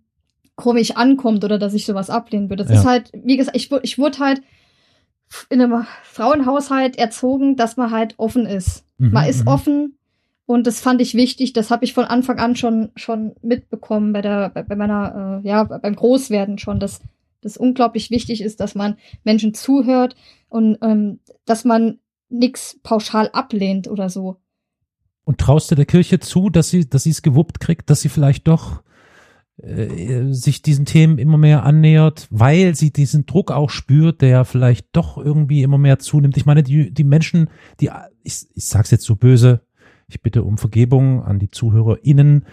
komisch 0.56 0.92
ankommt 0.98 1.44
oder 1.44 1.58
dass 1.60 1.74
ich 1.74 1.86
sowas 1.86 2.10
ablehnen 2.10 2.50
würde. 2.50 2.64
Das 2.64 2.74
Ja. 2.74 2.80
ist 2.80 2.86
halt, 2.86 3.12
wie 3.14 3.38
gesagt, 3.38 3.56
ich, 3.56 3.72
ich 3.84 3.98
wurde 4.00 4.20
halt 4.20 4.42
in 5.50 5.62
einem 5.62 5.86
Frauenhaushalt 6.04 6.98
erzogen, 6.98 7.56
dass 7.56 7.78
man 7.78 7.92
halt 7.92 8.16
offen 8.18 8.46
ist. 8.46 8.84
Mhm, 8.98 9.12
Man 9.12 9.30
ist 9.30 9.42
mhm. 9.44 9.48
offen 9.48 9.99
und 10.50 10.66
das 10.66 10.80
fand 10.80 11.00
ich 11.00 11.14
wichtig. 11.14 11.54
Das 11.54 11.70
habe 11.70 11.86
ich 11.86 11.94
von 11.94 12.06
Anfang 12.06 12.40
an 12.40 12.56
schon 12.56 12.90
schon 12.96 13.36
mitbekommen 13.44 14.14
bei 14.14 14.24
der 14.24 14.50
bei, 14.50 14.76
meiner 14.76 15.42
äh, 15.44 15.48
ja 15.48 15.64
beim 15.64 15.96
Großwerden 15.96 16.58
schon, 16.58 16.80
dass 16.80 17.02
das 17.42 17.56
unglaublich 17.56 18.10
wichtig 18.10 18.42
ist, 18.42 18.60
dass 18.60 18.74
man 18.74 18.98
Menschen 19.24 19.54
zuhört 19.54 20.16
und 20.48 20.80
ähm, 20.82 21.20
dass 21.46 21.66
man 21.66 22.00
nix 22.30 22.80
pauschal 22.82 23.30
ablehnt 23.32 23.88
oder 23.88 24.10
so. 24.10 24.38
Und 25.24 25.38
traust 25.38 25.70
du 25.70 25.76
der 25.76 25.86
Kirche 25.86 26.20
zu, 26.20 26.50
dass 26.50 26.72
sie, 26.72 26.90
dass 26.90 27.04
sie 27.04 27.12
es 27.12 27.22
gewuppt 27.22 27.60
kriegt, 27.60 27.92
dass 27.92 28.02
sie 28.02 28.10
vielleicht 28.10 28.48
doch 28.48 28.82
äh, 29.58 30.34
sich 30.34 30.64
diesen 30.64 30.86
Themen 30.86 31.20
immer 31.20 31.38
mehr 31.38 31.64
annähert, 31.64 32.28
weil 32.32 32.74
sie 32.74 32.92
diesen 32.92 33.28
Druck 33.28 33.52
auch 33.52 33.70
spürt, 33.70 34.24
der 34.24 34.46
vielleicht 34.46 34.88
doch 34.94 35.20
irgendwie 35.20 35.62
immer 35.62 35.78
mehr 35.78 36.00
zunimmt. 36.00 36.38
Ich 36.38 36.48
meine, 36.48 36.64
die, 36.64 36.92
die 36.92 37.04
Menschen, 37.04 37.52
die, 37.80 37.92
ich, 38.24 38.48
ich 38.56 38.66
sag's 38.66 38.90
jetzt 38.90 39.06
so 39.06 39.16
böse, 39.16 39.62
ich 40.10 40.22
bitte 40.22 40.44
um 40.44 40.58
Vergebung 40.58 41.24
an 41.24 41.40
die 41.40 41.52
ZuhörerInnen. 41.52 42.46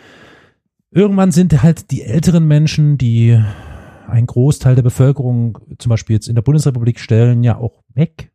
Irgendwann 0.90 1.32
sind 1.32 1.62
halt 1.62 1.90
die 1.90 2.02
älteren 2.02 2.46
Menschen, 2.46 2.98
die 2.98 3.38
einen 4.06 4.26
Großteil 4.26 4.74
der 4.76 4.82
Bevölkerung 4.82 5.58
zum 5.78 5.90
Beispiel 5.90 6.14
jetzt 6.14 6.28
in 6.28 6.34
der 6.34 6.42
Bundesrepublik 6.42 7.00
stellen, 7.00 7.42
ja 7.42 7.56
auch 7.58 7.82
weg. 7.94 8.32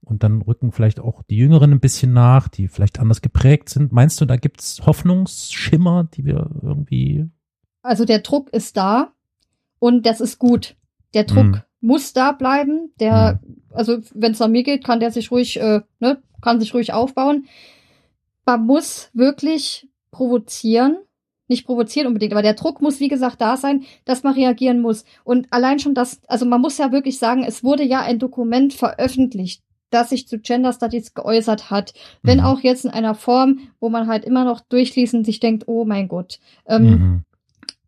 Und 0.00 0.22
dann 0.22 0.40
rücken 0.40 0.72
vielleicht 0.72 1.00
auch 1.00 1.22
die 1.24 1.36
Jüngeren 1.36 1.72
ein 1.72 1.80
bisschen 1.80 2.12
nach, 2.12 2.48
die 2.48 2.68
vielleicht 2.68 2.98
anders 2.98 3.20
geprägt 3.20 3.68
sind. 3.68 3.92
Meinst 3.92 4.20
du, 4.20 4.24
da 4.24 4.36
gibt's 4.36 4.80
Hoffnungsschimmer, 4.86 6.08
die 6.14 6.24
wir 6.24 6.50
irgendwie. 6.62 7.26
Also 7.82 8.04
der 8.04 8.20
Druck 8.20 8.48
ist 8.50 8.76
da 8.76 9.12
und 9.78 10.06
das 10.06 10.20
ist 10.20 10.38
gut. 10.38 10.76
Der 11.14 11.24
Druck 11.24 11.44
Mhm. 11.46 11.60
muss 11.80 12.12
da 12.12 12.32
bleiben. 12.32 12.90
Der, 13.00 13.40
also 13.70 13.98
wenn 14.14 14.32
es 14.32 14.38
nach 14.38 14.48
mir 14.48 14.62
geht, 14.62 14.84
kann 14.84 15.00
der 15.00 15.10
sich 15.10 15.30
ruhig, 15.30 15.60
äh, 15.60 15.82
ne, 16.00 16.22
kann 16.40 16.60
sich 16.60 16.72
ruhig 16.72 16.92
aufbauen. 16.94 17.46
Man 18.48 18.64
muss 18.64 19.10
wirklich 19.12 19.90
provozieren. 20.10 20.96
Nicht 21.48 21.66
provozieren 21.66 22.06
unbedingt, 22.06 22.32
aber 22.32 22.40
der 22.40 22.54
Druck 22.54 22.80
muss, 22.80 22.98
wie 22.98 23.08
gesagt, 23.08 23.42
da 23.42 23.58
sein, 23.58 23.84
dass 24.06 24.22
man 24.22 24.32
reagieren 24.32 24.80
muss. 24.80 25.04
Und 25.22 25.48
allein 25.50 25.78
schon 25.80 25.92
das, 25.92 26.22
also 26.28 26.46
man 26.46 26.62
muss 26.62 26.78
ja 26.78 26.90
wirklich 26.90 27.18
sagen, 27.18 27.44
es 27.44 27.62
wurde 27.62 27.82
ja 27.84 28.00
ein 28.00 28.18
Dokument 28.18 28.72
veröffentlicht, 28.72 29.62
das 29.90 30.08
sich 30.08 30.28
zu 30.28 30.38
Gender 30.38 30.72
Studies 30.72 31.12
geäußert 31.12 31.68
hat. 31.68 31.92
Wenn 32.22 32.38
Mhm. 32.38 32.44
auch 32.44 32.60
jetzt 32.60 32.86
in 32.86 32.90
einer 32.90 33.14
Form, 33.14 33.68
wo 33.80 33.90
man 33.90 34.06
halt 34.06 34.24
immer 34.24 34.44
noch 34.46 34.62
durchliest 34.62 35.12
und 35.12 35.24
sich 35.24 35.40
denkt, 35.40 35.64
oh 35.66 35.84
mein 35.84 36.08
Gott. 36.08 36.38
Ähm, 36.66 36.84
Mhm. 36.84 37.24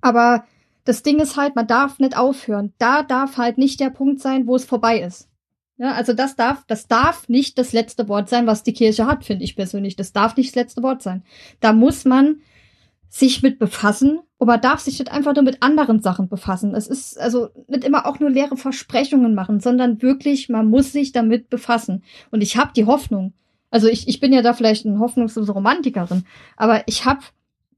aber 0.03 0.45
das 0.85 1.03
Ding 1.03 1.21
ist 1.21 1.39
halt, 1.39 1.57
man 1.57 1.67
darf 1.69 2.01
nicht 2.01 2.19
aufhören. 2.19 2.75
Da 2.77 3.03
darf 3.03 3.39
halt 3.39 3.57
nicht 3.57 3.81
der 3.81 3.89
Punkt 3.89 4.21
sein, 4.21 4.47
wo 4.47 4.57
es 4.57 4.67
vorbei 4.67 5.01
ist. 5.01 5.30
Ja, 5.81 5.93
also 5.93 6.13
das 6.13 6.37
darf, 6.37 6.63
das 6.67 6.89
darf 6.89 7.27
nicht 7.31 7.57
das 7.57 7.73
letzte 7.73 8.07
Wort 8.07 8.29
sein, 8.29 8.47
was 8.47 8.63
die 8.63 8.75
Kirche 8.75 9.07
hat, 9.07 9.25
finde 9.25 9.45
ich 9.45 9.57
persönlich. 9.57 9.97
Das 9.97 10.13
darf 10.13 10.37
nicht 10.37 10.51
das 10.51 10.57
letzte 10.57 10.83
Wort 10.83 11.01
sein. 11.01 11.23
Da 11.61 11.73
muss 11.73 12.05
man 12.05 12.43
sich 13.09 13.43
mit 13.43 13.59
befassen 13.59 14.21
man 14.39 14.61
darf 14.61 14.81
sich 14.81 14.99
nicht 14.99 15.11
einfach 15.11 15.35
nur 15.35 15.43
mit 15.43 15.63
anderen 15.63 16.01
Sachen 16.01 16.29
befassen. 16.29 16.75
Es 16.75 16.87
ist 16.87 17.19
also 17.19 17.49
nicht 17.67 17.85
immer 17.85 18.05
auch 18.05 18.21
nur 18.21 18.29
leere 18.29 18.59
Versprechungen 18.59 19.35
machen, 19.35 19.61
sondern 19.61 20.03
wirklich, 20.03 20.51
man 20.51 20.69
muss 20.69 20.93
sich 20.93 21.13
damit 21.13 21.49
befassen. 21.49 22.05
Und 22.31 22.43
ich 22.43 22.59
habe 22.59 22.73
die 22.77 22.85
Hoffnung. 22.85 23.33
Also 23.71 23.89
ich, 23.89 24.07
ich 24.07 24.21
bin 24.21 24.35
ja 24.35 24.43
da 24.43 24.53
vielleicht 24.53 24.85
eine 24.85 24.99
hoffnungslose 24.99 25.53
Romantikerin, 25.53 26.25
aber 26.59 26.83
ich 26.89 27.07
habe 27.07 27.21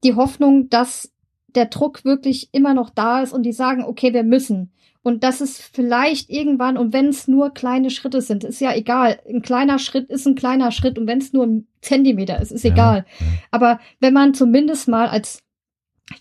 die 0.03 0.15
Hoffnung, 0.15 0.69
dass 0.69 1.12
der 1.55 1.65
Druck 1.65 2.05
wirklich 2.05 2.49
immer 2.51 2.73
noch 2.73 2.89
da 2.89 3.21
ist 3.21 3.33
und 3.33 3.43
die 3.43 3.53
sagen, 3.53 3.83
okay, 3.83 4.13
wir 4.13 4.23
müssen. 4.23 4.71
Und 5.03 5.23
dass 5.25 5.41
es 5.41 5.59
vielleicht 5.59 6.29
irgendwann, 6.29 6.77
und 6.77 6.93
wenn 6.93 7.09
es 7.09 7.27
nur 7.27 7.53
kleine 7.53 7.89
Schritte 7.89 8.21
sind, 8.21 8.45
ist 8.45 8.61
ja 8.61 8.73
egal. 8.73 9.19
Ein 9.27 9.41
kleiner 9.41 9.77
Schritt 9.77 10.09
ist 10.09 10.25
ein 10.25 10.35
kleiner 10.35 10.71
Schritt 10.71 10.97
und 10.97 11.07
wenn 11.07 11.17
es 11.17 11.33
nur 11.33 11.45
ein 11.45 11.67
Zentimeter 11.81 12.39
ist, 12.39 12.51
ist 12.51 12.63
Ja, 12.63 12.71
egal. 12.71 13.05
Aber 13.51 13.79
wenn 13.99 14.13
man 14.13 14.33
zumindest 14.33 14.87
mal 14.87 15.09
als 15.09 15.43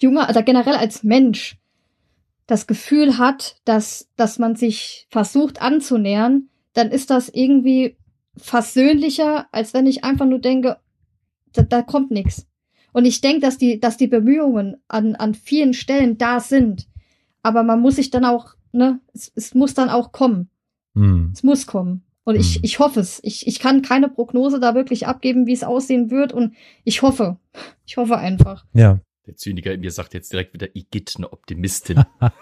junger, 0.01 0.27
also 0.27 0.43
generell 0.43 0.75
als 0.75 1.05
Mensch 1.05 1.59
das 2.49 2.67
Gefühl 2.67 3.19
hat, 3.19 3.57
dass, 3.65 4.09
dass 4.17 4.41
man 4.41 4.57
sich 4.57 5.07
versucht 5.11 5.63
anzunähern, 5.63 6.49
dann 6.73 6.91
ist 6.91 7.11
das 7.11 7.29
irgendwie 7.29 7.97
versöhnlicher, 8.37 9.47
als 9.53 9.75
wenn 9.75 9.87
ich 9.87 10.03
einfach 10.03 10.27
nur 10.27 10.41
denke, 10.41 10.79
da, 11.53 11.63
da 11.63 11.83
kommt 11.83 12.11
nichts. 12.11 12.47
Und 12.93 13.05
ich 13.05 13.21
denke, 13.21 13.41
dass 13.41 13.59
die, 13.59 13.81
dass 13.81 13.97
die 13.97 14.07
Bemühungen 14.07 14.77
an, 14.89 15.15
an 15.17 15.35
vielen 15.35 15.75
Stellen 15.75 16.19
da 16.19 16.41
sind. 16.41 16.87
Aber 17.43 17.63
man 17.63 17.81
muss 17.81 17.97
sich 17.97 18.11
dann 18.11 18.25
auch, 18.25 18.55
ne, 18.73 19.01
es, 19.15 19.33
es 19.35 19.55
muss 19.55 19.75
dann 19.75 19.89
auch 19.89 20.13
kommen. 20.13 20.51
Mhm. 20.95 21.31
Es 21.35 21.43
muss 21.43 21.67
kommen. 21.67 22.03
Und 22.25 22.37
ich, 22.37 22.59
Mhm. 22.59 22.65
ich 22.65 22.79
hoffe 22.79 23.01
es. 23.01 23.21
Ich, 23.25 23.47
ich 23.47 23.59
kann 23.59 23.83
keine 23.83 24.09
Prognose 24.09 24.61
da 24.61 24.75
wirklich 24.75 25.07
abgeben, 25.07 25.47
wie 25.47 25.53
es 25.53 25.65
aussehen 25.65 26.11
wird. 26.11 26.33
Und 26.33 26.55
ich 26.85 27.03
hoffe. 27.03 27.39
Ich 27.85 27.97
hoffe 27.97 28.19
einfach. 28.19 28.65
Ja. 28.75 29.01
Der 29.27 29.37
Zyniker 29.37 29.73
in 29.73 29.81
mir 29.81 29.91
sagt 29.91 30.15
jetzt 30.15 30.33
direkt 30.33 30.53
wieder, 30.53 30.75
Igitt, 30.75 31.15
eine 31.17 31.33
Optimistin. 31.33 32.03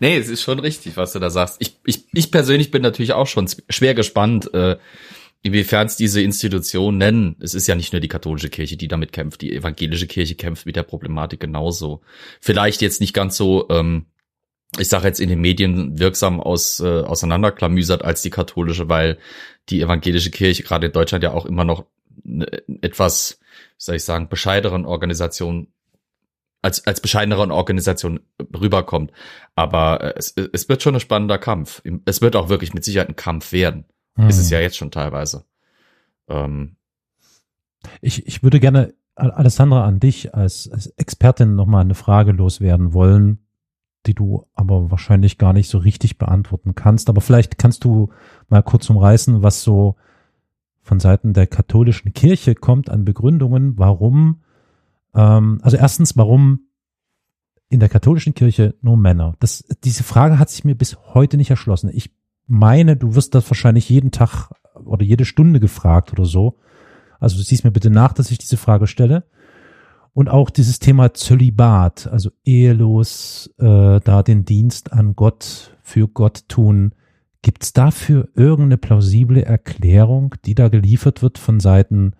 nee, 0.00 0.16
es 0.16 0.28
ist 0.28 0.42
schon 0.42 0.58
richtig, 0.60 0.96
was 0.96 1.12
du 1.12 1.18
da 1.18 1.30
sagst. 1.30 1.56
Ich, 1.60 1.78
ich, 1.84 2.04
ich 2.12 2.30
persönlich 2.30 2.70
bin 2.70 2.82
natürlich 2.82 3.12
auch 3.12 3.26
schon 3.26 3.48
schwer 3.68 3.94
gespannt, 3.94 4.52
äh, 4.54 4.76
inwiefern 5.42 5.86
es 5.86 5.96
diese 5.96 6.20
Institution 6.20 6.98
nennen. 6.98 7.36
Es 7.40 7.54
ist 7.54 7.66
ja 7.66 7.74
nicht 7.74 7.92
nur 7.92 8.00
die 8.00 8.08
katholische 8.08 8.48
Kirche, 8.48 8.76
die 8.76 8.88
damit 8.88 9.12
kämpft. 9.12 9.42
Die 9.42 9.54
evangelische 9.54 10.06
Kirche 10.06 10.34
kämpft 10.34 10.66
mit 10.66 10.76
der 10.76 10.82
Problematik 10.82 11.40
genauso. 11.40 12.00
Vielleicht 12.40 12.82
jetzt 12.82 13.00
nicht 13.00 13.14
ganz 13.14 13.36
so, 13.36 13.68
ähm, 13.70 14.06
ich 14.78 14.88
sage 14.88 15.06
jetzt 15.06 15.20
in 15.20 15.28
den 15.28 15.40
Medien 15.40 15.98
wirksam 15.98 16.40
aus, 16.40 16.80
äh, 16.80 17.02
auseinanderklamüsert 17.02 18.04
als 18.04 18.22
die 18.22 18.30
katholische, 18.30 18.88
weil 18.88 19.18
die 19.68 19.80
evangelische 19.80 20.30
Kirche 20.30 20.62
gerade 20.62 20.86
in 20.86 20.92
Deutschland 20.92 21.24
ja 21.24 21.32
auch 21.32 21.46
immer 21.46 21.64
noch 21.64 21.86
eine 22.24 22.46
etwas, 22.82 23.38
wie 23.40 23.84
soll 23.84 23.96
ich 23.96 24.04
sagen, 24.04 24.28
bescheideren 24.28 24.84
Organisation 24.84 25.68
als, 26.62 26.84
als 26.84 27.00
bescheidenere 27.00 27.52
Organisation 27.52 28.20
rüberkommt. 28.40 29.12
Aber 29.54 30.02
äh, 30.02 30.14
es, 30.16 30.34
es 30.52 30.68
wird 30.68 30.82
schon 30.82 30.94
ein 30.94 31.00
spannender 31.00 31.38
Kampf. 31.38 31.82
Es 32.04 32.20
wird 32.20 32.34
auch 32.34 32.48
wirklich 32.48 32.74
mit 32.74 32.84
Sicherheit 32.84 33.08
ein 33.08 33.16
Kampf 33.16 33.52
werden. 33.52 33.84
Hm. 34.16 34.28
Ist 34.28 34.38
es 34.38 34.50
ja 34.50 34.60
jetzt 34.60 34.76
schon 34.76 34.90
teilweise. 34.90 35.44
Ähm, 36.28 36.76
Ich, 38.00 38.26
ich 38.26 38.42
würde 38.42 38.58
gerne, 38.60 38.94
Al- 39.14 39.30
Alessandra, 39.30 39.84
an 39.84 40.00
dich 40.00 40.34
als, 40.34 40.68
als 40.68 40.88
Expertin 40.88 41.54
nochmal 41.54 41.82
eine 41.82 41.94
Frage 41.94 42.32
loswerden 42.32 42.92
wollen, 42.92 43.38
die 44.06 44.14
du 44.14 44.46
aber 44.54 44.90
wahrscheinlich 44.90 45.38
gar 45.38 45.52
nicht 45.52 45.68
so 45.68 45.78
richtig 45.78 46.18
beantworten 46.18 46.74
kannst. 46.74 47.08
Aber 47.08 47.20
vielleicht 47.20 47.58
kannst 47.58 47.84
du 47.84 48.10
mal 48.48 48.62
kurz 48.62 48.88
umreißen, 48.90 49.42
was 49.42 49.62
so 49.62 49.96
von 50.82 51.00
Seiten 51.00 51.32
der 51.32 51.46
katholischen 51.46 52.12
Kirche 52.12 52.54
kommt 52.54 52.88
an 52.90 53.04
Begründungen, 53.04 53.76
warum, 53.78 54.42
ähm, 55.14 55.58
also 55.62 55.76
erstens, 55.76 56.16
warum 56.16 56.60
in 57.68 57.80
der 57.80 57.88
katholischen 57.88 58.34
Kirche 58.34 58.76
nur 58.80 58.96
Männer? 58.96 59.34
Das, 59.40 59.64
diese 59.82 60.04
Frage 60.04 60.38
hat 60.38 60.50
sich 60.50 60.64
mir 60.64 60.76
bis 60.76 60.96
heute 61.14 61.36
nicht 61.36 61.50
erschlossen. 61.50 61.90
Ich 61.92 62.15
meine, 62.46 62.96
du 62.96 63.14
wirst 63.14 63.34
das 63.34 63.48
wahrscheinlich 63.50 63.88
jeden 63.88 64.10
Tag 64.10 64.50
oder 64.84 65.04
jede 65.04 65.24
Stunde 65.24 65.60
gefragt 65.60 66.12
oder 66.12 66.24
so. 66.24 66.58
Also 67.18 67.36
du 67.36 67.42
siehst 67.42 67.64
mir 67.64 67.70
bitte 67.70 67.90
nach, 67.90 68.12
dass 68.12 68.30
ich 68.30 68.38
diese 68.38 68.56
Frage 68.56 68.86
stelle. 68.86 69.24
Und 70.12 70.30
auch 70.30 70.48
dieses 70.48 70.78
Thema 70.78 71.12
Zölibat, 71.12 72.06
also 72.06 72.30
ehelos, 72.44 73.50
äh, 73.58 74.00
da 74.00 74.22
den 74.22 74.44
Dienst 74.44 74.92
an 74.92 75.14
Gott 75.14 75.76
für 75.82 76.08
Gott 76.08 76.48
tun. 76.48 76.94
Gibt 77.42 77.64
es 77.64 77.72
dafür 77.74 78.28
irgendeine 78.34 78.78
plausible 78.78 79.44
Erklärung, 79.44 80.34
die 80.44 80.54
da 80.54 80.68
geliefert 80.68 81.22
wird 81.22 81.38
von 81.38 81.60
Seiten 81.60 82.14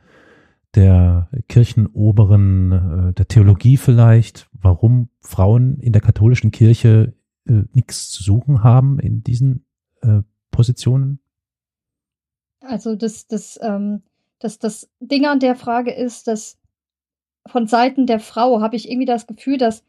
der 0.74 1.31
Kirchenoberen, 1.48 2.73
äh, 2.73 3.12
der 3.15 3.28
Theologie 3.28 3.78
vielleicht, 3.78 4.48
warum 4.53 5.09
Frauen 5.20 5.78
in 5.81 5.93
der 5.93 6.03
katholischen 6.03 6.51
Kirche 6.51 7.15
äh, 7.48 7.62
nichts 7.73 8.11
zu 8.11 8.23
suchen 8.23 8.62
haben 8.62 8.98
in 8.98 9.23
diesen 9.23 9.65
äh, 10.07 10.23
Positionen? 10.51 11.19
Also 12.61 12.97
das, 12.97 13.27
das, 13.27 13.59
ähm, 13.62 14.03
das, 14.39 14.59
das 14.59 14.89
Ding 15.01 15.27
an 15.27 15.41
der 15.41 15.57
Frage 15.57 15.93
ist, 15.93 16.27
dass 16.27 16.59
von 17.47 17.66
Seiten 17.66 18.07
der 18.07 18.20
Frau 18.20 18.61
habe 18.61 18.77
ich 18.77 18.91
irgendwie 18.91 19.07
das 19.07 19.27
Gefühl, 19.27 19.59
dass 19.59 19.85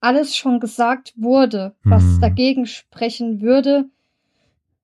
alles 0.00 0.36
schon 0.36 0.60
gesagt 0.60 1.14
wurde, 1.16 1.74
was 1.82 2.02
Hm. 2.02 2.20
dagegen 2.20 2.66
sprechen 2.66 3.40
würde. 3.40 3.88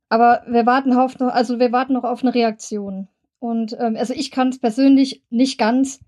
Aber 0.09 0.43
wir 0.49 0.67
warten 0.67 0.93
auf 0.93 1.19
noch, 1.19 1.33
also 1.33 1.59
wir 1.59 1.73
warten 1.73 1.93
noch 1.93 2.05
auf 2.05 2.23
eine 2.23 2.35
Reaktion. 2.35 3.09
Und 3.39 3.77
ähm, 3.79 3.97
also 3.97 4.15
ich 4.15 4.31
kann 4.31 4.49
es 4.49 4.59
persönlich 4.59 5.23
nicht 5.31 5.59
ganz 5.59 6.01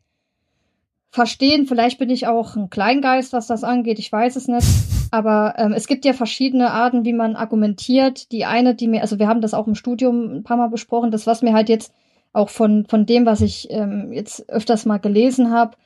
verstehen. 1.10 1.66
Vielleicht 1.66 1.98
bin 1.98 2.10
ich 2.10 2.26
auch 2.26 2.56
ein 2.56 2.70
Kleingeist, 2.70 3.32
was 3.32 3.46
das 3.46 3.64
angeht. 3.64 3.98
Ich 3.98 4.10
weiß 4.10 4.36
es 4.36 4.48
nicht. 4.48 4.66
Aber 5.14 5.54
ähm, 5.58 5.72
es 5.74 5.86
gibt 5.86 6.04
ja 6.04 6.12
verschiedene 6.12 6.72
Arten, 6.72 7.04
wie 7.04 7.12
man 7.12 7.36
argumentiert. 7.36 8.32
Die 8.32 8.44
eine, 8.46 8.74
die 8.74 8.88
mir, 8.88 9.00
also 9.02 9.20
wir 9.20 9.28
haben 9.28 9.40
das 9.40 9.54
auch 9.54 9.68
im 9.68 9.76
Studium 9.76 10.38
ein 10.38 10.42
paar 10.42 10.56
Mal 10.56 10.70
besprochen, 10.70 11.12
das, 11.12 11.24
was 11.28 11.40
mir 11.40 11.52
halt 11.52 11.68
jetzt 11.68 11.94
auch 12.32 12.48
von, 12.48 12.84
von 12.86 13.06
dem, 13.06 13.24
was 13.24 13.40
ich 13.40 13.68
ähm, 13.70 14.12
jetzt 14.12 14.48
öfters 14.50 14.86
mal 14.86 14.98
gelesen 14.98 15.52
habe, 15.52 15.76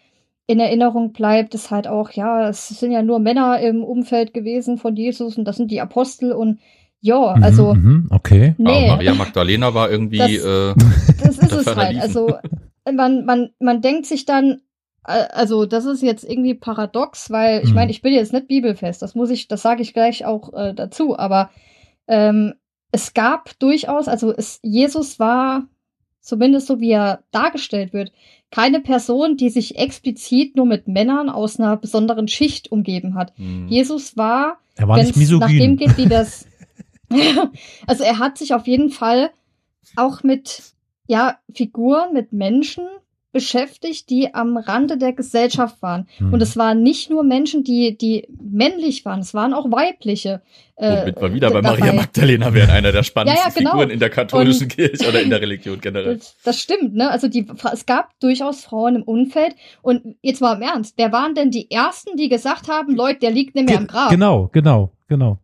in 0.47 0.61
Erinnerung 0.61 1.13
bleibt, 1.13 1.55
ist 1.55 1.71
halt 1.71 1.87
auch, 1.89 2.11
ja, 2.13 2.49
es 2.49 2.69
sind 2.69 2.91
ja 2.91 3.03
nur 3.03 3.19
Männer 3.19 3.61
im 3.61 3.85
Umfeld 3.85 4.33
gewesen 4.33 4.79
von 4.79 4.97
Jesus 4.97 5.37
und 5.37 5.45
das 5.45 5.57
sind 5.57 5.71
die 5.71 5.83
Apostel 5.83 6.33
und 6.33 6.59
ja, 7.03 7.19
also 7.43 7.75
Mhm, 7.75 7.83
mhm, 7.83 8.07
okay. 8.11 8.55
aber 8.65 8.81
nee, 8.81 8.89
Maria 8.89 9.15
Magdalena 9.15 9.75
war 9.75 9.91
irgendwie, 9.91 10.17
Das- 10.17 10.33
äh, 10.43 10.75
das 11.21 11.37
ist 11.37 11.53
es 11.53 11.77
halt. 11.77 12.01
Also 12.01 12.37
man, 12.91 13.27
man, 13.27 13.51
man 13.61 13.83
denkt 13.83 14.07
sich 14.07 14.25
dann, 14.25 14.63
also 15.03 15.65
das 15.65 15.85
ist 15.87 16.03
jetzt 16.03 16.25
irgendwie 16.25 16.55
paradox, 16.55 17.31
weil 17.31 17.65
ich 17.65 17.73
meine, 17.73 17.91
ich 17.91 18.03
bin 18.03 18.13
jetzt 18.13 18.33
nicht 18.33 18.49
bibelfest, 18.49 19.01
das 19.01 19.15
muss 19.15 19.31
ich, 19.31 19.49
das 19.49 19.63
sage 19.63 19.83
ich 19.83 19.95
gleich 19.95 20.25
auch 20.27 20.53
äh, 20.53 20.75
dazu, 20.75 21.19
aber 21.19 21.51
ähm, 22.07 22.55
es 22.93 23.15
gab 23.15 23.59
durchaus, 23.59 24.09
also 24.09 24.35
es, 24.35 24.61
Jesus 24.63 25.19
war, 25.19 25.67
zumindest 26.21 26.67
so 26.67 26.81
wie 26.81 26.91
er 26.91 27.25
dargestellt 27.31 27.93
wird, 27.93 28.13
keine 28.51 28.81
Person, 28.81 29.37
die 29.37 29.51
sich 29.51 29.79
explizit 29.79 30.57
nur 30.57 30.67
mit 30.67 30.89
Männern 30.89 31.29
aus 31.29 31.59
einer 31.59 31.77
besonderen 31.77 32.29
Schicht 32.29 32.73
umgeben 32.73 33.15
hat. 33.15 33.33
hm. 33.37 33.69
Jesus 33.69 34.17
war 34.17 34.59
Er 34.77 34.89
war 34.89 34.97
wenn 34.97 35.07
nicht 35.07 35.17
es 35.17 35.31
nach 35.31 35.49
dem 35.49 35.57
misogyn. 35.57 35.77
geht, 35.77 35.97
wie 35.97 36.07
das. 36.09 36.47
also 37.87 38.05
er 38.05 38.19
hat 38.19 38.37
sich 38.39 38.53
auf 38.55 38.67
jeden 38.67 38.91
Fall 38.91 39.31
auch 39.97 40.23
mit 40.23 40.63
ja 41.07 41.39
Figuren, 41.55 42.13
mit 42.13 42.33
Menschen 42.33 42.85
beschäftigt, 43.33 44.09
die 44.11 44.35
am 44.35 44.57
Rande 44.57 44.97
der 44.97 45.13
Gesellschaft 45.13 45.81
waren. 45.83 46.09
Hm. 46.19 46.33
Und 46.33 46.41
es 46.43 46.57
waren 46.57 46.83
nicht 46.83 47.11
nur 47.11 47.23
Menschen, 47.25 47.63
die 47.65 47.97
die 47.99 48.27
männlich 48.41 49.05
waren, 49.05 49.21
es 49.21 49.35
waren 49.35 49.53
auch 49.55 49.71
weibliche. 49.71 50.41
äh, 50.77 51.03
Womit 51.03 51.21
wir 51.21 51.35
wieder 51.35 51.51
bei 51.51 51.61
dabei. 51.61 51.79
Maria 51.79 51.93
Magdalena 51.93 52.55
wären, 52.55 52.71
einer 52.71 52.93
der 52.93 53.03
spannendsten 53.03 53.43
Ja, 53.45 53.49
ja, 53.49 53.55
genau. 53.59 53.71
Figuren 53.73 53.91
in 53.91 53.99
der 54.01 54.11
katholischen 54.11 54.65
Und- 54.65 54.69
Kirche 54.77 55.09
oder 55.09 55.21
in 55.21 55.31
der 55.31 55.41
Religion 55.41 55.81
generell. 55.81 56.17
Das, 56.17 56.37
das 56.45 56.61
stimmt, 56.61 56.95
ne? 56.95 57.11
Also 57.11 57.29
die, 57.29 57.47
es 57.73 57.85
gab 57.87 58.19
durchaus 58.21 58.65
Frauen 58.65 58.97
im 58.97 59.03
Umfeld. 59.03 59.55
Und 59.83 60.17
jetzt 60.23 60.41
mal 60.41 60.55
im 60.57 60.63
Ernst, 60.63 60.95
wer 60.97 61.13
waren 61.13 61.35
denn 61.35 61.51
die 61.51 61.71
ersten, 61.71 62.17
die 62.17 62.29
gesagt 62.29 62.69
haben, 62.69 62.95
Leute, 62.95 63.21
der 63.21 63.31
liegt 63.31 63.55
nicht 63.55 63.67
mehr 63.67 63.77
Ge- 63.77 63.83
im 63.85 63.89
Grab? 63.89 64.11
Genau, 64.11 64.49
genau, 64.53 64.93
genau. 65.09 65.39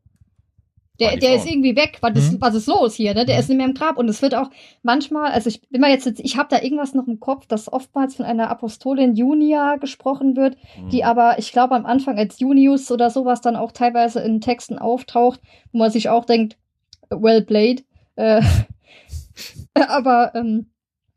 Der, 1.00 1.12
die 1.14 1.18
der 1.18 1.34
ist 1.34 1.46
irgendwie 1.46 1.74
weg. 1.74 1.98
Was 2.02 2.16
ist, 2.16 2.32
Mhm. 2.34 2.40
was 2.40 2.54
ist 2.54 2.66
los 2.68 2.94
hier? 2.94 3.14
Ne? 3.14 3.24
Der 3.24 3.34
Mhm. 3.34 3.40
ist 3.40 3.48
nicht 3.48 3.56
mehr 3.58 3.66
im 3.66 3.74
Grab. 3.74 3.96
Und 3.98 4.08
es 4.08 4.22
wird 4.22 4.34
auch 4.34 4.48
manchmal, 4.82 5.32
also 5.32 5.48
ich 5.48 5.60
bin 5.68 5.80
mal 5.80 5.90
jetzt, 5.90 6.06
ich 6.20 6.36
habe 6.36 6.48
da 6.50 6.62
irgendwas 6.62 6.94
noch 6.94 7.08
im 7.08 7.18
Kopf, 7.18 7.46
dass 7.46 7.72
oftmals 7.72 8.14
von 8.14 8.24
einer 8.24 8.48
Apostolin 8.50 9.16
Junia 9.16 9.76
gesprochen 9.76 10.36
wird, 10.36 10.56
die 10.92 11.02
Hm. 11.02 11.08
aber, 11.10 11.38
ich 11.38 11.50
glaube, 11.50 11.74
am 11.74 11.84
Anfang 11.86 12.16
als 12.16 12.38
Junius 12.38 12.90
oder 12.92 13.10
sowas 13.10 13.40
dann 13.40 13.56
auch 13.56 13.72
teilweise 13.72 14.20
in 14.20 14.40
Texten 14.40 14.78
auftaucht, 14.78 15.40
wo 15.72 15.78
man 15.78 15.90
sich 15.90 16.08
auch 16.10 16.24
denkt, 16.26 16.56
well 17.10 17.42
played. 17.42 17.84
Äh, 18.16 18.40
aber 19.74 20.32
ähm, 20.34 20.66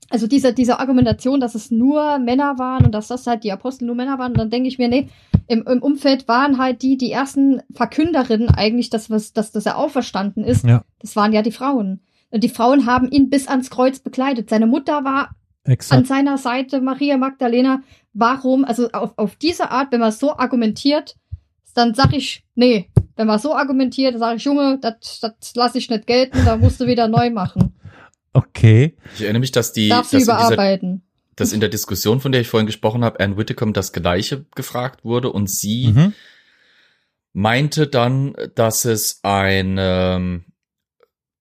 also 0.10 0.28
diese, 0.28 0.54
diese 0.54 0.80
Argumentation, 0.80 1.40
dass 1.40 1.56
es 1.56 1.72
nur 1.72 2.20
Männer 2.20 2.58
waren 2.58 2.86
und 2.86 2.94
dass 2.94 3.08
das 3.08 3.28
halt 3.28 3.44
die 3.44 3.52
Apostel 3.52 3.86
nur 3.86 3.96
Männer 3.96 4.20
waren, 4.20 4.34
dann 4.34 4.50
denke 4.50 4.70
ich 4.70 4.78
mir, 4.78 4.88
nee, 4.88 5.10
im, 5.48 5.64
im 5.64 5.82
Umfeld 5.82 6.28
waren 6.28 6.58
halt 6.58 6.82
die, 6.82 6.98
die 6.98 7.12
ersten 7.12 7.62
Verkünderinnen 7.74 8.50
eigentlich, 8.50 8.90
dass, 8.90 9.10
was, 9.10 9.34
dass, 9.34 9.52
dass 9.52 9.66
er 9.66 9.78
auferstanden 9.78 10.44
ist. 10.44 10.66
Ja. 10.66 10.84
Das 11.00 11.16
waren 11.16 11.34
ja 11.34 11.42
die 11.42 11.52
Frauen. 11.52 12.02
Und 12.30 12.44
die 12.44 12.50
Frauen 12.50 12.86
haben 12.86 13.10
ihn 13.10 13.30
bis 13.30 13.48
ans 13.48 13.70
Kreuz 13.70 14.00
begleitet. 14.00 14.50
Seine 14.50 14.68
Mutter 14.68 15.04
war 15.04 15.30
an 15.64 15.74
Exakt. 15.74 16.08
seiner 16.08 16.38
Seite, 16.38 16.82
Maria 16.82 17.18
Magdalena. 17.18 17.82
Warum? 18.14 18.66
Also 18.66 18.90
auf, 18.92 19.14
auf 19.18 19.36
diese 19.36 19.72
Art, 19.72 19.92
wenn 19.92 20.00
man 20.00 20.12
so 20.12 20.38
argumentiert, 20.38 21.16
dann 21.74 21.94
sag 21.94 22.14
ich, 22.14 22.44
nee. 22.56 22.90
Wenn 23.16 23.28
man 23.28 23.40
so 23.40 23.56
argumentiert, 23.56 24.18
sage 24.20 24.38
ich, 24.38 24.44
Junge, 24.44 24.80
das 24.80 25.22
lasse 25.56 25.80
ich 25.80 25.90
nicht 25.90 26.06
gelten, 26.06 26.46
da 26.46 26.56
musst 26.56 26.80
du 26.80 26.86
wieder 26.86 27.08
neu 27.08 27.32
machen. 27.32 27.76
Okay. 28.38 28.96
Ich 29.16 29.22
erinnere 29.24 29.40
mich, 29.40 29.52
dass 29.52 29.74
die, 29.74 29.90
Darfst 29.90 30.14
dass 30.14 30.20
dieser, 30.22 30.34
überarbeiten. 30.36 31.02
dass 31.36 31.54
in 31.54 31.60
der 31.60 31.70
Diskussion, 31.70 32.20
von 32.20 32.32
der 32.32 32.42
ich 32.42 32.48
vorhin 32.48 32.68
gesprochen 32.68 33.04
habe, 33.04 33.20
Anne 33.20 33.36
Whitcomb 33.38 33.74
das 33.74 33.94
Gleiche 33.94 34.46
gefragt 34.56 35.04
wurde 35.04 35.32
und 35.32 35.50
sie 35.50 35.88
Mhm. 35.88 36.14
meinte 37.34 37.88
dann, 37.88 38.36
dass 38.56 38.86
es 38.86 39.20
ein, 39.24 39.78
ähm, 39.80 40.44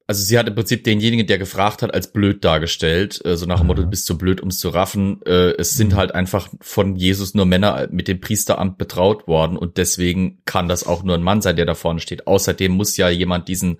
also 0.07 0.23
sie 0.23 0.39
hat 0.39 0.47
im 0.47 0.55
Prinzip 0.55 0.85
denjenigen, 0.85 1.27
der 1.27 1.39
gefragt 1.39 1.83
hat, 1.83 1.93
als 1.93 2.13
blöd 2.13 2.45
dargestellt, 2.45 3.21
äh, 3.25 3.37
so 3.37 3.45
nach 3.47 3.59
dem 3.59 3.67
Motto, 3.67 3.81
Aha. 3.81 3.87
du 3.87 3.91
bist 3.91 4.07
zu 4.07 4.17
blöd, 4.17 4.41
ums 4.41 4.59
zu 4.59 4.69
raffen. 4.69 5.21
Äh, 5.27 5.55
es 5.59 5.75
sind 5.75 5.93
Mhm. 5.93 5.97
halt 5.97 6.15
einfach 6.15 6.49
von 6.61 6.97
Jesus 6.97 7.35
nur 7.35 7.45
Männer 7.45 7.89
mit 7.91 8.07
dem 8.09 8.21
Priesteramt 8.21 8.79
betraut 8.79 9.27
worden 9.27 9.57
und 9.57 9.79
deswegen 9.79 10.41
kann 10.45 10.69
das 10.69 10.87
auch 10.87 11.03
nur 11.03 11.17
ein 11.17 11.23
Mann 11.23 11.43
sein, 11.43 11.57
der 11.57 11.67
da 11.67 11.75
vorne 11.75 12.01
steht. 12.01 12.27
Außerdem 12.27 12.73
muss 12.73 12.97
ja 12.97 13.09
jemand 13.09 13.49
diesen, 13.49 13.79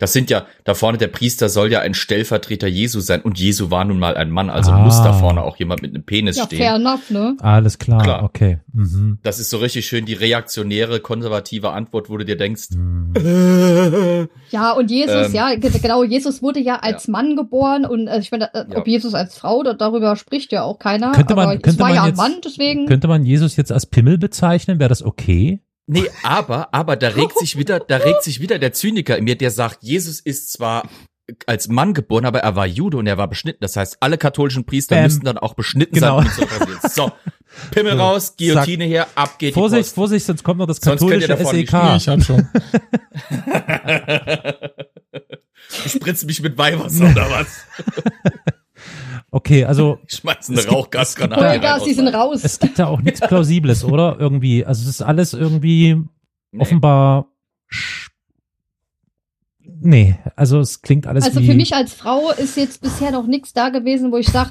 das 0.00 0.12
sind 0.12 0.28
ja, 0.30 0.46
da 0.64 0.74
vorne 0.74 0.98
der 0.98 1.06
Priester 1.06 1.48
soll 1.48 1.70
ja 1.70 1.78
ein 1.80 1.94
Stellvertreter 1.94 2.66
Jesu 2.66 2.98
sein 2.98 3.20
und 3.22 3.38
Jesu 3.38 3.70
war 3.70 3.84
nun 3.84 4.00
mal 4.00 4.16
ein 4.16 4.30
Mann, 4.30 4.50
also 4.50 4.72
Ah. 4.72 4.78
muss 4.78 4.96
da 5.02 5.12
vorne 5.12 5.42
auch 5.42 5.56
jemand 5.58 5.82
mit 5.82 5.94
einem 5.94 6.02
Penis 6.04 6.36
Ja, 6.38 6.44
stehen. 6.46 6.58
fair 6.58 6.74
enough, 6.74 7.10
ne? 7.10 7.36
Alles 7.40 7.78
klar, 7.78 8.02
Klar. 8.02 8.24
okay. 8.24 8.58
Mhm. 8.72 9.18
Das 9.22 9.38
ist 9.38 9.50
so 9.50 9.58
richtig 9.58 9.86
schön 9.86 10.06
die 10.06 10.14
reaktionäre, 10.14 10.98
konservative 11.00 11.70
Antwort, 11.70 12.10
wo 12.10 12.16
du 12.16 12.24
dir 12.24 12.36
denkst, 12.36 12.70
Mhm. 12.72 13.12
Ja, 14.50 14.72
und 14.72 14.90
Jesus, 14.90 15.28
Ähm. 15.28 15.34
ja, 15.34 15.54
ge- 15.54 15.70
genau, 15.80 16.02
Jesus 16.04 16.42
wurde 16.42 16.60
ja 16.60 16.76
als 16.76 17.06
Mann 17.08 17.36
geboren 17.36 17.84
und 17.84 18.08
äh, 18.08 18.18
ich 18.18 18.30
meine, 18.30 18.52
äh, 18.54 18.64
Ja. 18.70 18.78
ob 18.78 18.86
Jesus 18.88 19.14
als 19.14 19.36
Frau, 19.36 19.62
da, 19.62 19.74
darüber 19.74 20.16
spricht 20.16 20.50
ja 20.52 20.62
auch 20.62 20.78
keiner. 20.78 21.12
Könnte 21.12 21.34
man- 21.34 21.44
aber 21.44 21.56
es 21.56 21.62
könnte 21.62 21.80
war 21.80 21.88
man 21.88 21.96
ja 21.96 22.02
ein 22.02 22.08
jetzt- 22.08 22.16
Mann, 22.16 22.32
deswegen. 22.44 22.86
Könnte 22.86 23.06
man 23.08 23.24
Jesus 23.24 23.56
jetzt 23.56 23.70
als 23.72 23.86
Pimmel 23.86 24.18
bezeichnen? 24.18 24.78
Wäre 24.78 24.88
das 24.88 25.02
okay? 25.02 25.60
Nee, 25.92 26.10
aber, 26.22 26.72
aber 26.72 26.96
da 26.96 27.08
regt 27.08 27.38
sich 27.38 27.56
wieder, 27.58 27.80
da 27.80 27.96
regt 27.96 28.22
sich 28.22 28.40
wieder 28.40 28.58
der 28.58 28.72
Zyniker 28.72 29.18
in 29.18 29.24
mir, 29.24 29.36
der 29.36 29.50
sagt, 29.50 29.82
Jesus 29.82 30.20
ist 30.20 30.52
zwar 30.52 30.88
als 31.46 31.68
Mann 31.68 31.94
geboren, 31.94 32.24
aber 32.24 32.40
er 32.40 32.56
war 32.56 32.66
Jude 32.66 32.96
und 32.96 33.06
er 33.06 33.18
war 33.18 33.28
beschnitten. 33.28 33.58
Das 33.60 33.76
heißt, 33.76 33.98
alle 34.00 34.18
katholischen 34.18 34.64
Priester 34.66 34.96
Ähm, 34.96 35.04
müssten 35.04 35.24
dann 35.24 35.38
auch 35.38 35.54
beschnitten 35.54 35.94
genau. 35.94 36.22
sein. 36.22 36.48
um. 36.60 36.90
So, 36.90 37.12
Pimmel 37.70 37.92
So, 37.92 37.98
raus, 37.98 38.36
Guillotine 38.36 38.84
her, 38.84 39.08
ab 39.14 39.38
geht 39.38 39.54
Vorsicht, 39.54 39.78
die 39.78 39.84
Post. 39.84 39.94
Vorsicht, 39.94 40.26
sonst 40.26 40.42
kommt 40.42 40.58
noch 40.58 40.66
das 40.66 40.78
Sonst 40.78 41.00
könnt 41.00 41.22
ihr 41.22 41.28
katholische 41.28 41.66
SEK. 41.66 41.72
Nee, 41.72 41.96
ich 41.96 42.08
hab 42.08 42.22
schon. 42.22 42.48
Du 45.84 45.88
spritzt 45.88 46.26
mich 46.26 46.42
mit 46.42 46.58
Weihwasser 46.58 47.10
oder 47.10 47.30
was? 47.30 47.64
Okay, 49.30 49.64
also 49.64 49.98
Ich 50.08 50.16
schmeiß 50.16 50.48
eine 50.48 50.58
Es 50.58 50.64
gibt- 50.66 50.76
Rausgasgranate. 50.76 51.40
Voll 51.40 51.48
rein 51.50 51.60
Gas, 51.60 51.80
aus 51.82 51.86
die 51.88 51.94
sind 51.94 52.08
raus. 52.08 52.40
es 52.42 52.58
gibt 52.58 52.78
da 52.78 52.86
auch 52.86 53.00
nichts 53.02 53.20
Plausibles, 53.20 53.84
oder? 53.84 54.16
Irgendwie. 54.20 54.64
Also 54.64 54.82
es 54.82 54.88
ist 54.88 55.02
alles 55.02 55.32
irgendwie 55.34 55.96
Nee. 56.52 56.60
offenbar. 56.62 57.26
Nee, 59.82 60.16
also 60.36 60.58
es 60.60 60.82
klingt 60.82 61.06
alles 61.06 61.24
Also 61.24 61.40
wie. 61.40 61.46
für 61.46 61.54
mich 61.54 61.74
als 61.74 61.94
Frau 61.94 62.30
ist 62.30 62.56
jetzt 62.56 62.82
bisher 62.82 63.12
noch 63.12 63.26
nichts 63.26 63.52
da 63.52 63.68
gewesen, 63.70 64.12
wo 64.12 64.16
ich 64.16 64.28
sage, 64.28 64.50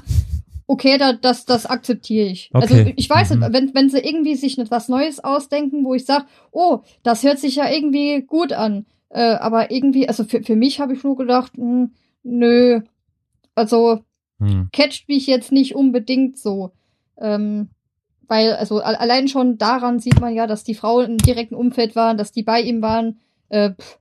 okay, 0.66 0.98
da, 0.98 1.12
das, 1.12 1.44
das 1.44 1.66
akzeptiere 1.66 2.26
ich. 2.28 2.50
Also 2.52 2.74
Okay. 2.74 2.94
ich 2.96 3.08
weiß, 3.08 3.30
Mhm. 3.30 3.46
wenn, 3.50 3.74
wenn 3.74 3.90
sie 3.90 3.98
irgendwie 3.98 4.34
sich 4.34 4.58
etwas 4.58 4.88
Neues 4.88 5.22
ausdenken, 5.22 5.84
wo 5.84 5.94
ich 5.94 6.04
sage, 6.04 6.24
oh, 6.52 6.80
das 7.02 7.22
hört 7.22 7.38
sich 7.38 7.56
ja 7.56 7.68
irgendwie 7.70 8.22
gut 8.22 8.52
an. 8.52 8.86
Äh, 9.10 9.34
aber 9.34 9.70
irgendwie, 9.70 10.08
also 10.08 10.24
für, 10.24 10.42
für 10.42 10.56
mich 10.56 10.80
habe 10.80 10.94
ich 10.94 11.02
nur 11.04 11.16
gedacht, 11.16 11.52
hm, 11.56 11.92
nö, 12.22 12.80
also 13.54 14.02
Hm. 14.40 14.68
catcht 14.72 15.08
mich 15.08 15.26
jetzt 15.26 15.52
nicht 15.52 15.74
unbedingt 15.74 16.38
so. 16.38 16.72
Ähm, 17.20 17.68
weil, 18.26 18.54
also 18.54 18.78
allein 18.80 19.28
schon 19.28 19.58
daran 19.58 19.98
sieht 19.98 20.20
man 20.20 20.34
ja, 20.34 20.46
dass 20.46 20.64
die 20.64 20.74
Frauen 20.74 21.10
im 21.12 21.18
direkten 21.18 21.54
Umfeld 21.54 21.94
waren, 21.96 22.16
dass 22.16 22.32
die 22.32 22.42
bei 22.42 22.60
ihm 22.60 22.80
waren. 22.80 23.18
Äh, 23.48 23.70
pff, 23.72 23.98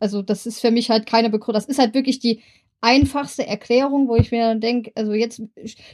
also 0.00 0.22
das 0.22 0.46
ist 0.46 0.60
für 0.60 0.70
mich 0.70 0.88
halt 0.90 1.06
keine 1.06 1.30
Begründung. 1.30 1.54
Das 1.60 1.66
ist 1.68 1.78
halt 1.78 1.92
wirklich 1.94 2.18
die 2.20 2.40
einfachste 2.80 3.46
Erklärung, 3.46 4.08
wo 4.08 4.16
ich 4.16 4.30
mir 4.30 4.46
dann 4.48 4.60
denke, 4.60 4.92
also 4.94 5.12
jetzt 5.12 5.42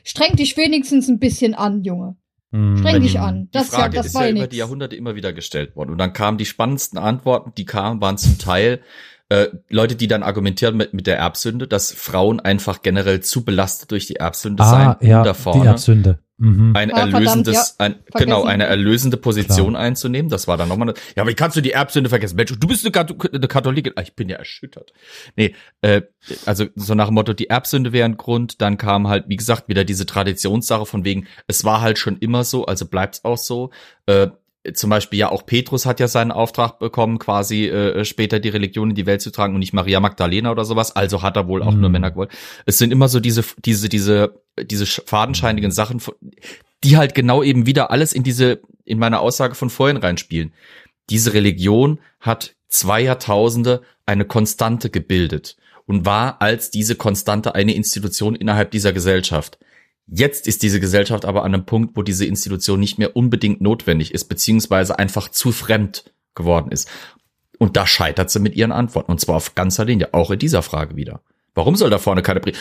streng 0.04 0.36
dich 0.36 0.56
wenigstens 0.56 1.08
ein 1.08 1.18
bisschen 1.18 1.54
an, 1.54 1.82
Junge. 1.82 2.16
Hm. 2.52 2.76
Streng 2.78 3.02
dich 3.02 3.12
die- 3.12 3.18
an. 3.18 3.44
Die 3.46 3.50
Das, 3.52 3.68
Frage 3.68 3.96
ja, 3.96 4.02
das 4.02 4.06
ist 4.06 4.14
ja 4.14 4.28
über 4.30 4.40
nix. 4.40 4.48
die 4.50 4.56
Jahrhunderte 4.58 4.96
immer 4.96 5.14
wieder 5.16 5.32
gestellt 5.32 5.74
worden. 5.76 5.90
Und 5.90 5.98
dann 5.98 6.12
kamen 6.12 6.38
die 6.38 6.46
spannendsten 6.46 6.98
Antworten, 6.98 7.52
die 7.56 7.64
kamen, 7.66 8.00
waren 8.00 8.16
zum 8.16 8.38
Teil 8.38 8.80
äh, 9.28 9.48
Leute, 9.68 9.94
die 9.96 10.09
dann 10.09 10.22
argumentieren 10.22 10.76
mit, 10.76 10.94
mit 10.94 11.06
der 11.06 11.18
Erbsünde, 11.18 11.68
dass 11.68 11.92
Frauen 11.92 12.40
einfach 12.40 12.82
generell 12.82 13.20
zu 13.20 13.44
belastet 13.44 13.90
durch 13.90 14.06
die 14.06 14.16
Erbsünde 14.16 14.62
seien, 14.64 14.88
Ah, 14.88 14.98
um 15.00 15.06
ja, 15.06 15.22
da 15.22 15.32
die 15.32 15.38
vorne 15.38 15.66
Erbsünde. 15.66 16.18
Mhm. 16.40 16.74
ein 16.76 16.92
Ah, 16.92 16.98
verdammt, 16.98 17.14
erlösendes, 17.14 17.55
ja. 17.56 17.84
ein, 17.84 17.96
genau, 18.14 18.44
eine 18.44 18.64
erlösende 18.64 19.16
Position 19.16 19.74
einzunehmen. 19.74 20.30
Das 20.30 20.46
war 20.46 20.56
dann 20.56 20.68
nochmal, 20.68 20.94
ja, 21.16 21.26
wie 21.26 21.34
kannst 21.34 21.56
du 21.56 21.60
die 21.60 21.72
Erbsünde 21.72 22.09
vergessen? 22.09 22.36
Mensch, 22.36 22.55
du 22.56 22.68
bist 22.68 22.84
eine 22.86 23.48
Katholikin. 23.48 23.92
Ah, 23.96 24.02
ich 24.02 24.14
bin 24.14 24.28
ja 24.28 24.36
erschüttert. 24.36 24.92
Nee, 25.34 25.55
äh, 25.82 26.02
also 26.46 26.66
so 26.76 26.94
nach 26.94 27.06
dem 27.06 27.14
Motto, 27.14 27.32
die 27.32 27.50
Erbsünde 27.50 27.92
wäre 27.92 28.05
ein 28.05 28.16
Grund. 28.16 28.62
Dann 28.62 28.78
kam 28.78 29.09
halt, 29.09 29.24
wie 29.28 29.36
gesagt, 29.36 29.68
wieder 29.68 29.84
diese 29.84 30.06
Traditionssache 30.06 30.86
von 30.86 31.05
wegen, 31.05 31.26
es 31.48 31.64
war 31.64 31.80
halt 31.80 31.98
schon 31.98 32.18
immer 32.18 32.44
so, 32.44 32.66
also 32.66 32.86
bleibt's 32.86 33.24
auch 33.24 33.38
so. 33.38 33.70
Äh, 34.06 34.28
zum 34.74 34.90
Beispiel 34.90 35.18
ja 35.20 35.30
auch 35.30 35.47
Petrus 35.47 35.86
hat 35.86 36.01
ja 36.01 36.09
seinen 36.09 36.32
Auftrag 36.32 36.78
bekommen, 36.78 37.18
quasi 37.18 37.66
äh, 37.68 38.05
später 38.05 38.40
die 38.40 38.48
Religion 38.48 38.90
in 38.90 38.97
die 38.97 39.06
Welt 39.06 39.22
zu 39.22 39.30
tragen 39.30 39.55
und 39.55 39.60
nicht 39.60 39.72
Maria 39.72 40.01
Magdalena 40.01 40.51
oder 40.51 40.64
sowas. 40.64 40.94
Also 40.94 41.22
hat 41.22 41.36
er 41.36 41.47
wohl 41.48 41.62
auch 41.62 41.72
Mhm. 41.72 41.80
nur 41.80 41.90
Männer 41.90 42.10
gewollt. 42.10 42.30
Es 42.66 42.78
sind 42.78 42.93
immer 42.93 43.09
so 43.09 43.20
diese 43.20 43.44
diese 43.64 43.89
diese 43.89 44.40
diese 44.60 44.85
sch- 44.85 45.06
fadenscheinigen 45.06 45.70
Sachen, 45.70 46.02
die 46.85 46.97
halt 46.97 47.14
genau 47.14 47.43
eben 47.43 47.66
wieder 47.66 47.90
alles 47.90 48.12
in 48.12 48.22
diese 48.24 48.60
in 48.85 48.98
meine 48.98 49.20
Aussage 49.20 49.55
von 49.55 49.70
vorhin 49.70 49.97
reinspielen. 49.97 50.52
Diese 51.10 51.32
Religion 51.32 52.01
hat 52.20 52.55
zwei 52.68 53.01
Jahrtausende 53.01 53.82
eine 54.06 54.24
Konstante 54.24 54.90
gebildet 54.90 55.56
und 55.86 56.05
war 56.05 56.43
als 56.43 56.70
diese 56.70 56.97
Konstante 56.97 57.55
eine 57.55 57.74
Institution 57.74 58.35
innerhalb 58.35 58.70
dieser 58.72 58.93
Gesellschaft. 58.93 59.59
Jetzt 60.10 60.48
ist 60.48 60.62
diese 60.62 60.80
Gesellschaft 60.80 61.24
aber 61.24 61.44
an 61.44 61.55
einem 61.55 61.66
Punkt, 61.66 61.97
wo 61.97 62.02
diese 62.02 62.24
Institution 62.24 62.80
nicht 62.80 62.98
mehr 62.98 63.14
unbedingt 63.14 63.60
notwendig 63.60 64.14
ist, 64.14 64.24
beziehungsweise 64.24 64.98
einfach 64.98 65.28
zu 65.28 65.52
fremd 65.52 66.10
geworden 66.35 66.72
ist. 66.72 66.89
Und 67.59 67.76
da 67.76 67.86
scheitert 67.86 68.30
sie 68.30 68.40
mit 68.40 68.55
ihren 68.56 68.72
Antworten. 68.72 69.12
Und 69.12 69.20
zwar 69.20 69.36
auf 69.36 69.55
ganzer 69.55 69.85
Linie, 69.85 70.14
auch 70.14 70.30
in 70.30 70.39
dieser 70.39 70.62
Frage 70.62 70.97
wieder. 70.97 71.20
Warum 71.55 71.76
soll 71.76 71.90
da 71.90 71.98
vorne 71.98 72.22
keine 72.22 72.40
Pri 72.40 72.52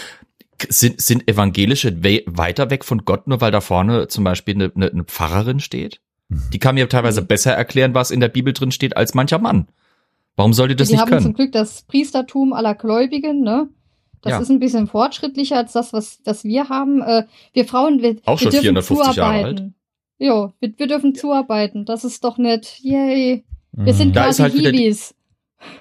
sind, 0.69 0.99
sind 0.99 1.27
Evangelische 1.29 2.03
we 2.03 2.23
weiter 2.25 2.71
weg 2.71 2.83
von 2.83 3.05
Gott, 3.05 3.27
nur 3.27 3.41
weil 3.41 3.51
da 3.51 3.61
vorne 3.61 4.07
zum 4.07 4.23
Beispiel 4.23 4.55
eine, 4.55 4.71
eine, 4.75 4.89
eine 4.89 5.03
Pfarrerin 5.03 5.59
steht? 5.59 6.01
Die 6.29 6.59
kann 6.59 6.75
mir 6.75 6.89
teilweise 6.89 7.21
besser 7.21 7.53
erklären, 7.53 7.93
was 7.93 8.11
in 8.11 8.19
der 8.19 8.27
Bibel 8.27 8.53
drin 8.53 8.71
steht, 8.71 8.97
als 8.97 9.13
mancher 9.13 9.39
Mann. 9.39 9.67
Warum 10.35 10.53
soll 10.53 10.67
die 10.67 10.75
das 10.75 10.89
die 10.89 10.95
nicht 10.95 11.01
haben 11.01 11.11
zum 11.11 11.19
können? 11.21 11.33
Glück 11.35 11.51
das 11.51 11.83
Priestertum 11.83 12.53
aller 12.53 12.75
Gläubigen, 12.75 13.41
ne? 13.41 13.69
Das 14.21 14.31
Ja. 14.31 14.39
ist 14.39 14.49
ein 14.49 14.59
bisschen 14.59 14.87
fortschrittlicher 14.87 15.57
als 15.57 15.73
das, 15.73 15.93
was, 15.93 16.19
was 16.25 16.43
wir 16.43 16.69
haben. 16.69 17.01
Äh, 17.01 17.23
wir 17.53 17.65
Frauen, 17.65 18.01
wir, 18.01 18.17
Auch 18.25 18.39
schon 18.39 18.51
wir 18.51 18.61
dürfen 18.61 18.81
450 18.81 19.15
Jahre 19.15 19.15
zuarbeiten. 19.15 19.75
Jo, 20.19 20.53
wir, 20.59 20.73
wir 20.77 20.87
dürfen 20.87 21.15
zuarbeiten. 21.15 21.85
Das 21.85 22.03
ist 22.03 22.23
doch 22.23 22.37
nett. 22.37 22.79
Yay. 22.81 23.43
Wir 23.73 23.93
sind 23.93 24.09
Mhm. 24.09 24.13
Da 24.13 24.23
quasi 24.25 24.41
halt 24.41 24.53
Hibis. 24.53 25.13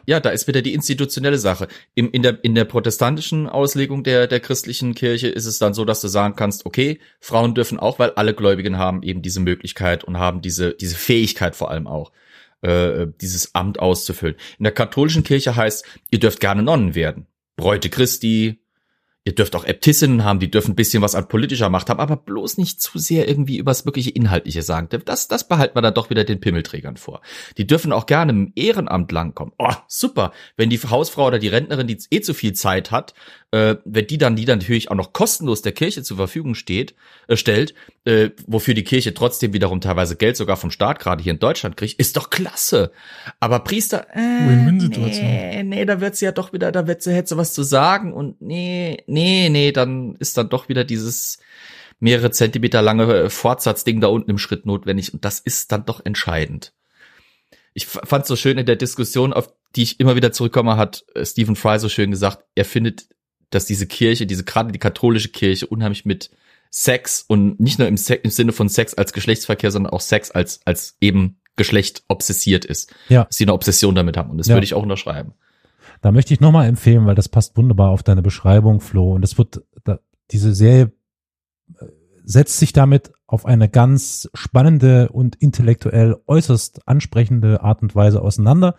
Ja, 0.06 0.20
da 0.20 0.30
ist 0.30 0.48
wieder 0.48 0.62
die 0.62 0.72
institutionelle 0.74 1.38
Sache. 1.38 1.68
Im, 1.94 2.10
in, 2.10 2.22
der, 2.22 2.42
in 2.44 2.54
der 2.54 2.64
protestantischen 2.64 3.46
Auslegung 3.46 4.04
der, 4.04 4.26
der 4.26 4.40
christlichen 4.40 4.94
Kirche 4.94 5.28
ist 5.28 5.44
es 5.46 5.58
dann 5.58 5.74
so, 5.74 5.84
dass 5.84 6.00
du 6.00 6.08
sagen 6.08 6.34
kannst, 6.34 6.64
okay, 6.64 6.98
Frauen 7.20 7.54
dürfen 7.54 7.78
auch, 7.78 7.98
weil 7.98 8.10
alle 8.12 8.32
Gläubigen 8.34 8.78
haben 8.78 9.02
eben 9.02 9.20
diese 9.22 9.40
Möglichkeit 9.40 10.04
und 10.04 10.18
haben 10.18 10.40
diese, 10.40 10.72
diese 10.74 10.96
Fähigkeit 10.96 11.56
vor 11.56 11.70
allem 11.70 11.86
auch, 11.86 12.12
äh, 12.62 13.06
dieses 13.20 13.54
Amt 13.54 13.78
auszufüllen. 13.78 14.36
In 14.58 14.64
der 14.64 14.72
katholischen 14.72 15.24
Kirche 15.24 15.56
heißt, 15.56 15.84
ihr 16.10 16.20
dürft 16.20 16.40
gerne 16.40 16.62
Nonnen 16.62 16.94
werden. 16.94 17.26
Bräute 17.56 17.88
Christi, 17.90 18.60
ihr 19.24 19.34
dürft 19.34 19.56
auch 19.56 19.64
Äbtissinnen 19.64 20.24
haben, 20.24 20.38
die 20.38 20.50
dürfen 20.50 20.72
ein 20.72 20.76
bisschen 20.76 21.02
was 21.02 21.14
an 21.14 21.26
politischer 21.26 21.68
Macht 21.68 21.90
haben, 21.90 22.00
aber 22.00 22.16
bloß 22.16 22.58
nicht 22.58 22.80
zu 22.80 22.98
sehr 22.98 23.28
irgendwie 23.28 23.56
übers 23.56 23.84
wirkliche 23.84 24.10
Inhaltliche 24.10 24.62
sagen. 24.62 24.88
Das, 25.04 25.26
das 25.26 25.48
behalten 25.48 25.74
wir 25.74 25.82
dann 25.82 25.94
doch 25.94 26.10
wieder 26.10 26.24
den 26.24 26.38
Pimmelträgern 26.38 26.96
vor. 26.96 27.22
Die 27.56 27.66
dürfen 27.66 27.92
auch 27.92 28.06
gerne 28.06 28.32
im 28.32 28.52
Ehrenamt 28.54 29.10
langkommen. 29.10 29.52
Oh, 29.58 29.74
super. 29.88 30.32
Wenn 30.56 30.70
die 30.70 30.78
Hausfrau 30.78 31.26
oder 31.26 31.38
die 31.40 31.48
Rentnerin, 31.48 31.88
die 31.88 31.98
eh 32.10 32.20
zu 32.20 32.34
viel 32.34 32.52
Zeit 32.52 32.92
hat, 32.92 33.14
äh, 33.56 33.78
wenn 33.86 34.06
die 34.06 34.18
dann, 34.18 34.36
die 34.36 34.44
dann 34.44 34.58
natürlich 34.58 34.90
auch 34.90 34.96
noch 34.96 35.14
kostenlos 35.14 35.62
der 35.62 35.72
Kirche 35.72 36.02
zur 36.02 36.18
Verfügung 36.18 36.54
steht, 36.54 36.94
äh, 37.26 37.36
stellt, 37.36 37.74
äh, 38.04 38.30
wofür 38.46 38.74
die 38.74 38.84
Kirche 38.84 39.14
trotzdem 39.14 39.54
wiederum 39.54 39.80
teilweise 39.80 40.16
Geld 40.16 40.36
sogar 40.36 40.58
vom 40.58 40.70
Staat 40.70 40.98
gerade 40.98 41.22
hier 41.22 41.32
in 41.32 41.38
Deutschland 41.38 41.76
kriegt, 41.76 41.98
ist 41.98 42.16
doch 42.16 42.28
klasse. 42.28 42.92
Aber 43.40 43.60
Priester, 43.60 44.08
äh, 44.14 44.72
nee, 45.22 45.62
nee, 45.62 45.84
da 45.86 46.00
wird 46.02 46.16
sie 46.16 46.26
ja 46.26 46.32
doch 46.32 46.52
wieder, 46.52 46.70
da 46.70 46.86
wird 46.86 47.02
sie, 47.02 47.14
hätte 47.14 47.30
sie 47.30 47.36
was 47.38 47.54
zu 47.54 47.62
sagen 47.62 48.12
und 48.12 48.42
nee, 48.42 49.02
nee, 49.06 49.48
nee, 49.48 49.72
dann 49.72 50.16
ist 50.16 50.36
dann 50.36 50.50
doch 50.50 50.68
wieder 50.68 50.84
dieses 50.84 51.38
mehrere 51.98 52.30
Zentimeter 52.30 52.82
lange 52.82 53.12
äh, 53.14 53.30
Fortsatzding 53.30 54.02
da 54.02 54.08
unten 54.08 54.30
im 54.30 54.38
Schritt 54.38 54.66
notwendig 54.66 55.14
und 55.14 55.24
das 55.24 55.40
ist 55.40 55.72
dann 55.72 55.86
doch 55.86 56.04
entscheidend. 56.04 56.74
Ich 57.72 57.86
fand 57.86 58.26
so 58.26 58.36
schön 58.36 58.58
in 58.58 58.66
der 58.66 58.76
Diskussion, 58.76 59.32
auf 59.32 59.50
die 59.76 59.82
ich 59.82 60.00
immer 60.00 60.16
wieder 60.16 60.32
zurückkomme, 60.32 60.76
hat 60.76 61.04
äh, 61.14 61.24
Stephen 61.24 61.56
Fry 61.56 61.78
so 61.78 61.88
schön 61.88 62.10
gesagt, 62.10 62.44
er 62.54 62.64
findet, 62.64 63.08
dass 63.51 63.66
diese 63.66 63.86
Kirche, 63.86 64.27
diese 64.27 64.44
gerade 64.44 64.73
die 64.73 64.78
katholische 64.78 65.28
Kirche 65.31 65.66
unheimlich 65.66 66.05
mit 66.05 66.31
Sex 66.70 67.24
und 67.27 67.60
nicht 67.60 67.78
nur 67.78 67.89
im, 67.89 67.97
Se 67.97 68.14
im 68.14 68.31
Sinne 68.31 68.52
von 68.52 68.68
Sex 68.68 68.94
als 68.94 69.12
Geschlechtsverkehr, 69.12 69.70
sondern 69.70 69.93
auch 69.93 70.01
Sex 70.01 70.31
als 70.31 70.60
als 70.64 70.97
eben 71.01 71.39
Geschlecht 71.56 72.02
obsessiert 72.09 72.64
ist. 72.64 72.93
Ja. 73.09 73.24
Dass 73.24 73.36
sie 73.36 73.44
eine 73.44 73.55
Obsession 73.55 73.94
damit 73.94 74.16
haben 74.16 74.31
und 74.31 74.39
das 74.39 74.48
Ja. 74.48 74.55
würde 74.56 74.64
ich 74.64 74.74
auch 74.74 74.82
unterschreiben. 74.82 75.32
Da 76.02 76.12
möchte 76.12 76.35
ich 76.35 76.40
nochmal 76.40 76.68
empfehlen, 76.68 77.06
weil 77.06 77.14
das 77.14 77.28
passt 77.31 77.56
wunderbar 77.56 77.90
auf 77.90 78.02
deine 78.02 78.20
Beschreibung, 78.20 78.81
Flo. 78.81 79.14
Und 79.14 79.23
es 79.24 79.39
wird, 79.39 79.62
da, 79.85 80.01
diese 80.31 80.55
Serie 80.55 80.93
äh, 81.81 81.86
setzt 82.24 82.59
sich 82.59 82.74
damit 82.74 83.12
auf 83.27 83.47
eine 83.47 83.68
ganz 83.70 84.28
spannende 84.35 85.09
und 85.09 85.36
intellektuell 85.36 86.16
äußerst 86.27 86.86
ansprechende 86.86 87.62
Art 87.62 87.81
und 87.81 87.94
Weise 87.94 88.20
auseinander. 88.20 88.74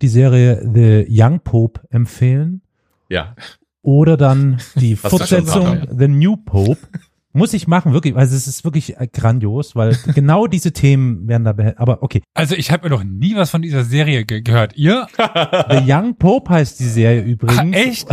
Die 0.00 0.08
Serie 0.08 0.62
The 0.72 1.06
Young 1.10 1.40
Pope 1.40 1.82
empfehlen 1.90 2.62
Ja. 3.10 3.36
Oder 3.82 4.16
dann 4.16 4.58
die 4.76 4.96
Fortsetzung 4.96 5.86
The 5.96 6.08
New 6.08 6.36
Pope. 6.36 6.78
Muss 7.34 7.52
ich 7.52 7.68
machen, 7.68 7.92
wirklich, 7.92 8.16
also 8.16 8.34
es 8.34 8.48
ist 8.48 8.64
wirklich 8.64 8.96
äh, 8.98 9.06
grandios, 9.06 9.76
weil 9.76 9.96
genau 10.14 10.46
diese 10.46 10.72
Themen 10.72 11.28
werden 11.28 11.44
da 11.44 11.52
behandelt. 11.52 11.78
Aber 11.78 12.02
okay, 12.02 12.22
Also 12.34 12.54
ich 12.56 12.72
habe 12.72 12.88
mir 12.88 12.96
noch 12.96 13.04
nie 13.04 13.36
was 13.36 13.50
von 13.50 13.60
dieser 13.60 13.84
Serie 13.84 14.24
ge 14.24 14.40
gehört. 14.40 14.76
Ihr? 14.76 15.06
The 15.16 15.82
Young 15.86 16.16
Pope 16.16 16.50
heißt 16.50 16.80
die 16.80 16.88
Serie 16.88 17.20
übrigens. 17.22 17.58
Ah, 17.60 17.78
echt? 17.78 18.08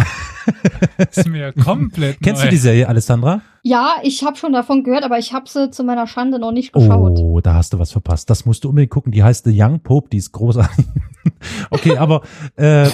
Das 0.97 1.17
ist 1.17 1.29
mir 1.29 1.53
komplett 1.53 2.17
Kennst 2.21 2.41
neu. 2.41 2.47
du 2.49 2.51
die 2.51 2.57
Serie, 2.59 2.87
Alessandra? 2.89 3.41
Ja, 3.63 3.95
ich 4.03 4.21
habe 4.23 4.35
schon 4.35 4.51
davon 4.53 4.83
gehört, 4.83 5.03
aber 5.03 5.17
ich 5.17 5.33
habe 5.33 5.49
sie 5.49 5.71
zu 5.71 5.83
meiner 5.85 6.07
Schande 6.07 6.37
noch 6.37 6.51
nicht 6.51 6.73
geschaut. 6.73 7.17
Oh, 7.17 7.39
da 7.39 7.55
hast 7.55 7.73
du 7.73 7.79
was 7.79 7.93
verpasst. 7.93 8.29
Das 8.29 8.45
musst 8.45 8.63
du 8.65 8.69
unbedingt 8.69 8.91
gucken. 8.91 9.11
Die 9.13 9.23
heißt 9.23 9.45
The 9.45 9.59
Young 9.59 9.79
Pope, 9.79 10.09
die 10.09 10.17
ist 10.17 10.33
großartig. 10.33 10.85
okay, 11.71 11.97
aber 11.97 12.21
äh, 12.57 12.89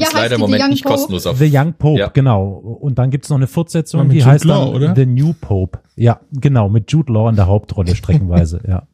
ja, 0.00 0.08
ist 0.08 0.14
leider 0.14 0.34
im 0.36 0.40
Moment 0.40 0.62
Young 0.62 0.70
nicht 0.70 0.84
Pope? 0.84 0.94
kostenlos 0.96 1.26
auf. 1.26 1.38
The 1.38 1.50
Young 1.56 1.74
Pope, 1.74 1.98
Ja. 2.00 2.08
genau. 2.08 2.46
Und 2.48 2.98
dann 2.98 3.10
gibt's 3.10 3.28
noch 3.28 3.36
eine 3.36 3.46
Fortsetzung, 3.46 4.08
die 4.08 4.18
Jude 4.18 4.30
heißt 4.30 4.44
Law, 4.44 4.66
dann 4.66 4.74
oder? 4.74 4.96
The 4.96 5.06
New 5.06 5.32
Pope. 5.34 5.80
Ja, 5.96 6.20
genau, 6.32 6.68
mit 6.68 6.90
Jude 6.90 7.12
Law 7.12 7.28
in 7.28 7.36
der 7.36 7.46
Hauptrolle 7.46 7.94
streckenweise, 7.94 8.60
ja. 8.68 8.88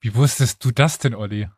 Wie 0.00 0.14
wusstest 0.14 0.64
du 0.64 0.70
das 0.70 0.98
denn, 0.98 1.14
Olli? 1.14 1.48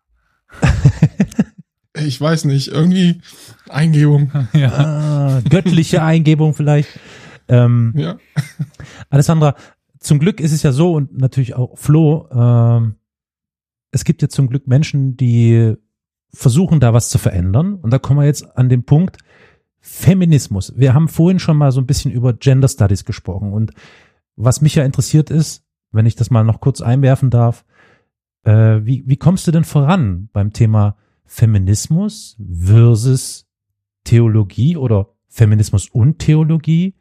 ich 1.96 2.20
weiß 2.20 2.44
nicht, 2.46 2.68
irgendwie 2.68 3.20
Eingebung. 3.68 4.30
ja. 4.52 4.72
Ah, 4.72 5.40
göttliche 5.48 6.02
Eingebung 6.02 6.54
vielleicht. 6.54 6.88
Ähm, 7.48 7.92
Ja. 7.96 8.18
Alessandra, 9.10 9.54
zum 10.00 10.18
Glück 10.18 10.40
ist 10.40 10.52
es 10.52 10.62
ja 10.62 10.72
so 10.72 10.92
und 10.92 11.16
natürlich 11.18 11.54
auch 11.54 11.76
Flo, 11.78 12.28
ähm, 12.32 12.96
es 13.90 14.04
gibt 14.04 14.22
ja 14.22 14.28
zum 14.28 14.48
Glück 14.48 14.66
Menschen, 14.66 15.16
die 15.16 15.74
versuchen 16.35 16.81
da 16.81 16.93
was 16.93 17.09
zu 17.09 17.19
verändern. 17.19 17.74
Und 17.74 17.93
da 17.93 17.98
kommen 17.98 18.20
wir 18.20 18.27
jetzt 18.27 18.56
an 18.56 18.69
den 18.69 18.85
Punkt 18.85 19.19
Feminismus. 19.81 20.73
Wir 20.77 20.94
haben 20.94 21.09
vorhin 21.09 21.39
schon 21.39 21.56
mal 21.56 21.73
so 21.73 21.81
ein 21.81 21.86
bisschen 21.86 22.11
über 22.11 22.32
Gender 22.32 22.69
Studies 22.69 23.05
gesprochen. 23.05 23.52
Und 23.52 23.73
was 24.36 24.61
mich 24.61 24.74
ja 24.74 24.85
interessiert 24.85 25.31
ist, 25.31 25.65
wenn 25.93 26.06
ich 26.06 26.16
das 26.16 26.31
mal 26.31 26.44
noch 26.44 26.61
kurz 26.61 26.81
einwerfen 26.81 27.31
darf, 27.31 27.65
äh, 28.44 28.81
wie, 28.82 29.05
wie 29.06 29.16
kommst 29.16 29.47
du 29.47 29.51
denn 29.51 29.65
voran 29.65 30.28
beim 30.32 30.52
Thema 30.52 30.97
Feminismus 31.24 32.36
versus 32.51 33.47
Theologie 34.05 34.77
oder 34.77 35.09
Feminismus 35.28 35.89
und 35.89 36.19
Theologie, 36.19 36.94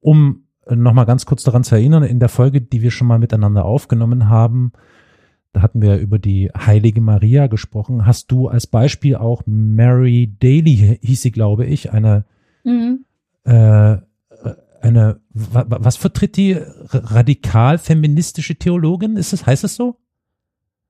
um 0.00 0.46
nochmal 0.68 1.06
ganz 1.06 1.26
kurz 1.26 1.42
daran 1.42 1.64
zu 1.64 1.74
erinnern, 1.74 2.02
in 2.02 2.20
der 2.20 2.28
Folge, 2.28 2.60
die 2.60 2.82
wir 2.82 2.90
schon 2.90 3.06
mal 3.06 3.18
miteinander 3.18 3.64
aufgenommen 3.64 4.28
haben, 4.28 4.72
da 5.56 5.62
hatten 5.62 5.80
wir 5.80 5.96
über 5.96 6.18
die 6.18 6.50
heilige 6.54 7.00
Maria 7.00 7.46
gesprochen. 7.46 8.04
Hast 8.04 8.30
du 8.30 8.48
als 8.48 8.66
Beispiel 8.66 9.16
auch 9.16 9.42
Mary 9.46 10.34
Daly, 10.38 10.98
hieß 11.02 11.22
sie, 11.22 11.30
glaube 11.30 11.64
ich, 11.64 11.92
eine, 11.92 12.24
Mhm. 12.62 13.04
äh, 13.44 13.96
eine, 14.82 15.20
wa- 15.32 15.64
wa- 15.68 15.78
was 15.80 15.96
vertritt 15.96 16.36
die 16.36 16.58
radikal 16.92 17.78
feministische 17.78 18.56
Theologin? 18.56 19.16
Ist 19.16 19.32
es, 19.32 19.46
heißt 19.46 19.64
es 19.64 19.76
so? 19.76 19.96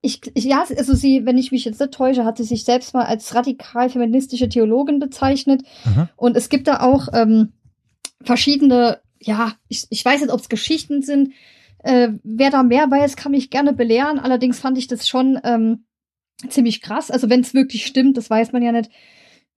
Ich, 0.01 0.21
ich, 0.35 0.43
ja, 0.43 0.63
also 0.77 0.93
sie, 0.93 1.25
wenn 1.25 1.37
ich 1.37 1.51
mich 1.51 1.63
jetzt 1.65 1.79
nicht 1.79 1.93
täusche, 1.93 2.25
hat 2.25 2.37
sie 2.37 2.43
sich 2.43 2.65
selbst 2.65 2.93
mal 2.93 3.05
als 3.05 3.33
radikal 3.33 3.89
feministische 3.89 4.49
Theologin 4.49 4.99
bezeichnet. 4.99 5.63
Aha. 5.85 6.09
Und 6.17 6.35
es 6.37 6.49
gibt 6.49 6.67
da 6.67 6.81
auch 6.81 7.07
ähm, 7.13 7.53
verschiedene, 8.21 8.99
ja, 9.19 9.53
ich, 9.69 9.87
ich 9.89 10.03
weiß 10.03 10.21
nicht, 10.21 10.31
ob 10.31 10.39
es 10.41 10.49
Geschichten 10.49 11.01
sind. 11.01 11.31
Äh, 11.79 12.09
wer 12.23 12.49
da 12.49 12.63
mehr 12.63 12.89
weiß, 12.89 13.15
kann 13.15 13.31
mich 13.31 13.49
gerne 13.49 13.73
belehren. 13.73 14.19
Allerdings 14.19 14.59
fand 14.59 14.77
ich 14.77 14.87
das 14.87 15.07
schon 15.07 15.39
ähm, 15.43 15.85
ziemlich 16.49 16.81
krass. 16.81 17.11
Also 17.11 17.29
wenn 17.29 17.41
es 17.41 17.53
wirklich 17.53 17.85
stimmt, 17.85 18.17
das 18.17 18.29
weiß 18.29 18.51
man 18.51 18.63
ja 18.63 18.71
nicht. 18.71 18.91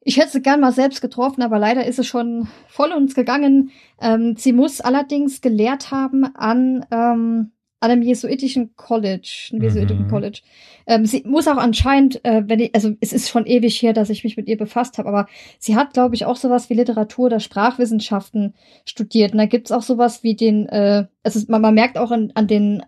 Ich 0.03 0.17
hätte 0.17 0.31
sie 0.31 0.43
gern 0.43 0.61
mal 0.61 0.73
selbst 0.73 1.03
getroffen, 1.03 1.43
aber 1.43 1.59
leider 1.59 1.85
ist 1.85 1.99
es 1.99 2.07
schon 2.07 2.49
voll 2.69 2.93
uns 2.93 3.15
gegangen. 3.15 3.71
Ähm, 4.01 4.35
sie 4.37 4.53
muss 4.53 4.81
allerdings 4.81 5.43
gelehrt 5.43 5.91
haben 5.91 6.25
an, 6.25 6.87
ähm, 6.91 7.53
an 7.81 7.91
einem 7.91 8.03
jesuitischen 8.03 8.77
College, 8.77 9.49
einem 9.51 9.61
Mhm. 9.61 9.65
jesuitischen 9.65 10.07
College. 10.09 10.41
Ähm, 10.87 11.07
sie 11.07 11.23
muss 11.27 11.49
auch 11.49 11.57
anscheinend, 11.57 12.25
äh, 12.25 12.43
wenn 12.47 12.61
ich, 12.61 12.75
also 12.75 12.93
es 13.01 13.13
ist 13.13 13.29
schon 13.31 13.47
ewig 13.47 13.81
her, 13.83 13.93
dass 13.93 14.11
ich 14.11 14.23
mich 14.23 14.37
mit 14.37 14.49
ihr 14.49 14.59
befasst 14.59 14.99
habe, 14.99 15.09
aber 15.09 15.27
sie 15.59 15.77
hat, 15.77 15.95
glaube 15.95 16.15
ich, 16.15 16.25
auch 16.27 16.37
sowas 16.37 16.69
wie 16.71 16.75
Literatur 16.75 17.27
oder 17.27 17.41
Sprachwissenschaften 17.41 18.55
studiert. 18.85 19.33
Und 19.33 19.39
da 19.39 19.47
gibt's 19.47 19.73
auch 19.73 19.83
sowas 19.83 20.23
wie 20.23 20.37
den, 20.37 20.69
äh, 20.69 21.07
also 21.23 21.41
man, 21.49 21.63
man 21.63 21.75
merkt 21.75 21.97
auch 21.99 22.11
an, 22.11 22.33
an 22.35 22.47
den 22.47 22.83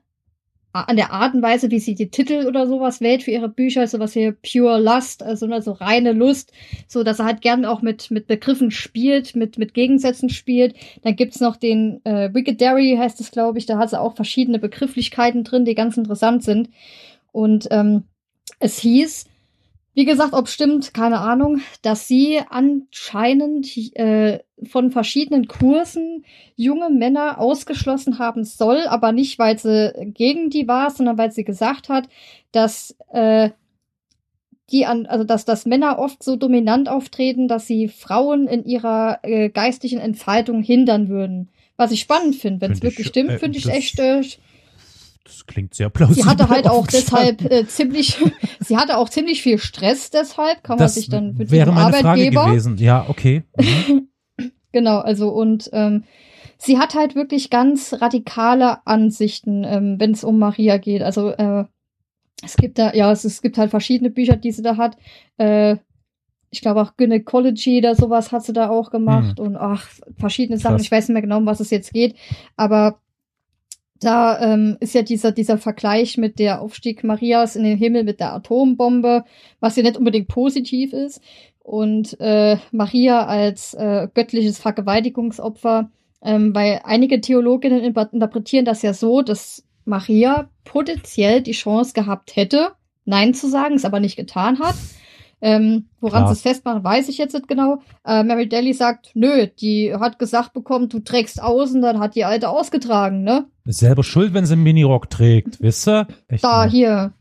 an 0.72 0.96
der 0.96 1.12
Art 1.12 1.34
und 1.34 1.42
Weise, 1.42 1.70
wie 1.70 1.78
sie 1.78 1.94
die 1.94 2.10
Titel 2.10 2.46
oder 2.46 2.66
sowas 2.66 3.00
wählt 3.00 3.22
für 3.22 3.30
ihre 3.30 3.48
Bücher, 3.48 3.86
sowas 3.86 4.14
wie 4.14 4.32
Pure 4.32 4.80
Lust, 4.80 5.22
also 5.22 5.46
ne, 5.46 5.60
so 5.60 5.72
reine 5.72 6.12
Lust, 6.12 6.52
so 6.88 7.02
dass 7.04 7.18
er 7.18 7.26
halt 7.26 7.42
gern 7.42 7.64
auch 7.64 7.82
mit 7.82 8.10
mit 8.10 8.26
Begriffen 8.26 8.70
spielt, 8.70 9.36
mit 9.36 9.58
mit 9.58 9.74
Gegensätzen 9.74 10.30
spielt. 10.30 10.74
Dann 11.02 11.16
gibt's 11.16 11.40
noch 11.40 11.56
den 11.56 12.00
äh, 12.04 12.32
Wikidary 12.32 12.96
heißt 12.98 13.20
es, 13.20 13.30
glaube 13.30 13.58
ich, 13.58 13.66
da 13.66 13.78
hat 13.78 13.90
sie 13.90 14.00
auch 14.00 14.16
verschiedene 14.16 14.58
Begrifflichkeiten 14.58 15.44
drin, 15.44 15.64
die 15.64 15.74
ganz 15.74 15.96
interessant 15.96 16.42
sind. 16.42 16.70
Und 17.32 17.68
ähm, 17.70 18.04
es 18.58 18.78
hieß, 18.78 19.26
wie 19.94 20.04
gesagt, 20.06 20.32
ob 20.32 20.48
stimmt, 20.48 20.94
keine 20.94 21.18
Ahnung, 21.20 21.60
dass 21.82 22.08
sie 22.08 22.40
anscheinend 22.48 23.76
äh, 23.96 24.40
von 24.64 24.90
verschiedenen 24.90 25.48
Kursen 25.48 26.24
junge 26.56 26.88
Männer 26.88 27.38
ausgeschlossen 27.38 28.18
haben 28.18 28.44
soll, 28.44 28.86
aber 28.86 29.12
nicht, 29.12 29.38
weil 29.38 29.58
sie 29.58 29.92
gegen 30.14 30.48
die 30.48 30.66
war, 30.66 30.90
sondern 30.90 31.18
weil 31.18 31.30
sie 31.30 31.44
gesagt 31.44 31.90
hat, 31.90 32.08
dass 32.52 32.96
äh, 33.12 33.50
die 34.70 34.86
an, 34.86 35.04
also 35.04 35.24
dass, 35.24 35.44
dass 35.44 35.66
Männer 35.66 35.98
oft 35.98 36.22
so 36.22 36.36
dominant 36.36 36.88
auftreten, 36.88 37.46
dass 37.46 37.66
sie 37.66 37.88
Frauen 37.88 38.46
in 38.48 38.64
ihrer 38.64 39.18
äh, 39.22 39.50
geistlichen 39.50 40.00
Entfaltung 40.00 40.62
hindern 40.62 41.08
würden. 41.10 41.50
Was 41.76 41.92
ich 41.92 42.00
spannend 42.00 42.36
finde, 42.36 42.62
wenn 42.62 42.72
es 42.72 42.78
Find 42.78 42.92
ich, 42.92 42.98
wirklich 42.98 43.06
stimmt, 43.08 43.30
äh, 43.30 43.38
finde 43.38 43.58
ich 43.58 43.68
echt. 43.68 44.00
Das 45.24 45.46
klingt 45.46 45.74
sehr 45.74 45.88
plausibel. 45.88 46.24
sie 46.24 46.28
hatte 46.28 46.48
halt 46.48 46.66
auch 46.68 46.86
deshalb 46.86 47.42
äh, 47.50 47.66
ziemlich, 47.66 48.18
sie 48.60 48.76
hatte 48.76 48.96
auch 48.98 49.08
ziemlich 49.08 49.42
viel 49.42 49.58
Stress 49.58 50.10
deshalb, 50.10 50.62
kann 50.64 50.76
man 50.76 50.84
Das 50.84 50.94
sich 50.94 51.08
dann 51.08 51.34
mit 51.34 51.50
wäre 51.50 51.72
meine 51.72 51.92
Frage 51.92 52.08
Arbeitgeber. 52.08 52.46
gewesen. 52.46 52.76
Ja, 52.78 53.06
okay. 53.08 53.44
Mhm. 53.58 54.08
Genau, 54.74 55.00
also 55.00 55.28
und 55.28 55.68
ähm, 55.74 56.04
sie 56.56 56.78
hat 56.78 56.94
halt 56.94 57.14
wirklich 57.14 57.50
ganz 57.50 57.92
radikale 58.00 58.86
Ansichten, 58.86 59.64
ähm, 59.64 59.96
wenn 60.00 60.12
es 60.12 60.24
um 60.24 60.38
Maria 60.38 60.78
geht. 60.78 61.02
Also 61.02 61.28
äh, 61.28 61.66
es 62.42 62.56
gibt 62.56 62.78
da, 62.78 62.94
ja, 62.94 63.12
es, 63.12 63.24
es 63.24 63.42
gibt 63.42 63.58
halt 63.58 63.68
verschiedene 63.68 64.08
Bücher, 64.08 64.36
die 64.36 64.50
sie 64.50 64.62
da 64.62 64.78
hat. 64.78 64.96
Äh, 65.36 65.76
ich 66.48 66.62
glaube 66.62 66.80
auch 66.80 66.96
Gynäcology 66.96 67.78
oder 67.80 67.94
sowas 67.94 68.32
hat 68.32 68.44
sie 68.44 68.54
da 68.54 68.70
auch 68.70 68.90
gemacht 68.90 69.38
und 69.40 69.56
ach, 69.56 69.86
verschiedene 70.18 70.58
Sachen. 70.58 70.76
Krass. 70.76 70.84
Ich 70.86 70.90
weiß 70.90 71.08
nicht 71.08 71.12
mehr 71.14 71.22
genau, 71.22 71.36
um 71.36 71.46
was 71.46 71.60
es 71.60 71.68
jetzt 71.70 71.92
geht, 71.92 72.16
aber 72.56 72.98
da 74.04 74.40
ähm, 74.40 74.76
ist 74.80 74.94
ja 74.94 75.02
dieser, 75.02 75.32
dieser 75.32 75.58
Vergleich 75.58 76.18
mit 76.18 76.38
der 76.38 76.60
Aufstieg 76.60 77.04
Marias 77.04 77.56
in 77.56 77.64
den 77.64 77.78
Himmel 77.78 78.04
mit 78.04 78.20
der 78.20 78.32
Atombombe, 78.34 79.24
was 79.60 79.76
ja 79.76 79.82
nicht 79.82 79.96
unbedingt 79.96 80.28
positiv 80.28 80.92
ist. 80.92 81.20
Und 81.60 82.18
äh, 82.20 82.56
Maria 82.72 83.26
als 83.26 83.74
äh, 83.74 84.08
göttliches 84.12 84.58
Vergewaltigungsopfer, 84.58 85.90
ähm, 86.22 86.54
weil 86.54 86.80
einige 86.84 87.20
Theologinnen 87.20 87.82
inter- 87.82 88.12
interpretieren 88.12 88.64
das 88.64 88.82
ja 88.82 88.94
so, 88.94 89.22
dass 89.22 89.64
Maria 89.84 90.48
potenziell 90.64 91.40
die 91.40 91.52
Chance 91.52 91.92
gehabt 91.92 92.36
hätte, 92.36 92.72
Nein 93.04 93.34
zu 93.34 93.48
sagen, 93.48 93.74
es 93.74 93.84
aber 93.84 94.00
nicht 94.00 94.16
getan 94.16 94.58
hat. 94.60 94.76
Ähm, 95.44 95.86
woran 96.00 96.28
sie 96.28 96.34
es 96.34 96.42
festmachen, 96.42 96.84
weiß 96.84 97.08
ich 97.08 97.18
jetzt 97.18 97.32
nicht 97.32 97.48
genau. 97.48 97.82
Äh, 98.06 98.22
Mary 98.22 98.48
Daly 98.48 98.72
sagt, 98.72 99.10
nö, 99.14 99.48
die 99.48 99.92
hat 99.92 100.20
gesagt 100.20 100.52
bekommen, 100.52 100.88
du 100.88 101.00
trägst 101.00 101.42
aus 101.42 101.72
und 101.72 101.82
dann 101.82 101.98
hat 101.98 102.14
die 102.14 102.24
Alte 102.24 102.48
ausgetragen, 102.48 103.24
ne? 103.24 103.46
Ist 103.64 103.80
selber 103.80 104.04
schuld, 104.04 104.34
wenn 104.34 104.46
sie 104.46 104.52
einen 104.52 104.62
Minirock 104.62 105.10
trägt, 105.10 105.60
wisst 105.60 105.88
ihr? 105.88 106.06
Echt 106.28 106.44
Da, 106.44 106.58
mal. 106.58 106.70
hier. 106.70 107.12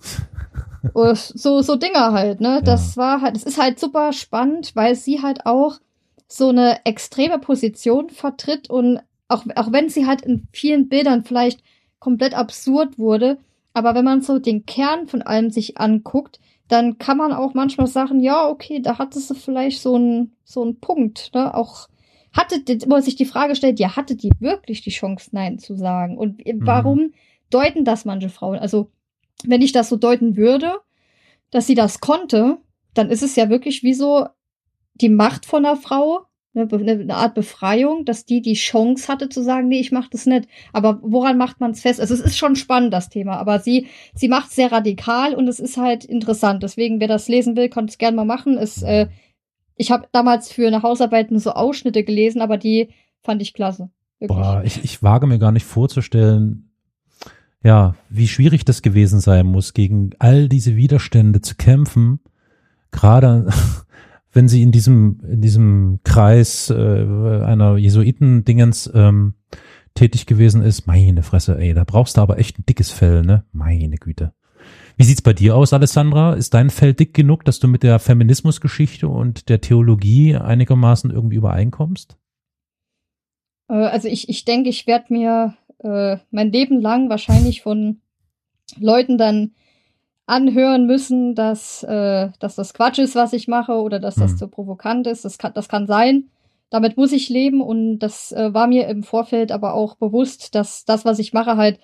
So, 1.14 1.62
so 1.62 1.76
Dinger 1.76 2.12
halt, 2.12 2.42
ne? 2.42 2.60
Das 2.62 2.98
war 2.98 3.22
halt, 3.22 3.38
es 3.38 3.44
ist 3.44 3.58
halt 3.58 3.80
super 3.80 4.12
spannend, 4.12 4.76
weil 4.76 4.94
sie 4.94 5.22
halt 5.22 5.46
auch 5.46 5.78
so 6.28 6.50
eine 6.50 6.84
extreme 6.84 7.38
Position 7.38 8.10
vertritt 8.10 8.68
und 8.68 9.00
auch, 9.28 9.44
auch 9.56 9.72
wenn 9.72 9.88
sie 9.88 10.06
halt 10.06 10.20
in 10.20 10.46
vielen 10.52 10.90
Bildern 10.90 11.24
vielleicht 11.24 11.62
komplett 12.00 12.34
absurd 12.34 12.98
wurde, 12.98 13.38
aber 13.72 13.94
wenn 13.94 14.04
man 14.04 14.20
so 14.20 14.38
den 14.38 14.66
Kern 14.66 15.06
von 15.06 15.22
allem 15.22 15.48
sich 15.50 15.78
anguckt, 15.78 16.38
dann 16.74 16.98
kann 16.98 17.16
man 17.16 17.32
auch 17.32 17.54
manchmal 17.54 17.86
sagen, 17.86 18.18
ja, 18.18 18.48
okay, 18.48 18.80
da 18.82 18.98
hatte 18.98 19.20
sie 19.20 19.36
vielleicht 19.36 19.80
so 19.80 19.94
einen 19.94 20.36
so 20.42 20.60
einen 20.60 20.80
Punkt, 20.80 21.30
ne? 21.32 21.54
Auch 21.54 21.88
hatte, 22.32 22.56
wo 22.84 22.88
man 22.88 23.02
sich 23.02 23.14
die 23.14 23.26
Frage 23.26 23.54
stellt, 23.54 23.78
ja, 23.78 23.94
hatte 23.94 24.16
die 24.16 24.32
wirklich 24.40 24.82
die 24.82 24.90
Chance, 24.90 25.30
Nein 25.30 25.60
zu 25.60 25.76
sagen? 25.76 26.18
Und 26.18 26.42
warum 26.54 27.12
deuten 27.48 27.84
das 27.84 28.04
manche 28.04 28.28
Frauen? 28.28 28.58
Also, 28.58 28.90
wenn 29.44 29.62
ich 29.62 29.70
das 29.70 29.88
so 29.88 29.94
deuten 29.94 30.36
würde, 30.36 30.80
dass 31.52 31.68
sie 31.68 31.76
das 31.76 32.00
konnte, 32.00 32.58
dann 32.92 33.08
ist 33.08 33.22
es 33.22 33.36
ja 33.36 33.48
wirklich 33.50 33.84
wie 33.84 33.94
so 33.94 34.26
die 34.94 35.10
Macht 35.10 35.46
von 35.46 35.64
einer 35.64 35.76
Frau, 35.76 36.26
eine, 36.54 36.66
Be- 36.66 36.78
eine 36.78 37.14
Art 37.14 37.34
Befreiung, 37.34 38.04
dass 38.04 38.24
die 38.24 38.40
die 38.40 38.54
Chance 38.54 39.08
hatte 39.08 39.28
zu 39.28 39.42
sagen, 39.42 39.68
nee, 39.68 39.80
ich 39.80 39.92
mach 39.92 40.08
das 40.08 40.26
nicht. 40.26 40.48
Aber 40.72 41.00
woran 41.02 41.36
macht 41.36 41.60
man 41.60 41.72
es 41.72 41.80
fest? 41.80 42.00
Also 42.00 42.14
es 42.14 42.20
ist 42.20 42.38
schon 42.38 42.56
spannend, 42.56 42.92
das 42.92 43.08
Thema, 43.08 43.36
aber 43.38 43.58
sie, 43.58 43.88
sie 44.14 44.28
macht 44.28 44.52
sehr 44.52 44.70
radikal 44.70 45.34
und 45.34 45.48
es 45.48 45.58
ist 45.58 45.76
halt 45.76 46.04
interessant. 46.04 46.62
Deswegen, 46.62 47.00
wer 47.00 47.08
das 47.08 47.28
lesen 47.28 47.56
will, 47.56 47.68
kann 47.68 47.86
es 47.86 47.98
gerne 47.98 48.16
mal 48.16 48.24
machen. 48.24 48.56
Es, 48.56 48.82
äh, 48.82 49.08
ich 49.76 49.90
habe 49.90 50.06
damals 50.12 50.52
für 50.52 50.66
eine 50.66 50.82
Hausarbeit 50.82 51.30
nur 51.30 51.40
so 51.40 51.50
Ausschnitte 51.50 52.04
gelesen, 52.04 52.40
aber 52.40 52.56
die 52.56 52.90
fand 53.20 53.42
ich 53.42 53.52
klasse. 53.54 53.90
Boah, 54.20 54.62
ich, 54.64 54.84
ich 54.84 55.02
wage 55.02 55.26
mir 55.26 55.38
gar 55.38 55.52
nicht 55.52 55.66
vorzustellen, 55.66 56.70
ja, 57.62 57.94
wie 58.10 58.28
schwierig 58.28 58.64
das 58.64 58.82
gewesen 58.82 59.20
sein 59.20 59.46
muss, 59.46 59.72
gegen 59.72 60.10
all 60.18 60.48
diese 60.48 60.76
Widerstände 60.76 61.40
zu 61.40 61.56
kämpfen. 61.56 62.20
Gerade 62.90 63.50
wenn 64.34 64.48
sie 64.48 64.62
in 64.62 64.72
diesem, 64.72 65.20
in 65.28 65.40
diesem 65.40 66.00
Kreis 66.04 66.70
äh, 66.70 66.74
einer 66.74 67.76
Jesuiten-Dingens 67.76 68.90
ähm, 68.94 69.34
tätig 69.94 70.26
gewesen 70.26 70.62
ist. 70.62 70.86
Meine 70.86 71.22
Fresse, 71.22 71.58
ey, 71.58 71.72
da 71.72 71.84
brauchst 71.84 72.16
du 72.16 72.20
aber 72.20 72.38
echt 72.38 72.58
ein 72.58 72.66
dickes 72.68 72.90
Fell, 72.90 73.22
ne? 73.22 73.44
Meine 73.52 73.96
Güte. 73.96 74.32
Wie 74.96 75.04
sieht's 75.04 75.22
bei 75.22 75.32
dir 75.32 75.56
aus, 75.56 75.72
Alessandra? 75.72 76.34
Ist 76.34 76.54
dein 76.54 76.70
Fell 76.70 76.94
dick 76.94 77.14
genug, 77.14 77.44
dass 77.44 77.58
du 77.58 77.68
mit 77.68 77.82
der 77.82 77.98
Feminismusgeschichte 77.98 79.08
und 79.08 79.48
der 79.48 79.60
Theologie 79.60 80.36
einigermaßen 80.36 81.10
irgendwie 81.10 81.36
übereinkommst? 81.36 82.16
Äh, 83.68 83.74
also 83.74 84.08
ich, 84.08 84.28
ich 84.28 84.44
denke, 84.44 84.68
ich 84.68 84.86
werde 84.86 85.12
mir 85.12 85.54
äh, 85.78 86.18
mein 86.30 86.52
Leben 86.52 86.80
lang 86.80 87.08
wahrscheinlich 87.08 87.62
von 87.62 88.00
Leuten 88.78 89.18
dann 89.18 89.52
anhören 90.26 90.86
müssen, 90.86 91.34
dass, 91.34 91.82
äh, 91.82 92.28
dass 92.38 92.54
das 92.54 92.72
Quatsch 92.74 92.98
ist, 92.98 93.14
was 93.14 93.32
ich 93.32 93.48
mache 93.48 93.72
oder 93.74 93.98
dass 94.00 94.14
das 94.14 94.32
Hm. 94.32 94.38
zu 94.38 94.48
provokant 94.48 95.06
ist. 95.06 95.24
Das 95.24 95.38
kann, 95.38 95.52
das 95.54 95.68
kann 95.68 95.86
sein. 95.86 96.24
Damit 96.70 96.96
muss 96.96 97.12
ich 97.12 97.28
leben 97.28 97.60
und 97.60 97.98
das 97.98 98.32
äh, 98.32 98.52
war 98.54 98.66
mir 98.66 98.88
im 98.88 99.02
Vorfeld 99.02 99.52
aber 99.52 99.74
auch 99.74 99.96
bewusst, 99.96 100.54
dass 100.54 100.84
das, 100.84 101.04
was 101.04 101.18
ich 101.18 101.32
mache, 101.32 101.56
halt, 101.56 101.78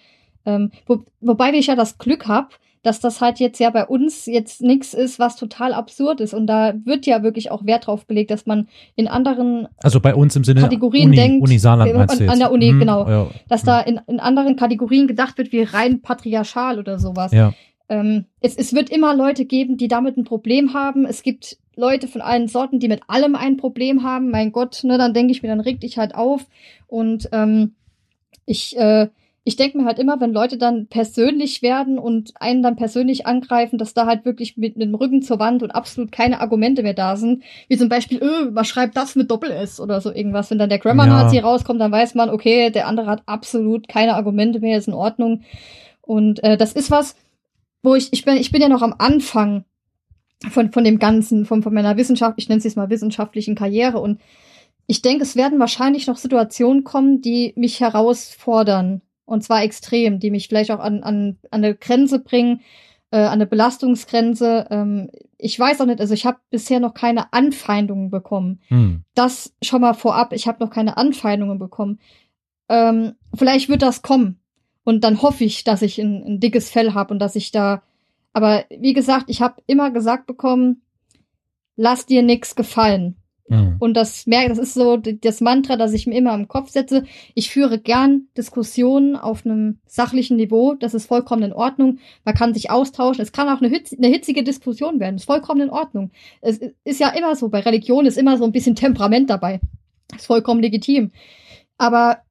ähm, 0.46 0.70
wo, 0.86 1.00
wobei 1.20 1.52
ich 1.52 1.66
ja 1.66 1.76
das 1.76 1.98
Glück 1.98 2.26
habe, 2.26 2.48
dass 2.82 2.98
das 2.98 3.20
halt 3.20 3.38
jetzt 3.40 3.60
ja 3.60 3.68
bei 3.68 3.84
uns 3.86 4.24
jetzt 4.24 4.62
nichts 4.62 4.94
ist, 4.94 5.18
was 5.18 5.36
total 5.36 5.74
absurd 5.74 6.22
ist. 6.22 6.32
Und 6.32 6.46
da 6.46 6.72
wird 6.86 7.04
ja 7.04 7.22
wirklich 7.22 7.50
auch 7.50 7.66
Wert 7.66 7.86
drauf 7.86 8.06
gelegt, 8.06 8.30
dass 8.30 8.46
man 8.46 8.68
in 8.96 9.06
anderen 9.06 9.68
Also 9.82 10.00
bei 10.00 10.14
uns 10.14 10.34
im 10.34 10.44
Sinne 10.44 10.62
Kategorien 10.62 11.08
Uni, 11.08 11.16
denkt, 11.16 11.42
Uni 11.42 11.58
Saarland 11.58 11.92
an- 11.94 12.06
du 12.06 12.12
an 12.14 12.18
jetzt? 12.30 12.40
der 12.40 12.50
Uni, 12.50 12.72
Mhm, 12.72 12.78
genau. 12.80 13.06
Ja, 13.06 13.26
dass 13.48 13.64
da 13.64 13.80
in, 13.80 14.00
in 14.06 14.18
anderen 14.18 14.56
Kategorien 14.56 15.06
gedacht 15.06 15.36
wird, 15.36 15.52
wie 15.52 15.62
rein 15.62 16.00
patriarchal 16.00 16.78
oder 16.78 16.98
sowas. 16.98 17.32
ja. 17.32 17.52
Ähm, 17.90 18.26
es, 18.40 18.56
es 18.56 18.72
wird 18.72 18.88
immer 18.88 19.14
Leute 19.14 19.44
geben, 19.44 19.76
die 19.76 19.88
damit 19.88 20.16
ein 20.16 20.24
Problem 20.24 20.72
haben. 20.72 21.04
Es 21.04 21.22
gibt 21.22 21.58
Leute 21.76 22.06
von 22.08 22.20
allen 22.20 22.46
Sorten, 22.46 22.78
die 22.78 22.88
mit 22.88 23.02
allem 23.08 23.34
ein 23.34 23.56
Problem 23.56 24.04
haben. 24.04 24.30
Mein 24.30 24.52
Gott, 24.52 24.84
ne, 24.84 24.96
dann 24.96 25.12
denke 25.12 25.32
ich 25.32 25.42
mir, 25.42 25.48
dann 25.48 25.60
reg 25.60 25.80
dich 25.80 25.98
halt 25.98 26.14
auf. 26.14 26.46
Und 26.86 27.28
ähm, 27.32 27.74
ich, 28.46 28.78
äh, 28.78 29.08
ich 29.42 29.56
denke 29.56 29.78
mir 29.78 29.86
halt 29.86 29.98
immer, 29.98 30.20
wenn 30.20 30.32
Leute 30.32 30.56
dann 30.56 30.86
persönlich 30.86 31.62
werden 31.62 31.98
und 31.98 32.32
einen 32.36 32.62
dann 32.62 32.76
persönlich 32.76 33.26
angreifen, 33.26 33.78
dass 33.78 33.92
da 33.94 34.06
halt 34.06 34.24
wirklich 34.24 34.56
mit, 34.56 34.76
mit 34.76 34.86
dem 34.86 34.94
Rücken 34.94 35.22
zur 35.22 35.40
Wand 35.40 35.62
und 35.64 35.72
absolut 35.72 36.12
keine 36.12 36.40
Argumente 36.40 36.84
mehr 36.84 36.94
da 36.94 37.16
sind. 37.16 37.42
Wie 37.66 37.76
zum 37.76 37.88
Beispiel, 37.88 38.22
öh, 38.22 38.50
man 38.52 38.64
schreibt 38.64 38.96
das 38.96 39.16
mit 39.16 39.30
Doppel-S 39.30 39.80
oder 39.80 40.00
so 40.00 40.12
irgendwas. 40.12 40.50
Wenn 40.50 40.58
dann 40.58 40.68
der 40.68 40.78
Grammar-Nazi 40.78 41.36
Ja. 41.36 41.42
rauskommt, 41.42 41.80
dann 41.80 41.90
weiß 41.90 42.14
man, 42.14 42.30
okay, 42.30 42.70
der 42.70 42.86
andere 42.86 43.06
hat 43.06 43.22
absolut 43.26 43.88
keine 43.88 44.14
Argumente 44.14 44.60
mehr, 44.60 44.78
ist 44.78 44.86
in 44.86 44.94
Ordnung. 44.94 45.42
Und 46.02 46.44
äh, 46.44 46.56
das 46.56 46.72
ist 46.72 46.90
was, 46.90 47.16
wo 47.82 47.94
ich, 47.94 48.12
ich 48.12 48.24
bin, 48.24 48.36
ich 48.36 48.50
bin 48.52 48.62
ja 48.62 48.68
noch 48.68 48.82
am 48.82 48.94
Anfang 48.98 49.64
von, 50.48 50.72
von 50.72 50.84
dem 50.84 50.98
Ganzen, 50.98 51.44
von, 51.44 51.62
von 51.62 51.74
meiner 51.74 51.96
Wissenschaft, 51.96 52.34
ich 52.38 52.48
nenne 52.48 52.58
es 52.58 52.64
jetzt 52.64 52.76
mal 52.76 52.90
wissenschaftlichen 52.90 53.54
Karriere. 53.54 54.00
Und 54.00 54.20
ich 54.86 55.02
denke, 55.02 55.22
es 55.22 55.36
werden 55.36 55.58
wahrscheinlich 55.60 56.06
noch 56.06 56.16
Situationen 56.16 56.84
kommen, 56.84 57.20
die 57.20 57.52
mich 57.56 57.80
herausfordern. 57.80 59.02
Und 59.24 59.44
zwar 59.44 59.62
extrem, 59.62 60.18
die 60.18 60.30
mich 60.30 60.48
vielleicht 60.48 60.70
auch 60.70 60.80
an, 60.80 61.02
an, 61.02 61.38
an 61.50 61.64
eine 61.64 61.74
Grenze 61.74 62.18
bringen, 62.18 62.62
äh, 63.12 63.18
an 63.18 63.34
eine 63.34 63.46
Belastungsgrenze. 63.46 64.66
Ähm, 64.70 65.10
ich 65.38 65.58
weiß 65.58 65.80
auch 65.80 65.86
nicht, 65.86 66.00
also 66.00 66.14
ich 66.14 66.26
habe 66.26 66.38
bisher 66.50 66.80
noch 66.80 66.94
keine 66.94 67.32
Anfeindungen 67.32 68.10
bekommen 68.10 68.60
Hm. 68.68 69.04
das 69.14 69.54
schon 69.62 69.82
mal 69.82 69.94
vorab. 69.94 70.32
Ich 70.32 70.48
habe 70.48 70.64
noch 70.64 70.70
keine 70.70 70.96
Anfeindungen 70.96 71.58
bekommen. 71.58 72.00
Ähm, 72.68 73.14
vielleicht 73.34 73.68
wird 73.68 73.82
das 73.82 74.02
kommen. 74.02 74.39
Und 74.90 75.04
dann 75.04 75.22
hoffe 75.22 75.44
ich, 75.44 75.62
dass 75.62 75.82
ich 75.82 76.00
ein, 76.00 76.24
ein 76.26 76.40
dickes 76.40 76.68
Fell 76.68 76.94
habe 76.94 77.14
und 77.14 77.20
dass 77.20 77.36
ich 77.36 77.52
da. 77.52 77.84
Aber 78.32 78.64
wie 78.76 78.92
gesagt, 78.92 79.26
ich 79.28 79.40
habe 79.40 79.62
immer 79.68 79.92
gesagt 79.92 80.26
bekommen, 80.26 80.82
lass 81.76 82.06
dir 82.06 82.24
nix 82.24 82.56
gefallen. 82.56 83.14
Hm. 83.46 83.76
Und 83.78 83.94
das 83.94 84.26
merke, 84.26 84.48
das 84.48 84.58
ist 84.58 84.74
so 84.74 84.96
das 84.96 85.40
Mantra, 85.40 85.76
das 85.76 85.92
ich 85.92 86.08
mir 86.08 86.18
immer 86.18 86.34
im 86.34 86.48
Kopf 86.48 86.70
setze. 86.70 87.04
Ich 87.36 87.50
führe 87.50 87.78
gern 87.78 88.26
Diskussionen 88.36 89.14
auf 89.14 89.46
einem 89.46 89.78
sachlichen 89.86 90.36
Niveau. 90.36 90.74
Das 90.74 90.92
ist 90.92 91.06
vollkommen 91.06 91.44
in 91.44 91.52
Ordnung. 91.52 92.00
Man 92.24 92.34
kann 92.34 92.52
sich 92.52 92.72
austauschen. 92.72 93.22
Es 93.22 93.30
kann 93.30 93.48
auch 93.48 93.62
eine, 93.62 93.68
hitz 93.68 93.92
eine 93.92 94.08
hitzige 94.08 94.42
Diskussion 94.42 94.98
werden. 94.98 95.14
Das 95.14 95.22
ist 95.22 95.26
vollkommen 95.26 95.60
in 95.60 95.70
Ordnung. 95.70 96.10
Es 96.40 96.58
ist 96.82 96.98
ja 96.98 97.10
immer 97.10 97.36
so. 97.36 97.48
Bei 97.48 97.60
Religion 97.60 98.06
ist 98.06 98.18
immer 98.18 98.38
so 98.38 98.44
ein 98.44 98.50
bisschen 98.50 98.74
Temperament 98.74 99.30
dabei. 99.30 99.60
Das 100.08 100.22
ist 100.22 100.26
vollkommen 100.26 100.60
legitim. 100.60 101.12
Aber 101.78 102.22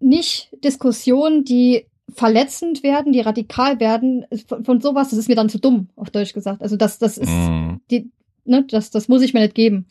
nicht 0.00 0.48
Diskussionen, 0.64 1.44
die 1.44 1.86
verletzend 2.14 2.82
werden, 2.82 3.12
die 3.12 3.20
radikal 3.20 3.80
werden. 3.80 4.24
Von, 4.46 4.64
von 4.64 4.80
sowas, 4.80 5.10
das 5.10 5.18
ist 5.18 5.28
mir 5.28 5.34
dann 5.36 5.48
zu 5.48 5.58
dumm, 5.58 5.88
auf 5.96 6.10
Deutsch 6.10 6.32
gesagt. 6.32 6.62
Also 6.62 6.76
das, 6.76 6.98
das 6.98 7.18
ist, 7.18 7.28
Mhm. 7.28 7.80
die, 7.90 8.10
ne, 8.44 8.64
das, 8.68 8.90
das 8.90 9.08
muss 9.08 9.22
ich 9.22 9.34
mir 9.34 9.40
nicht 9.40 9.54
geben. 9.54 9.86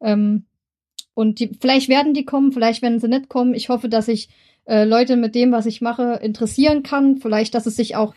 Ähm, 0.00 0.44
und 1.14 1.38
die, 1.40 1.50
vielleicht 1.60 1.88
werden 1.88 2.14
die 2.14 2.24
kommen, 2.24 2.52
vielleicht 2.52 2.82
werden 2.82 3.00
sie 3.00 3.08
nicht 3.08 3.28
kommen. 3.28 3.54
Ich 3.54 3.68
hoffe, 3.68 3.88
dass 3.88 4.08
ich 4.08 4.28
äh, 4.66 4.84
Leute 4.84 5.16
mit 5.16 5.34
dem, 5.34 5.52
was 5.52 5.66
ich 5.66 5.80
mache, 5.80 6.18
interessieren 6.22 6.82
kann. 6.82 7.18
Vielleicht, 7.18 7.54
dass 7.54 7.66
es 7.66 7.76
sich 7.76 7.96
auch 7.96 8.14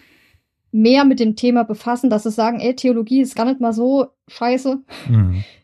mehr 0.71 1.05
mit 1.05 1.19
dem 1.19 1.35
Thema 1.35 1.63
befassen, 1.63 2.09
dass 2.09 2.23
sie 2.23 2.31
sagen, 2.31 2.59
ey, 2.59 2.75
Theologie 2.75 3.21
ist 3.21 3.35
gar 3.35 3.45
nicht 3.45 3.61
mal 3.61 3.73
so 3.73 4.07
scheiße, 4.27 4.79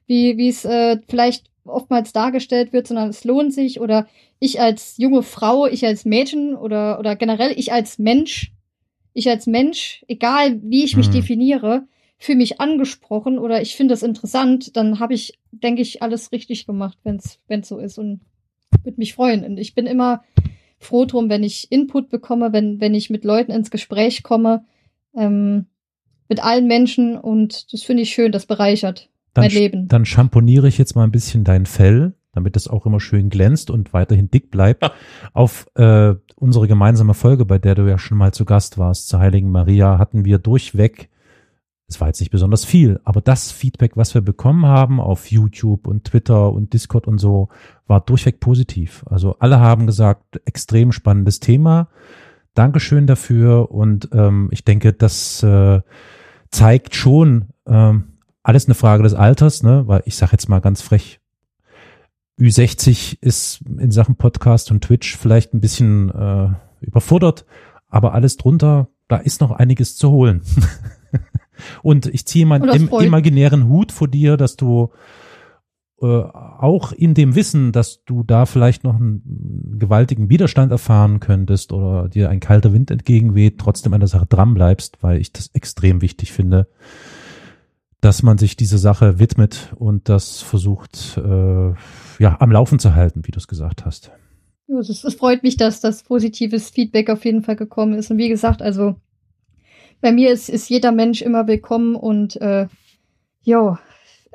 wie 0.08 0.38
wie 0.38 0.48
es 0.50 0.64
äh, 0.66 1.00
vielleicht 1.08 1.50
oftmals 1.66 2.14
dargestellt 2.14 2.74
wird, 2.74 2.88
sondern 2.88 3.10
es 3.10 3.24
lohnt 3.24 3.54
sich. 3.54 3.80
Oder 3.82 4.08
ich 4.44 4.60
als 4.60 4.98
junge 4.98 5.24
Frau, 5.24 5.68
ich 5.68 5.86
als 5.86 6.04
Mädchen 6.04 6.54
oder, 6.54 7.00
oder 7.00 7.16
generell 7.16 7.54
ich 7.56 7.72
als 7.72 7.98
Mensch, 7.98 8.52
ich 9.14 9.30
als 9.30 9.48
Mensch, 9.48 10.04
egal 10.10 10.60
wie 10.64 10.84
ich 10.84 10.98
mich 10.98 11.08
Mhm. 11.08 11.14
definiere, 11.14 11.88
fühle 12.18 12.40
mich 12.40 12.60
angesprochen 12.60 13.40
oder 13.40 13.62
ich 13.62 13.78
finde 13.78 13.94
es 13.94 14.04
interessant, 14.04 14.76
dann 14.76 15.00
habe 15.00 15.14
ich, 15.14 15.40
denke 15.52 15.82
ich, 15.82 16.02
alles 16.02 16.34
richtig 16.34 16.66
gemacht, 16.66 16.98
wenn 17.04 17.16
es 17.16 17.68
so 17.70 17.80
ist 17.80 17.98
und 17.98 18.20
würde 18.84 18.98
mich 18.98 19.14
freuen. 19.14 19.46
Und 19.46 19.58
ich 19.60 19.76
bin 19.76 19.86
immer 19.86 20.24
froh 20.78 21.06
drum, 21.06 21.30
wenn 21.30 21.44
ich 21.44 21.72
Input 21.72 22.10
bekomme, 22.10 22.52
wenn, 22.52 22.82
wenn 22.82 22.94
ich 22.94 23.10
mit 23.10 23.24
Leuten 23.24 23.52
ins 23.54 23.72
Gespräch 23.72 24.24
komme, 24.24 24.66
ähm, 25.16 25.68
mit 26.28 26.44
allen 26.44 26.68
Menschen 26.68 27.18
und 27.18 27.72
das 27.72 27.84
finde 27.84 28.04
ich 28.04 28.10
schön, 28.10 28.34
das 28.34 28.46
bereichert 28.46 29.10
Dann, 29.34 29.46
mein 29.46 29.52
Leben. 29.52 29.88
dann 29.88 30.04
schamponiere 30.06 30.68
ich 30.68 30.78
jetzt 30.78 30.96
mal 30.98 31.06
ein 31.06 31.12
bisschen 31.12 31.46
dein 31.46 31.66
Fell, 31.66 32.14
damit 32.34 32.58
es 32.58 32.68
auch 32.68 32.86
immer 32.86 33.00
schön 33.00 33.30
glänzt 33.30 33.70
und 33.72 33.94
weiterhin 33.94 34.30
dick 34.30 34.52
bleibt, 34.52 34.90
auf 35.34 35.68
äh, 35.76 36.16
unsere 36.36 36.68
gemeinsame 36.68 37.14
Folge, 37.14 37.46
bei 37.46 37.60
der 37.60 37.76
du 37.76 37.88
ja 37.88 37.98
schon 37.98 38.18
mal 38.18 38.34
zu 38.34 38.46
Gast 38.46 38.78
warst, 38.78 39.08
zur 39.08 39.20
Heiligen 39.20 39.52
Maria, 39.52 39.98
hatten 39.98 40.26
wir 40.26 40.40
durchweg, 40.40 41.10
es 41.88 42.02
war 42.02 42.08
jetzt 42.08 42.20
nicht 42.20 42.32
besonders 42.32 42.66
viel, 42.66 43.00
aber 43.04 43.22
das 43.22 43.52
Feedback, 43.52 43.98
was 43.98 44.14
wir 44.14 44.22
bekommen 44.22 44.66
haben 44.66 45.00
auf 45.00 45.30
YouTube 45.30 45.88
und 45.88 46.06
Twitter 46.06 46.52
und 46.52 46.74
Discord 46.74 47.08
und 47.08 47.20
so, 47.20 47.50
war 47.88 48.02
durchweg 48.02 48.40
positiv. 48.40 49.04
Also 49.08 49.36
alle 49.40 49.60
haben 49.60 49.86
gesagt, 49.86 50.42
extrem 50.46 50.92
spannendes 50.92 51.40
Thema. 51.40 51.90
Dankeschön 52.56 53.06
dafür 53.06 53.72
und 53.72 54.10
ähm, 54.14 54.50
ich 54.52 54.64
denke, 54.64 54.94
das 54.94 55.44
äh, 55.44 55.82
zeigt 56.50 56.96
schon, 56.96 57.50
ähm, 57.68 58.14
alles 58.44 58.66
eine 58.66 58.76
Frage 58.76 59.04
des 59.04 59.14
Alters, 59.14 59.64
ne? 59.64 59.84
Weil 59.88 60.04
ich 60.06 60.16
sage 60.16 60.34
jetzt 60.34 60.50
mal 60.50 60.60
ganz 60.60 60.82
frech, 60.82 61.20
Ü60 62.40 63.18
ist 63.22 63.62
in 63.80 63.92
Sachen 63.92 64.16
Podcast 64.16 64.72
und 64.72 64.84
Twitch 64.84 65.18
vielleicht 65.18 65.54
ein 65.54 65.62
bisschen 65.62 66.10
äh, 66.10 66.50
überfordert, 66.82 67.46
aber 67.90 68.14
alles 68.14 68.38
drunter, 68.38 68.90
da 69.08 69.18
ist 69.18 69.42
noch 69.42 69.52
einiges 69.52 69.96
zu 69.96 70.10
holen. 70.10 70.42
und 71.84 72.08
ich 72.08 72.26
ziehe 72.26 72.46
meinen 72.46 72.70
im, 72.70 72.90
imaginären 72.90 73.68
Hut 73.68 73.92
vor 73.92 74.08
dir, 74.08 74.38
dass 74.38 74.56
du 74.56 74.92
äh, 76.02 76.06
auch 76.06 76.92
in 76.92 77.14
dem 77.14 77.36
Wissen, 77.36 77.72
dass 77.72 78.04
du 78.04 78.24
da 78.24 78.46
vielleicht 78.46 78.84
noch 78.84 78.96
einen 78.96 79.78
gewaltigen 79.80 80.30
Widerstand 80.30 80.72
erfahren 80.72 81.20
könntest 81.20 81.72
oder 81.72 82.10
dir 82.10 82.30
ein 82.30 82.40
kalter 82.40 82.74
Wind 82.74 82.92
entgegenweht, 82.92 83.60
trotzdem 83.60 83.94
an 83.94 84.02
der 84.02 84.10
Sache 84.10 84.26
dran 84.26 84.54
bleibst, 84.54 84.98
weil 85.02 85.22
ich 85.22 85.32
das 85.32 85.48
extrem 85.54 86.02
wichtig 86.02 86.34
finde, 86.34 86.68
dass 88.04 88.22
man 88.24 88.38
sich 88.38 88.56
dieser 88.58 88.78
Sache 88.78 89.18
widmet 89.20 89.74
und 89.78 90.10
das 90.10 90.42
versucht, 90.42 91.18
äh, 91.18 91.74
ja, 92.20 92.38
am 92.40 92.52
Laufen 92.52 92.80
zu 92.80 92.96
halten, 92.96 93.22
wie 93.26 93.32
du 93.32 93.38
es 93.40 93.48
gesagt 93.48 93.86
hast. 93.86 94.12
Ja, 94.68 94.78
es, 94.80 94.90
ist- 94.90 95.06
es 95.06 95.16
freut 95.16 95.44
mich, 95.44 95.56
dass 95.58 95.80
das 95.80 96.04
positives 96.04 96.70
Feedback 96.70 97.10
auf 97.10 97.24
jeden 97.26 97.44
Fall 97.44 97.56
gekommen 97.56 97.94
ist. 97.94 98.12
Und 98.12 98.18
wie 98.18 98.30
gesagt, 98.30 98.62
also 98.62 98.96
bei 100.02 100.12
mir 100.12 100.32
ist, 100.32 100.50
ist 100.50 100.70
jeder 100.70 100.92
Mensch 100.92 101.22
immer 101.22 101.48
willkommen 101.48 101.96
und 101.96 102.36
äh, 102.42 102.68
jo, 103.44 103.78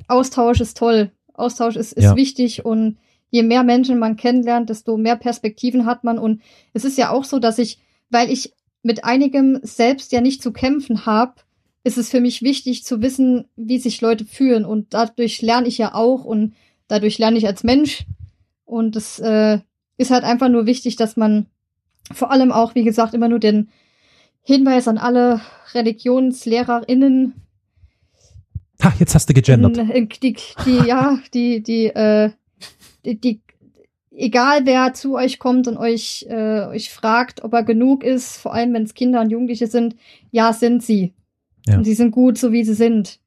Austausch 0.06 0.60
ist 0.60 0.76
toll. 0.78 1.10
Austausch 1.34 1.76
ist, 1.76 1.92
ist 1.92 2.04
Ja. 2.04 2.16
wichtig 2.16 2.64
und 2.64 2.96
je 3.30 3.42
mehr 3.42 3.62
Menschen 3.64 3.98
man 3.98 4.16
kennenlernt, 4.16 4.70
desto 4.70 4.96
mehr 4.96 5.16
Perspektiven 5.16 5.84
hat 5.84 6.04
man. 6.04 6.18
Und 6.18 6.40
es 6.72 6.84
ist 6.84 6.96
ja 6.96 7.10
auch 7.10 7.24
so, 7.24 7.38
dass 7.38 7.58
ich, 7.58 7.78
weil 8.10 8.30
ich 8.30 8.54
mit 8.82 9.04
einigem 9.04 9.58
selbst 9.62 10.12
ja 10.12 10.20
nicht 10.22 10.42
zu 10.42 10.52
kämpfen 10.52 11.04
habe, 11.04 11.34
ist 11.88 11.98
es 11.98 12.10
für 12.10 12.20
mich 12.20 12.42
wichtig 12.42 12.84
zu 12.84 13.02
wissen, 13.02 13.46
wie 13.56 13.78
sich 13.78 14.00
Leute 14.00 14.24
fühlen. 14.24 14.64
Und 14.64 14.94
dadurch 14.94 15.42
lerne 15.42 15.66
ich 15.66 15.78
ja 15.78 15.94
auch 15.94 16.24
und 16.24 16.54
dadurch 16.86 17.18
lerne 17.18 17.38
ich 17.38 17.46
als 17.46 17.64
Mensch. 17.64 18.04
Und 18.64 18.94
es 18.94 19.18
äh, 19.18 19.58
ist 19.96 20.10
halt 20.10 20.22
einfach 20.22 20.48
nur 20.48 20.66
wichtig, 20.66 20.96
dass 20.96 21.16
man 21.16 21.46
vor 22.12 22.30
allem 22.30 22.52
auch, 22.52 22.74
wie 22.74 22.84
gesagt, 22.84 23.14
immer 23.14 23.28
nur 23.28 23.40
den 23.40 23.68
Hinweis 24.42 24.86
an 24.86 24.98
alle 24.98 25.40
ReligionslehrerInnen, 25.74 27.34
Ha, 28.82 28.92
jetzt 28.98 29.14
hast 29.14 29.28
du 29.28 29.34
gegendert. 29.34 29.76
die, 30.22 30.36
die, 30.64 30.86
ja, 30.86 31.18
die, 31.34 31.62
die, 31.62 31.86
äh, 31.86 32.30
die, 33.04 33.20
die, 33.20 33.40
egal 34.12 34.66
wer 34.66 34.94
zu 34.94 35.16
euch 35.16 35.38
kommt 35.38 35.66
und 35.66 35.76
euch, 35.76 36.26
äh, 36.28 36.66
euch 36.66 36.90
fragt, 36.90 37.42
ob 37.42 37.52
er 37.54 37.64
genug 37.64 38.04
ist, 38.04 38.36
vor 38.36 38.54
allem 38.54 38.72
wenn 38.74 38.84
es 38.84 38.94
Kinder 38.94 39.20
und 39.20 39.30
Jugendliche 39.30 39.66
sind, 39.66 39.96
ja, 40.30 40.52
sind 40.52 40.82
sie. 40.82 41.12
Ja. 41.68 41.76
Und 41.78 41.84
sie 41.84 41.94
sind 41.94 42.10
gut, 42.10 42.38
so 42.38 42.52
wie 42.52 42.64
sie 42.64 42.74
sind. 42.74 43.20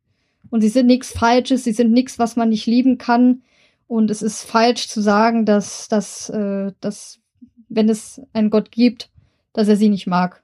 Und 0.50 0.62
sie 0.62 0.70
sind 0.70 0.88
nichts 0.88 1.12
Falsches, 1.12 1.64
sie 1.64 1.72
sind 1.74 1.92
nichts, 1.92 2.20
was 2.20 2.36
man 2.36 2.50
nicht 2.50 2.66
lieben 2.66 2.98
kann. 2.98 3.42
Und 3.88 4.10
es 4.12 4.22
ist 4.22 4.44
falsch 4.44 4.88
zu 4.88 5.02
sagen, 5.02 5.46
dass, 5.46 5.88
dass, 5.88 6.30
äh, 6.30 6.72
dass, 6.80 7.20
wenn 7.70 7.90
es 7.90 8.22
einen 8.34 8.50
Gott 8.50 8.72
gibt, 8.72 9.10
dass 9.54 9.68
er 9.68 9.76
sie 9.76 9.90
nicht 9.90 10.08
mag. 10.08 10.42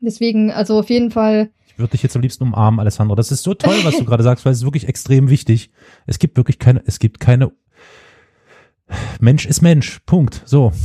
Deswegen, 0.00 0.50
also 0.50 0.78
auf 0.78 0.90
jeden 0.90 1.10
Fall, 1.10 1.50
Ich 1.66 1.78
würde 1.78 1.92
dich 1.92 2.02
jetzt 2.02 2.14
am 2.14 2.22
liebsten 2.22 2.44
umarmen, 2.44 2.78
Alessandro. 2.80 3.14
Das 3.16 3.32
ist 3.32 3.42
so 3.42 3.54
toll, 3.54 3.76
was 3.84 3.96
du 3.96 4.04
gerade 4.06 4.22
sagst, 4.22 4.44
weil 4.44 4.52
es 4.52 4.58
ist 4.58 4.64
wirklich 4.64 4.86
extrem 4.88 5.30
wichtig. 5.30 5.70
Es 6.06 6.18
gibt 6.18 6.36
wirklich 6.36 6.58
keine, 6.58 6.82
es 6.86 6.98
gibt 6.98 7.20
keine 7.20 7.52
Mensch 9.18 9.46
ist 9.46 9.62
Mensch. 9.62 10.00
Punkt. 10.06 10.42
So. 10.44 10.72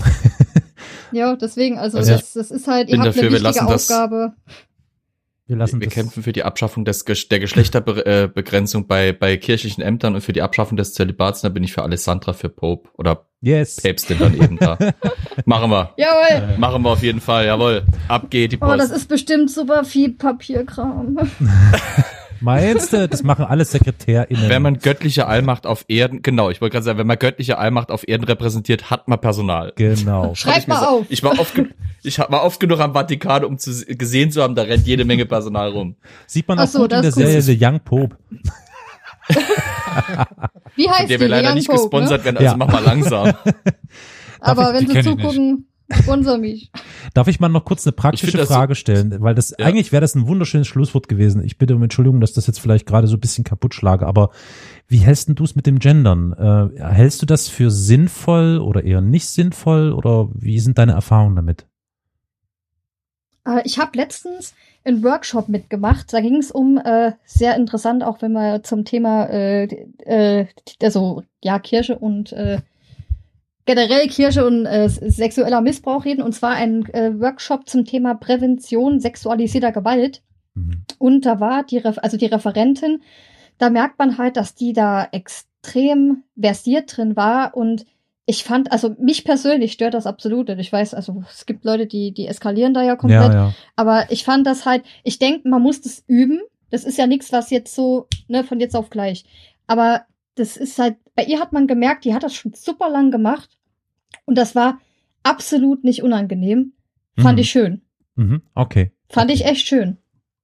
Ja, 1.12 1.36
deswegen, 1.36 1.78
also 1.80 1.98
Also 1.98 2.12
das, 2.12 2.34
das 2.34 2.52
ist 2.52 2.68
halt, 2.68 2.88
ihr 2.90 2.98
habt 2.98 3.08
dafür, 3.08 3.24
eine 3.24 3.32
wir 3.32 3.42
wichtige 3.44 3.62
lassen 3.66 3.68
das- 3.68 3.90
Aufgabe. 3.90 4.34
Wir 5.50 5.56
lassen 5.58 5.80
wir 5.82 5.88
das. 5.88 5.96
kämpfen 5.96 6.22
für 6.22 6.32
die 6.32 6.44
Abschaffung 6.44 6.86
des, 6.86 7.04
der 7.06 7.40
Geschlechterbegrenzung 7.40 8.86
bei, 8.86 9.14
bei 9.14 9.36
kirchlichen 9.36 9.82
Ämtern 9.84 10.14
und 10.14 10.22
für 10.22 10.32
die 10.32 10.44
Abschaffung 10.44 10.78
des 10.78 10.94
Zölibats. 10.94 11.42
Da 11.42 11.50
bin 11.50 11.64
ich 11.64 11.74
für 11.74 11.82
Alessandra, 11.82 12.34
für 12.34 12.50
Pope 12.50 12.88
oder 13.00 13.26
Yes. 13.42 13.78
Päpstin 13.82 14.20
dann 14.20 14.36
eben 14.40 14.58
da. 14.60 14.78
Machen 15.46 15.72
wir. 15.72 15.94
Jawohl. 15.98 16.58
Machen 16.60 16.84
wir 16.84 16.92
auf 16.92 17.02
jeden 17.02 17.20
Fall. 17.20 17.48
Jawohl. 17.48 17.84
Ab 18.08 18.30
geht 18.30 18.52
die 18.52 18.58
Oh, 18.62 18.68
das 18.76 18.90
Post. 18.90 18.92
ist 18.92 19.08
bestimmt 19.10 19.50
super 19.50 19.84
viel 19.86 20.12
Papierkram. 20.12 21.18
Meinst 22.42 22.94
du? 22.94 23.08
Das 23.08 23.24
machen 23.24 23.46
alle 23.46 23.66
SekretärInnen. 23.66 24.50
wenn 24.50 24.62
man 24.62 24.80
göttliche 24.80 25.28
Allmacht 25.28 25.66
auf 25.66 25.86
Erden, 25.88 26.22
genau, 26.22 26.50
ich 26.50 26.62
wollte 26.62 26.74
gerade 26.74 26.86
sagen, 26.86 26.98
wenn 27.00 27.08
man 27.08 27.20
göttliche 27.20 27.58
Allmacht 27.58 27.92
auf 27.92 28.08
Erden 28.08 28.24
repräsentiert, 28.26 28.90
hat 28.90 29.08
man 29.08 29.20
Personal. 29.20 29.74
genau. 29.76 30.34
Schreib 30.36 30.68
mal 30.68 30.80
so- 30.80 30.86
auf. 30.86 31.06
Ich 31.10 31.22
war 31.24 31.40
oft, 31.40 31.54
ich 32.04 32.20
war 32.20 32.44
oft 32.44 32.60
genug 32.60 32.80
am 32.80 32.94
Vatikan, 32.94 33.44
um 33.44 33.58
zu 33.58 33.72
gesehen 33.86 34.32
zu 34.32 34.42
haben, 34.42 34.56
da 34.56 34.62
rennt 34.64 34.88
jede 34.88 35.06
Menge 35.06 35.26
Personal 35.26 35.70
rum. 35.72 35.96
Sieht 36.28 36.48
man 36.48 36.60
auch 36.60 36.68
so, 36.68 36.80
gut 36.80 36.94
in 36.94 37.02
der. 37.02 37.12
Serie 37.12 37.42
The 37.42 37.58
Young 37.60 37.80
Pope. 37.82 38.16
Wie 40.76 40.90
heißt 40.90 41.10
Der 41.10 41.18
die? 41.18 41.20
wir 41.22 41.28
leider 41.28 41.50
Young 41.50 41.56
nicht 41.56 41.68
Pope, 41.68 41.80
gesponsert 41.82 42.20
Ne? 42.20 42.26
werden, 42.26 42.38
also 42.38 42.52
Ja. 42.52 42.58
mach 42.58 42.72
mal 42.72 42.84
langsam. 42.84 43.34
Aber 44.40 44.74
ich- 44.80 44.88
wenn 44.88 45.04
sie 45.04 45.10
zugucken, 45.10 45.68
sponsor 45.92 46.38
mich. 46.38 46.72
Darf 47.14 47.28
ich 47.28 47.40
mal 47.40 47.50
noch 47.50 47.66
kurz 47.66 47.86
eine 47.86 47.94
praktische 47.94 48.28
find 48.28 48.42
das 48.42 48.50
so- 48.50 48.54
Frage 48.56 48.76
stellen? 48.76 49.16
Weil 49.20 49.36
das, 49.36 49.54
Ja. 49.58 49.66
eigentlich 49.66 49.92
wäre 49.92 50.02
das 50.02 50.16
ein 50.16 50.28
wunderschönes 50.28 50.68
Schlusswort 50.68 51.08
gewesen. 51.08 51.44
Ich 51.44 51.58
bitte 51.58 51.76
um 51.76 51.84
Entschuldigung, 51.84 52.22
dass 52.22 52.34
das 52.34 52.48
jetzt 52.48 52.60
vielleicht 52.60 52.86
gerade 52.86 53.08
so 53.08 53.16
ein 53.18 53.20
bisschen 53.20 53.44
kaputt 53.44 53.74
schlage, 53.74 54.06
aber 54.08 54.30
wie 54.88 54.98
hältst 55.00 55.30
du 55.34 55.44
es 55.44 55.56
mit 55.56 55.66
dem 55.66 55.80
Gendern? 55.80 56.34
Äh, 56.34 56.82
hältst 56.84 57.22
du 57.22 57.26
das 57.26 57.48
für 57.48 57.72
sinnvoll 57.72 58.60
oder 58.60 58.84
eher 58.84 59.02
nicht 59.02 59.28
sinnvoll 59.28 59.92
oder 59.94 60.30
wie 60.34 60.60
sind 60.60 60.78
deine 60.78 60.94
Erfahrungen 60.94 61.36
damit? 61.36 61.66
Äh, 63.46 63.62
Ich 63.66 63.80
habe 63.80 63.92
letztens 63.98 64.54
einen 64.86 65.04
Workshop 65.04 65.50
mitgemacht. 65.50 66.12
Da 66.14 66.22
ging 66.22 66.38
es 66.38 66.52
um 66.52 66.78
äh, 66.78 67.12
sehr 67.26 67.56
interessant, 67.56 68.04
auch 68.04 68.22
wenn 68.22 68.32
wir 68.32 68.64
zum 68.64 68.86
Thema 68.86 69.26
äh, 69.26 69.64
äh, 70.06 70.48
also 70.82 71.24
ja 71.44 71.60
Kirche 71.60 71.98
und 72.00 72.32
äh, 72.34 72.60
generell 73.70 74.08
Kirche 74.08 74.48
und 74.48 74.66
äh, 74.66 74.90
sexueller 74.90 75.62
Missbrauch 75.62 76.04
reden. 76.04 76.24
Und 76.24 76.34
zwar 76.34 76.54
ein 76.56 76.92
äh, 76.92 77.12
Workshop 77.20 77.70
zum 77.70 77.86
Thema 77.86 78.16
Prävention 78.16 79.00
sexualisierter 79.00 79.72
Gewalt. 79.72 80.24
Mhm. 80.56 80.86
Und 80.98 81.28
da 81.28 81.40
war 81.40 81.64
die, 81.64 81.78
Ref 81.78 82.00
also 82.00 82.18
die 82.18 82.26
Referentin, 82.26 83.04
da 83.60 83.70
merkt 83.70 84.00
man 84.00 84.18
halt, 84.18 84.38
dass 84.38 84.56
die 84.56 84.74
da 84.74 85.08
extrem 85.12 86.24
versiert 86.36 86.98
drin 86.98 87.16
war 87.16 87.56
und 87.56 87.86
ich 88.26 88.44
fand, 88.44 88.72
also 88.72 88.96
mich 89.00 89.24
persönlich 89.24 89.74
stört 89.74 89.94
das 89.94 90.08
absolut. 90.08 90.50
Und 90.50 90.58
ich 90.58 90.72
weiß, 90.72 90.96
also 90.96 91.24
es 91.30 91.46
gibt 91.46 91.64
Leute, 91.64 91.86
die, 91.86 92.12
die 92.12 92.26
eskalieren 92.26 92.74
da 92.74 92.82
ja 92.82 92.96
komplett. 92.96 93.34
Ja, 93.34 93.50
ja. 93.50 93.54
Aber 93.76 94.06
ich 94.10 94.24
fand 94.24 94.48
das 94.48 94.66
halt, 94.66 94.84
ich 95.04 95.20
denke, 95.20 95.48
man 95.48 95.62
muss 95.62 95.82
das 95.82 96.04
üben. 96.08 96.42
Das 96.72 96.86
ist 96.86 96.98
ja 96.98 97.06
nichts, 97.06 97.32
was 97.32 97.52
jetzt 97.52 97.76
so, 97.76 98.08
ne, 98.28 98.44
von 98.44 98.60
jetzt 98.60 98.76
auf 98.76 98.90
gleich. 98.90 99.26
Aber 99.68 100.06
das 100.36 100.58
ist 100.58 100.80
halt, 100.80 100.96
bei 101.16 101.24
ihr 101.26 101.40
hat 101.40 101.54
man 101.54 101.68
gemerkt, 101.68 102.06
die 102.06 102.14
hat 102.16 102.24
das 102.24 102.34
schon 102.34 102.54
super 102.54 102.90
lang 102.90 103.12
gemacht. 103.12 103.59
Und 104.26 104.38
das 104.38 104.56
war 104.56 104.80
absolut 105.24 105.84
nicht 105.84 106.04
unangenehm. 106.04 106.74
Fand 107.18 107.38
Mhm. 107.38 107.42
ich 107.42 107.50
schön. 107.50 107.82
Mhm. 108.16 108.42
Okay. 108.56 108.92
Fand 109.10 109.32
ich 109.32 109.46
echt 109.46 109.68
schön. 109.68 109.98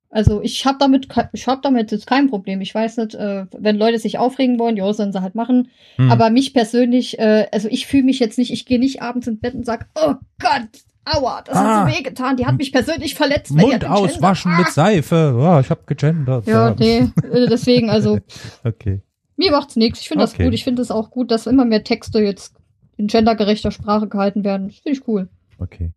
Also 0.09 0.41
ich 0.41 0.65
habe 0.65 0.77
damit, 0.79 1.07
ich 1.33 1.47
habe 1.47 1.59
damit 1.61 1.91
jetzt 1.91 2.07
kein 2.07 2.29
Problem. 2.29 2.61
Ich 2.61 2.73
weiß 2.73 2.97
nicht, 2.97 3.15
äh, 3.15 3.45
wenn 3.57 3.75
Leute 3.77 3.99
sich 3.99 4.17
aufregen 4.17 4.59
wollen, 4.59 4.77
ja, 4.77 4.91
sollen 4.93 5.11
sie 5.11 5.21
halt 5.21 5.35
machen. 5.35 5.69
Mhm. 5.97 6.09
Aber 6.11 6.29
mich 6.29 6.53
persönlich, 6.53 7.19
äh, 7.19 7.47
also 7.51 7.67
ich 7.69 7.85
fühle 7.85 8.03
mich 8.03 8.19
jetzt 8.19 8.37
nicht, 8.37 8.51
ich 8.51 8.65
gehe 8.65 8.79
nicht 8.79 9.01
abends 9.01 9.27
ins 9.27 9.41
Bett 9.41 9.55
und 9.55 9.65
sag, 9.65 9.89
oh 9.95 10.13
Gott, 10.39 10.69
aua, 11.03 11.41
das 11.41 11.57
Ah. 11.57 11.85
hat 11.85 11.91
so 11.91 11.97
wehgetan, 11.97 12.37
die 12.37 12.45
hat 12.45 12.57
mich 12.57 12.71
persönlich 12.71 13.13
verletzt. 13.15 13.51
Mund 13.51 13.83
auswaschen 13.85 14.51
gegendert. 14.51 14.67
mit 14.67 14.73
Seife. 14.73 15.35
Oh, 15.37 15.59
ich 15.59 15.69
habe 15.69 15.81
gegendert. 15.85 16.47
Ja, 16.47 16.73
nee, 16.77 17.09
äh, 17.31 17.47
deswegen, 17.49 17.89
also 17.89 18.19
Okay. 18.63 19.01
mir 19.35 19.51
macht's 19.51 19.75
nichts. 19.75 19.99
Ich 19.99 20.07
finde 20.07 20.23
das 20.23 20.33
Okay. 20.33 20.45
gut. 20.45 20.53
Ich 20.53 20.63
finde 20.63 20.81
es 20.81 20.91
auch 20.91 21.09
gut, 21.11 21.29
dass 21.29 21.45
immer 21.45 21.65
mehr 21.65 21.83
Texte 21.83 22.19
jetzt 22.19 22.55
in 22.97 23.07
gendergerechter 23.07 23.71
Sprache 23.71 24.07
gehalten 24.07 24.43
werden. 24.43 24.67
Das 24.67 24.77
finde 24.77 24.99
ich 24.99 25.07
cool. 25.07 25.29
Okay. 25.57 25.93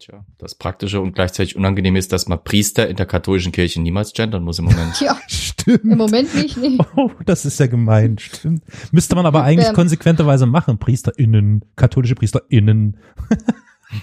Tja, 0.00 0.24
das 0.38 0.54
Praktische 0.56 1.00
und 1.00 1.14
gleichzeitig 1.14 1.56
Unangenehme 1.56 1.98
ist, 1.98 2.12
dass 2.12 2.26
man 2.28 2.42
Priester 2.42 2.88
in 2.88 2.96
der 2.96 3.06
katholischen 3.06 3.52
Kirche 3.52 3.80
niemals 3.80 4.12
gendern 4.12 4.42
muss 4.42 4.58
im 4.58 4.66
Moment. 4.66 4.94
Tja, 4.98 5.16
Stimmt. 5.28 5.84
im 5.84 5.96
Moment 5.96 6.34
nicht, 6.34 6.56
nee. 6.56 6.78
Oh, 6.96 7.10
das 7.24 7.46
ist 7.46 7.58
ja 7.60 7.68
gemein, 7.68 8.18
stimmt. 8.18 8.62
Müsste 8.92 9.14
man 9.14 9.24
aber 9.24 9.44
eigentlich 9.44 9.68
Ähm. 9.68 9.74
konsequenterweise 9.74 10.46
machen. 10.46 10.78
PriesterInnen, 10.78 11.64
katholische 11.76 12.14
PriesterInnen. 12.14 12.98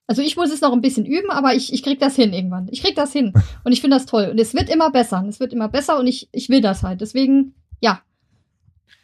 Also 0.08 0.22
ich 0.22 0.36
muss 0.36 0.52
es 0.54 0.62
noch 0.62 0.72
ein 0.72 0.82
bisschen 0.82 1.06
üben, 1.06 1.32
aber 1.32 1.56
ich, 1.56 1.74
ich 1.74 1.82
krieg 1.82 2.00
das 2.00 2.16
hin 2.16 2.32
irgendwann. 2.32 2.68
Ich 2.70 2.84
krieg 2.84 2.96
das 2.96 3.12
hin. 3.12 3.34
Und 3.64 3.72
ich 3.72 3.82
finde 3.82 3.98
das 3.98 4.06
toll. 4.06 4.28
Und 4.30 4.40
es 4.40 4.54
wird 4.54 4.70
immer 4.70 4.92
besser. 4.92 5.18
Und 5.20 5.30
es 5.30 5.40
wird 5.40 5.52
immer 5.52 5.68
besser 5.68 5.98
und 6.00 6.06
ich, 6.06 6.30
ich 6.32 6.48
will 6.50 6.62
das 6.62 6.84
halt. 6.84 7.02
Deswegen, 7.02 7.56
ja. 7.82 8.02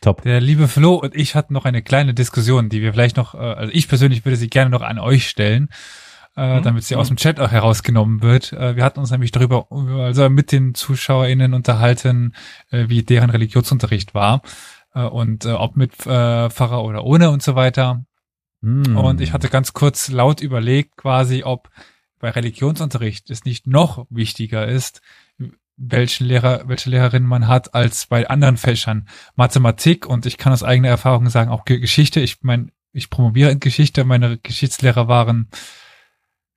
Top. 0.02 0.24
Der 0.24 0.42
liebe 0.42 0.68
Flo 0.68 0.96
und 0.96 1.16
ich 1.16 1.36
hatten 1.36 1.54
noch 1.54 1.66
eine 1.66 1.84
kleine 1.84 2.16
Diskussion, 2.16 2.70
die 2.70 2.82
wir 2.82 2.92
vielleicht 2.92 3.18
noch, 3.18 3.36
äh, 3.36 3.38
also 3.38 3.72
ich 3.72 3.88
persönlich 3.88 4.26
würde 4.26 4.36
sie 4.36 4.50
gerne 4.50 4.72
noch 4.72 4.82
an 4.82 4.98
euch 4.98 5.30
stellen, 5.30 5.70
äh, 6.36 6.58
Mhm. 6.58 6.64
damit 6.64 6.84
sie 6.84 6.96
aus 6.96 7.08
dem 7.10 7.18
Chat 7.18 7.40
auch 7.40 7.52
herausgenommen 7.52 8.24
wird. 8.24 8.52
Äh, 8.52 8.76
wir 8.76 8.84
hatten 8.84 9.00
uns 9.00 9.12
nämlich 9.12 9.32
darüber, 9.32 9.68
also 9.72 10.28
mit 10.30 10.52
den 10.52 10.74
ZuschauerInnen 10.74 11.54
unterhalten, 11.54 12.34
wie 12.72 13.04
deren 13.04 13.30
Religionsunterricht 13.30 14.16
war 14.16 14.42
und 14.94 15.46
ob 15.46 15.78
mit 15.78 15.96
Pfarrer 15.96 16.84
oder 16.84 17.04
ohne 17.04 17.30
und 17.30 17.44
so 17.44 17.56
weiter. 17.56 18.04
Mm. 18.62 18.98
Und 18.98 19.22
ich 19.22 19.34
hatte 19.34 19.50
ganz 19.50 19.74
kurz 19.74 20.10
laut 20.10 20.42
überlegt, 20.42 20.98
quasi, 20.98 21.44
ob 21.44 21.70
bei 22.20 22.30
Religionsunterricht 22.30 23.30
es 23.30 23.46
nicht 23.46 23.68
noch 23.68 24.06
wichtiger 24.10 24.68
ist, 24.68 25.02
welchen 25.84 26.28
Lehrer, 26.28 26.68
welche 26.68 26.90
Lehrerin 26.90 27.24
man 27.24 27.48
hat, 27.48 27.74
als 27.74 28.06
bei 28.06 28.30
anderen 28.30 28.58
Fächern. 28.58 29.08
Mathematik 29.36 30.06
und 30.06 30.26
ich 30.26 30.38
kann 30.38 30.54
aus 30.54 30.64
eigener 30.64 30.90
Erfahrung 30.90 31.28
sagen, 31.30 31.50
auch 31.50 31.66
Ge- 31.66 31.80
Geschichte. 31.80 32.20
Ich 32.20 32.42
meine, 32.44 32.68
ich 32.92 33.10
promoviere 33.10 33.52
in 33.52 33.60
Geschichte. 33.60 34.04
Meine 34.04 34.38
Geschichtslehrer 34.38 35.08
waren, 35.08 35.50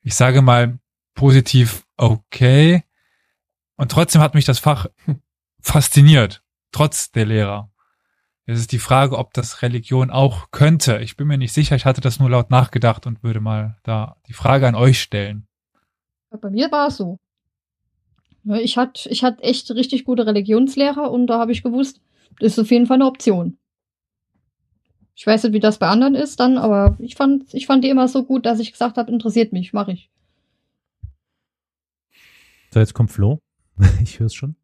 ich 0.02 0.14
sage 0.14 0.42
mal, 0.42 0.78
positiv 1.14 1.84
okay. 1.96 2.84
Und 3.76 3.90
trotzdem 3.90 4.20
hat 4.20 4.34
mich 4.34 4.44
das 4.44 4.58
Fach 4.58 4.86
fasziniert, 5.60 6.42
trotz 6.72 7.10
der 7.10 7.26
Lehrer. 7.26 7.70
Es 8.46 8.58
ist 8.60 8.72
die 8.72 8.78
Frage, 8.78 9.16
ob 9.16 9.32
das 9.32 9.62
Religion 9.62 10.10
auch 10.10 10.50
könnte. 10.50 10.98
Ich 10.98 11.16
bin 11.16 11.26
mir 11.28 11.38
nicht 11.38 11.52
sicher, 11.54 11.76
ich 11.76 11.86
hatte 11.86 12.02
das 12.02 12.18
nur 12.18 12.28
laut 12.28 12.50
nachgedacht 12.50 13.06
und 13.06 13.22
würde 13.22 13.40
mal 13.40 13.78
da 13.84 14.16
die 14.28 14.34
Frage 14.34 14.68
an 14.68 14.74
euch 14.74 15.00
stellen. 15.00 15.46
Bei 16.42 16.50
mir 16.50 16.70
war 16.70 16.88
es 16.88 16.98
so. 16.98 17.18
Ich 18.46 18.76
hatte 18.76 19.08
ich 19.08 19.24
hatte 19.24 19.42
echt 19.42 19.70
richtig 19.70 20.04
gute 20.04 20.26
Religionslehrer 20.26 21.10
und 21.10 21.26
da 21.26 21.38
habe 21.38 21.52
ich 21.52 21.62
gewusst, 21.62 22.00
das 22.40 22.52
ist 22.52 22.58
auf 22.58 22.70
jeden 22.70 22.86
Fall 22.86 22.96
eine 22.96 23.06
Option. 23.06 23.58
Ich 25.14 25.26
weiß 25.26 25.44
nicht, 25.44 25.52
wie 25.52 25.60
das 25.60 25.78
bei 25.78 25.88
anderen 25.88 26.14
ist 26.14 26.40
dann, 26.40 26.58
aber 26.58 26.96
ich 26.98 27.14
fand, 27.14 27.54
ich 27.54 27.66
fand 27.66 27.84
die 27.84 27.88
immer 27.88 28.08
so 28.08 28.24
gut, 28.24 28.44
dass 28.46 28.58
ich 28.58 28.72
gesagt 28.72 28.96
habe, 28.96 29.12
interessiert 29.12 29.52
mich, 29.52 29.72
mache 29.72 29.92
ich. 29.92 30.10
So, 32.72 32.80
jetzt 32.80 32.94
kommt 32.94 33.10
Flo. 33.10 33.38
Ich 34.02 34.18
höre 34.18 34.26
es 34.26 34.34
schon. 34.34 34.56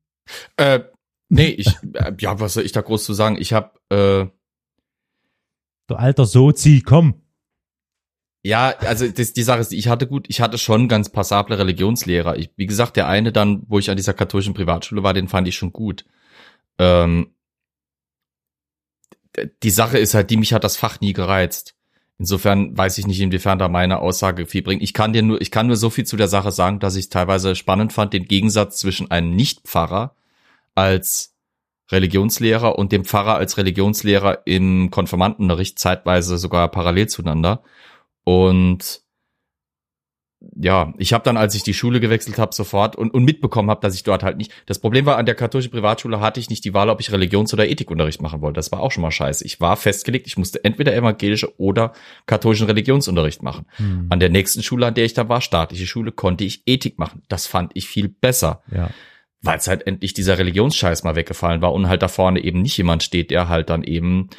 Äh, 0.57 0.81
nee, 1.29 1.49
ich, 1.49 1.69
äh, 1.95 2.13
ja, 2.19 2.39
was 2.41 2.55
soll 2.55 2.65
ich 2.65 2.73
da 2.73 2.81
groß 2.81 3.05
zu 3.05 3.13
sagen? 3.13 3.37
Ich 3.39 3.53
habe, 3.53 3.79
äh, 3.91 4.27
Du 5.91 5.97
alter 5.97 6.25
Sozi, 6.25 6.85
komm. 6.87 7.21
Ja, 8.43 8.75
also 8.79 9.07
das, 9.09 9.33
die 9.33 9.43
Sache 9.43 9.61
ist, 9.61 9.73
ich 9.73 9.89
hatte 9.89 10.07
gut, 10.07 10.27
ich 10.29 10.41
hatte 10.41 10.57
schon 10.59 10.89
ganz 10.89 11.11
passable 11.11 11.59
Religionslehrer. 11.59 12.39
Ich, 12.39 12.51
wie 12.57 12.67
gesagt, 12.67 12.97
der 12.97 13.07
eine 13.07 13.33
dann, 13.33 13.63
wo 13.69 13.79
ich 13.79 13.91
an 13.91 13.97
dieser 13.97 14.15
katholischen 14.15 14.55
Privatschule 14.55 15.03
war, 15.03 15.13
den 15.13 15.29
fand 15.29 15.47
ich 15.47 15.57
schon 15.57 15.73
gut. 15.73 16.07
Ähm, 16.79 17.35
die 19.63 19.71
Sache 19.71 19.99
ist 19.99 20.15
halt, 20.15 20.31
die 20.31 20.37
mich 20.37 20.53
hat 20.53 20.65
das 20.65 20.77
Fach 20.77 21.01
nie 21.01 21.13
gereizt. 21.13 21.75
Insofern 22.19 22.77
weiß 22.77 22.99
ich 22.99 23.07
nicht, 23.07 23.21
inwiefern 23.21 23.59
da 23.59 23.69
meine 23.69 24.01
Aussage 24.01 24.47
viel 24.47 24.63
bringt. 24.63 24.83
Ich 24.83 24.93
kann 24.93 25.13
dir 25.13 25.23
nur, 25.23 25.41
ich 25.41 25.51
kann 25.51 25.67
nur 25.67 25.77
so 25.77 25.89
viel 25.91 26.05
zu 26.05 26.17
der 26.17 26.29
Sache 26.29 26.51
sagen, 26.51 26.79
dass 26.79 26.97
ich 26.97 27.09
teilweise 27.09 27.57
spannend 27.57 27.93
fand, 27.93 28.13
den 28.13 28.27
Gegensatz 28.27 28.79
zwischen 28.79 29.11
einem 29.11 29.35
Nichtpfarrer 29.35 30.15
als 30.75 31.35
Religionslehrer 31.91 32.79
und 32.79 32.93
dem 32.93 33.05
Pfarrer 33.05 33.37
als 33.37 33.57
Religionslehrer 33.57 34.47
im 34.47 34.91
Konfirmandenunterricht 34.91 35.79
zeitweise 35.79 36.39
sogar 36.39 36.69
parallel 36.69 37.09
zueinander. 37.09 37.63
Und 38.25 39.03
ja, 40.57 40.95
ich 40.97 41.13
habe 41.13 41.23
dann, 41.23 41.37
als 41.37 41.55
ich 41.55 41.63
die 41.65 41.75
Schule 41.75 42.01
gewechselt 42.01 42.39
habe, 42.39 42.55
sofort 42.55 42.97
und, 42.97 43.13
und 43.13 43.25
mitbekommen 43.25 43.69
habe, 43.69 43.83
dass 43.83 43.95
ich 43.95 44.05
dort 44.05 44.23
halt 44.23 44.39
nicht. 44.39 44.51
Das 44.65 44.79
Problem 44.79 45.05
war, 45.05 45.19
an 45.19 45.27
der 45.27 45.35
katholischen 45.35 45.71
Privatschule 45.71 46.21
hatte 46.21 46.41
ich 46.41 46.49
nicht 46.49 46.65
die 46.65 46.73
Wahl, 46.73 46.89
ob 46.89 46.99
ich 47.01 47.13
Religions- 47.13 47.53
oder 47.53 47.69
Ethikunterricht 47.69 48.23
machen 48.23 48.41
wollte. 48.41 48.57
Das 48.57 48.73
war 48.73 48.81
auch 48.81 48.91
schon 48.91 49.03
mal 49.03 49.11
scheiße. 49.11 49.45
Ich 49.45 49.61
war 49.61 49.77
festgelegt, 49.77 50.27
ich 50.27 50.39
musste 50.39 50.65
entweder 50.65 50.95
evangelische 50.95 51.59
oder 51.61 51.93
katholischen 52.25 52.67
Religionsunterricht 52.67 53.43
machen. 53.43 53.67
Hm. 53.77 54.07
An 54.09 54.19
der 54.19 54.31
nächsten 54.31 54.63
Schule, 54.63 54.87
an 54.87 54.95
der 54.95 55.05
ich 55.05 55.13
da 55.13 55.29
war, 55.29 55.43
staatliche 55.43 55.87
Schule, 55.87 56.11
konnte 56.11 56.45
ich 56.45 56.63
Ethik 56.65 56.99
machen. 56.99 57.23
Das 57.29 57.47
fand 57.47 57.73
ich 57.75 57.87
viel 57.87 58.09
besser, 58.09 58.63
Ja. 58.75 58.89
weil 59.43 59.59
es 59.59 59.69
halt 59.69 59.87
endlich 59.87 60.15
dieser 60.15 60.39
Religionsscheiß 60.39 61.05
mal 61.05 61.17
weggefallen 61.17 61.61
war 61.61 61.75
und 61.75 61.87
halt 61.87 62.01
da 62.03 62.09
vorne 62.09 62.43
eben 62.43 62.63
nicht 62.63 62.79
jemand 62.79 63.03
steht, 63.03 63.31
der 63.31 63.51
halt 63.51 63.69
dann 63.69 63.83
eben 63.83 64.31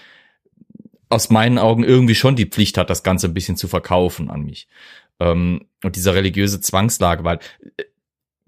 aus 1.11 1.29
meinen 1.29 1.57
Augen 1.57 1.83
irgendwie 1.83 2.15
schon 2.15 2.35
die 2.35 2.45
Pflicht 2.45 2.77
hat, 2.77 2.89
das 2.89 3.03
Ganze 3.03 3.27
ein 3.27 3.33
bisschen 3.33 3.57
zu 3.57 3.67
verkaufen 3.67 4.29
an 4.29 4.43
mich. 4.43 4.67
Ähm, 5.19 5.65
und 5.83 5.95
diese 5.95 6.13
religiöse 6.13 6.61
Zwangslage, 6.61 7.23
weil 7.23 7.39
äh, 7.77 7.83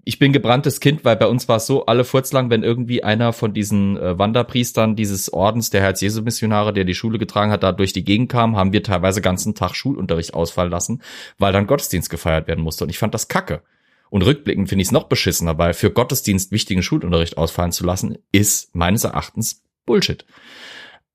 ich 0.06 0.18
bin 0.18 0.32
gebranntes 0.32 0.80
Kind, 0.80 1.04
weil 1.04 1.16
bei 1.16 1.26
uns 1.26 1.48
war 1.48 1.56
es 1.56 1.66
so, 1.66 1.86
alle 1.86 2.04
furzlang, 2.04 2.50
wenn 2.50 2.62
irgendwie 2.62 3.02
einer 3.02 3.32
von 3.32 3.54
diesen 3.54 3.96
äh, 3.96 4.18
Wanderpriestern 4.18 4.96
dieses 4.96 5.32
Ordens 5.32 5.70
der 5.70 5.80
Herz-Jesu-Missionare, 5.80 6.74
der 6.74 6.84
die 6.84 6.94
Schule 6.94 7.18
getragen 7.18 7.50
hat, 7.50 7.62
da 7.62 7.72
durch 7.72 7.94
die 7.94 8.04
Gegend 8.04 8.30
kam, 8.30 8.56
haben 8.56 8.72
wir 8.72 8.82
teilweise 8.82 9.22
ganzen 9.22 9.54
Tag 9.54 9.74
Schulunterricht 9.74 10.34
ausfallen 10.34 10.70
lassen, 10.70 11.02
weil 11.38 11.54
dann 11.54 11.66
Gottesdienst 11.66 12.10
gefeiert 12.10 12.48
werden 12.48 12.62
musste. 12.62 12.84
Und 12.84 12.90
ich 12.90 12.98
fand 12.98 13.14
das 13.14 13.28
kacke. 13.28 13.62
Und 14.10 14.22
rückblickend 14.22 14.68
finde 14.68 14.82
ich 14.82 14.88
es 14.88 14.92
noch 14.92 15.04
beschissener, 15.04 15.56
weil 15.58 15.72
für 15.72 15.90
Gottesdienst 15.90 16.52
wichtigen 16.52 16.82
Schulunterricht 16.82 17.38
ausfallen 17.38 17.72
zu 17.72 17.84
lassen, 17.84 18.18
ist 18.30 18.74
meines 18.74 19.04
Erachtens 19.04 19.62
Bullshit. 19.86 20.26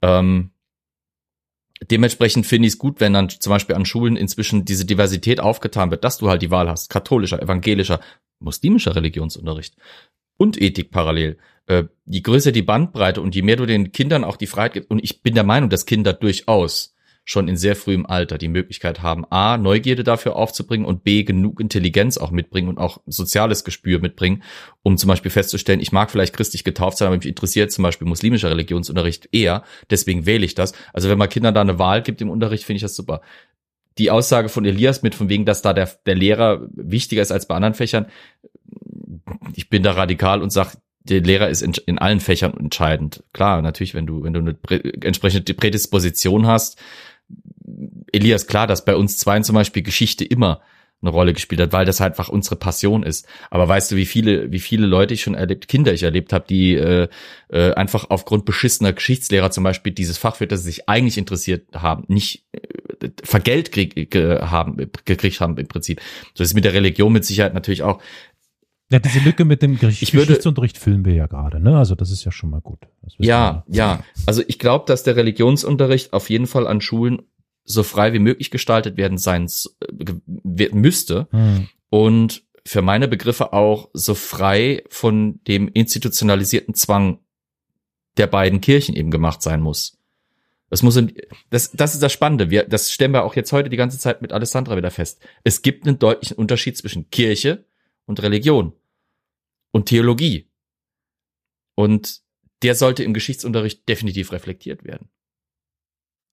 Ähm, 0.01 0.49
dementsprechend 1.83 2.45
finde 2.45 2.67
ich 2.67 2.73
es 2.73 2.79
gut, 2.79 2.99
wenn 2.99 3.13
dann 3.13 3.29
zum 3.29 3.51
Beispiel 3.51 3.75
an 3.75 3.85
Schulen 3.85 4.15
inzwischen 4.15 4.65
diese 4.65 4.85
Diversität 4.85 5.39
aufgetan 5.39 5.91
wird, 5.91 6.03
dass 6.03 6.17
du 6.17 6.29
halt 6.29 6.41
die 6.41 6.51
Wahl 6.51 6.69
hast, 6.69 6.89
katholischer, 6.89 7.41
evangelischer, 7.41 7.99
muslimischer 8.39 8.95
Religionsunterricht 8.95 9.75
und 10.37 10.61
Ethik 10.61 10.91
parallel. 10.91 11.37
Äh, 11.67 11.85
je 12.05 12.21
größer 12.21 12.51
die 12.51 12.61
Bandbreite 12.61 13.21
und 13.21 13.35
je 13.35 13.41
mehr 13.41 13.55
du 13.55 13.65
den 13.65 13.91
Kindern 13.91 14.23
auch 14.23 14.37
die 14.37 14.47
Freiheit 14.47 14.73
gibst, 14.73 14.89
und 14.89 15.03
ich 15.03 15.21
bin 15.21 15.35
der 15.35 15.43
Meinung, 15.43 15.69
dass 15.69 15.85
Kinder 15.85 16.13
durchaus 16.13 16.95
schon 17.29 17.47
in 17.47 17.57
sehr 17.57 17.75
frühem 17.75 18.07
Alter 18.07 18.39
die 18.39 18.47
Möglichkeit 18.47 19.03
haben, 19.03 19.23
A, 19.29 19.57
Neugierde 19.57 20.03
dafür 20.03 20.35
aufzubringen 20.35 20.87
und 20.87 21.03
B, 21.03 21.21
genug 21.21 21.59
Intelligenz 21.59 22.17
auch 22.17 22.31
mitbringen 22.31 22.69
und 22.69 22.79
auch 22.79 23.01
soziales 23.05 23.63
Gespür 23.63 23.99
mitbringen, 23.99 24.41
um 24.81 24.97
zum 24.97 25.09
Beispiel 25.09 25.29
festzustellen, 25.29 25.79
ich 25.79 25.91
mag 25.91 26.09
vielleicht 26.09 26.35
christlich 26.35 26.63
getauft 26.63 26.97
sein, 26.97 27.05
aber 27.05 27.17
mich 27.17 27.27
interessiert 27.27 27.71
zum 27.71 27.83
Beispiel 27.83 28.07
muslimischer 28.07 28.49
Religionsunterricht 28.49 29.29
eher, 29.31 29.61
deswegen 29.91 30.25
wähle 30.25 30.43
ich 30.43 30.55
das. 30.55 30.73
Also 30.91 31.07
wenn 31.07 31.19
man 31.19 31.29
Kindern 31.29 31.53
da 31.53 31.61
eine 31.61 31.77
Wahl 31.77 32.01
gibt 32.01 32.19
im 32.19 32.31
Unterricht, 32.31 32.63
finde 32.63 32.77
ich 32.77 32.81
das 32.81 32.95
super. 32.95 33.21
Die 33.99 34.09
Aussage 34.09 34.49
von 34.49 34.65
Elias 34.65 35.03
mit 35.03 35.13
von 35.13 35.29
wegen, 35.29 35.45
dass 35.45 35.61
da 35.61 35.73
der, 35.73 35.87
der 36.07 36.15
Lehrer 36.15 36.67
wichtiger 36.71 37.21
ist 37.21 37.31
als 37.31 37.47
bei 37.47 37.53
anderen 37.53 37.75
Fächern, 37.75 38.07
ich 39.55 39.69
bin 39.69 39.83
da 39.83 39.91
radikal 39.91 40.41
und 40.41 40.49
sage, 40.49 40.77
der 41.03 41.21
Lehrer 41.21 41.49
ist 41.49 41.61
in, 41.61 41.73
in 41.85 41.99
allen 41.99 42.21
Fächern 42.21 42.57
entscheidend. 42.57 43.23
Klar, 43.33 43.61
natürlich, 43.61 43.93
wenn 43.93 44.07
du, 44.07 44.23
wenn 44.23 44.33
du 44.33 44.39
eine 44.39 44.55
prä, 44.55 44.77
entsprechende 45.01 45.53
Prädisposition 45.53 46.47
hast, 46.47 46.81
Elias, 48.13 48.47
klar, 48.47 48.67
dass 48.67 48.85
bei 48.85 48.95
uns 48.95 49.17
zweien 49.17 49.43
zum 49.43 49.55
Beispiel 49.55 49.83
Geschichte 49.83 50.23
immer 50.25 50.61
eine 51.01 51.11
Rolle 51.11 51.31
gespielt 51.33 51.61
hat, 51.61 51.71
weil 51.71 51.85
das 51.85 52.01
halt 52.01 52.11
einfach 52.11 52.27
unsere 52.27 52.57
Passion 52.57 53.03
ist. 53.03 53.25
Aber 53.49 53.69
weißt 53.69 53.89
du, 53.91 53.95
wie 53.95 54.05
viele, 54.05 54.51
wie 54.51 54.59
viele 54.59 54.85
Leute 54.85 55.13
ich 55.13 55.21
schon 55.21 55.33
erlebt, 55.33 55.69
Kinder 55.69 55.93
ich 55.93 56.03
erlebt 56.03 56.33
habe, 56.33 56.43
die 56.49 56.73
äh, 56.75 57.07
äh, 57.47 57.71
einfach 57.73 58.07
aufgrund 58.09 58.43
beschissener 58.43 58.91
Geschichtslehrer 58.91 59.49
zum 59.49 59.63
Beispiel 59.63 59.93
dieses 59.93 60.17
Fach, 60.17 60.35
für 60.35 60.45
das 60.47 60.59
sie 60.63 60.71
sich 60.71 60.89
eigentlich 60.89 61.17
interessiert 61.17 61.67
haben, 61.73 62.03
nicht 62.09 62.43
äh, 62.51 63.09
vergelt 63.23 63.71
krieg, 63.71 64.11
ge, 64.11 64.39
haben, 64.41 64.75
gekriegt 65.05 65.39
haben 65.39 65.57
im 65.57 65.67
Prinzip. 65.69 66.01
So 66.33 66.43
ist 66.43 66.53
mit 66.53 66.65
der 66.65 66.73
Religion 66.73 67.13
mit 67.13 67.23
Sicherheit 67.23 67.53
natürlich 67.53 67.83
auch. 67.83 68.01
Ja, 68.91 68.99
diese 68.99 69.19
Lücke 69.19 69.45
mit 69.45 69.61
dem 69.61 69.79
Gesch 69.79 70.01
Ich 70.01 70.13
würde- 70.13 70.25
Geschichtsunterricht 70.25 70.77
füllen 70.77 71.05
wir 71.05 71.13
ja 71.13 71.27
gerade, 71.27 71.61
ne? 71.61 71.77
Also 71.77 71.95
das 71.95 72.11
ist 72.11 72.25
ja 72.25 72.33
schon 72.33 72.49
mal 72.49 72.59
gut. 72.59 72.79
Ja, 73.19 73.63
ja. 73.69 74.03
Also 74.25 74.43
ich 74.47 74.59
glaube, 74.59 74.83
dass 74.85 75.03
der 75.03 75.15
Religionsunterricht 75.15 76.11
auf 76.11 76.29
jeden 76.29 76.47
Fall 76.47 76.67
an 76.67 76.81
Schulen 76.81 77.21
so 77.69 77.83
frei 77.83 78.13
wie 78.13 78.19
möglich 78.19 78.51
gestaltet 78.51 78.97
werden 78.97 79.17
sein 79.17 79.47
äh, 79.47 80.69
müsste. 80.73 81.27
Hm. 81.31 81.67
und 81.89 82.43
für 82.65 82.81
meine 82.81 83.07
Begriffe 83.07 83.53
auch 83.53 83.89
so 83.93 84.13
frei 84.13 84.83
von 84.89 85.39
dem 85.47 85.69
institutionalisierten 85.69 86.75
Zwang 86.75 87.19
der 88.17 88.27
beiden 88.27 88.61
Kirchen 88.61 88.95
eben 88.95 89.11
gemacht 89.11 89.41
sein 89.41 89.61
muss. 89.61 89.97
Das 90.69 90.83
muss, 90.83 90.95
in, 90.97 91.13
das, 91.49 91.71
das 91.71 91.93
ist 91.95 92.03
das 92.03 92.13
Spannende. 92.13 92.51
Wir, 92.51 92.63
das 92.63 92.91
stellen 92.91 93.11
wir 93.11 93.23
auch 93.23 93.35
jetzt 93.35 93.51
heute 93.53 93.69
die 93.69 93.77
ganze 93.77 93.97
Zeit 93.97 94.21
mit 94.21 94.33
Alessandra 94.33 94.77
wieder 94.77 94.91
fest. 94.91 95.19
Es 95.43 95.61
gibt 95.61 95.87
einen 95.87 95.97
deutlichen 95.97 96.37
Unterschied 96.37 96.77
zwischen 96.77 97.09
Kirche 97.09 97.65
und 98.05 98.21
Religion 98.21 98.73
und 99.71 99.87
Theologie. 99.87 100.47
Und 101.75 102.21
der 102.61 102.75
sollte 102.75 103.03
im 103.03 103.13
Geschichtsunterricht 103.13 103.87
definitiv 103.87 104.31
reflektiert 104.31 104.83
werden. 104.83 105.09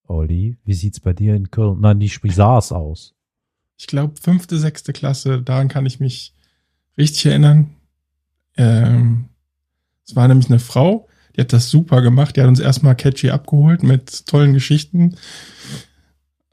Olli, 0.07 0.57
wie 0.63 0.73
sieht's 0.73 0.99
bei 0.99 1.13
dir 1.13 1.35
in 1.35 1.51
Köln? 1.51 1.79
Nein, 1.81 1.99
die 1.99 2.09
Spisars 2.09 2.71
aus. 2.71 3.13
Ich 3.77 3.87
glaube, 3.87 4.15
fünfte, 4.19 4.57
sechste 4.57 4.93
Klasse, 4.93 5.41
daran 5.41 5.67
kann 5.67 5.85
ich 5.85 5.99
mich 5.99 6.33
richtig 6.97 7.27
erinnern. 7.27 7.75
Ähm, 8.55 9.25
es 10.05 10.15
war 10.15 10.27
nämlich 10.27 10.49
eine 10.49 10.59
Frau, 10.59 11.07
die 11.35 11.41
hat 11.41 11.53
das 11.53 11.69
super 11.69 12.01
gemacht. 12.01 12.35
Die 12.35 12.41
hat 12.41 12.47
uns 12.47 12.59
erstmal 12.59 12.95
catchy 12.95 13.29
abgeholt 13.29 13.83
mit 13.83 14.25
tollen 14.25 14.53
Geschichten 14.53 15.15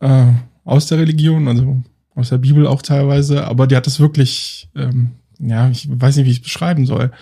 äh, 0.01 0.33
aus 0.65 0.87
der 0.87 0.99
Religion, 0.99 1.49
also 1.49 1.83
aus 2.15 2.29
der 2.29 2.39
Bibel 2.39 2.67
auch 2.67 2.83
teilweise. 2.83 3.45
Aber 3.47 3.67
die 3.67 3.77
hat 3.77 3.87
das 3.87 4.01
wirklich, 4.01 4.69
ähm, 4.75 5.13
ja, 5.39 5.71
ich 5.71 5.89
weiß 5.89 6.17
nicht, 6.17 6.27
wie 6.27 6.31
ich 6.31 6.39
es 6.39 6.43
beschreiben 6.43 6.85
soll. 6.85 7.13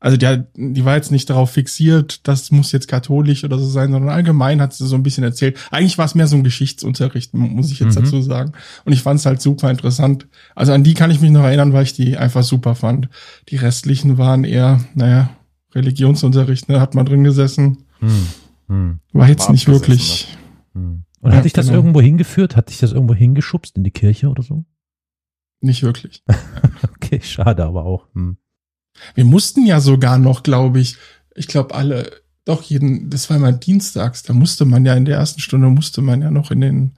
Also 0.00 0.16
die, 0.16 0.26
hat, 0.28 0.48
die 0.54 0.84
war 0.84 0.94
jetzt 0.94 1.10
nicht 1.10 1.28
darauf 1.28 1.50
fixiert, 1.50 2.26
das 2.28 2.52
muss 2.52 2.70
jetzt 2.70 2.86
katholisch 2.86 3.42
oder 3.42 3.58
so 3.58 3.66
sein, 3.66 3.90
sondern 3.90 4.10
allgemein 4.14 4.60
hat 4.60 4.72
sie 4.72 4.86
so 4.86 4.94
ein 4.94 5.02
bisschen 5.02 5.24
erzählt. 5.24 5.58
Eigentlich 5.72 5.98
war 5.98 6.04
es 6.04 6.14
mehr 6.14 6.28
so 6.28 6.36
ein 6.36 6.44
Geschichtsunterricht, 6.44 7.34
muss 7.34 7.72
ich 7.72 7.80
jetzt 7.80 7.98
Mhm. 7.98 8.04
dazu 8.04 8.22
sagen. 8.22 8.52
Und 8.84 8.92
ich 8.92 9.02
fand 9.02 9.18
es 9.18 9.26
halt 9.26 9.42
super 9.42 9.70
interessant. 9.70 10.28
Also 10.54 10.72
an 10.72 10.84
die 10.84 10.94
kann 10.94 11.10
ich 11.10 11.20
mich 11.20 11.32
noch 11.32 11.42
erinnern, 11.42 11.72
weil 11.72 11.82
ich 11.82 11.94
die 11.94 12.16
einfach 12.16 12.44
super 12.44 12.76
fand. 12.76 13.08
Die 13.48 13.56
restlichen 13.56 14.18
waren 14.18 14.44
eher, 14.44 14.80
naja, 14.94 15.30
Religionsunterricht, 15.74 16.68
ne, 16.68 16.80
hat 16.80 16.94
man 16.94 17.04
drin 17.06 17.24
gesessen. 17.24 17.84
Hm. 17.98 18.26
Hm. 18.68 19.00
War 19.12 19.28
jetzt 19.28 19.46
War 19.46 19.52
nicht 19.52 19.66
wirklich. 19.68 20.36
Hm. 20.74 21.02
Und 21.20 21.30
Ja, 21.32 21.38
hat 21.38 21.44
dich 21.44 21.52
das 21.52 21.66
genau. 21.66 21.78
irgendwo 21.78 22.00
hingeführt? 22.00 22.54
Hat 22.54 22.68
dich 22.70 22.78
das 22.78 22.92
irgendwo 22.92 23.14
hingeschubst 23.14 23.76
in 23.76 23.82
die 23.82 23.90
Kirche 23.90 24.28
oder 24.28 24.42
so? 24.44 24.64
Nicht 25.60 25.82
wirklich. 25.82 26.22
Okay, 26.94 27.20
schade, 27.22 27.64
aber 27.64 27.84
auch. 27.84 28.06
Hm. 28.14 28.36
Wir 29.14 29.24
mussten 29.24 29.66
ja 29.66 29.80
sogar 29.80 30.18
noch, 30.18 30.42
glaube 30.42 30.80
ich, 30.80 30.96
ich 31.34 31.46
glaube 31.48 31.74
alle, 31.74 32.10
doch 32.44 32.62
jeden, 32.62 33.10
das 33.10 33.28
war 33.30 33.36
immer 33.36 33.52
dienstags, 33.52 34.22
da 34.22 34.32
musste 34.32 34.64
man 34.64 34.84
ja 34.86 34.94
in 34.94 35.04
der 35.04 35.16
ersten 35.18 35.40
Stunde 35.40 35.68
musste 35.68 36.00
man 36.02 36.22
ja 36.22 36.30
noch 36.30 36.50
in 36.50 36.60
den 36.60 36.92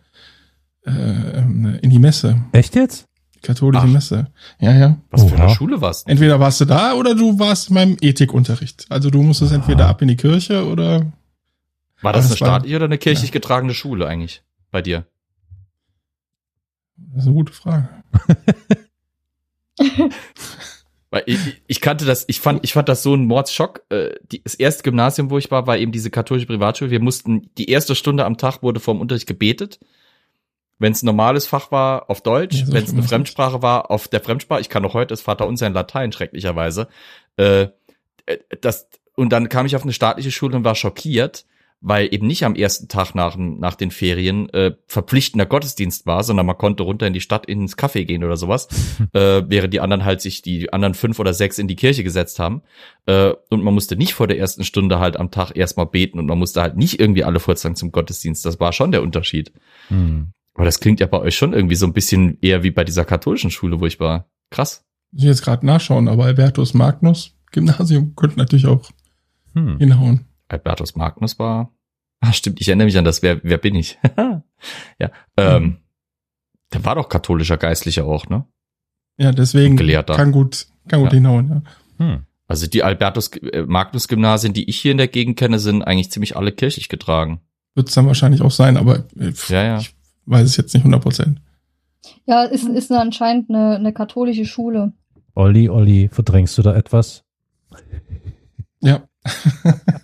äh, 0.86 0.90
ähm, 0.90 1.78
in 1.82 1.90
die 1.90 1.98
Messe, 1.98 2.40
Echt 2.52 2.74
jetzt? 2.74 3.06
die 3.34 3.40
katholische 3.40 3.84
Ach. 3.86 3.90
Messe. 3.92 4.28
Ja, 4.60 4.72
ja. 4.72 4.96
Was 5.10 5.24
für 5.24 5.34
Oha. 5.34 5.44
eine 5.44 5.54
Schule 5.54 5.80
warst 5.80 6.06
du? 6.06 6.10
Entweder 6.10 6.40
warst 6.40 6.60
du 6.60 6.64
da 6.66 6.94
oder 6.94 7.14
du 7.14 7.38
warst 7.38 7.68
in 7.68 7.74
meinem 7.74 7.96
Ethikunterricht. 8.00 8.86
Also 8.88 9.10
du 9.10 9.22
musstest 9.22 9.52
Ah. 9.52 9.56
entweder 9.56 9.88
ab 9.88 10.00
in 10.02 10.08
die 10.08 10.16
Kirche 10.16 10.66
oder 10.66 11.12
War 12.02 12.12
das 12.12 12.24
eine 12.26 12.30
das 12.34 12.40
war- 12.40 12.46
staatliche 12.48 12.76
oder 12.76 12.84
eine 12.86 12.98
kirchlich 12.98 13.32
getragene 13.32 13.74
Schule 13.74 14.06
eigentlich 14.06 14.42
bei 14.70 14.80
dir? 14.82 15.04
das 17.12 17.22
ist 17.22 17.26
eine 17.26 17.34
gute 17.34 17.52
Frage. 17.52 17.88
Weil 21.10 21.24
ich, 21.26 21.38
ich 21.66 21.80
kannte 21.80 22.04
das, 22.04 22.24
ich 22.28 22.40
fand, 22.40 22.62
ich 22.62 22.72
fand 22.72 22.88
das 22.88 23.02
so 23.02 23.14
ein 23.14 23.26
Mordschock. 23.26 23.82
Äh, 23.88 24.14
das 24.44 24.54
erste 24.54 24.84
Gymnasium, 24.84 25.30
wo 25.30 25.38
ich 25.38 25.50
war, 25.50 25.66
war 25.66 25.76
eben 25.76 25.90
diese 25.90 26.10
katholische 26.10 26.46
Privatschule. 26.46 26.90
Wir 26.90 27.00
mussten, 27.00 27.50
die 27.58 27.68
erste 27.68 27.96
Stunde 27.96 28.24
am 28.24 28.38
Tag 28.38 28.62
wurde 28.62 28.78
vorm 28.78 29.00
Unterricht 29.00 29.26
gebetet. 29.26 29.80
Wenn 30.78 30.92
es 30.92 31.02
ein 31.02 31.06
normales 31.06 31.46
Fach 31.46 31.72
war, 31.72 32.08
auf 32.08 32.22
Deutsch. 32.22 32.64
Wenn 32.68 32.84
es 32.84 32.92
eine 32.92 33.02
Fremdsprache 33.02 33.60
war, 33.60 33.90
auf 33.90 34.08
der 34.08 34.20
Fremdsprache. 34.20 34.60
Ich 34.60 34.68
kann 34.68 34.82
noch 34.82 34.94
heute 34.94 35.08
das 35.08 35.20
Vater 35.20 35.46
unser 35.46 35.66
in 35.66 35.74
Latein, 35.74 36.12
schrecklicherweise. 36.12 36.88
Äh, 37.36 37.68
äh, 38.26 38.38
das, 38.60 38.88
und 39.16 39.30
dann 39.30 39.48
kam 39.48 39.66
ich 39.66 39.74
auf 39.74 39.82
eine 39.82 39.92
staatliche 39.92 40.30
Schule 40.30 40.56
und 40.56 40.64
war 40.64 40.76
schockiert, 40.76 41.44
weil 41.80 42.12
eben 42.12 42.26
nicht 42.26 42.44
am 42.44 42.54
ersten 42.54 42.88
Tag 42.88 43.14
nach, 43.14 43.36
nach 43.36 43.74
den 43.74 43.90
Ferien 43.90 44.48
äh, 44.50 44.72
verpflichtender 44.86 45.46
Gottesdienst 45.46 46.06
war, 46.06 46.22
sondern 46.22 46.44
man 46.46 46.58
konnte 46.58 46.82
runter 46.82 47.06
in 47.06 47.14
die 47.14 47.20
Stadt 47.20 47.46
ins 47.46 47.76
Café 47.78 48.04
gehen 48.04 48.22
oder 48.22 48.36
sowas, 48.36 48.68
äh, 49.12 49.42
während 49.46 49.72
die 49.72 49.80
anderen 49.80 50.04
halt 50.04 50.20
sich 50.20 50.42
die 50.42 50.72
anderen 50.72 50.94
fünf 50.94 51.18
oder 51.18 51.32
sechs 51.32 51.58
in 51.58 51.68
die 51.68 51.76
Kirche 51.76 52.04
gesetzt 52.04 52.38
haben. 52.38 52.62
Äh, 53.06 53.32
und 53.48 53.62
man 53.62 53.72
musste 53.72 53.96
nicht 53.96 54.12
vor 54.14 54.26
der 54.26 54.38
ersten 54.38 54.64
Stunde 54.64 54.98
halt 54.98 55.16
am 55.16 55.30
Tag 55.30 55.56
erstmal 55.56 55.86
beten 55.86 56.18
und 56.18 56.26
man 56.26 56.38
musste 56.38 56.60
halt 56.60 56.76
nicht 56.76 57.00
irgendwie 57.00 57.24
alle 57.24 57.40
vorzusagen 57.40 57.76
zum 57.76 57.92
Gottesdienst. 57.92 58.44
Das 58.44 58.60
war 58.60 58.72
schon 58.72 58.92
der 58.92 59.02
Unterschied. 59.02 59.52
Hm. 59.88 60.32
Aber 60.54 60.64
das 60.66 60.80
klingt 60.80 61.00
ja 61.00 61.06
bei 61.06 61.18
euch 61.20 61.36
schon 61.36 61.54
irgendwie 61.54 61.76
so 61.76 61.86
ein 61.86 61.94
bisschen 61.94 62.36
eher 62.42 62.62
wie 62.62 62.70
bei 62.70 62.84
dieser 62.84 63.04
katholischen 63.06 63.50
Schule, 63.50 63.80
wo 63.80 63.86
ich 63.86 64.00
war. 64.00 64.28
Krass. 64.50 64.84
Muss 65.12 65.22
ich 65.22 65.28
jetzt 65.28 65.42
gerade 65.42 65.64
nachschauen, 65.64 66.08
aber 66.08 66.26
Albertus 66.26 66.74
Magnus 66.74 67.36
Gymnasium 67.52 68.14
könnte 68.16 68.38
natürlich 68.38 68.66
auch 68.66 68.90
Hm. 69.54 69.78
hinhauen. 69.78 70.26
Albertus 70.50 70.96
Magnus 70.96 71.38
war. 71.38 71.72
Ah, 72.22 72.34
stimmt, 72.34 72.60
ich 72.60 72.68
erinnere 72.68 72.84
mich 72.84 72.98
an 72.98 73.06
das. 73.06 73.22
Wer, 73.22 73.42
wer 73.44 73.56
bin 73.56 73.74
ich? 73.74 73.98
ja. 74.98 75.10
Ähm, 75.38 75.78
Der 76.70 76.84
war 76.84 76.94
doch 76.94 77.08
katholischer 77.08 77.56
Geistlicher 77.56 78.04
auch, 78.04 78.26
ne? 78.28 78.44
Ja, 79.16 79.32
deswegen 79.32 79.78
Gelehrter. 79.78 80.16
kann 80.16 80.30
gut, 80.30 80.66
kann 80.86 81.00
gut 81.00 81.12
Ja. 81.12 81.14
hinhauen. 81.14 81.62
Ja. 81.98 82.04
Hm. 82.04 82.26
Also 82.46 82.66
die 82.66 82.82
Albertus 82.82 83.28
äh, 83.38 83.62
Magnus 83.66 84.06
Gymnasien, 84.06 84.52
die 84.52 84.68
ich 84.68 84.78
hier 84.78 84.92
in 84.92 84.98
der 84.98 85.08
Gegend 85.08 85.38
kenne, 85.38 85.58
sind 85.58 85.82
eigentlich 85.82 86.10
ziemlich 86.10 86.36
alle 86.36 86.52
kirchlich 86.52 86.90
getragen. 86.90 87.40
Wird 87.74 87.88
es 87.88 87.94
dann 87.94 88.06
wahrscheinlich 88.06 88.42
auch 88.42 88.50
sein, 88.50 88.76
aber 88.76 89.04
äh, 89.18 89.32
pf, 89.32 89.48
Ja, 89.48 89.62
ja. 89.64 89.78
ich 89.78 89.94
weiß 90.26 90.46
es 90.46 90.58
jetzt 90.58 90.74
nicht 90.74 90.82
100 90.82 91.00
Prozent. 91.02 91.40
Ja, 92.26 92.42
ist, 92.44 92.68
ist 92.68 92.90
eine, 92.92 93.00
anscheinend 93.00 93.48
eine, 93.48 93.76
eine 93.76 93.94
katholische 93.94 94.44
Schule. 94.44 94.92
Olli, 95.34 95.70
Olli, 95.70 96.10
verdrängst 96.12 96.58
du 96.58 96.62
da 96.62 96.74
etwas? 96.76 97.24
Ja. 98.80 99.04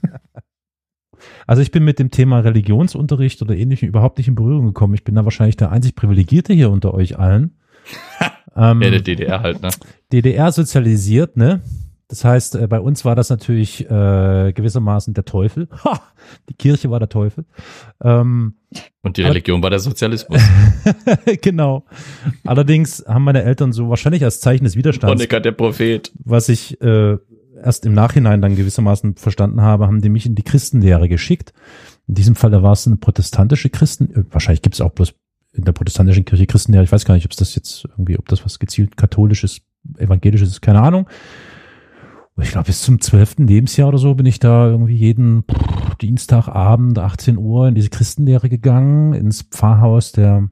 Also 1.46 1.62
ich 1.62 1.70
bin 1.70 1.84
mit 1.84 1.98
dem 1.98 2.10
Thema 2.10 2.40
Religionsunterricht 2.40 3.40
oder 3.42 3.56
ähnlichem 3.56 3.88
überhaupt 3.88 4.18
nicht 4.18 4.28
in 4.28 4.34
Berührung 4.34 4.66
gekommen. 4.66 4.94
Ich 4.94 5.04
bin 5.04 5.14
da 5.14 5.24
wahrscheinlich 5.24 5.56
der 5.56 5.70
einzig 5.70 5.94
Privilegierte 5.94 6.52
hier 6.52 6.70
unter 6.70 6.92
euch 6.94 7.18
allen. 7.18 7.56
ähm, 8.56 8.82
Ja, 8.82 8.90
der 8.90 9.00
DDR 9.00 9.42
halt, 9.42 9.62
ne? 9.62 9.68
DDR 10.12 10.50
sozialisiert, 10.52 11.36
ne? 11.36 11.62
Das 12.08 12.24
heißt, 12.24 12.54
äh, 12.54 12.66
bei 12.68 12.78
uns 12.78 13.04
war 13.04 13.16
das 13.16 13.30
natürlich 13.30 13.84
äh, 13.90 14.52
gewissermaßen 14.52 15.12
der 15.14 15.24
Teufel. 15.24 15.68
Ha! 15.84 16.00
Die 16.48 16.54
Kirche 16.54 16.88
war 16.90 17.00
der 17.00 17.08
Teufel. 17.08 17.44
Ähm, 18.02 18.54
Und 19.02 19.16
die 19.16 19.22
Religion 19.22 19.60
war 19.62 19.70
der 19.70 19.80
Sozialismus. 19.80 20.40
genau. 21.42 21.84
Allerdings 22.44 23.04
haben 23.08 23.24
meine 23.24 23.42
Eltern 23.42 23.72
so 23.72 23.88
wahrscheinlich 23.88 24.22
als 24.22 24.40
Zeichen 24.40 24.64
des 24.64 24.76
Widerstands, 24.76 25.12
Honecker 25.20 25.40
der 25.40 25.52
Prophet. 25.52 26.12
was 26.24 26.48
ich 26.48 26.80
äh, 26.80 27.16
erst 27.62 27.86
im 27.86 27.94
Nachhinein 27.94 28.42
dann 28.42 28.56
gewissermaßen 28.56 29.16
verstanden 29.16 29.60
habe, 29.60 29.86
haben 29.86 30.00
die 30.00 30.08
mich 30.08 30.26
in 30.26 30.34
die 30.34 30.42
Christenlehre 30.42 31.08
geschickt. 31.08 31.52
In 32.06 32.14
diesem 32.14 32.36
Falle 32.36 32.62
war 32.62 32.72
es 32.72 32.86
eine 32.86 32.96
protestantische 32.96 33.70
Christen, 33.70 34.12
äh, 34.12 34.24
wahrscheinlich 34.30 34.62
gibt 34.62 34.74
es 34.74 34.80
auch 34.80 34.92
bloß 34.92 35.14
in 35.52 35.64
der 35.64 35.72
protestantischen 35.72 36.24
Kirche 36.24 36.46
Christenlehre, 36.46 36.84
ich 36.84 36.92
weiß 36.92 37.04
gar 37.04 37.14
nicht, 37.14 37.24
ob 37.24 37.32
das 37.32 37.54
jetzt 37.54 37.84
irgendwie, 37.84 38.18
ob 38.18 38.28
das 38.28 38.44
was 38.44 38.58
gezielt 38.58 38.96
katholisches, 38.96 39.62
evangelisches 39.96 40.50
ist, 40.50 40.62
keine 40.62 40.82
Ahnung. 40.82 41.08
Ich 42.38 42.50
glaube, 42.50 42.66
bis 42.66 42.82
zum 42.82 43.00
zwölften 43.00 43.46
Lebensjahr 43.46 43.88
oder 43.88 43.96
so 43.96 44.14
bin 44.14 44.26
ich 44.26 44.38
da 44.38 44.66
irgendwie 44.66 44.94
jeden 44.94 45.44
Dienstagabend 46.02 46.98
18 46.98 47.38
Uhr 47.38 47.68
in 47.68 47.74
diese 47.74 47.88
Christenlehre 47.88 48.50
gegangen, 48.50 49.14
ins 49.14 49.40
Pfarrhaus 49.40 50.12
der 50.12 50.50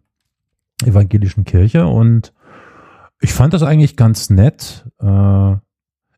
evangelischen 0.83 1.45
Kirche 1.45 1.87
und 1.87 2.33
ich 3.21 3.33
fand 3.33 3.53
das 3.53 3.63
eigentlich 3.63 3.97
ganz 3.97 4.31
nett. 4.31 4.87
Äh, 4.99 5.57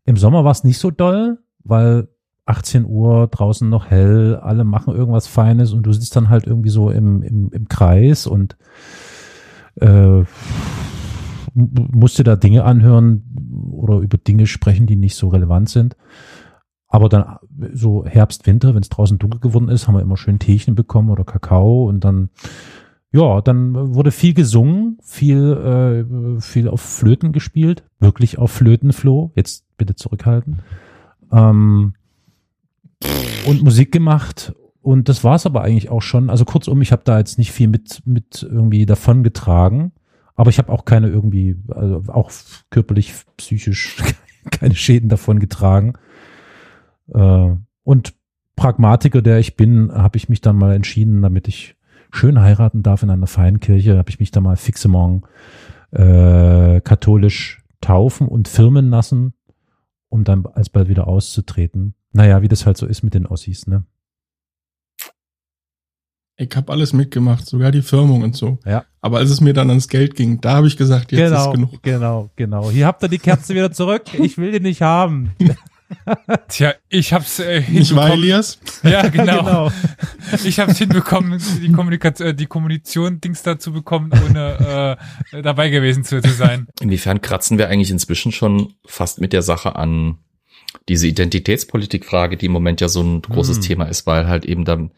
Im 0.07 0.17
Sommer 0.17 0.45
war 0.45 0.53
es 0.53 0.65
nicht 0.65 0.79
so 0.79 0.91
doll, 0.91 1.39
weil 1.65 2.09
18 2.47 2.85
Uhr 2.87 3.27
draußen 3.27 3.69
noch 3.69 3.87
hell, 3.91 4.37
alle 4.37 4.65
machen 4.65 4.95
irgendwas 4.95 5.27
Feines 5.27 5.73
und 5.73 5.83
du 5.83 5.93
sitzt 5.93 6.15
dann 6.15 6.29
halt 6.31 6.47
irgendwie 6.47 6.71
so 6.71 6.91
im, 6.91 7.23
im, 7.23 7.51
im 7.51 7.69
Kreis 7.69 8.27
und 8.29 8.57
äh, 9.81 9.87
m- 10.21 10.27
musste 11.55 12.23
da 12.23 12.37
Dinge 12.37 12.65
anhören 12.65 13.25
oder 13.73 13.99
über 13.99 14.17
Dinge 14.17 14.47
sprechen, 14.47 14.87
die 14.87 14.97
nicht 14.97 15.17
so 15.17 15.29
relevant 15.29 15.69
sind. 15.69 15.97
Aber 16.89 17.09
dann 17.09 17.37
so 17.73 18.07
Herbst, 18.07 18.47
Winter, 18.47 18.75
wenn 18.75 18.83
es 18.83 18.89
draußen 18.91 19.19
dunkel 19.19 19.41
geworden 19.41 19.69
ist, 19.69 19.89
haben 19.89 19.97
wir 19.97 20.03
immer 20.03 20.17
schön 20.17 20.39
Teechen 20.39 20.77
bekommen 20.77 21.11
oder 21.11 21.25
Kakao 21.25 21.89
und 21.89 22.05
dann 22.05 22.31
ja, 23.17 23.41
dann 23.41 23.95
wurde 23.95 24.11
viel 24.11 24.35
gesungen, 24.35 24.99
viel, 25.03 25.53
äh, 26.37 26.41
viel 26.41 26.69
auf 26.69 26.83
Flöten 26.83 27.33
gespielt, 27.33 27.83
wirklich 27.99 28.37
auf 28.37 28.51
Flöten, 28.51 28.93
Flo. 28.93 29.33
Jetzt 29.35 29.65
bitte 29.79 29.95
zurückhalten. 29.95 30.59
Ähm, 31.33 31.95
und 33.47 33.63
Musik 33.63 33.91
gemacht. 33.91 34.55
Und 34.83 35.09
das 35.09 35.25
war's 35.25 35.47
aber 35.47 35.63
eigentlich 35.63 35.89
auch 35.89 36.03
schon. 36.03 36.29
Also 36.29 36.45
kurzum, 36.45 36.83
ich 36.83 36.93
habe 36.93 37.03
da 37.05 37.19
jetzt 37.19 37.39
nicht 37.39 37.53
viel 37.53 37.69
mit, 37.69 38.03
mit 38.05 38.43
irgendwie 38.43 38.85
davon 38.85 39.23
getragen. 39.23 39.93
Aber 40.35 40.51
ich 40.51 40.59
habe 40.59 40.71
auch 40.71 40.85
keine 40.85 41.09
irgendwie, 41.09 41.57
also 41.69 42.03
auch 42.13 42.31
körperlich, 42.69 43.15
psychisch 43.39 43.97
keine 44.51 44.75
Schäden 44.75 45.09
davon 45.09 45.39
getragen. 45.39 45.95
Äh, 47.15 47.55
und 47.83 48.15
Pragmatiker, 48.57 49.23
der 49.23 49.39
ich 49.39 49.57
bin, 49.57 49.91
habe 49.91 50.19
ich 50.19 50.29
mich 50.29 50.43
dann 50.43 50.57
mal 50.57 50.75
entschieden, 50.75 51.23
damit 51.23 51.49
ich 51.49 51.76
schön 52.11 52.41
heiraten 52.41 52.83
darf 52.83 53.03
in 53.03 53.11
einer 53.11 53.27
feinen 53.27 53.61
Kirche, 53.61 53.99
habe 53.99 54.11
ich 54.11 54.21
mich 54.21 54.31
da 54.31 54.41
mal 54.41 54.57
fixement 54.57 55.25
äh, 55.93 56.81
katholisch 56.81 57.63
taufen 57.81 58.29
und 58.29 58.49
firmen 58.49 58.91
lassen, 58.91 59.35
um 60.09 60.25
dann 60.25 60.47
alsbald 60.47 60.89
wieder 60.89 61.07
auszutreten. 61.07 61.95
Naja, 62.13 62.43
wie 62.43 62.49
das 62.49 62.67
halt 62.67 62.77
so 62.77 62.87
ist 62.87 63.03
mit 63.03 63.15
den 63.15 63.27
Ossis, 63.27 63.67
ne? 63.67 63.85
Ich 66.39 66.55
habe 66.55 66.71
alles 66.71 66.93
mitgemacht, 66.93 67.47
sogar 67.47 67.71
die 67.71 67.81
Firmung 67.81 68.23
und 68.23 68.37
so. 68.37 68.59
Ja. 68.67 68.85
Aber 69.01 69.19
als 69.19 69.31
es 69.31 69.41
mir 69.41 69.55
dann 69.55 69.71
ans 69.71 69.89
Geld 69.89 70.15
ging, 70.15 70.39
da 70.43 70.57
habe 70.57 70.67
ich 70.67 70.77
gesagt, 70.77 71.11
jetzt 71.13 71.33
ist 71.33 71.53
genug. 71.53 71.83
genau, 71.83 72.29
genau. 72.37 72.71
Hier 72.71 72.87
habt 72.87 73.03
ihr 73.03 73.09
die 73.09 73.19
Kerze 73.19 73.55
wieder 73.55 73.73
zurück. 73.73 74.03
Ich 74.19 74.37
will 74.37 74.53
die 74.53 74.61
nicht 74.61 74.83
haben. 74.83 75.33
Tja, 76.49 76.75
ich 76.89 77.13
hab's 77.13 77.39
äh, 77.39 77.61
Nicht 77.61 77.95
wahr, 77.95 78.09
hinbekommen. 78.09 78.13
Elias? 78.13 78.59
Ja, 78.83 79.09
genau. 79.09 79.71
Ich 80.45 80.59
hab's 80.59 80.79
hinbekommen, 80.79 81.41
die 81.63 81.73
Kommunikation, 81.73 82.29
äh, 82.29 82.35
die 82.35 82.47
Kommunikation 82.47 83.21
Dings 83.21 83.43
dazu 83.43 83.73
bekommen, 83.73 84.11
ohne 84.27 84.99
äh, 85.33 85.43
dabei 85.43 85.71
gewesen 85.71 86.05
zu, 86.05 86.21
zu 86.21 86.31
sein. 86.31 86.67
Inwiefern 86.81 87.21
kratzen 87.21 87.59
wir 87.59 87.69
eigentlich 87.69 87.91
inzwischen 87.91 88.33
schon 88.33 88.75
fast 88.85 89.21
mit 89.21 89.33
der 89.33 89.43
Sache 89.43 89.77
an 89.77 90.19
diese 90.89 91.07
Identitätspolitikfrage, 91.09 92.37
die 92.37 92.47
im 92.47 92.53
Moment 92.53 92.81
ja 92.81 92.89
so 92.89 93.03
ein 93.03 93.23
großes 93.23 93.57
Hm. 93.57 93.63
Thema 93.63 93.85
ist, 93.87 94.07
weil 94.07 94.27
halt 94.27 94.45
eben 94.45 94.65
dann 94.65 94.93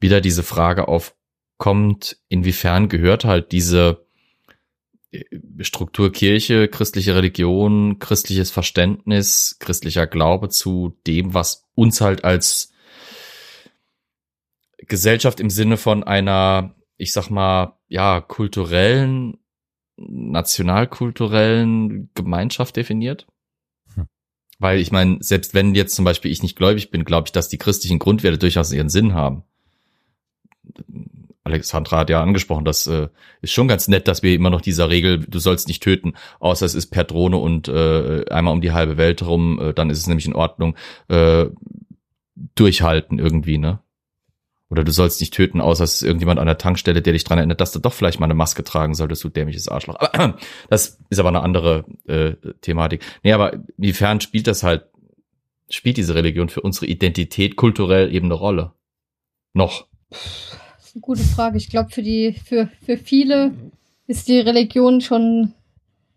wieder 0.00 0.20
diese 0.20 0.42
Frage 0.42 0.88
aufkommt, 0.88 2.18
inwiefern 2.28 2.88
gehört 2.88 3.24
halt 3.24 3.52
diese 3.52 4.03
Struktur 5.60 6.12
Kirche, 6.12 6.68
christliche 6.68 7.14
Religion, 7.14 7.98
christliches 7.98 8.50
Verständnis, 8.50 9.56
christlicher 9.60 10.06
Glaube 10.06 10.48
zu 10.48 10.96
dem, 11.06 11.34
was 11.34 11.66
uns 11.74 12.00
halt 12.00 12.24
als 12.24 12.72
Gesellschaft 14.78 15.40
im 15.40 15.50
Sinne 15.50 15.76
von 15.76 16.04
einer, 16.04 16.74
ich 16.96 17.12
sag 17.12 17.30
mal, 17.30 17.78
ja, 17.88 18.20
kulturellen, 18.20 19.38
nationalkulturellen 19.96 22.10
Gemeinschaft 22.14 22.76
definiert. 22.76 23.26
Hm. 23.94 24.06
Weil 24.58 24.80
ich 24.80 24.92
meine, 24.92 25.18
selbst 25.20 25.54
wenn 25.54 25.74
jetzt 25.74 25.94
zum 25.94 26.04
Beispiel 26.04 26.30
ich 26.30 26.42
nicht 26.42 26.56
gläubig 26.56 26.90
bin, 26.90 27.04
glaube 27.04 27.28
ich, 27.28 27.32
dass 27.32 27.48
die 27.48 27.58
christlichen 27.58 27.98
Grundwerte 27.98 28.38
durchaus 28.38 28.72
ihren 28.72 28.88
Sinn 28.88 29.14
haben. 29.14 29.44
Alexandra 31.44 31.98
hat 31.98 32.10
ja 32.10 32.22
angesprochen, 32.22 32.64
das 32.64 32.86
äh, 32.86 33.08
ist 33.42 33.52
schon 33.52 33.68
ganz 33.68 33.86
nett, 33.86 34.08
dass 34.08 34.22
wir 34.22 34.34
immer 34.34 34.50
noch 34.50 34.62
dieser 34.62 34.88
Regel, 34.88 35.18
du 35.18 35.38
sollst 35.38 35.68
nicht 35.68 35.82
töten, 35.82 36.14
außer 36.40 36.64
es 36.64 36.74
ist 36.74 36.86
per 36.86 37.04
Drohne 37.04 37.36
und 37.36 37.68
äh, 37.68 38.24
einmal 38.30 38.54
um 38.54 38.62
die 38.62 38.72
halbe 38.72 38.96
Welt 38.96 39.22
rum, 39.22 39.60
äh, 39.60 39.74
dann 39.74 39.90
ist 39.90 39.98
es 39.98 40.06
nämlich 40.06 40.26
in 40.26 40.34
Ordnung, 40.34 40.74
äh, 41.08 41.46
durchhalten 42.54 43.18
irgendwie, 43.18 43.58
ne? 43.58 43.80
Oder 44.70 44.82
du 44.82 44.90
sollst 44.90 45.20
nicht 45.20 45.34
töten, 45.34 45.60
außer 45.60 45.84
es 45.84 45.96
ist 45.96 46.02
irgendjemand 46.02 46.40
an 46.40 46.46
der 46.46 46.58
Tankstelle, 46.58 47.02
der 47.02 47.12
dich 47.12 47.24
dran 47.24 47.38
erinnert, 47.38 47.60
dass 47.60 47.72
du 47.72 47.78
doch 47.78 47.92
vielleicht 47.92 48.18
mal 48.18 48.26
eine 48.26 48.34
Maske 48.34 48.64
tragen 48.64 48.94
solltest, 48.94 49.22
du 49.22 49.28
dämliches 49.28 49.68
Arschloch. 49.68 49.96
Aber 50.00 50.38
das 50.70 50.98
ist 51.10 51.18
aber 51.18 51.28
eine 51.28 51.42
andere 51.42 51.84
äh, 52.06 52.32
Thematik. 52.62 53.04
Nee, 53.22 53.32
aber 53.34 53.52
inwiefern 53.76 54.20
spielt 54.20 54.46
das 54.46 54.62
halt, 54.62 54.86
spielt 55.68 55.98
diese 55.98 56.14
Religion 56.14 56.48
für 56.48 56.62
unsere 56.62 56.86
Identität 56.86 57.56
kulturell 57.56 58.12
eben 58.14 58.26
eine 58.26 58.34
Rolle? 58.34 58.72
Noch. 59.52 59.86
Ist 60.94 60.98
eine 60.98 61.00
gute 61.00 61.24
Frage. 61.24 61.56
Ich 61.56 61.70
glaube, 61.70 61.90
für 61.90 62.04
die, 62.04 62.34
für, 62.34 62.68
für 62.86 62.96
viele 62.96 63.52
ist 64.06 64.28
die 64.28 64.38
Religion 64.38 65.00
schon 65.00 65.52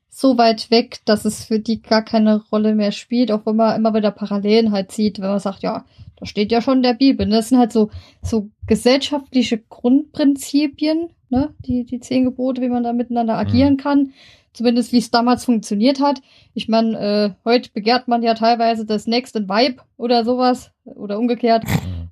so 0.08 0.38
weit 0.38 0.70
weg, 0.70 1.00
dass 1.06 1.26
es 1.26 1.46
für 1.46 1.60
die 1.60 1.82
gar 1.82 2.06
keine 2.06 2.44
Rolle 2.52 2.76
mehr 2.76 2.92
spielt, 2.92 3.32
auch 3.32 3.44
wenn 3.48 3.56
man 3.56 3.76
immer 3.76 3.96
wieder 3.96 4.12
Parallelen 4.12 4.72
halt 4.72 4.92
sieht, 4.92 5.20
wenn 5.20 5.30
man 5.30 5.40
sagt, 5.40 5.64
ja, 5.64 5.84
da 6.18 6.28
steht 6.28 6.52
ja 6.52 6.62
schon 6.62 6.78
in 6.78 6.84
der 6.84 6.94
Bibel. 6.94 7.26
Ne? 7.26 7.38
Das 7.38 7.50
sind 7.50 7.58
halt 7.58 7.74
so, 7.74 7.90
so 8.22 8.52
gesellschaftliche 8.68 9.58
Grundprinzipien, 9.58 11.10
ne? 11.30 11.56
die, 11.66 11.84
die 11.84 12.00
zehn 12.00 12.26
Gebote, 12.26 12.62
wie 12.62 12.70
man 12.70 12.84
da 12.84 12.94
miteinander 12.94 13.36
agieren 13.36 13.78
kann. 13.78 14.14
Zumindest 14.54 14.92
wie 14.92 15.00
es 15.00 15.10
damals 15.10 15.46
funktioniert 15.46 16.00
hat. 16.00 16.22
Ich 16.54 16.68
meine, 16.68 17.00
äh, 17.00 17.50
heute 17.50 17.72
begehrt 17.74 18.08
man 18.08 18.22
ja 18.22 18.36
teilweise 18.36 18.86
das 18.86 19.08
nächste 19.08 19.50
Vibe 19.50 19.82
oder 19.98 20.24
sowas 20.24 20.70
oder 20.84 21.18
umgekehrt. 21.18 21.64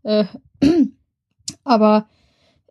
Äh, 0.01 0.25
aber 1.63 2.07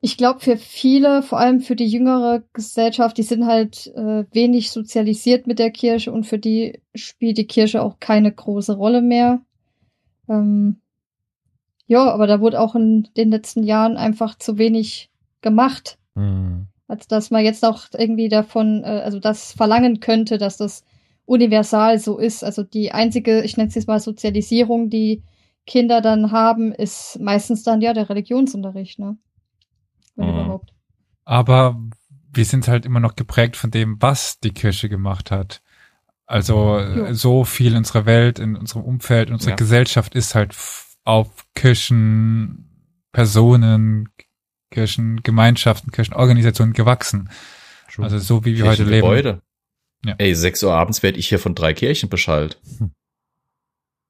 ich 0.05 0.19
glaube, 0.19 0.41
für 0.41 0.59
viele, 0.59 1.23
vor 1.23 1.39
allem 1.39 1.63
für 1.63 1.77
die 1.77 1.87
jüngere 1.87 2.43
Gesellschaft, 2.53 3.17
die 3.17 3.23
sind 3.23 3.47
halt 3.47 3.87
äh, 3.97 4.27
wenig 4.33 4.71
sozialisiert 4.71 5.47
mit 5.47 5.59
der 5.59 5.71
Kirche 5.71 6.13
und 6.13 6.25
für 6.25 6.39
die 6.39 6.83
spielt 6.95 7.39
die 7.39 7.47
Kirche 7.47 7.81
auch 7.81 8.01
keine 8.01 8.31
große 8.31 8.77
Rolle 8.77 9.01
mehr. 9.01 9.41
Ähm, 10.29 10.83
ja, 11.87 12.13
aber 12.13 12.27
da 12.27 12.43
wurde 12.43 12.61
auch 12.61 12.75
in 12.75 13.09
den 13.17 13.31
letzten 13.31 13.63
Jahren 13.63 13.97
einfach 13.97 14.37
zu 14.37 14.59
wenig 14.59 15.09
gemacht, 15.41 15.97
Hm. 16.17 16.67
als 16.87 17.09
dass 17.09 17.31
man 17.31 17.43
jetzt 17.43 17.65
auch 17.65 17.87
irgendwie 17.97 18.29
davon, 18.29 18.85
äh, 18.85 19.01
also 19.07 19.21
das 19.21 19.55
verlangen 19.55 20.01
könnte, 20.01 20.37
dass 20.37 20.59
das 20.59 20.85
universal 21.25 21.99
so 21.99 22.19
ist. 22.19 22.45
Also 22.45 22.63
die 22.63 22.93
einzige, 22.93 23.43
ich 23.43 23.57
nenne 23.57 23.71
es 23.71 23.75
jetzt 23.75 23.89
mal 23.89 24.01
Sozialisierung, 24.01 24.91
die 24.91 25.23
Kinder 25.67 26.03
dann 26.03 26.31
haben, 26.31 26.73
ist 26.73 27.19
meistens 27.21 27.63
dann 27.63 27.81
ja 27.81 27.95
der 27.95 28.11
Religionsunterricht, 28.11 28.99
ne? 28.99 29.17
Wenn 30.17 30.27
Mhm. 30.29 30.35
überhaupt. 30.35 30.73
Aber 31.25 31.81
wir 32.33 32.45
sind 32.45 32.69
halt 32.69 32.85
immer 32.87 33.01
noch 33.01 33.17
geprägt 33.17 33.57
von 33.57 33.71
dem, 33.71 34.01
was 34.01 34.41
die 34.41 34.53
Kirche 34.53 34.89
gemacht 34.89 35.31
hat. 35.31 35.63
Also 36.27 36.79
Jo. 36.79 37.05
äh, 37.07 37.15
so 37.15 37.45
viel 37.45 37.73
in 37.73 37.79
unserer 37.79 38.07
Welt, 38.07 38.39
in 38.39 38.57
unserem 38.57 38.83
Umfeld, 38.83 39.29
in 39.29 39.35
unserer 39.35 39.51
Ja. 39.51 39.57
Gesellschaft 39.57 40.15
ist 40.15 40.35
halt 40.35 40.55
auf 41.05 41.29
Kirchen, 41.55 42.71
Personen, 43.13 44.09
Kirchen, 44.71 45.23
Gemeinschaften, 45.23 45.93
Kirchenorganisationen 45.93 46.73
gewachsen. 46.73 47.29
Also 47.99 48.19
so 48.19 48.45
wie 48.45 48.57
wir 48.57 48.67
heute 48.67 48.83
leben. 48.85 49.03
Gebäude. 49.03 49.43
Ja. 50.05 50.15
Ey, 50.19 50.35
6 50.35 50.63
Uhr 50.65 50.73
abends 50.75 51.03
werde 51.03 51.19
ich 51.19 51.29
hier 51.29 51.39
von 51.39 51.55
drei 51.55 51.73
Kirchen 51.75 52.09
beschallt. 52.09 52.61
Hm. 52.79 52.91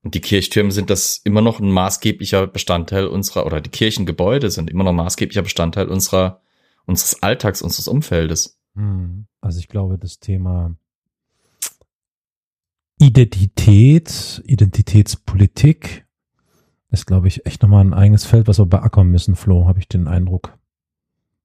Und 0.04 0.14
die 0.14 0.20
Kirchtürme 0.20 0.70
sind 0.70 0.90
das 0.90 1.16
immer 1.24 1.40
noch 1.40 1.60
ein 1.60 1.70
maßgeblicher 1.70 2.46
Bestandteil 2.46 3.06
unserer, 3.06 3.46
oder 3.46 3.62
die 3.62 3.70
Kirchengebäude 3.70 4.50
sind 4.50 4.70
immer 4.70 4.84
noch 4.84 4.92
ein 4.92 4.96
maßgeblicher 4.96 5.42
Bestandteil 5.42 5.88
unserer, 5.88 6.42
unseres 6.84 7.22
Alltags, 7.22 7.62
unseres 7.62 7.88
Umfeldes. 7.88 8.60
Hm. 8.74 9.26
Also 9.40 9.58
ich 9.58 9.68
glaube, 9.68 9.96
das 9.98 10.20
Thema 10.20 10.76
Identität, 12.98 14.42
Identitätspolitik 14.46 16.04
ist, 16.90 17.06
glaube 17.06 17.28
ich, 17.28 17.44
echt 17.46 17.62
nochmal 17.62 17.84
ein 17.84 17.94
eigenes 17.94 18.24
Feld, 18.24 18.46
was 18.46 18.58
wir 18.58 18.66
beackern 18.66 19.08
müssen, 19.08 19.34
Flo, 19.34 19.66
habe 19.66 19.80
ich 19.80 19.88
den 19.88 20.06
Eindruck. 20.06 20.56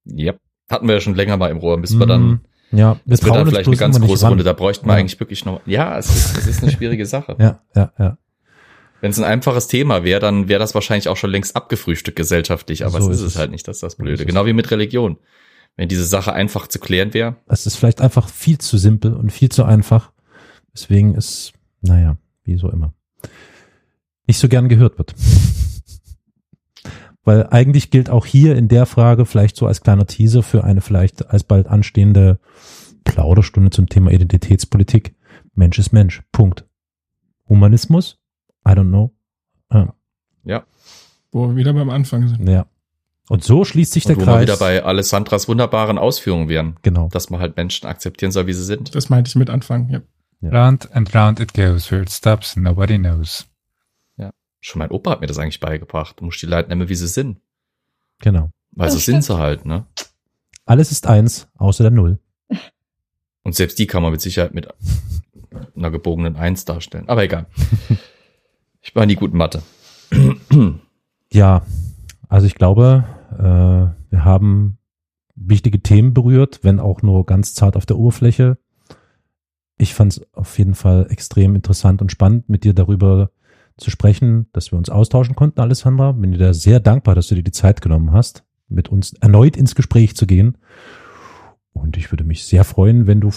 Ja. 0.05 0.33
Hatten 0.69 0.87
wir 0.87 0.95
ja 0.95 1.01
schon 1.01 1.15
länger 1.15 1.37
mal 1.37 1.49
im 1.49 1.57
Rohr, 1.57 1.79
bis 1.81 1.97
wir 1.97 2.05
dann, 2.05 2.21
Hm. 2.21 2.39
Ja, 2.71 2.93
wir 2.93 2.99
das 3.05 3.23
wird 3.23 3.33
dann 3.35 3.47
vielleicht 3.47 3.67
eine 3.67 3.77
ganz 3.77 3.99
große. 3.99 4.27
Runde. 4.27 4.43
Da 4.43 4.53
bräuchten 4.53 4.85
wir 4.85 4.93
Ja. 4.93 4.99
eigentlich 4.99 5.19
wirklich 5.19 5.43
noch, 5.43 5.61
ja, 5.65 5.97
es 5.97 6.07
ist, 6.13 6.37
es 6.37 6.45
ist 6.45 6.61
eine 6.61 6.71
schwierige 6.77 7.05
Sache. 7.07 7.35
Ja, 7.39 7.61
ja, 7.75 7.91
ja. 7.97 8.17
Wenn 9.01 9.11
es 9.11 9.19
ein 9.19 9.23
einfaches 9.25 9.67
Thema 9.67 10.03
wäre, 10.03 10.19
dann 10.19 10.49
wäre 10.49 10.59
das 10.59 10.73
wahrscheinlich 10.75 11.07
auch 11.07 11.15
schon 11.17 11.29
längst 11.29 11.55
abgefrühstückt 11.55 12.17
gesellschaftlich, 12.17 12.85
aber 12.85 13.01
So 13.01 13.11
es 13.11 13.21
ist 13.21 13.27
es 13.27 13.35
halt 13.37 13.51
nicht, 13.51 13.67
das 13.67 13.77
ist 13.77 13.83
das 13.83 13.93
So 13.93 14.03
Blöde. 14.03 14.23
es. 14.23 14.27
Genau 14.27 14.45
wie 14.45 14.53
mit 14.53 14.69
Religion. 14.71 15.17
Wenn 15.75 15.87
diese 15.87 16.03
Sache 16.03 16.33
einfach 16.33 16.67
zu 16.67 16.79
klären 16.79 17.13
wäre, 17.13 17.37
Es 17.47 17.65
ist 17.65 17.77
vielleicht 17.77 18.01
einfach 18.01 18.27
viel 18.27 18.57
zu 18.57 18.77
simpel 18.77 19.13
und 19.13 19.31
viel 19.31 19.49
zu 19.49 19.63
einfach. 19.63 20.11
Deswegen 20.73 21.15
ist, 21.15 21.53
naja, 21.81 22.17
wie 22.43 22.57
so 22.57 22.69
immer, 22.69 22.93
nicht 24.27 24.39
so 24.39 24.49
gern 24.49 24.67
gehört 24.67 24.97
wird. 24.97 25.15
Weil 27.23 27.47
eigentlich 27.47 27.91
gilt 27.91 28.09
auch 28.09 28.25
hier 28.25 28.55
in 28.55 28.67
der 28.67 28.85
Frage 28.85 29.25
vielleicht 29.25 29.55
so 29.55 29.67
als 29.67 29.81
kleiner 29.81 30.07
Teaser 30.07 30.43
für 30.43 30.63
eine 30.63 30.81
vielleicht 30.81 31.29
alsbald 31.29 31.67
anstehende 31.67 32.39
Plauderstunde 33.03 33.69
zum 33.69 33.87
Thema 33.87 34.11
Identitätspolitik. 34.11 35.15
Mensch 35.53 35.77
ist 35.79 35.91
Mensch. 35.91 36.23
Punkt. 36.31 36.65
Humanismus? 37.47 38.18
I 38.69 38.73
don't 38.75 38.89
know. 38.89 39.11
Ah, 39.69 39.93
Wo 41.31 41.47
wir 41.49 41.55
wieder 41.55 41.73
beim 41.73 41.89
Anfang 41.89 42.27
sind. 42.27 42.47
ja. 42.47 42.65
Und 43.29 43.43
so 43.43 43.63
schließt 43.63 43.91
sich 43.93 44.05
der 44.05 44.17
und 44.17 44.23
wo 44.23 44.25
wir 44.25 44.33
Kreis. 44.33 44.41
wieder 44.41 44.57
bei 44.57 44.83
Alessandras 44.83 45.47
wunderbaren 45.47 45.99
Ausführungen 45.99 46.49
wären, 46.49 46.77
genau. 46.81 47.09
dass 47.09 47.29
man 47.29 47.39
halt 47.39 47.55
Menschen 47.57 47.85
akzeptieren 47.87 48.31
soll, 48.31 48.47
wie 48.47 48.53
sie 48.53 48.63
sind. 48.63 48.95
Das 48.95 49.09
meinte 49.09 49.29
ich 49.29 49.35
mit 49.35 49.51
Anfang. 49.51 49.87
Ja. 50.41 50.49
Round 50.49 50.91
and 50.95 51.13
round 51.13 51.39
it 51.39 51.53
goes, 51.53 51.91
where 51.91 52.01
it 52.01 52.09
stops, 52.09 52.55
nobody 52.55 52.97
knows. 52.97 53.45
Schon 54.61 54.79
mein 54.79 54.91
Opa 54.91 55.11
hat 55.11 55.21
mir 55.21 55.27
das 55.27 55.37
eigentlich 55.37 55.61
beigebracht. 55.61 56.19
Du 56.19 56.25
musst 56.25 56.41
die 56.41 56.45
Leute 56.45 56.67
nehmen, 56.67 56.89
wie 56.89 56.95
sie 56.95 57.07
sind. 57.07 57.39
Genau. 58.19 58.51
Weil 58.71 58.87
Das 58.87 58.93
so 58.95 58.99
sind 58.99 59.23
sie 59.23 59.37
halt, 59.37 59.63
ne? 59.65 59.85
Alles 60.65 60.91
ist 60.91 61.07
eins, 61.07 61.47
außer 61.55 61.83
der 61.83 61.91
Null. 61.91 62.19
Und 63.43 63.55
selbst 63.55 63.79
die 63.79 63.87
kann 63.87 64.03
man 64.03 64.11
mit 64.11 64.19
Sicherheit 64.19 64.53
mit 64.53 64.67
einer 65.77 65.91
gebogenen 65.91 66.35
Eins 66.35 66.65
darstellen. 66.65 67.07
Aber 67.07 67.23
egal. 67.23 67.45
Ich 68.81 68.95
war 68.95 69.05
nie 69.05 69.15
gut 69.15 69.31
in 69.31 69.37
Mathe. 69.37 69.61
Ja, 71.31 71.61
also 72.27 72.47
ich 72.47 72.55
glaube, 72.55 73.05
äh, 73.37 74.11
wir 74.11 74.25
haben 74.25 74.79
wichtige 75.35 75.81
Themen 75.81 76.13
berührt, 76.13 76.61
wenn 76.63 76.79
auch 76.79 77.01
nur 77.01 77.25
ganz 77.25 77.53
zart 77.53 77.75
auf 77.75 77.85
der 77.85 77.97
Oberfläche. 77.97 78.57
Ich 79.77 79.93
fand 79.93 80.13
es 80.13 80.33
auf 80.33 80.57
jeden 80.57 80.75
Fall 80.75 81.07
extrem 81.09 81.55
interessant 81.55 82.01
und 82.01 82.11
spannend, 82.11 82.49
mit 82.49 82.63
dir 82.63 82.73
darüber 82.73 83.31
zu 83.77 83.89
sprechen, 83.91 84.47
dass 84.51 84.71
wir 84.71 84.77
uns 84.77 84.89
austauschen 84.89 85.35
konnten, 85.35 85.61
Alessandra. 85.61 86.11
Bin 86.11 86.31
dir 86.31 86.37
da 86.37 86.53
sehr 86.53 86.79
dankbar, 86.79 87.15
dass 87.15 87.27
du 87.27 87.35
dir 87.35 87.43
die 87.43 87.51
Zeit 87.51 87.81
genommen 87.81 88.11
hast, 88.11 88.43
mit 88.67 88.89
uns 88.89 89.13
erneut 89.13 89.55
ins 89.55 89.75
Gespräch 89.75 90.15
zu 90.15 90.27
gehen. 90.27 90.57
Und 91.71 91.95
ich 91.95 92.11
würde 92.11 92.25
mich 92.25 92.43
sehr 92.43 92.65
freuen, 92.65 93.07
wenn 93.07 93.21
du 93.21 93.31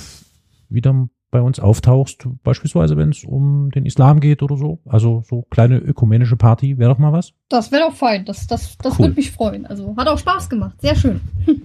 wieder 0.68 1.08
bei 1.32 1.40
uns 1.40 1.58
auftauchst, 1.58 2.28
beispielsweise 2.44 2.96
wenn 2.96 3.08
es 3.08 3.24
um 3.24 3.70
den 3.72 3.84
Islam 3.86 4.20
geht 4.20 4.42
oder 4.42 4.56
so. 4.56 4.78
Also 4.86 5.24
so 5.28 5.42
kleine 5.50 5.78
ökumenische 5.78 6.36
Party 6.36 6.78
wäre 6.78 6.90
doch 6.92 6.98
mal 6.98 7.12
was. 7.12 7.32
Das 7.48 7.72
wäre 7.72 7.82
doch 7.88 7.94
fein. 7.94 8.24
Das, 8.26 8.46
das, 8.46 8.76
das 8.78 8.94
Cool. 8.94 9.06
würde 9.06 9.14
mich 9.16 9.32
freuen. 9.32 9.66
Also 9.66 9.96
hat 9.96 10.06
auch 10.06 10.18
Spaß 10.18 10.48
gemacht. 10.50 10.80
Sehr 10.80 10.94
schön. 10.94 11.20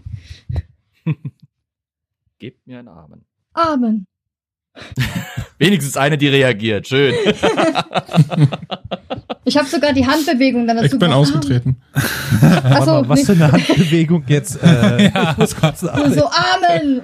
Gebt 2.39 2.65
mir 2.65 2.79
einen 2.79 2.87
Amen. 2.87 3.25
Amen. 3.53 4.07
Wenigstens 5.59 5.97
eine, 5.97 6.17
die 6.17 6.27
reagiert. 6.27 6.87
Schön. 6.87 7.13
Ich 9.43 9.55
habe 9.55 9.65
sogar 9.65 9.93
die 9.93 10.05
Handbewegung 10.05 10.67
dann 10.67 10.75
dazu 10.75 10.95
Ich 10.95 10.99
bin 10.99 11.13
ausgetreten. 11.13 11.77
Achso, 12.41 13.07
was 13.07 13.25
für 13.25 13.31
eine 13.31 13.49
Handbewegung 13.49 14.25
jetzt? 14.27 14.61
Äh, 14.61 15.05
Ja. 15.09 15.31
Ich 15.31 15.37
muss 15.37 15.55
kurz 15.55 15.79
sagen. 15.79 16.11
So 16.13 16.25
Amen. 16.27 17.01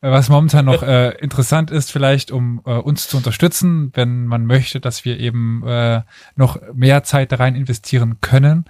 was 0.00 0.28
momentan 0.28 0.64
noch 0.66 0.82
äh, 0.82 1.10
interessant 1.18 1.70
ist, 1.70 1.90
vielleicht 1.90 2.30
um 2.30 2.60
äh, 2.64 2.74
uns 2.74 3.08
zu 3.08 3.16
unterstützen, 3.16 3.90
wenn 3.94 4.26
man 4.26 4.46
möchte, 4.46 4.80
dass 4.80 5.04
wir 5.04 5.18
eben 5.18 5.66
äh, 5.66 6.02
noch 6.36 6.60
mehr 6.74 7.02
Zeit 7.02 7.32
da 7.32 7.36
rein 7.36 7.54
investieren 7.56 8.20
können, 8.20 8.66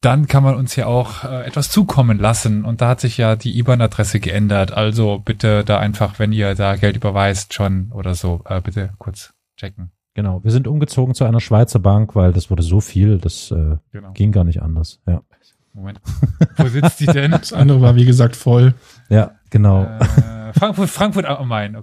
dann 0.00 0.26
kann 0.26 0.42
man 0.42 0.56
uns 0.56 0.74
ja 0.74 0.86
auch 0.86 1.22
äh, 1.22 1.44
etwas 1.46 1.70
zukommen 1.70 2.18
lassen. 2.18 2.64
Und 2.64 2.80
da 2.80 2.88
hat 2.88 3.00
sich 3.00 3.18
ja 3.18 3.36
die 3.36 3.56
IBAN-Adresse 3.58 4.18
geändert. 4.18 4.72
Also 4.72 5.20
bitte 5.24 5.62
da 5.64 5.78
einfach, 5.78 6.18
wenn 6.18 6.32
ihr 6.32 6.56
da 6.56 6.74
Geld 6.74 6.96
überweist 6.96 7.54
schon 7.54 7.92
oder 7.92 8.14
so, 8.14 8.42
äh, 8.46 8.60
bitte 8.60 8.90
kurz 8.98 9.32
checken. 9.56 9.92
Genau. 10.14 10.42
Wir 10.42 10.50
sind 10.50 10.66
umgezogen 10.66 11.14
zu 11.14 11.24
einer 11.24 11.40
Schweizer 11.40 11.78
Bank, 11.78 12.16
weil 12.16 12.32
das 12.32 12.50
wurde 12.50 12.62
so 12.64 12.80
viel, 12.80 13.18
das 13.18 13.50
äh, 13.52 13.76
Genau. 13.92 14.10
ging 14.12 14.32
gar 14.32 14.44
nicht 14.44 14.60
anders. 14.60 15.00
Ja. 15.06 15.22
Moment. 15.72 16.00
Wo 16.56 16.68
sitzt 16.68 17.00
die 17.00 17.06
denn? 17.06 17.30
Das 17.30 17.52
andere 17.52 17.80
war, 17.80 17.94
wie 17.96 18.04
gesagt, 18.04 18.36
voll. 18.36 18.74
Ja, 19.08 19.36
genau. 19.50 19.84
äh, 19.84 20.52
Frankfurt, 20.52 20.90
Frankfurt 20.90 21.24
am 21.24 21.48
Main. 21.48 21.82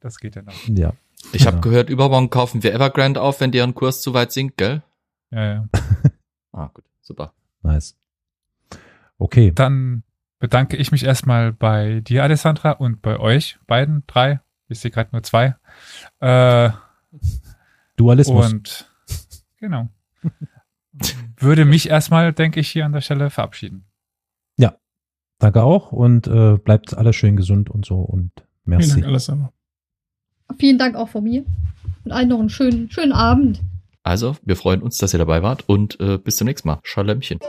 Das 0.00 0.18
geht 0.18 0.36
ja 0.36 0.42
noch. 0.42 0.52
Ja. 0.68 0.92
Ich 1.32 1.46
habe 1.46 1.56
Genau. 1.58 1.60
gehört, 1.70 1.88
übermorgen 1.88 2.30
kaufen 2.30 2.62
wir 2.62 2.74
Evergrande 2.74 3.20
auf, 3.22 3.40
wenn 3.40 3.52
deren 3.52 3.74
Kurs 3.74 4.02
zu 4.02 4.12
weit 4.12 4.32
sinkt, 4.32 4.56
gell? 4.58 4.82
Ja, 5.30 5.44
ja. 5.54 5.68
Ah, 6.54 6.70
gut, 6.74 6.84
super. 7.00 7.32
Nice. 7.62 7.96
Okay. 9.16 9.52
Dann 9.54 10.02
bedanke 10.38 10.76
ich 10.76 10.92
mich 10.92 11.04
erstmal 11.04 11.52
bei 11.52 12.00
dir, 12.00 12.22
Alessandra, 12.24 12.72
und 12.72 13.00
bei 13.00 13.18
euch 13.18 13.58
beiden, 13.66 14.02
drei. 14.06 14.40
Ich 14.68 14.80
sehe 14.80 14.90
gerade 14.90 15.08
nur 15.12 15.22
zwei. 15.22 15.54
Äh, 16.20 16.70
Dualismus. 17.96 18.52
und 18.52 18.90
genau. 19.56 19.88
würde 21.42 21.64
mich 21.64 21.88
erstmal, 21.88 22.32
denke 22.32 22.60
ich, 22.60 22.68
hier 22.68 22.86
an 22.86 22.92
der 22.92 23.00
Stelle 23.00 23.30
verabschieden. 23.30 23.86
Danke 25.42 25.64
auch 25.64 25.90
und 25.90 26.28
äh, 26.28 26.56
bleibt 26.56 26.96
alle 26.96 27.12
schön 27.12 27.34
gesund 27.34 27.68
und 27.68 27.84
so 27.84 27.96
und 27.96 28.30
Vielen 28.36 28.46
merci. 28.64 28.90
Dank, 28.92 29.06
Alessandro. 29.06 29.48
Vielen 30.56 30.78
Dank 30.78 30.94
auch 30.94 31.08
von 31.08 31.24
mir. 31.24 31.44
Und 32.04 32.12
allen 32.12 32.28
noch 32.28 32.38
einen 32.38 32.48
schönen, 32.48 32.88
schönen 32.92 33.10
Abend. 33.10 33.60
Also, 34.04 34.36
wir 34.44 34.54
freuen 34.54 34.82
uns, 34.82 34.98
dass 34.98 35.14
ihr 35.14 35.18
dabei 35.18 35.42
wart 35.42 35.68
und 35.68 35.98
äh, 35.98 36.18
bis 36.18 36.36
zum 36.36 36.46
nächsten 36.46 36.68
Mal. 36.68 36.78
Schalömchen. 36.84 37.40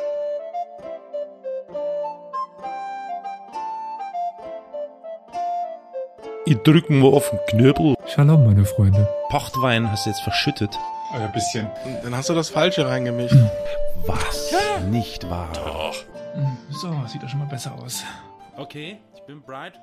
Ich 6.47 6.57
drücken 6.57 7.03
wir 7.03 7.13
auf 7.13 7.29
den 7.29 7.39
Knöbel. 7.47 7.93
Shalom, 8.07 8.43
meine 8.43 8.65
Freunde. 8.65 9.07
Pochtwein 9.29 9.91
hast 9.91 10.07
du 10.07 10.09
jetzt 10.09 10.21
verschüttet. 10.21 10.79
Ein 11.13 11.31
bisschen. 11.31 11.69
Dann 12.03 12.15
hast 12.15 12.29
du 12.29 12.33
das 12.33 12.49
Falsche 12.49 12.87
reingemischt. 12.87 13.35
Was? 14.05 14.51
Nicht 14.89 15.29
wahr. 15.29 15.49
Doch. 15.53 15.95
So, 16.71 16.91
sieht 17.07 17.21
doch 17.21 17.29
schon 17.29 17.39
mal 17.39 17.47
besser 17.47 17.73
aus. 17.75 18.03
Okay, 18.57 18.97
ich 19.15 19.21
bin 19.23 19.41
Bright. 19.41 19.79